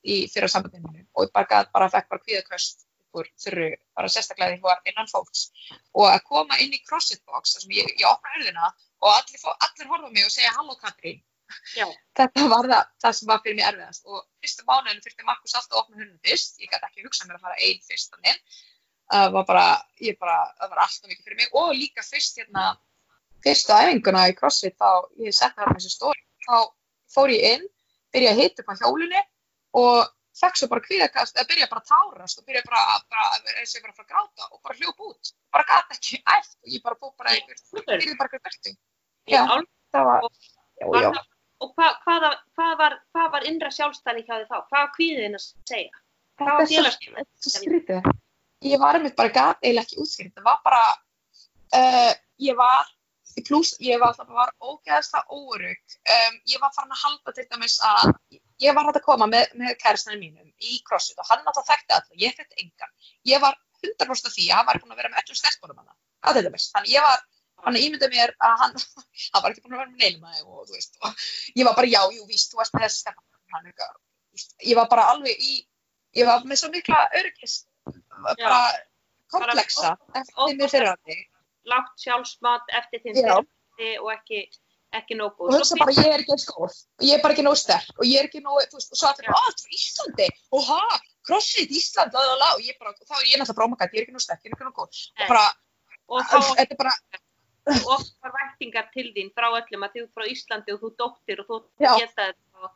í 0.03 0.15
fyrra 0.31 0.47
mínu 0.63 1.05
og 1.15 1.27
ég 1.27 1.31
bara, 1.33 1.65
bara 1.73 1.89
fekk 1.89 2.09
bara 2.09 2.23
kvíðaköst 2.23 2.85
úr 3.13 3.27
þurru, 3.37 3.67
bara 3.95 4.09
sérstaklega 4.09 4.55
því 4.55 4.63
var 4.63 4.81
innan 4.89 5.09
fólks. 5.11 5.51
Og 5.93 6.07
að 6.09 6.23
koma 6.29 6.57
inn 6.63 6.73
í 6.73 6.81
CrossFit 6.87 7.21
box 7.29 7.55
þar 7.55 7.65
sem 7.65 7.75
ég, 7.77 7.91
ég 7.99 8.09
opna 8.09 8.33
hörðina 8.37 8.71
og 9.03 9.09
allir, 9.13 9.45
allir 9.67 9.91
horfa 9.91 10.09
mig 10.09 10.25
og 10.25 10.33
segja 10.33 10.55
halló 10.57 10.75
Katrín. 10.81 11.21
Þetta 12.17 12.47
var 12.49 12.69
það, 12.71 12.91
það 13.03 13.15
sem 13.19 13.29
var 13.29 13.41
fyrir 13.43 13.57
mig 13.59 13.65
erfiðast. 13.67 14.05
Og 14.09 14.23
fyrstu 14.41 14.65
mánuðinu 14.69 15.03
þurfti 15.05 15.27
Markus 15.27 15.53
alltaf 15.59 15.75
að 15.75 15.81
opna 15.83 15.99
hörðinu 16.01 16.21
fyrst. 16.25 16.57
Ég 16.63 16.71
gæti 16.71 16.89
ekki 16.89 17.05
hugsað 17.05 17.29
mér 17.29 17.37
að 17.37 17.45
fara 17.45 17.59
einn 17.67 17.83
fyrst 17.85 18.15
þannig 18.15 18.39
það 19.13 19.29
var 19.37 19.45
bara, 19.49 19.65
ég 20.01 20.17
bara, 20.19 20.37
það 20.59 20.71
var 20.73 20.81
alltaf 20.87 21.09
mikið 21.11 21.23
fyrir 21.27 21.39
mig 21.43 21.53
og 21.61 21.69
líka 21.77 22.03
fyrst 22.07 22.39
hérna 22.41 22.65
fyrstu 23.43 23.75
æfinguna 23.75 24.25
í 24.31 24.35
CrossFit 24.39 24.75
þá 24.79 24.89
ég 25.25 25.35
setti 25.37 25.59
þarna 25.61 25.77
þessu 25.77 25.93
stóri 25.93 26.21
þá 26.47 26.57
fór 27.13 27.33
ég 27.35 27.47
inn, 27.57 27.65
byrjaði 28.13 28.33
að 28.33 28.41
hita 28.43 28.63
upp 28.63 28.71
á 28.73 28.75
hjólinu 28.81 29.21
og 29.83 30.11
fekk 30.33 30.57
svo 30.57 30.67
bara 30.71 30.81
kvíðakast, 30.87 31.35
eða 31.37 31.45
byrjaði 31.51 31.69
bara 31.73 31.83
að 31.83 31.89
tárast 31.91 32.39
og 32.41 32.45
byrjaði 32.47 32.69
bara 32.71 32.81
að, 32.95 33.03
bara, 33.13 33.25
að 33.35 33.51
eins 33.59 33.73
og 33.73 33.77
ég 33.77 33.83
bara 33.85 33.93
að 33.93 33.99
fara 33.99 34.07
að 34.07 34.13
gráta 34.13 34.47
og 34.49 34.61
bara 34.65 34.77
hljóp 34.79 35.03
út, 35.09 35.33
bara 35.53 35.67
gata 35.69 35.97
ekki 35.99 36.19
æft 36.37 36.55
og 36.63 36.73
ég 36.73 36.83
bara 36.87 36.97
búið 37.03 37.13
bara 37.21 37.35
einhver, 37.35 37.61
byrjaði 37.83 38.17
bara 38.17 38.31
einhver 38.31 38.43
byrti. 38.49 38.73
Já, 39.29 39.43
það 39.93 40.09
var, 40.09 40.27
já, 40.81 40.87
já. 41.03 41.11
það- 41.13 41.29
Og 41.63 41.69
hvað, 41.77 41.93
hvaða, 42.03 42.29
hvað, 42.57 42.71
var, 42.79 42.93
hvað 43.13 43.27
var 43.31 43.45
innra 43.47 43.69
sjálfstæði 43.71 44.23
hjá 44.25 44.33
þið 44.41 44.47
þá? 44.49 44.55
Hvað 44.67 44.81
var 44.81 44.89
kvíðin 44.97 45.37
að 45.37 45.43
segja? 45.69 46.01
Hvað 46.41 46.57
var 46.57 46.65
er 48.01 48.22
Ég 48.63 48.79
var 48.79 48.97
einmitt 48.97 49.15
bara 49.19 49.31
gat 49.35 49.63
eiginlega 49.63 49.83
ekki 49.87 49.99
útskrift. 50.03 50.35
Það 50.37 50.45
var 50.47 50.59
bara, 50.63 50.83
uh, 51.79 52.13
ég 52.47 52.55
var, 52.59 52.91
pluss, 53.47 53.73
ég 53.83 53.99
var 53.99 54.13
alltaf 54.13 54.29
bara 54.29 54.53
ógeðslega 54.63 55.23
óörug. 55.35 55.97
Um, 56.15 56.39
ég 56.53 56.63
var 56.63 56.71
farin 56.75 56.95
að 56.95 57.03
halda 57.03 57.35
til 57.35 57.45
dæmis 57.51 57.75
að, 57.89 58.13
ég 58.63 58.77
var 58.77 58.87
hægt 58.87 59.01
að 59.01 59.07
koma 59.09 59.27
með, 59.27 59.51
með 59.59 59.75
kæristæðin 59.83 60.23
mínum 60.23 60.49
í 60.63 60.79
CrossFit 60.87 61.19
og 61.19 61.29
hann 61.31 61.43
alltaf 61.43 61.67
þekkti 61.67 61.97
alltaf, 61.97 62.15
ég 62.23 62.37
þekkti 62.39 62.63
engan. 62.63 62.93
Ég 63.33 63.43
var 63.43 63.59
100% 63.83 64.31
af 64.31 64.37
því 64.37 64.47
að 64.47 64.55
hann 64.57 64.69
var 64.69 64.81
búin 64.83 64.95
að 64.95 65.01
vera 65.03 65.11
með 65.11 65.23
öllum 65.23 65.41
stelpunum 65.41 65.81
hann. 65.81 65.99
Það 66.23 66.39
til 66.39 66.45
dæmis. 66.47 66.69
Þannig 66.77 66.95
ég 66.95 67.07
var, 67.09 67.27
hann 67.67 67.81
ímyndaði 67.81 68.15
mér 68.15 68.35
að 68.47 68.55
hann, 68.63 68.79
hann 69.33 69.43
var 69.43 69.51
ekki 69.51 69.65
búin 69.65 69.75
að 69.75 69.83
vera 69.83 69.91
með 69.91 70.05
neilum 70.05 70.31
aðeins 70.31 70.47
og 70.47 70.71
þú 70.71 70.79
veist, 70.79 70.97
og 71.03 71.27
ég 71.59 71.67
var 71.67 71.77
bara 71.81 71.91
já, 71.91 72.01
jú, 72.15 72.25
víst, 72.31 72.53
þú 72.53 72.63
varst 72.63 72.79
með 72.79 72.87
veist, 74.33 74.55
ég 74.65 74.79
var 74.79 74.87
bara 74.89 75.09
alveg 75.11 75.45
í, 75.45 75.59
ég 76.17 76.29
var 76.29 76.45
með 76.47 76.63
svo 76.63 76.69
mikla 76.73 77.03
öryggis, 77.19 77.59
bara 78.23 78.59
komplexa 79.33 79.95
eftir 80.19 80.57
mér 80.59 80.73
fyrir 80.73 80.91
hann. 80.91 81.23
Lágt 81.69 82.03
sjálfsmat 82.03 82.75
eftir 82.79 83.01
þinn 83.05 83.21
og 83.33 84.09
ekki, 84.13 84.43
ekki 84.93 85.17
nógu 85.17 85.47
og 85.47 85.55
hugsa 85.55 85.79
bara, 85.79 85.95
ég 85.95 86.11
er 86.11 86.23
ekki 86.23 86.35
eins 86.35 86.45
góð. 86.49 86.77
Og 86.99 87.07
ég 87.07 87.17
er 87.17 87.23
bara 87.23 87.35
ekki 87.35 87.45
nóg 87.47 87.57
sterk 87.59 87.97
og 87.97 88.05
ég 88.05 88.21
er 88.21 88.29
ekki 88.29 88.43
nóg, 88.43 88.61
þú 88.71 88.81
og 88.81 88.99
svo 88.99 89.09
allir, 89.09 89.31
ó, 89.31 89.39
þetta 89.47 89.67
er 89.67 89.77
Íslandi? 89.79 90.29
Og 90.53 90.67
ha, 90.69 90.99
crossfit 91.27 91.73
Ísland, 91.73 92.13
la, 92.13 92.25
la, 92.29 92.35
la, 92.43 92.49
og 92.59 92.83
bara, 92.83 92.95
þá 92.99 93.15
er 93.19 93.29
ég 93.31 93.41
náttúrulega 93.41 93.59
bara, 93.61 93.79
god, 93.79 93.95
ég 93.95 94.01
er 94.01 94.07
ekki 94.07 94.17
nóg 94.17 94.25
sterk, 94.27 94.43
ég 94.43 94.51
er 94.51 94.57
ekki 94.57 94.69
nóg 94.69 94.81
góð. 94.81 95.03
Og 95.23 95.31
bara, 95.31 95.45
og 96.11 96.27
þá 96.29 96.37
þetta 96.59 96.75
er 96.75 96.81
bara, 96.83 96.95
okkar 97.63 98.33
væntingar 98.37 98.89
til 98.93 99.09
þín 99.15 99.31
frá 99.35 99.47
öllum 99.49 99.85
að 99.87 99.95
þú 99.95 100.03
ert 100.03 100.15
frá 100.17 100.27
Íslandi 100.27 100.75
og 100.75 100.81
þú 100.83 100.89
dóttir 100.99 101.43
og 101.43 101.49
þú 101.49 101.59
Já. 101.79 101.93
geta 102.01 102.27
þetta 102.27 102.65
og, 102.67 102.73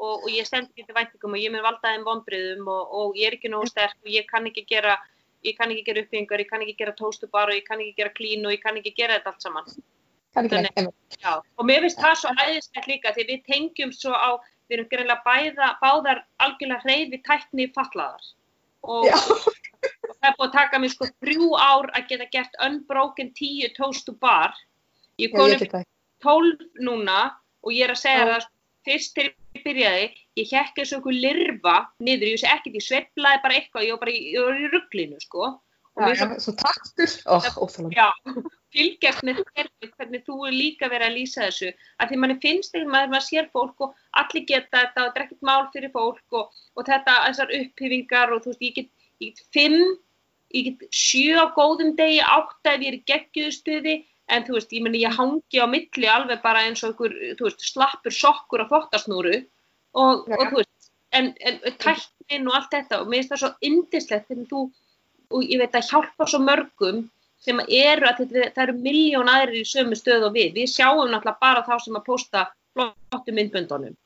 og, 0.00 0.24
og 0.24 0.28
ég 0.32 0.46
stend 0.48 0.70
ekki 0.70 0.86
til 0.88 0.96
væntingum 0.96 1.36
og 1.36 1.42
ég 1.42 1.52
mun 1.52 1.64
valda 1.64 1.92
þeim 1.92 2.04
vonbriðum 2.08 2.68
og, 2.72 2.94
og 2.98 3.18
ég 3.20 3.30
er 3.30 3.36
ekki 3.38 3.52
nógu 3.52 3.68
sterk 3.70 3.96
og 4.00 4.10
ég 4.10 4.26
kann 4.30 4.48
ekki 4.48 4.64
gera 4.68 4.96
ég 5.44 5.56
kann 5.56 5.72
ekki 5.72 5.84
gera 5.86 6.02
uppbyggingar, 6.04 6.42
ég 6.42 6.48
kann 6.50 6.64
ekki 6.64 6.76
gera 6.80 6.92
tóstubar 6.96 7.48
og 7.52 7.56
ég 7.56 7.64
kann 7.68 7.80
ekki 7.80 7.96
gera 8.00 8.12
klín 8.16 8.44
og 8.46 8.52
ég 8.54 8.62
kann 8.64 8.76
ekki 8.80 8.94
gera 8.96 9.18
þetta 9.18 9.32
allt 9.34 9.46
saman 9.46 9.70
ekki 9.70 9.86
Þannig- 10.34 10.76
einmitt. 10.78 11.16
Já, 11.20 11.32
og 11.58 11.64
mér 11.66 11.86
finnst 11.86 12.00
það 12.00 12.18
svo 12.20 12.34
æðislegt 12.44 12.90
líka 12.90 13.14
því 13.16 13.24
við 13.30 13.40
tengjum 13.48 13.92
svo 13.92 14.12
á, 14.14 14.30
við 14.70 14.76
erum 14.78 14.90
greinlega 14.92 15.24
bæða, 15.26 15.70
báðar 15.82 16.20
algjörlega 16.38 16.84
hreyfi 16.84 17.22
tækni 17.26 17.66
fatlaðar 17.74 18.22
og, 18.82 19.06
Já. 19.08 19.16
og 19.16 20.14
það 20.20 20.28
er 20.30 20.36
búið 20.38 20.46
að 20.48 20.54
taka 20.54 20.78
mér 20.78 20.94
sko 20.94 21.08
þrjú 21.24 21.48
ár 21.58 21.90
að 21.96 22.06
geta 22.12 22.28
gert 22.32 22.60
unbroken 22.66 23.32
10 23.34 23.74
toast 23.76 24.06
to 24.06 24.12
bar 24.12 24.54
ég 25.18 25.34
ekki. 25.34 25.84
12 26.22 26.68
núna 26.84 27.18
og 27.64 27.72
ég 27.72 27.88
er 27.88 27.94
að 27.96 28.02
segja 28.04 28.24
Já. 28.24 28.30
það 28.36 28.48
fyrst 28.86 29.16
þegar 29.16 29.34
ég 29.56 29.64
byrjaði 29.66 30.06
ég 30.40 30.54
eins 30.54 30.92
og 30.92 31.00
einhver 31.00 31.18
lirfa 31.24 31.74
niður, 32.00 32.30
ég 32.34 32.40
sé 32.40 32.48
ekkert, 32.50 32.78
ég 32.78 32.86
sveiflaði 32.86 33.42
bara 33.44 33.58
eitthvað 33.58 33.86
ég 33.86 33.96
var 33.96 34.02
bara 34.04 34.14
ég 34.16 34.46
var 34.46 34.60
í 34.60 34.70
rugglinu 34.72 35.20
sko. 35.22 35.50
Og 35.98 36.04
Já, 36.06 36.14
já, 36.14 36.26
finnst 36.30 36.46
svo 36.46 36.52
taktur, 36.54 37.14
ó, 37.26 37.34
óþálega. 37.64 37.98
Já, 37.98 38.42
fylgjast 38.76 39.24
með 39.26 39.40
þér 39.56 39.70
hvernig 39.96 40.22
þú 40.28 40.36
er 40.46 40.54
líka 40.54 40.90
verið 40.92 41.08
að 41.08 41.16
lýsa 41.18 41.40
þessu. 41.48 41.72
Að 41.98 42.12
því 42.12 42.20
manni 42.22 42.36
finnst 42.44 42.76
þegar 42.76 42.92
maður, 42.92 43.10
maður 43.14 43.26
sér 43.26 43.48
fólk 43.56 43.82
og 43.86 44.04
allir 44.22 44.46
geta 44.46 44.84
þetta 44.84 45.02
og 45.02 45.08
þetta 45.08 45.20
er 45.20 45.26
ekkert 45.26 45.48
mál 45.50 45.66
fyrir 45.74 45.92
fólk 45.96 46.38
og, 46.38 46.62
og 46.78 46.86
þetta, 46.86 47.16
þessar 47.26 47.56
upphyfingar 47.58 48.36
og 48.36 48.44
þú 48.44 48.54
veist, 48.54 48.64
ég 48.68 48.78
get, 48.78 48.94
ég 49.18 49.34
get 49.34 49.44
fimm 49.56 49.98
ég 50.54 50.70
get 50.70 50.86
sjö 50.94 51.38
á 51.38 51.46
góðum 51.54 51.94
degi 51.98 52.22
átta 52.24 52.74
ef 52.74 52.82
ég 52.82 52.88
er 52.90 52.98
í 52.98 53.04
geggjúðstuði 53.10 53.94
en 54.30 54.44
þú 54.46 54.56
veist, 54.56 54.74
ég 54.76 54.84
meni 54.84 55.02
ég 55.02 55.16
hangi 55.16 55.62
á 55.62 55.66
milli 55.70 56.10
alveg 56.10 56.42
bara 56.44 56.64
eins 56.66 56.84
og 56.84 56.92
einhver, 56.92 57.14
þú 57.38 57.48
veist, 57.48 57.64
slappur 57.72 58.14
sokkur 58.14 58.64
á 58.64 58.70
þvottasnúru 58.70 59.36
og, 59.38 60.28
Já. 60.30 60.36
og 60.36 60.44
þú 60.52 60.60
veist, 60.60 60.90
en, 61.18 61.32
en 61.40 61.58
tæknin 61.82 62.50
og 62.50 62.58
allt 62.58 62.76
þetta 62.76 63.00
og 63.00 63.10
mér 63.10 63.22
finnst 63.22 63.34
það 63.34 63.42
svo 63.44 63.52
indislegt 63.70 64.28
þegar 64.30 64.50
þú, 64.52 64.66
og 65.30 65.46
ég 65.46 65.62
veit 65.62 65.80
að 65.80 65.88
hjálpa 65.90 66.28
svo 66.30 66.42
mörgum 66.44 67.02
sem 67.40 67.62
eru 67.64 68.08
að 68.08 68.22
þetta, 68.22 68.52
það 68.54 68.62
eru 68.66 68.76
miljón 68.84 69.32
aðrir 69.32 69.62
í 69.62 69.68
sömu 69.68 69.96
stöð 69.96 70.28
og 70.28 70.36
við. 70.36 70.52
Við 70.58 70.72
sjáum 70.74 71.08
náttúrulega 71.08 71.40
bara 71.40 71.64
þá 71.66 71.74
sem 71.84 71.96
að 71.96 72.06
posta 72.06 72.46
flottu 72.76 73.34
myndböndunum. 73.36 73.96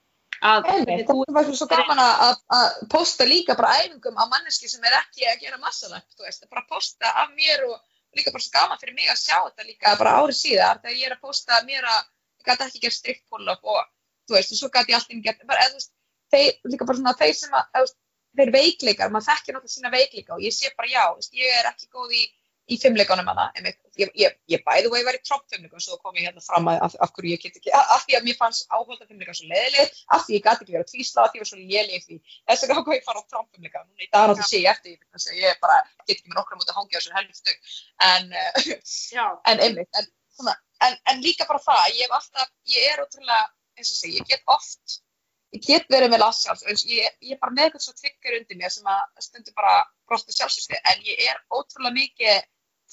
Einmitt, 0.45 1.09
það 1.09 1.33
var 1.33 1.49
svo 1.57 1.67
gaman 1.71 2.01
að, 2.03 2.37
að 2.53 2.81
posta 2.93 3.25
líka 3.27 3.57
bara 3.57 3.79
æfingum 3.81 4.19
á 4.21 4.25
manneski 4.29 4.69
sem 4.69 4.83
er 4.85 4.99
ekki 4.99 5.25
að 5.31 5.41
gera 5.47 5.61
massalagt, 5.63 6.11
þú 6.19 6.27
veist, 6.27 6.45
bara 6.51 6.67
posta 6.69 7.13
af 7.23 7.33
mér 7.33 7.65
og 7.71 7.79
líka 8.19 8.33
bara 8.35 8.45
svo 8.45 8.55
gaman 8.55 8.81
fyrir 8.81 8.97
mig 8.97 9.11
að 9.11 9.21
sjá 9.23 9.37
þetta 9.49 9.67
líka 9.69 9.97
bara 10.01 10.15
árið 10.21 10.39
síðar 10.41 10.81
þegar 10.83 10.99
ég 11.01 11.09
er 11.09 11.17
að 11.17 11.25
posta 11.27 11.61
mér 11.69 11.89
að 11.91 12.01
ég 12.41 12.49
gæti 12.49 12.67
ekki 12.69 12.83
gert 12.85 12.99
strikt 12.99 13.25
pull-up 13.31 13.69
og 13.75 13.83
þú 14.29 14.37
veist, 14.39 14.55
og 14.55 14.61
svo 14.61 14.71
gæti 14.73 14.95
ég 14.95 14.99
alltaf 14.99 15.25
gert, 15.27 15.45
bara, 15.49 15.65
eða, 15.65 15.75
þú 15.75 15.81
veist, 15.81 15.93
þeir, 16.35 16.51
líka 16.73 16.89
bara 16.89 17.01
svona 17.01 17.17
þeir 17.21 17.35
sem 17.39 17.59
að, 17.61 17.93
þeir 18.39 18.55
veikleikar, 18.55 19.13
maður 19.15 19.29
þekkir 19.31 19.57
náttúrulega 19.57 19.75
sína 19.75 19.93
veikleika 19.95 20.37
og 20.37 20.45
ég 20.45 20.55
sé 20.55 20.73
bara 20.79 20.91
já, 20.91 21.05
ég 21.41 21.59
er 21.61 21.71
ekki 21.71 21.91
góð 21.93 22.17
í 22.17 22.25
í 22.65 22.79
fimmleikunum 22.81 23.27
hana, 23.29 23.51
einmitt, 23.59 23.77
ég, 24.01 24.11
ég, 24.17 24.37
ég 24.49 24.63
bæði 24.65 24.89
og 24.89 24.97
ég 24.97 25.05
var 25.05 25.17
í 25.19 25.21
tropp 25.27 25.45
fimmleikum, 25.53 25.83
svo 25.85 25.99
kom 26.01 26.17
ég 26.17 26.31
hérna 26.31 26.41
fram 26.45 26.71
að 26.73 26.81
af, 26.87 26.95
af 27.05 27.13
hverju 27.17 27.35
ég 27.35 27.43
get 27.43 27.59
ekki, 27.59 27.73
af 27.77 28.07
því 28.07 28.17
að 28.17 28.25
mér 28.29 28.39
fannst 28.39 28.65
áhölda 28.73 29.05
fimmleika 29.05 29.37
svo 29.37 29.51
leðileg, 29.51 29.93
af 30.17 30.25
því 30.25 30.39
ég 30.39 30.47
gæti 30.47 30.65
ekki 30.65 30.73
verið 30.73 30.87
að 30.87 30.93
tvísla, 30.95 31.27
af 31.27 31.33
því 31.33 31.41
ég 31.41 31.45
var 31.45 31.51
svo 31.51 31.61
léleg 31.61 32.07
því, 32.07 32.19
þess 32.49 32.65
vegna 32.65 32.79
ákveði 32.81 32.99
ég 33.01 33.07
fara 33.11 33.21
á 33.21 33.31
tropp 33.35 33.49
fimmleika, 33.53 33.85
núna 33.85 34.07
í 34.07 34.09
dag 34.09 34.33
náttúrulega 34.33 34.49
sé 34.49 34.63
ég 34.63 34.71
eftir, 34.73 34.97
ég, 34.97 35.45
ég 35.45 35.61
bara 35.61 35.79
get 36.09 36.17
ekki 36.17 36.33
með 36.33 36.41
nokkra 36.41 36.61
mútið 36.61 36.73
að 36.73 36.81
hangja 36.81 36.97
á 36.97 37.01
þessu 37.01 37.17
helvið 37.19 37.41
stug, 37.43 37.73
en, 38.09 38.37
en 39.53 39.65
einmitt, 39.69 40.01
en, 40.01 40.13
svona, 40.39 40.57
en, 40.89 41.01
en 41.13 41.25
líka 41.25 41.49
bara 41.51 41.65
það, 41.69 41.89
ég 42.01 42.17
alltaf, 42.17 42.55
ég 42.73 42.93
er 42.95 43.05
ótrúlega, 43.05 43.43
eins 43.77 43.93
og 43.93 44.01
segi, 44.01 44.23
ég 44.23 44.31
get 44.33 44.57
oft, 44.57 45.03
ég 45.55 45.63
get 45.69 45.93
verið 45.93 46.11
með 46.15 46.25
lassjáls, 46.25 46.65
ég, 46.89 47.13
ég 47.21 47.37
er 47.37 47.43
bara 47.43 47.55
með 47.55 47.69
eitthvað 47.69 47.85
svo 47.85 47.95
tryggur 47.99 48.41
undir 48.41 48.59
mér 48.59 48.73
sem 48.73 48.89
að 48.91 49.05
stundur 49.23 49.55
bara 49.59 49.77
brosta 50.09 50.35
sjálfsvísið, 50.35 50.81
en 50.91 51.05
ég 51.07 51.23
er 51.29 51.39
ótrúlega 51.55 51.95
mikið 51.95 52.43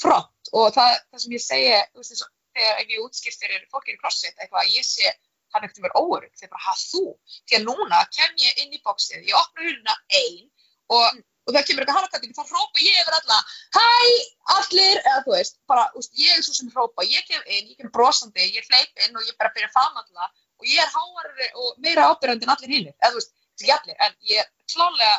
front 0.01 0.53
og 0.57 0.71
það, 0.75 0.95
það 1.11 1.23
sem 1.23 1.35
ég 1.35 1.43
segi, 1.45 1.73
þú 1.93 2.03
veist, 2.03 2.29
þegar 2.55 2.79
ef 2.83 2.93
ég 2.93 3.03
útskipt 3.05 3.43
fyrir 3.43 3.67
fólkið 3.71 3.95
í 3.95 3.99
crossfit 4.01 4.39
eitthvað, 4.41 4.71
ég 4.75 4.87
sé 4.87 5.11
hann 5.51 5.65
ekkert 5.65 5.81
um 5.81 5.87
verið 5.87 5.99
óörug, 5.99 6.31
þegar 6.39 6.53
bara, 6.53 6.65
hafð 6.67 6.85
þú? 6.91 7.03
Því 7.49 7.57
að 7.57 7.65
núna 7.67 7.99
kem 8.15 8.39
ég 8.39 8.61
inn 8.63 8.75
í 8.75 8.81
bóksið, 8.85 9.25
ég 9.27 9.37
opna 9.39 9.65
húnuna 9.65 9.95
einn 10.19 10.45
og, 10.95 11.19
og 11.47 11.55
það 11.55 11.65
kemur 11.67 11.83
eitthvað 11.83 11.99
halvkvæmding, 11.99 12.35
þá 12.37 12.43
hrópa 12.51 12.85
ég 12.85 13.01
yfir 13.01 13.17
alla, 13.17 13.39
hæ, 13.77 13.87
allir, 14.57 15.01
eða 15.01 15.25
þú 15.25 15.35
veist, 15.35 15.59
bara, 15.71 15.89
úst, 15.99 16.15
ég 16.19 16.37
er 16.37 16.45
svo 16.45 16.55
sem 16.55 16.71
hrópa, 16.71 17.07
ég 17.07 17.27
kem 17.27 17.43
inn, 17.43 17.67
ég 17.73 17.75
kem 17.79 17.91
brosandi, 17.95 18.47
ég 18.55 18.71
hleyp 18.71 19.05
inn 19.07 19.19
og 19.19 19.27
ég 19.27 19.35
bara 19.39 19.51
byrja 19.55 19.71
að 19.71 19.75
fama 19.75 20.05
alla 20.05 20.31
og 20.61 20.69
ég 20.69 20.79
er 20.79 20.91
háarri 20.93 21.51
og 21.57 21.83
meira 21.83 22.07
ábyrgandi 22.11 22.47
en 22.47 22.55
allir 22.55 22.75
hinnir, 22.75 22.95
eða 23.01 23.13
þú 23.15 23.19
veist, 23.19 23.35
ekki 23.59 23.75
allir, 23.75 23.99
en 24.07 24.17
ég 24.31 24.51
klálega, 24.71 25.15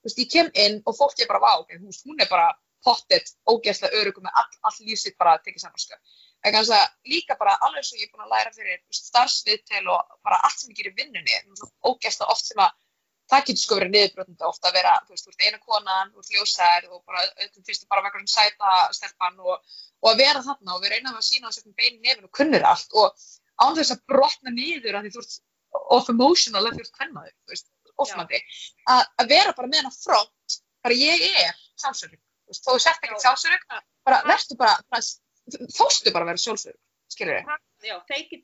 þú 0.00 0.10
veist, 0.10 0.22
ég 0.22 0.30
kem 0.34 0.52
inn 0.66 0.80
og 0.82 0.98
fólk 0.98 1.20
er 1.20 1.30
bara, 1.30 1.42
vá, 1.44 1.78
hún 1.78 2.22
er 2.22 2.30
bara 2.32 2.50
pottet 2.86 3.34
ógeðslega 3.50 4.00
örugum 4.00 4.26
með 4.26 4.40
all, 4.42 4.48
all 4.70 4.88
lífsitt 4.88 5.18
bara 5.20 5.36
að 5.36 5.46
tekja 5.48 5.66
saman. 5.66 6.00
En 6.46 6.54
kannski 6.54 6.78
að 6.78 7.12
líka 7.12 7.36
bara 7.40 7.58
alveg 7.66 7.86
svo 7.86 7.98
ég 7.98 8.06
er 8.06 8.12
búin 8.14 8.26
að 8.26 8.34
læra 8.36 8.52
fyrir 8.54 8.82
starfsviðtel 8.94 9.86
og 9.90 10.18
bara 10.26 10.42
allt 10.46 10.60
sem 10.60 10.72
ég 10.72 10.80
gerir 10.80 10.98
vinnunni, 10.98 11.40
ógeðslega 11.82 12.32
oft 12.32 12.50
sem 12.50 12.62
að 12.62 12.74
það 13.30 13.46
getur 13.48 13.62
sko 13.62 13.78
verið 13.78 13.92
niðurbrotnandi 13.94 14.46
ofta 14.46 14.70
að 14.70 14.76
vera, 14.78 14.92
þú 15.06 15.14
veist, 15.14 15.26
þú 15.26 15.32
ert 15.32 15.46
eina 15.46 15.60
konan, 15.62 16.12
þú 16.12 16.22
ert 16.22 16.32
ljósær 16.34 16.86
og 16.90 17.00
bara 17.08 17.22
auðvitað 17.24 17.70
fyrstu 17.70 17.88
bara 17.90 18.04
verður 18.04 18.22
svona 18.22 18.34
sæta 18.34 18.74
stelpann 18.98 19.40
og, 19.42 19.80
og 20.04 20.10
að 20.12 20.22
vera 20.22 20.44
þarna 20.46 20.76
og 20.76 20.84
við 20.84 20.94
reynum 20.94 21.18
að 21.18 21.26
sína 21.26 21.50
á 21.50 21.54
sér 21.56 21.74
beinin 21.74 22.04
nefn 22.06 22.28
og 22.28 22.32
kunnir 22.38 22.66
allt 22.70 22.94
og 22.94 23.26
án 23.62 23.78
þess 23.78 23.96
að 23.96 24.04
brotna 24.12 24.54
niður 24.54 25.00
að 25.00 25.08
því 25.08 25.14
þú 25.16 25.24
ert 25.24 25.36
off 25.96 26.12
emotional 26.12 26.62
að 26.62 26.78
þú 26.78 26.84
ert 26.84 26.94
kvennaður, 27.00 27.34
þú 27.34 27.54
veist, 27.56 27.68
ofnandi, 28.04 28.42
að, 28.92 29.26
vera 29.32 29.56
bara 29.56 29.72
með 29.72 29.82
hana 29.82 29.96
front, 29.96 30.60
bara 30.84 31.00
ég 31.00 31.26
er 31.32 31.58
samsverðing 31.80 32.22
þó 32.50 32.72
þú 32.72 32.78
sért 32.84 33.06
ekkert 33.06 33.24
sjálfsörug 33.24 33.64
bara 34.06 34.20
verður 34.26 34.60
bara, 34.60 34.76
bara 34.92 35.66
þóstu 35.78 36.12
bara 36.14 36.26
að 36.26 36.30
vera 36.32 36.44
sjálfsörug, 36.44 36.80
skilur 37.12 37.40
þið? 37.40 37.64
Já, 37.86 37.96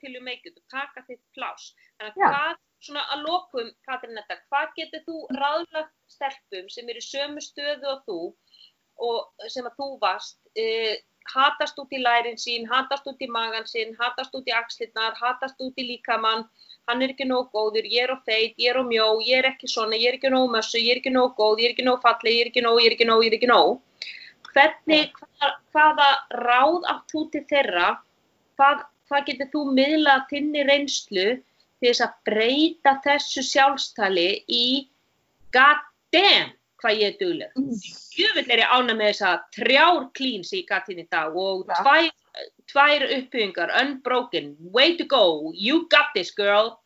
you 0.02 0.22
make 0.22 0.46
it 0.46 0.58
og 0.58 0.66
taka 0.70 1.04
þitt 1.08 1.22
plás 1.36 1.72
þannig 1.98 2.12
að 2.12 2.18
hvað, 2.22 2.60
svona 2.86 3.06
að 3.14 3.24
lokum 3.28 3.70
Katrin 3.86 4.18
þetta, 4.18 4.40
hvað 4.50 4.74
getur 4.76 5.06
þú 5.06 5.22
ráðlagt 5.38 5.94
stelpum 6.10 6.68
sem 6.70 6.88
eru 6.88 7.02
sömu 7.04 7.42
stöðu 7.42 7.94
og 7.94 8.04
þú 8.06 8.20
og 9.02 9.48
sem 9.50 9.66
að 9.66 9.78
þú 9.80 9.88
varst? 10.02 10.38
Uh, 10.58 10.98
hatast 11.30 11.78
út 11.78 11.92
í 11.94 12.00
lærin 12.02 12.38
sín, 12.40 12.66
hatast 12.70 13.06
út 13.06 13.20
í 13.22 13.28
magan 13.30 13.66
sín 13.68 13.94
hatast 13.98 14.34
út 14.34 14.48
í 14.48 14.54
axlirnar, 14.56 15.14
hatast 15.18 15.60
út 15.62 15.78
í 15.78 15.86
líkamann. 15.92 16.44
Hann 16.90 17.02
er 17.02 17.12
ekki 17.14 17.28
nóg 17.28 17.52
góður, 17.54 17.86
ég 17.86 18.08
er 18.08 18.14
á 18.14 18.18
feit, 18.26 18.56
ég 18.58 18.72
er 18.72 18.80
á 18.80 18.84
mjó, 18.86 19.06
ég 19.22 19.38
er 19.38 19.50
ekki 19.52 19.70
svona, 19.70 19.96
ég 19.96 20.10
er 20.10 20.18
ekki 20.18 20.32
nóg 20.34 20.50
mössu, 20.50 20.80
ég 20.82 20.96
er 20.96 21.02
ekki 21.02 21.14
nóg 21.14 21.36
góð, 21.38 21.62
ég 21.62 21.70
er 21.70 21.76
ekki 21.76 21.86
nóg 21.86 22.02
falleg, 22.02 22.34
ég 22.34 22.42
er 22.42 22.50
ekki 22.50 22.64
nóg, 22.66 22.80
ég 22.82 22.90
er 22.90 22.96
ekki 22.96 23.08
nóg, 23.08 23.22
ég 23.22 23.30
er 23.30 23.38
ekki 23.38 23.50
nóg. 23.52 23.78
Hvernig, 24.52 25.12
hvaða, 25.18 25.50
hvaða 25.72 26.08
ráð 26.44 26.88
átt 26.92 27.12
þú 27.14 27.24
til 27.32 27.44
þeirra, 27.50 27.90
hvað, 28.60 28.82
hvað 29.08 29.28
getur 29.30 29.52
þú 29.54 29.62
miðlað 29.78 30.26
þinni 30.32 30.64
reynslu 30.68 31.28
til 31.36 31.88
þess 31.88 32.04
að 32.06 32.18
breyta 32.28 32.96
þessu 33.06 33.44
sjálfstali 33.48 34.28
í 34.48 34.66
god 35.54 35.80
damn 36.14 36.52
hvað 36.82 36.98
ég 36.98 37.12
er 37.12 37.18
dugleg. 37.20 37.60
Jöfnvel 38.18 38.50
er 38.50 38.64
ég 38.64 38.74
ána 38.74 38.96
með 38.98 39.12
þess 39.12 39.24
að 39.28 39.44
trjár 39.56 40.06
klíns 40.18 40.50
í 40.56 40.64
gatinn 40.68 41.02
í 41.04 41.06
dag 41.10 41.36
og 41.38 41.68
tvær 41.70 42.10
tvær 42.70 43.04
uppbyggingar, 43.04 43.72
unbroken, 43.82 44.56
way 44.72 44.96
to 44.96 45.04
go, 45.04 45.52
you 45.54 45.86
got 45.90 46.12
this 46.14 46.32
girl. 46.34 46.78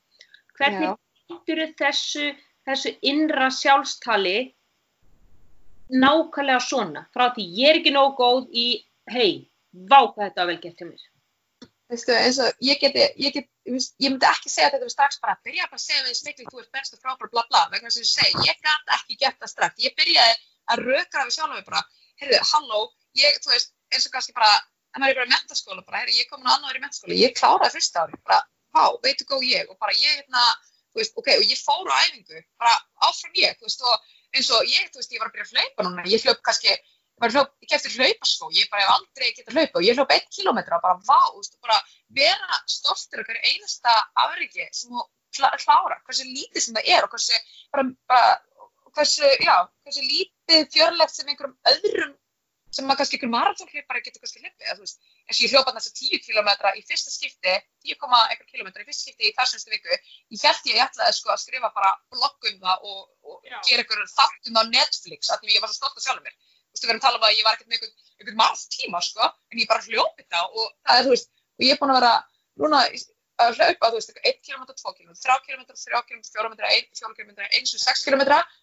Hvernig 0.59 0.97
getur 1.31 1.63
þessu, 1.79 2.33
þessu 2.67 2.95
innra 3.07 3.51
sjálfstali 3.53 4.53
nákvæmlega 5.91 6.63
svona? 6.63 7.05
Frá 7.15 7.29
því 7.35 7.45
ég 7.61 7.71
er 7.71 7.81
ekki 7.81 7.93
nóg 7.95 8.17
góð 8.19 8.49
í, 8.51 8.67
hei, 9.13 9.47
vá 9.73 10.01
hvað 10.07 10.25
þetta 10.29 10.49
vel 10.51 10.59
gert 10.63 10.81
hjá 10.83 10.89
mér. 10.89 11.05
Veistu, 11.87 12.11
eins 12.19 12.39
og 12.43 12.65
ég 12.67 12.81
geti, 12.83 13.05
ég 13.23 13.35
get, 13.35 13.47
ég 13.67 14.11
myndi 14.11 14.27
ekki 14.27 14.51
segja 14.51 14.73
þetta 14.73 14.89
strax 14.91 15.21
bara, 15.23 15.37
byrja 15.47 15.69
bara 15.71 15.79
að 15.79 15.85
segja 15.85 16.07
við 16.09 16.17
smikli, 16.19 16.47
þú 16.51 16.63
ert 16.65 16.73
best 16.75 16.97
og 16.97 17.03
frábær, 17.03 17.31
bla 17.31 17.45
bla, 17.47 17.63
vegna 17.71 17.93
sem 17.95 18.03
ég 18.03 18.11
segi, 18.11 18.43
ég 18.49 18.59
gæti 18.59 18.97
ekki 18.97 19.19
gert 19.21 19.39
það 19.39 19.53
strax. 19.53 19.85
Ég 19.85 19.95
byrjaði 20.01 20.35
að 20.75 20.83
rökra 20.89 21.27
við 21.29 21.37
sjálf 21.37 21.53
og 21.53 21.61
við 21.61 21.69
bara, 21.71 21.85
heyrðu, 22.23 22.41
halló, 22.51 22.81
ég, 23.23 23.39
þú 23.45 23.55
veist, 23.55 23.71
eins 23.95 24.09
og 24.09 24.17
kannski 24.17 24.35
bara, 24.35 24.51
en 24.97 25.05
maður 25.05 25.15
er 25.15 25.21
bara 25.21 25.31
í 25.31 25.35
mentaskóla, 25.37 25.87
bara, 25.87 26.03
herri, 26.03 26.19
ég 26.19 26.31
kom 26.33 26.43
nú 26.43 26.51
annar 26.57 26.75
í 26.75 26.83
mentaskóla, 26.83 27.21
ég 27.23 27.39
kláraði 27.39 27.77
fyrsta 27.77 28.03
ári, 28.03 28.19
bara, 28.27 28.41
há, 28.75 28.83
veitu 29.07 29.29
góð 29.31 29.47
ég, 29.47 29.71
og 29.71 29.79
bara 29.79 29.95
ég, 29.95 30.19
hérna, 30.19 30.43
þú 30.91 31.05
veist, 31.05 31.15
ok, 31.23 31.31
og 31.39 31.47
ég 31.55 31.63
fór 31.63 31.87
á 31.87 32.03
æfingu, 32.03 32.43
bara 32.59 32.75
áfram 33.07 33.39
ég, 33.39 33.55
þú 33.61 33.71
veist, 33.71 33.87
og 33.87 34.16
eins 34.39 34.53
og 34.55 34.69
ég, 34.71 34.91
þú 34.93 35.01
veist, 35.01 35.15
ég 35.15 35.23
var 35.23 35.31
að 35.31 35.37
byrja 35.37 35.47
að 35.47 35.57
hlaupa 35.57 35.87
núna, 35.87 36.07
ég 36.13 36.27
hlaup 36.27 36.43
kannski, 36.47 36.73
ég 36.73 37.23
bara 37.23 37.35
hlaup, 37.37 37.53
ég 37.65 37.71
kefti 37.73 37.93
hlaupaskó, 37.97 38.51
ég 38.53 38.71
bara 38.73 38.85
hef 38.85 38.95
aldrei 38.97 39.31
getað 39.37 39.57
hlaupa 39.57 39.81
og 39.81 39.87
ég 39.87 39.99
hlaup 39.99 40.13
einn 40.17 40.27
kilómetra 40.37 40.79
og 40.79 40.85
bara, 40.85 40.99
vá, 41.09 41.21
þú 41.33 41.43
veist, 41.43 41.57
bara 41.65 41.79
vera 42.21 42.61
stoltur 42.71 43.25
hverju 43.25 43.53
einasta 43.53 43.95
afriki 44.27 44.69
sem 44.73 44.93
þú 44.93 45.07
klára, 45.37 45.99
hversu 46.05 46.29
lítið 46.29 46.63
sem 46.65 46.77
það 46.77 46.93
er 46.97 47.07
og 47.07 47.17
hversu, 47.17 47.41
bara, 47.73 47.89
bara, 48.13 48.37
hversu, 48.97 49.33
já, 49.45 49.57
hversu 49.87 50.05
lítið 50.05 50.71
fjörlegt 50.77 51.17
sem 51.17 51.33
einhverjum 51.33 51.59
öðrum 51.73 52.15
sem 52.77 52.86
maður 52.86 53.01
kannski 53.01 53.16
ykkur 53.19 53.31
marathónhlipari 53.32 54.03
getur 54.05 54.23
kannski 54.23 54.43
hlipið, 54.43 54.66
þú 54.77 54.85
veist, 54.85 54.98
eins 55.27 55.39
og 55.39 55.44
ég 55.47 55.53
hljópa 55.55 55.73
þess 55.77 55.90
að 55.90 56.01
10 56.01 56.24
km 56.27 56.51
í 56.77 56.82
fyrsta 56.90 57.12
skipti, 57.15 57.55
10,1 57.89 58.44
km 58.51 58.69
í 58.69 58.85
fyrsta 58.85 59.01
skipti 59.01 59.31
í 59.31 59.32
þarsenstu 59.39 59.73
viku, 59.73 59.97
ég 60.36 60.44
held 60.44 60.70
ég 60.70 60.82
ætlaði 60.85 61.16
sko 61.16 61.32
að 61.32 61.43
skrifa 61.44 61.73
bara 61.77 61.94
blogg 62.12 62.51
um 62.53 62.61
það 62.66 62.86
og, 62.90 63.01
og 63.24 63.51
gera 63.69 63.86
ykkur 63.86 64.05
þáttum 64.12 64.61
á 64.61 64.62
Netflix, 64.69 65.32
af 65.32 65.40
því 65.40 65.57
ég 65.57 65.65
var 65.65 65.73
svo 65.73 65.81
stolt 65.81 65.97
að 65.97 66.07
sjálfur 66.07 66.28
mér, 66.28 66.36
þú 66.36 66.77
veist, 66.77 66.85
við 66.85 66.93
verðum 66.93 67.03
að 67.03 67.09
tala 67.09 67.20
um 67.20 67.28
að 67.28 67.36
ég 67.36 67.48
var 67.48 67.57
ekkert 67.57 67.73
með 67.73 67.90
ykkur 68.20 68.40
marathtíma, 68.44 69.05
sko, 69.09 69.32
en 69.53 69.62
ég 69.62 69.70
bara 69.73 69.86
hljópið 69.89 70.31
það 70.36 70.57
og 70.61 70.73
það 70.86 71.01
er, 71.01 71.07
þú 71.07 71.15
veist, 71.16 71.31
og 71.57 71.66
ég 71.66 71.77
er 71.77 71.81
búin 71.81 71.94
að 71.94 72.01
vera 72.03 72.15
núna 72.61 72.82
að 73.36 73.59
hlaupa, 73.61 73.90
þú 73.93 73.98
veist, 74.01 74.19
1 74.20 74.39
km, 74.44 74.65
2 74.73 74.93
km, 74.97 75.16
3 75.20 75.39
km, 75.44 75.65
3 75.73 76.03
km, 76.09 76.23
4 76.24 76.53
km, 76.53 76.61
4 76.97 77.16
km, 77.20 77.32
1,6 77.61 78.05
km 78.09 78.23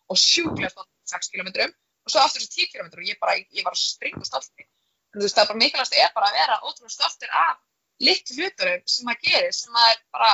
og 0.10 0.18
sjúklega 0.18 0.88
6 1.14 1.34
km 1.34 1.74
og 2.04 2.14
svo 2.14 2.24
aftur 2.24 2.44
þessi 2.44 2.66
10 2.68 2.72
km 2.74 2.90
og 2.92 3.06
ég, 3.08 3.20
bara, 3.22 3.36
ég 3.40 3.66
var 3.66 3.76
að 3.76 3.84
springa 3.84 4.26
stolti. 4.28 4.66
En 5.14 5.22
þú 5.22 5.28
veist, 5.28 5.38
það 5.38 5.44
er 5.44 5.52
bara 5.52 5.62
mikilvægast 5.62 5.96
er 6.00 6.12
bara 6.16 6.30
að 6.32 6.40
vera 6.40 6.60
ótrúlega 6.66 6.96
stoltir 6.96 7.38
af 7.44 7.62
litlu 8.04 8.40
hluturum 8.40 8.84
sem 8.90 9.08
maður 9.08 9.30
gerir, 9.30 9.56
sem 9.56 9.76
maður 9.76 10.02
bara, 10.18 10.32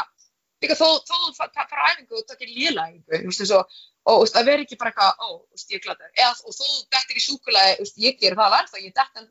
líka 0.64 0.78
þó 0.80 0.88
þú 1.10 1.20
fara 1.38 1.88
æfingu 1.92 2.20
og 2.20 2.26
þú 2.30 3.28
veist, 3.28 3.54
og, 3.58 3.76
og 4.14 4.24
það 4.32 4.48
verður 4.50 4.66
ekki 4.66 4.80
bara 4.80 4.94
eitthvað, 4.94 5.26
ó, 5.26 5.28
veist, 5.54 5.74
ég 5.74 5.80
er 5.80 5.86
glæður, 5.86 6.14
eða 6.16 6.32
og 6.48 6.56
þú 6.56 6.70
dettir 6.96 7.20
í 7.20 7.26
súkulæði, 7.26 7.90
ég 8.06 8.22
ger 8.24 8.38
það 8.40 8.48
alveg 8.48 8.64
ennþá, 8.64 8.84
ég 8.86 8.96
dettir 9.02 9.28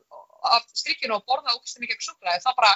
af 0.53 0.69
strikkinu 0.81 1.17
og 1.17 1.25
borða 1.27 1.57
ógstu 1.57 1.81
mikið 1.81 1.97
ekki 1.97 2.07
súkulæði, 2.07 2.43
það 2.45 2.59
bara, 2.61 2.75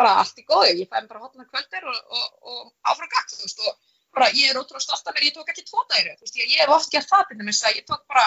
bara 0.00 0.14
allt 0.22 0.38
í 0.40 0.46
góði, 0.48 0.78
ég 0.80 0.92
fæði 0.92 1.10
bara 1.10 1.24
hotna 1.26 1.48
kvöldir 1.50 1.90
og, 1.90 1.98
og, 2.14 2.30
og 2.54 2.92
áfram 2.92 3.10
veist, 3.42 3.60
og 3.66 3.92
bara 4.14 4.30
ég 4.30 4.50
er 4.50 4.58
ótrúlega 4.60 4.86
stolt 4.86 5.10
af 5.10 5.14
mér, 5.16 5.28
ég 5.28 5.36
tók 5.36 5.50
ekki 5.52 5.66
þú 5.66 6.24
veist, 6.24 6.38
ég, 6.38 6.50
ég 6.54 6.62
hef 6.62 6.72
oft 6.74 6.90
gert 6.94 7.10
það 7.10 7.28
til 7.30 7.38
þess 7.42 7.68
að 7.68 7.78
ég 7.80 7.86
tók 7.90 8.04
bara 8.10 8.26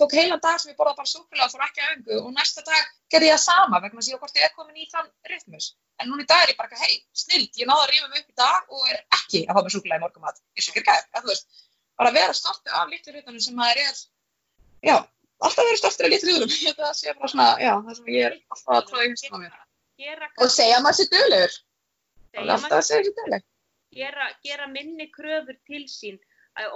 tók 0.00 0.14
heilan 0.16 0.40
dag 0.42 0.58
sem 0.60 0.72
ég 0.72 0.78
borða 0.78 0.94
bara 0.98 1.10
súkulega 1.10 1.46
og 1.46 1.52
fór 1.52 1.64
ekki 1.66 1.82
að 1.82 1.92
öngu 1.94 2.18
og 2.22 2.30
næsta 2.36 2.64
dag 2.66 2.90
gerði 3.12 3.28
ég 3.28 3.36
það 3.36 3.42
sama 3.44 3.80
vegna 3.84 4.00
að 4.02 4.10
ég 4.10 4.24
ég 4.38 4.46
er 4.46 4.54
komin 4.56 4.80
í 4.80 4.88
þann 4.92 5.10
rytmus. 5.30 5.66
En 6.00 6.08
núna 6.10 6.24
í 6.24 6.28
dag 6.30 6.44
er 6.44 6.52
ég 6.52 6.58
bara 6.58 6.70
ekki, 6.70 6.80
hei, 6.84 6.96
snild, 7.22 7.50
ég 7.60 7.68
náða 7.68 7.84
að 7.84 7.92
rífa 7.92 8.08
mig 8.08 8.22
upp 8.22 8.32
í 8.32 8.38
dag 8.42 8.72
og 8.72 8.88
er 8.88 9.02
ekki 9.18 9.42
að 9.44 9.52
hafa 9.52 9.64
með 9.66 9.74
súkulega 9.76 10.00
í 10.00 10.04
morgumat, 10.04 10.40
eins 10.56 10.68
og 10.68 10.72
ekki 10.72 10.82
er 10.82 10.88
gæð, 10.88 11.04
þú 11.18 11.30
veist, 11.32 11.62
bara 12.00 12.14
vera 12.16 12.38
stoltið 12.38 12.78
af 12.80 12.90
litlu 12.92 13.14
hlutunum 13.16 13.44
sem 13.46 13.60
maður 13.60 13.82
er, 13.84 14.00
já, 14.88 14.96
alltaf 15.44 15.68
vera 15.68 15.80
stoltið 15.82 16.08
af 16.08 16.12
litlu 16.14 16.32
hlutunum, 16.32 16.56
ég 16.68 16.80
það 16.80 16.96
sé 16.98 17.14
bara 17.20 17.32
svona, 17.34 17.48
já, 17.60 17.72
það 17.86 18.00
sem 18.00 18.10
ég 18.16 18.28
er 18.30 18.36
alltaf 18.56 18.74
að 18.78 18.88
tróða 18.88 19.06
í 19.06 19.12
hlustum 19.12 19.36
á 19.36 19.40
mér. 19.44 20.26
Og 20.40 20.50
segja 20.50 20.82
maður 20.82 20.98
sér 20.98 21.12
döglegur, 21.12 21.56
alltaf 22.42 22.78
að 22.80 22.86
segja 22.88 23.06
sér 23.06 23.16
dögleg. 23.20 23.48
gera, 23.92 24.28
gera 24.42 24.66
minni 24.72 25.10
kröfur 25.12 25.58
til 25.68 25.84
sín 25.92 26.16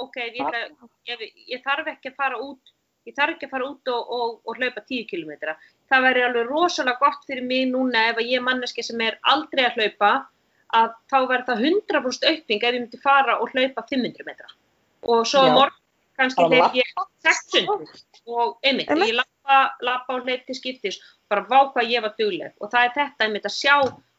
ok, 0.05 0.17
ég, 0.33 0.77
ég, 1.09 1.23
ég 1.53 1.63
þarf 1.65 1.89
ekki 1.93 2.13
að 2.13 2.19
fara 2.21 2.41
út 2.41 2.73
ég 3.07 3.17
þarf 3.17 3.37
ekki 3.37 3.49
að 3.49 3.55
fara 3.55 3.69
út 3.71 3.91
og, 3.93 4.13
og, 4.19 4.31
og 4.45 4.61
hlaupa 4.61 4.83
10 4.83 5.07
km. 5.11 5.33
Það 5.91 6.07
væri 6.07 6.25
alveg 6.27 6.51
rosalega 6.51 7.03
gott 7.03 7.27
fyrir 7.29 7.47
mig 7.47 7.67
núna 7.71 8.09
ef 8.11 8.23
ég 8.25 8.39
er 8.41 8.47
manneski 8.47 8.85
sem 8.87 9.01
er 9.07 9.19
aldrei 9.35 9.67
að 9.69 9.81
hlaupa 9.81 10.13
að 10.77 10.95
þá 11.11 11.19
verður 11.31 11.49
það 11.51 11.67
100% 11.71 12.31
aukning 12.31 12.63
ef 12.63 12.73
ég 12.75 12.81
myndi 12.81 13.03
fara 13.03 13.39
og 13.43 13.53
hlaupa 13.55 13.87
500 13.91 14.27
metra. 14.27 14.51
Og 15.07 15.27
svo 15.29 15.45
morgun 15.55 15.83
kannski 16.17 16.49
hleyp 16.51 16.77
ég 16.81 16.91
600 17.27 18.03
og 18.27 18.57
einmitt, 18.67 18.91
ég 18.91 19.15
lappa, 19.15 19.61
lappa 19.85 20.19
og 20.19 20.27
hleyp 20.27 20.47
til 20.49 20.59
skiptis. 20.59 20.99
Bara 21.31 21.47
vá 21.47 21.71
hvað 21.75 21.93
ég 21.93 22.05
var 22.05 22.15
dugleg. 22.19 22.55
Og 22.61 22.71
það 22.73 22.89
er 22.89 22.95
þetta 22.97 23.27
einmitt 23.27 23.49
að 23.49 23.57
sjá 23.57 23.77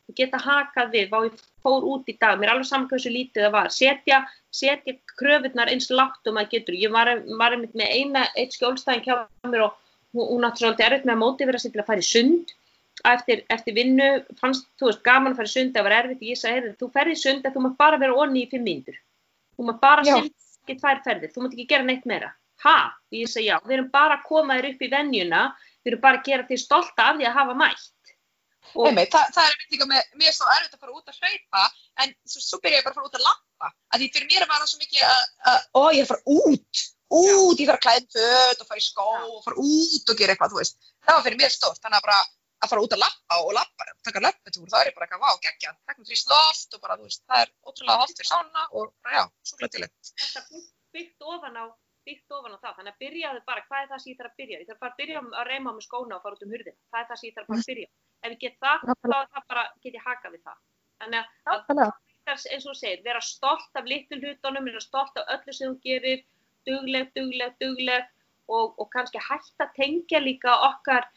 og 0.08 0.16
geta 0.16 0.40
hakað 0.40 0.94
við, 0.94 1.10
vá 1.12 1.18
ég 1.26 1.42
fór 1.66 1.88
út 1.92 2.08
í 2.08 2.16
dag, 2.20 2.38
mér 2.40 2.50
er 2.50 2.54
alveg 2.56 2.70
saman 2.70 2.88
hvað 2.88 3.02
þessu 3.02 3.14
lítið 3.14 3.46
það 3.46 3.56
var, 3.56 3.72
setja, 3.76 4.20
setja 4.56 4.96
kröfunar 5.20 5.72
eins 5.72 5.90
lágt 5.92 6.30
og 6.30 6.38
maður 6.38 6.54
getur, 6.56 6.78
ég 6.80 6.94
var, 6.94 7.12
var 7.40 7.56
einmitt 7.56 7.76
með 7.78 7.92
eina, 7.98 8.24
eitt 8.40 8.56
skjólstæðin 8.56 9.04
hjá 9.04 9.16
mér 9.52 9.66
og 9.68 9.76
hún 10.16 10.48
átti 10.48 10.64
svolítið 10.64 10.88
erfitt 10.88 11.10
með 11.10 11.18
að 11.18 11.22
mótivera 11.26 11.62
sig 11.62 11.74
til 11.74 11.84
að 11.84 11.90
fara 11.92 12.04
í 12.04 12.08
sund. 12.08 12.56
Eftir, 13.06 13.44
eftir 13.54 13.76
vinnu, 13.78 14.08
fannst 14.40 14.66
þú 14.80 14.88
veist 14.88 15.04
gaman 15.06 15.36
að 15.36 15.42
fara 15.42 15.52
í 15.52 15.54
sund, 15.54 15.76
það 15.76 15.86
var 15.86 15.96
erfitt, 16.00 16.24
ég 16.26 16.40
sagði, 16.40 16.72
þú 16.80 16.88
ferði 16.96 17.14
í 17.14 17.20
sund 17.22 17.46
en 17.46 17.54
þú 17.54 17.64
maður 17.66 17.78
bara 17.84 18.00
vera 18.02 18.16
onni 18.24 18.42
í 18.42 18.50
fimm 18.50 18.66
mínútur, 18.66 18.98
þú 19.54 19.68
maður 19.68 19.84
bara 19.84 20.06
sem 20.08 20.24
ekki 20.24 20.80
tvær 20.80 21.04
ferðir, 21.06 21.34
þú 21.36 21.44
maður 21.44 21.54
ekki 21.54 21.68
gera 21.70 21.86
neitt 21.86 22.08
meira, 22.10 22.32
ha, 22.66 22.78
ég 23.14 23.30
sagði 23.30 23.52
já, 23.52 23.60
við 23.68 23.76
erum 23.78 23.92
bara 23.94 24.18
að 24.18 24.26
koma 24.32 24.58
þér 24.58 24.70
upp 24.72 24.82
í 24.82 24.90
vennjuna, 24.96 25.44
við 25.86 25.94
erum 25.94 26.04
bara 26.08 26.20
að 26.20 26.32
gera 26.32 26.48
þér 26.50 26.64
stolta 26.64 27.06
af 27.12 27.20
því 27.20 27.30
að 27.30 27.38
hafa 27.38 27.58
mætt 27.62 27.86
Og... 28.74 28.88
Einmitt, 28.90 29.12
það, 29.14 29.32
það 29.36 29.50
er 29.50 29.66
líka 29.74 29.88
með, 29.90 30.12
mér 30.20 30.36
svo 30.36 30.50
erfitt 30.56 30.76
að 30.76 30.84
fara 30.84 30.96
út 30.98 31.12
að 31.12 31.20
hlaupa 31.22 31.64
en 32.04 32.14
svo, 32.28 32.44
svo 32.44 32.60
byrja 32.64 32.80
ég 32.82 32.88
bara 32.88 32.94
að 32.94 33.00
fara 33.00 33.10
út 33.10 33.18
að 33.20 33.26
lappa 33.28 33.72
að 33.94 34.04
því 34.04 34.10
fyrir 34.16 34.32
mér 34.34 34.48
var 34.52 34.64
það 34.64 34.72
svo 34.72 34.82
mikið 34.84 35.06
að, 35.08 35.22
að 35.52 35.60
ó 35.78 35.82
ég 35.96 36.00
er 36.00 36.08
að 36.08 36.12
fara 36.12 36.36
út, 36.38 36.84
út, 37.18 37.62
ég 37.62 37.70
þarf 37.70 37.78
að 37.78 37.86
klæða 37.86 38.08
föt 38.18 38.64
og 38.64 38.72
fara 38.72 38.82
í 38.82 38.88
skó 38.88 39.08
Já. 39.08 39.22
og 39.28 39.40
fara 39.46 39.68
út 39.68 40.12
og 40.14 40.20
gera 40.22 40.36
eitthvað, 40.36 40.54
þú 40.54 40.62
veist, 40.62 40.92
það 41.08 41.20
var 41.20 41.26
fyrir 41.28 41.42
mér 41.42 41.56
stórt 41.56 41.82
þannig 41.84 42.02
að 42.02 42.10
bara 42.10 42.20
að 42.58 42.72
fara 42.72 42.84
út 42.84 42.96
að 42.96 43.04
lappa 43.04 43.40
og 43.44 43.52
lappa 43.56 43.90
taka 44.08 44.24
löppetúr, 44.24 44.70
það 44.72 44.88
er 44.88 44.96
bara 44.96 45.08
eitthvað 45.08 45.24
vá, 45.26 45.42
geggja 45.46 45.74
það 45.78 45.94
er 45.94 46.08
frýst 46.10 46.32
loft 46.32 46.78
og 46.78 46.84
bara, 46.84 46.98
þú 46.98 47.10
veist, 47.10 47.24
það 47.30 47.44
er 47.44 47.52
ótrúlega 47.70 48.00
holdt 48.02 48.18
fyrir 48.18 48.32
sána 48.32 48.64
og 48.72 49.14
já, 49.14 49.24
svo 49.46 49.60
glætilegt 49.62 50.14
Þetta 50.14 50.44
byggt 50.98 51.28
ofan 51.36 51.60
á 51.62 51.66
byggt 52.08 52.34
ofan 52.34 52.56
á 52.56 52.60
það, 52.64 52.76
þannig 52.80 52.94
að 52.94 53.02
byrjaðu 53.04 53.42
bara, 53.48 53.64
hvað 53.68 53.84
er 53.84 53.90
það 53.92 54.02
sem 54.02 54.12
ég 54.12 54.20
þarf 54.22 54.32
að 54.32 54.42
byrja? 54.42 54.60
Ég 54.62 54.70
þarf 54.70 54.82
bara 54.84 54.94
að 54.94 55.02
byrja 55.02 55.24
að 55.28 55.48
reyma 55.52 55.74
á 55.74 55.76
með 55.76 55.86
skóna 55.86 56.18
og 56.18 56.24
fara 56.24 56.38
út 56.38 56.46
um 56.46 56.54
hurðina, 56.56 56.80
það 56.94 57.02
er 57.02 57.10
það 57.10 57.20
sem 57.20 57.28
ég 57.28 57.36
þarf 57.38 57.54
að 57.54 57.66
byrja 57.68 57.90
ef 58.28 58.36
ég 58.36 58.44
get 58.44 58.60
það, 58.64 58.92
þá 59.08 59.40
bara, 59.48 59.66
get 59.84 59.98
ég 59.98 60.06
haka 60.06 60.34
við 60.34 60.44
það. 60.44 60.60
Þannig 61.02 61.86
að 61.88 61.96
eins 62.28 62.66
og 62.66 62.74
þú 62.74 62.76
segir, 62.76 63.04
vera 63.06 63.22
stolt 63.24 63.80
af 63.80 63.88
litur 63.88 64.20
hlutunum, 64.22 64.68
vera 64.68 64.84
stolt 64.84 65.20
af 65.20 65.30
öllu 65.38 65.56
sem 65.56 65.72
þú 65.72 65.78
gerir, 65.86 66.26
dugleg, 66.68 67.12
dugleg, 67.16 67.56
dugleg 67.62 68.10
og, 68.52 68.76
og 68.76 68.90
kannski 68.96 69.22
hægt 69.24 69.64
að 69.64 69.74
tengja 69.78 70.22
líka 70.24 70.56
okkar 70.68 71.08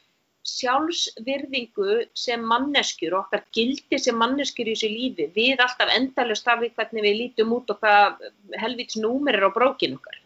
sjálfsvirðingu 0.47 1.99
sem 2.17 2.43
manneskjur, 2.49 3.19
okkar 3.19 3.43
gildi 3.57 3.99
sem 4.01 4.17
manneskjur 4.17 4.71
í 4.71 4.77
þessu 4.77 4.89
lífi, 4.93 5.29
við 5.35 5.61
alltaf 5.61 5.93
endalust 5.93 6.49
af 6.49 6.63
því 6.63 6.73
hvernig 6.79 7.07
við 7.07 7.19
lítum 7.19 7.53
út 7.59 7.75
og 7.75 7.83
hvað 7.83 8.25
helvits 8.63 8.97
númer 9.01 9.37
er 9.37 9.47
á 9.47 9.51
brókin 9.53 9.99
okkar. 9.99 10.17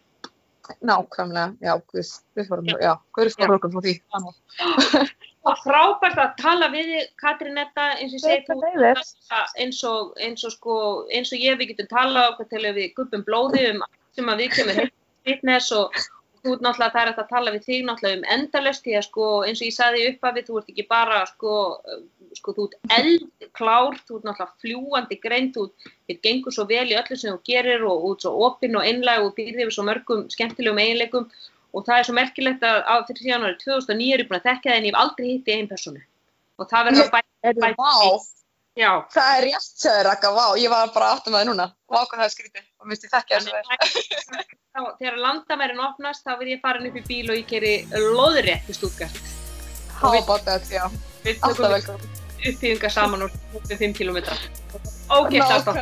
Nákvæmlega, 0.81 1.51
já, 1.61 1.75
Guð, 1.91 2.11
við 2.37 2.47
fórum, 2.49 2.71
já, 2.71 2.93
er 3.21 3.33
fórum 3.35 3.75
frá 3.75 3.83
því. 3.85 3.99
og 5.45 5.61
frábært 5.61 6.19
að 6.21 6.33
tala 6.41 6.69
við 6.73 6.91
þig 6.91 7.13
Katrinetta 7.21 7.87
eins 7.99 8.15
og 8.15 8.17
ég 8.17 8.25
segi 8.25 9.13
eins 9.61 9.83
og, 9.85 10.15
eins 10.17 10.45
og 10.47 10.55
sko 10.55 10.75
eins 11.13 11.33
og 11.33 11.45
ég 11.45 11.59
við 11.59 11.73
getum 11.73 11.91
talað 11.91 12.31
okkur 12.33 12.49
til 12.49 12.65
við 12.65 12.91
guppum 12.97 13.25
blóði 13.27 13.69
um 13.73 13.85
sem 14.15 14.31
að 14.31 14.43
við 14.43 14.53
kemur 14.57 14.91
fitness 15.25 15.71
og 15.75 15.93
þú 16.45 16.55
náttúrulega 16.61 16.93
það 16.93 17.01
er 17.01 17.11
að 17.11 17.29
tala 17.29 17.53
við 17.55 17.63
þig 17.65 17.85
náttúrulega 17.85 18.19
um 18.19 18.27
endalust 18.35 18.85
því 18.85 18.97
að 18.99 19.07
sko 19.07 19.29
eins 19.45 19.61
og 19.61 19.67
ég 19.67 19.75
saði 19.75 20.03
upp 20.11 20.27
af 20.27 20.35
því 20.35 20.43
þú 20.47 20.59
ert 20.59 20.71
ekki 20.73 20.85
bara 20.89 21.21
sko 21.29 21.55
sko 22.35 22.53
þú 22.57 22.67
ert 22.67 22.93
eldklár 22.99 23.97
þú 24.05 24.19
ert 24.19 24.27
náttúrulega 24.29 24.61
fljúandi 24.63 25.19
grein 25.23 25.51
þú 25.55 25.65
ert 26.09 26.21
gengur 26.25 26.55
svo 26.55 26.67
vel 26.69 26.85
í 26.89 26.97
öllu 26.99 27.17
sem 27.17 27.33
þú 27.33 27.41
gerir 27.49 27.85
og 27.89 28.07
út 28.11 28.25
svo 28.25 28.33
opinn 28.49 28.77
og 28.77 28.85
einlæg 28.85 29.25
og 29.25 29.35
býrðið 29.37 29.69
við 29.69 29.75
svo 29.77 29.87
mörgum 29.87 30.25
skemmtilegum 30.33 30.81
eiginleikum 30.83 31.29
og 31.75 31.85
það 31.87 31.99
er 31.99 32.07
svo 32.07 32.15
merkilegt 32.15 32.63
að 32.65 32.79
á 32.87 32.95
fyrir 33.07 33.23
síðan 33.25 33.47
árið 33.49 33.59
2009 33.65 34.13
er 34.15 34.23
ég 34.23 34.29
búin 34.29 34.39
að 34.39 34.47
þekka 34.49 34.71
það 34.71 34.77
en 34.79 34.87
ég 34.87 34.95
hef 34.95 35.01
aldrei 35.03 35.27
hitti 35.27 35.55
einn 35.55 35.69
personu 35.71 36.01
og 36.55 36.71
það 36.71 36.89
verður 36.89 37.05
að 37.05 37.13
bæta 37.59 38.33
Já, 38.75 38.89
það 39.07 39.29
er 39.37 39.45
rétt 39.47 39.67
sögur 39.79 40.07
akka, 40.11 40.29
vá, 40.35 40.45
ég 40.59 40.67
var 40.67 40.89
bara 40.91 41.13
aftur 41.15 41.31
með 41.31 41.45
það 41.45 41.47
núna. 41.47 41.65
Og 41.87 41.95
ákvæm 41.95 42.19
það 42.19 42.25
er 42.25 42.31
skrítið. 42.33 42.65
Og 42.81 42.89
minnst 42.89 43.05
ég 43.05 43.13
þekkja 43.13 43.37
þessu 43.45 44.55
Þegar 44.99 45.19
landamærin 45.23 45.79
opnast 45.79 46.25
þá 46.27 46.33
vil 46.41 46.49
ég 46.51 46.59
fara 46.59 46.81
upp 46.83 46.97
í 46.99 47.03
bíl 47.07 47.29
og 47.29 47.39
ég 47.39 47.47
keri 47.47 47.71
loðrétt 47.95 48.67
í 48.67 48.75
já, 50.75 50.83
alltaf 51.39 51.71
velkom 51.71 52.03
Uppíðunga 52.51 52.91
saman 52.91 53.23
úr 53.29 53.31
5 53.71 53.95
km 53.95 54.19
Ógæst 55.15 55.71
að 55.71 55.79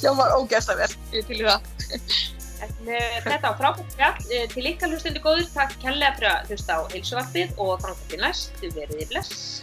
Hljómar 0.00 0.34
ógæst 0.40 0.74
að 0.74 0.82
verð, 0.82 0.98
ég 1.14 1.30
til 1.30 1.38
í 1.38 1.46
það 1.46 2.39
En, 2.60 2.72
uh, 2.84 3.18
þetta 3.26 3.50
á 3.50 3.54
frábært 3.56 3.96
fjall, 3.96 4.24
uh, 4.28 4.46
til 4.54 4.66
ykkar 4.72 4.92
hlustendur 4.92 5.24
góður, 5.24 5.48
takk 5.54 5.76
kærlega 5.82 6.16
fyrir 6.18 6.32
að 6.32 6.50
hlusta 6.52 6.78
á 6.78 6.80
heilsuvarpið 6.94 7.54
og 7.58 7.76
framkvæmdi 7.84 8.22
næst, 8.24 8.64
verðið 8.64 9.06
bless. 9.14 9.62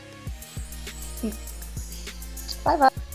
Bye 2.63 2.79
bye. 2.81 3.06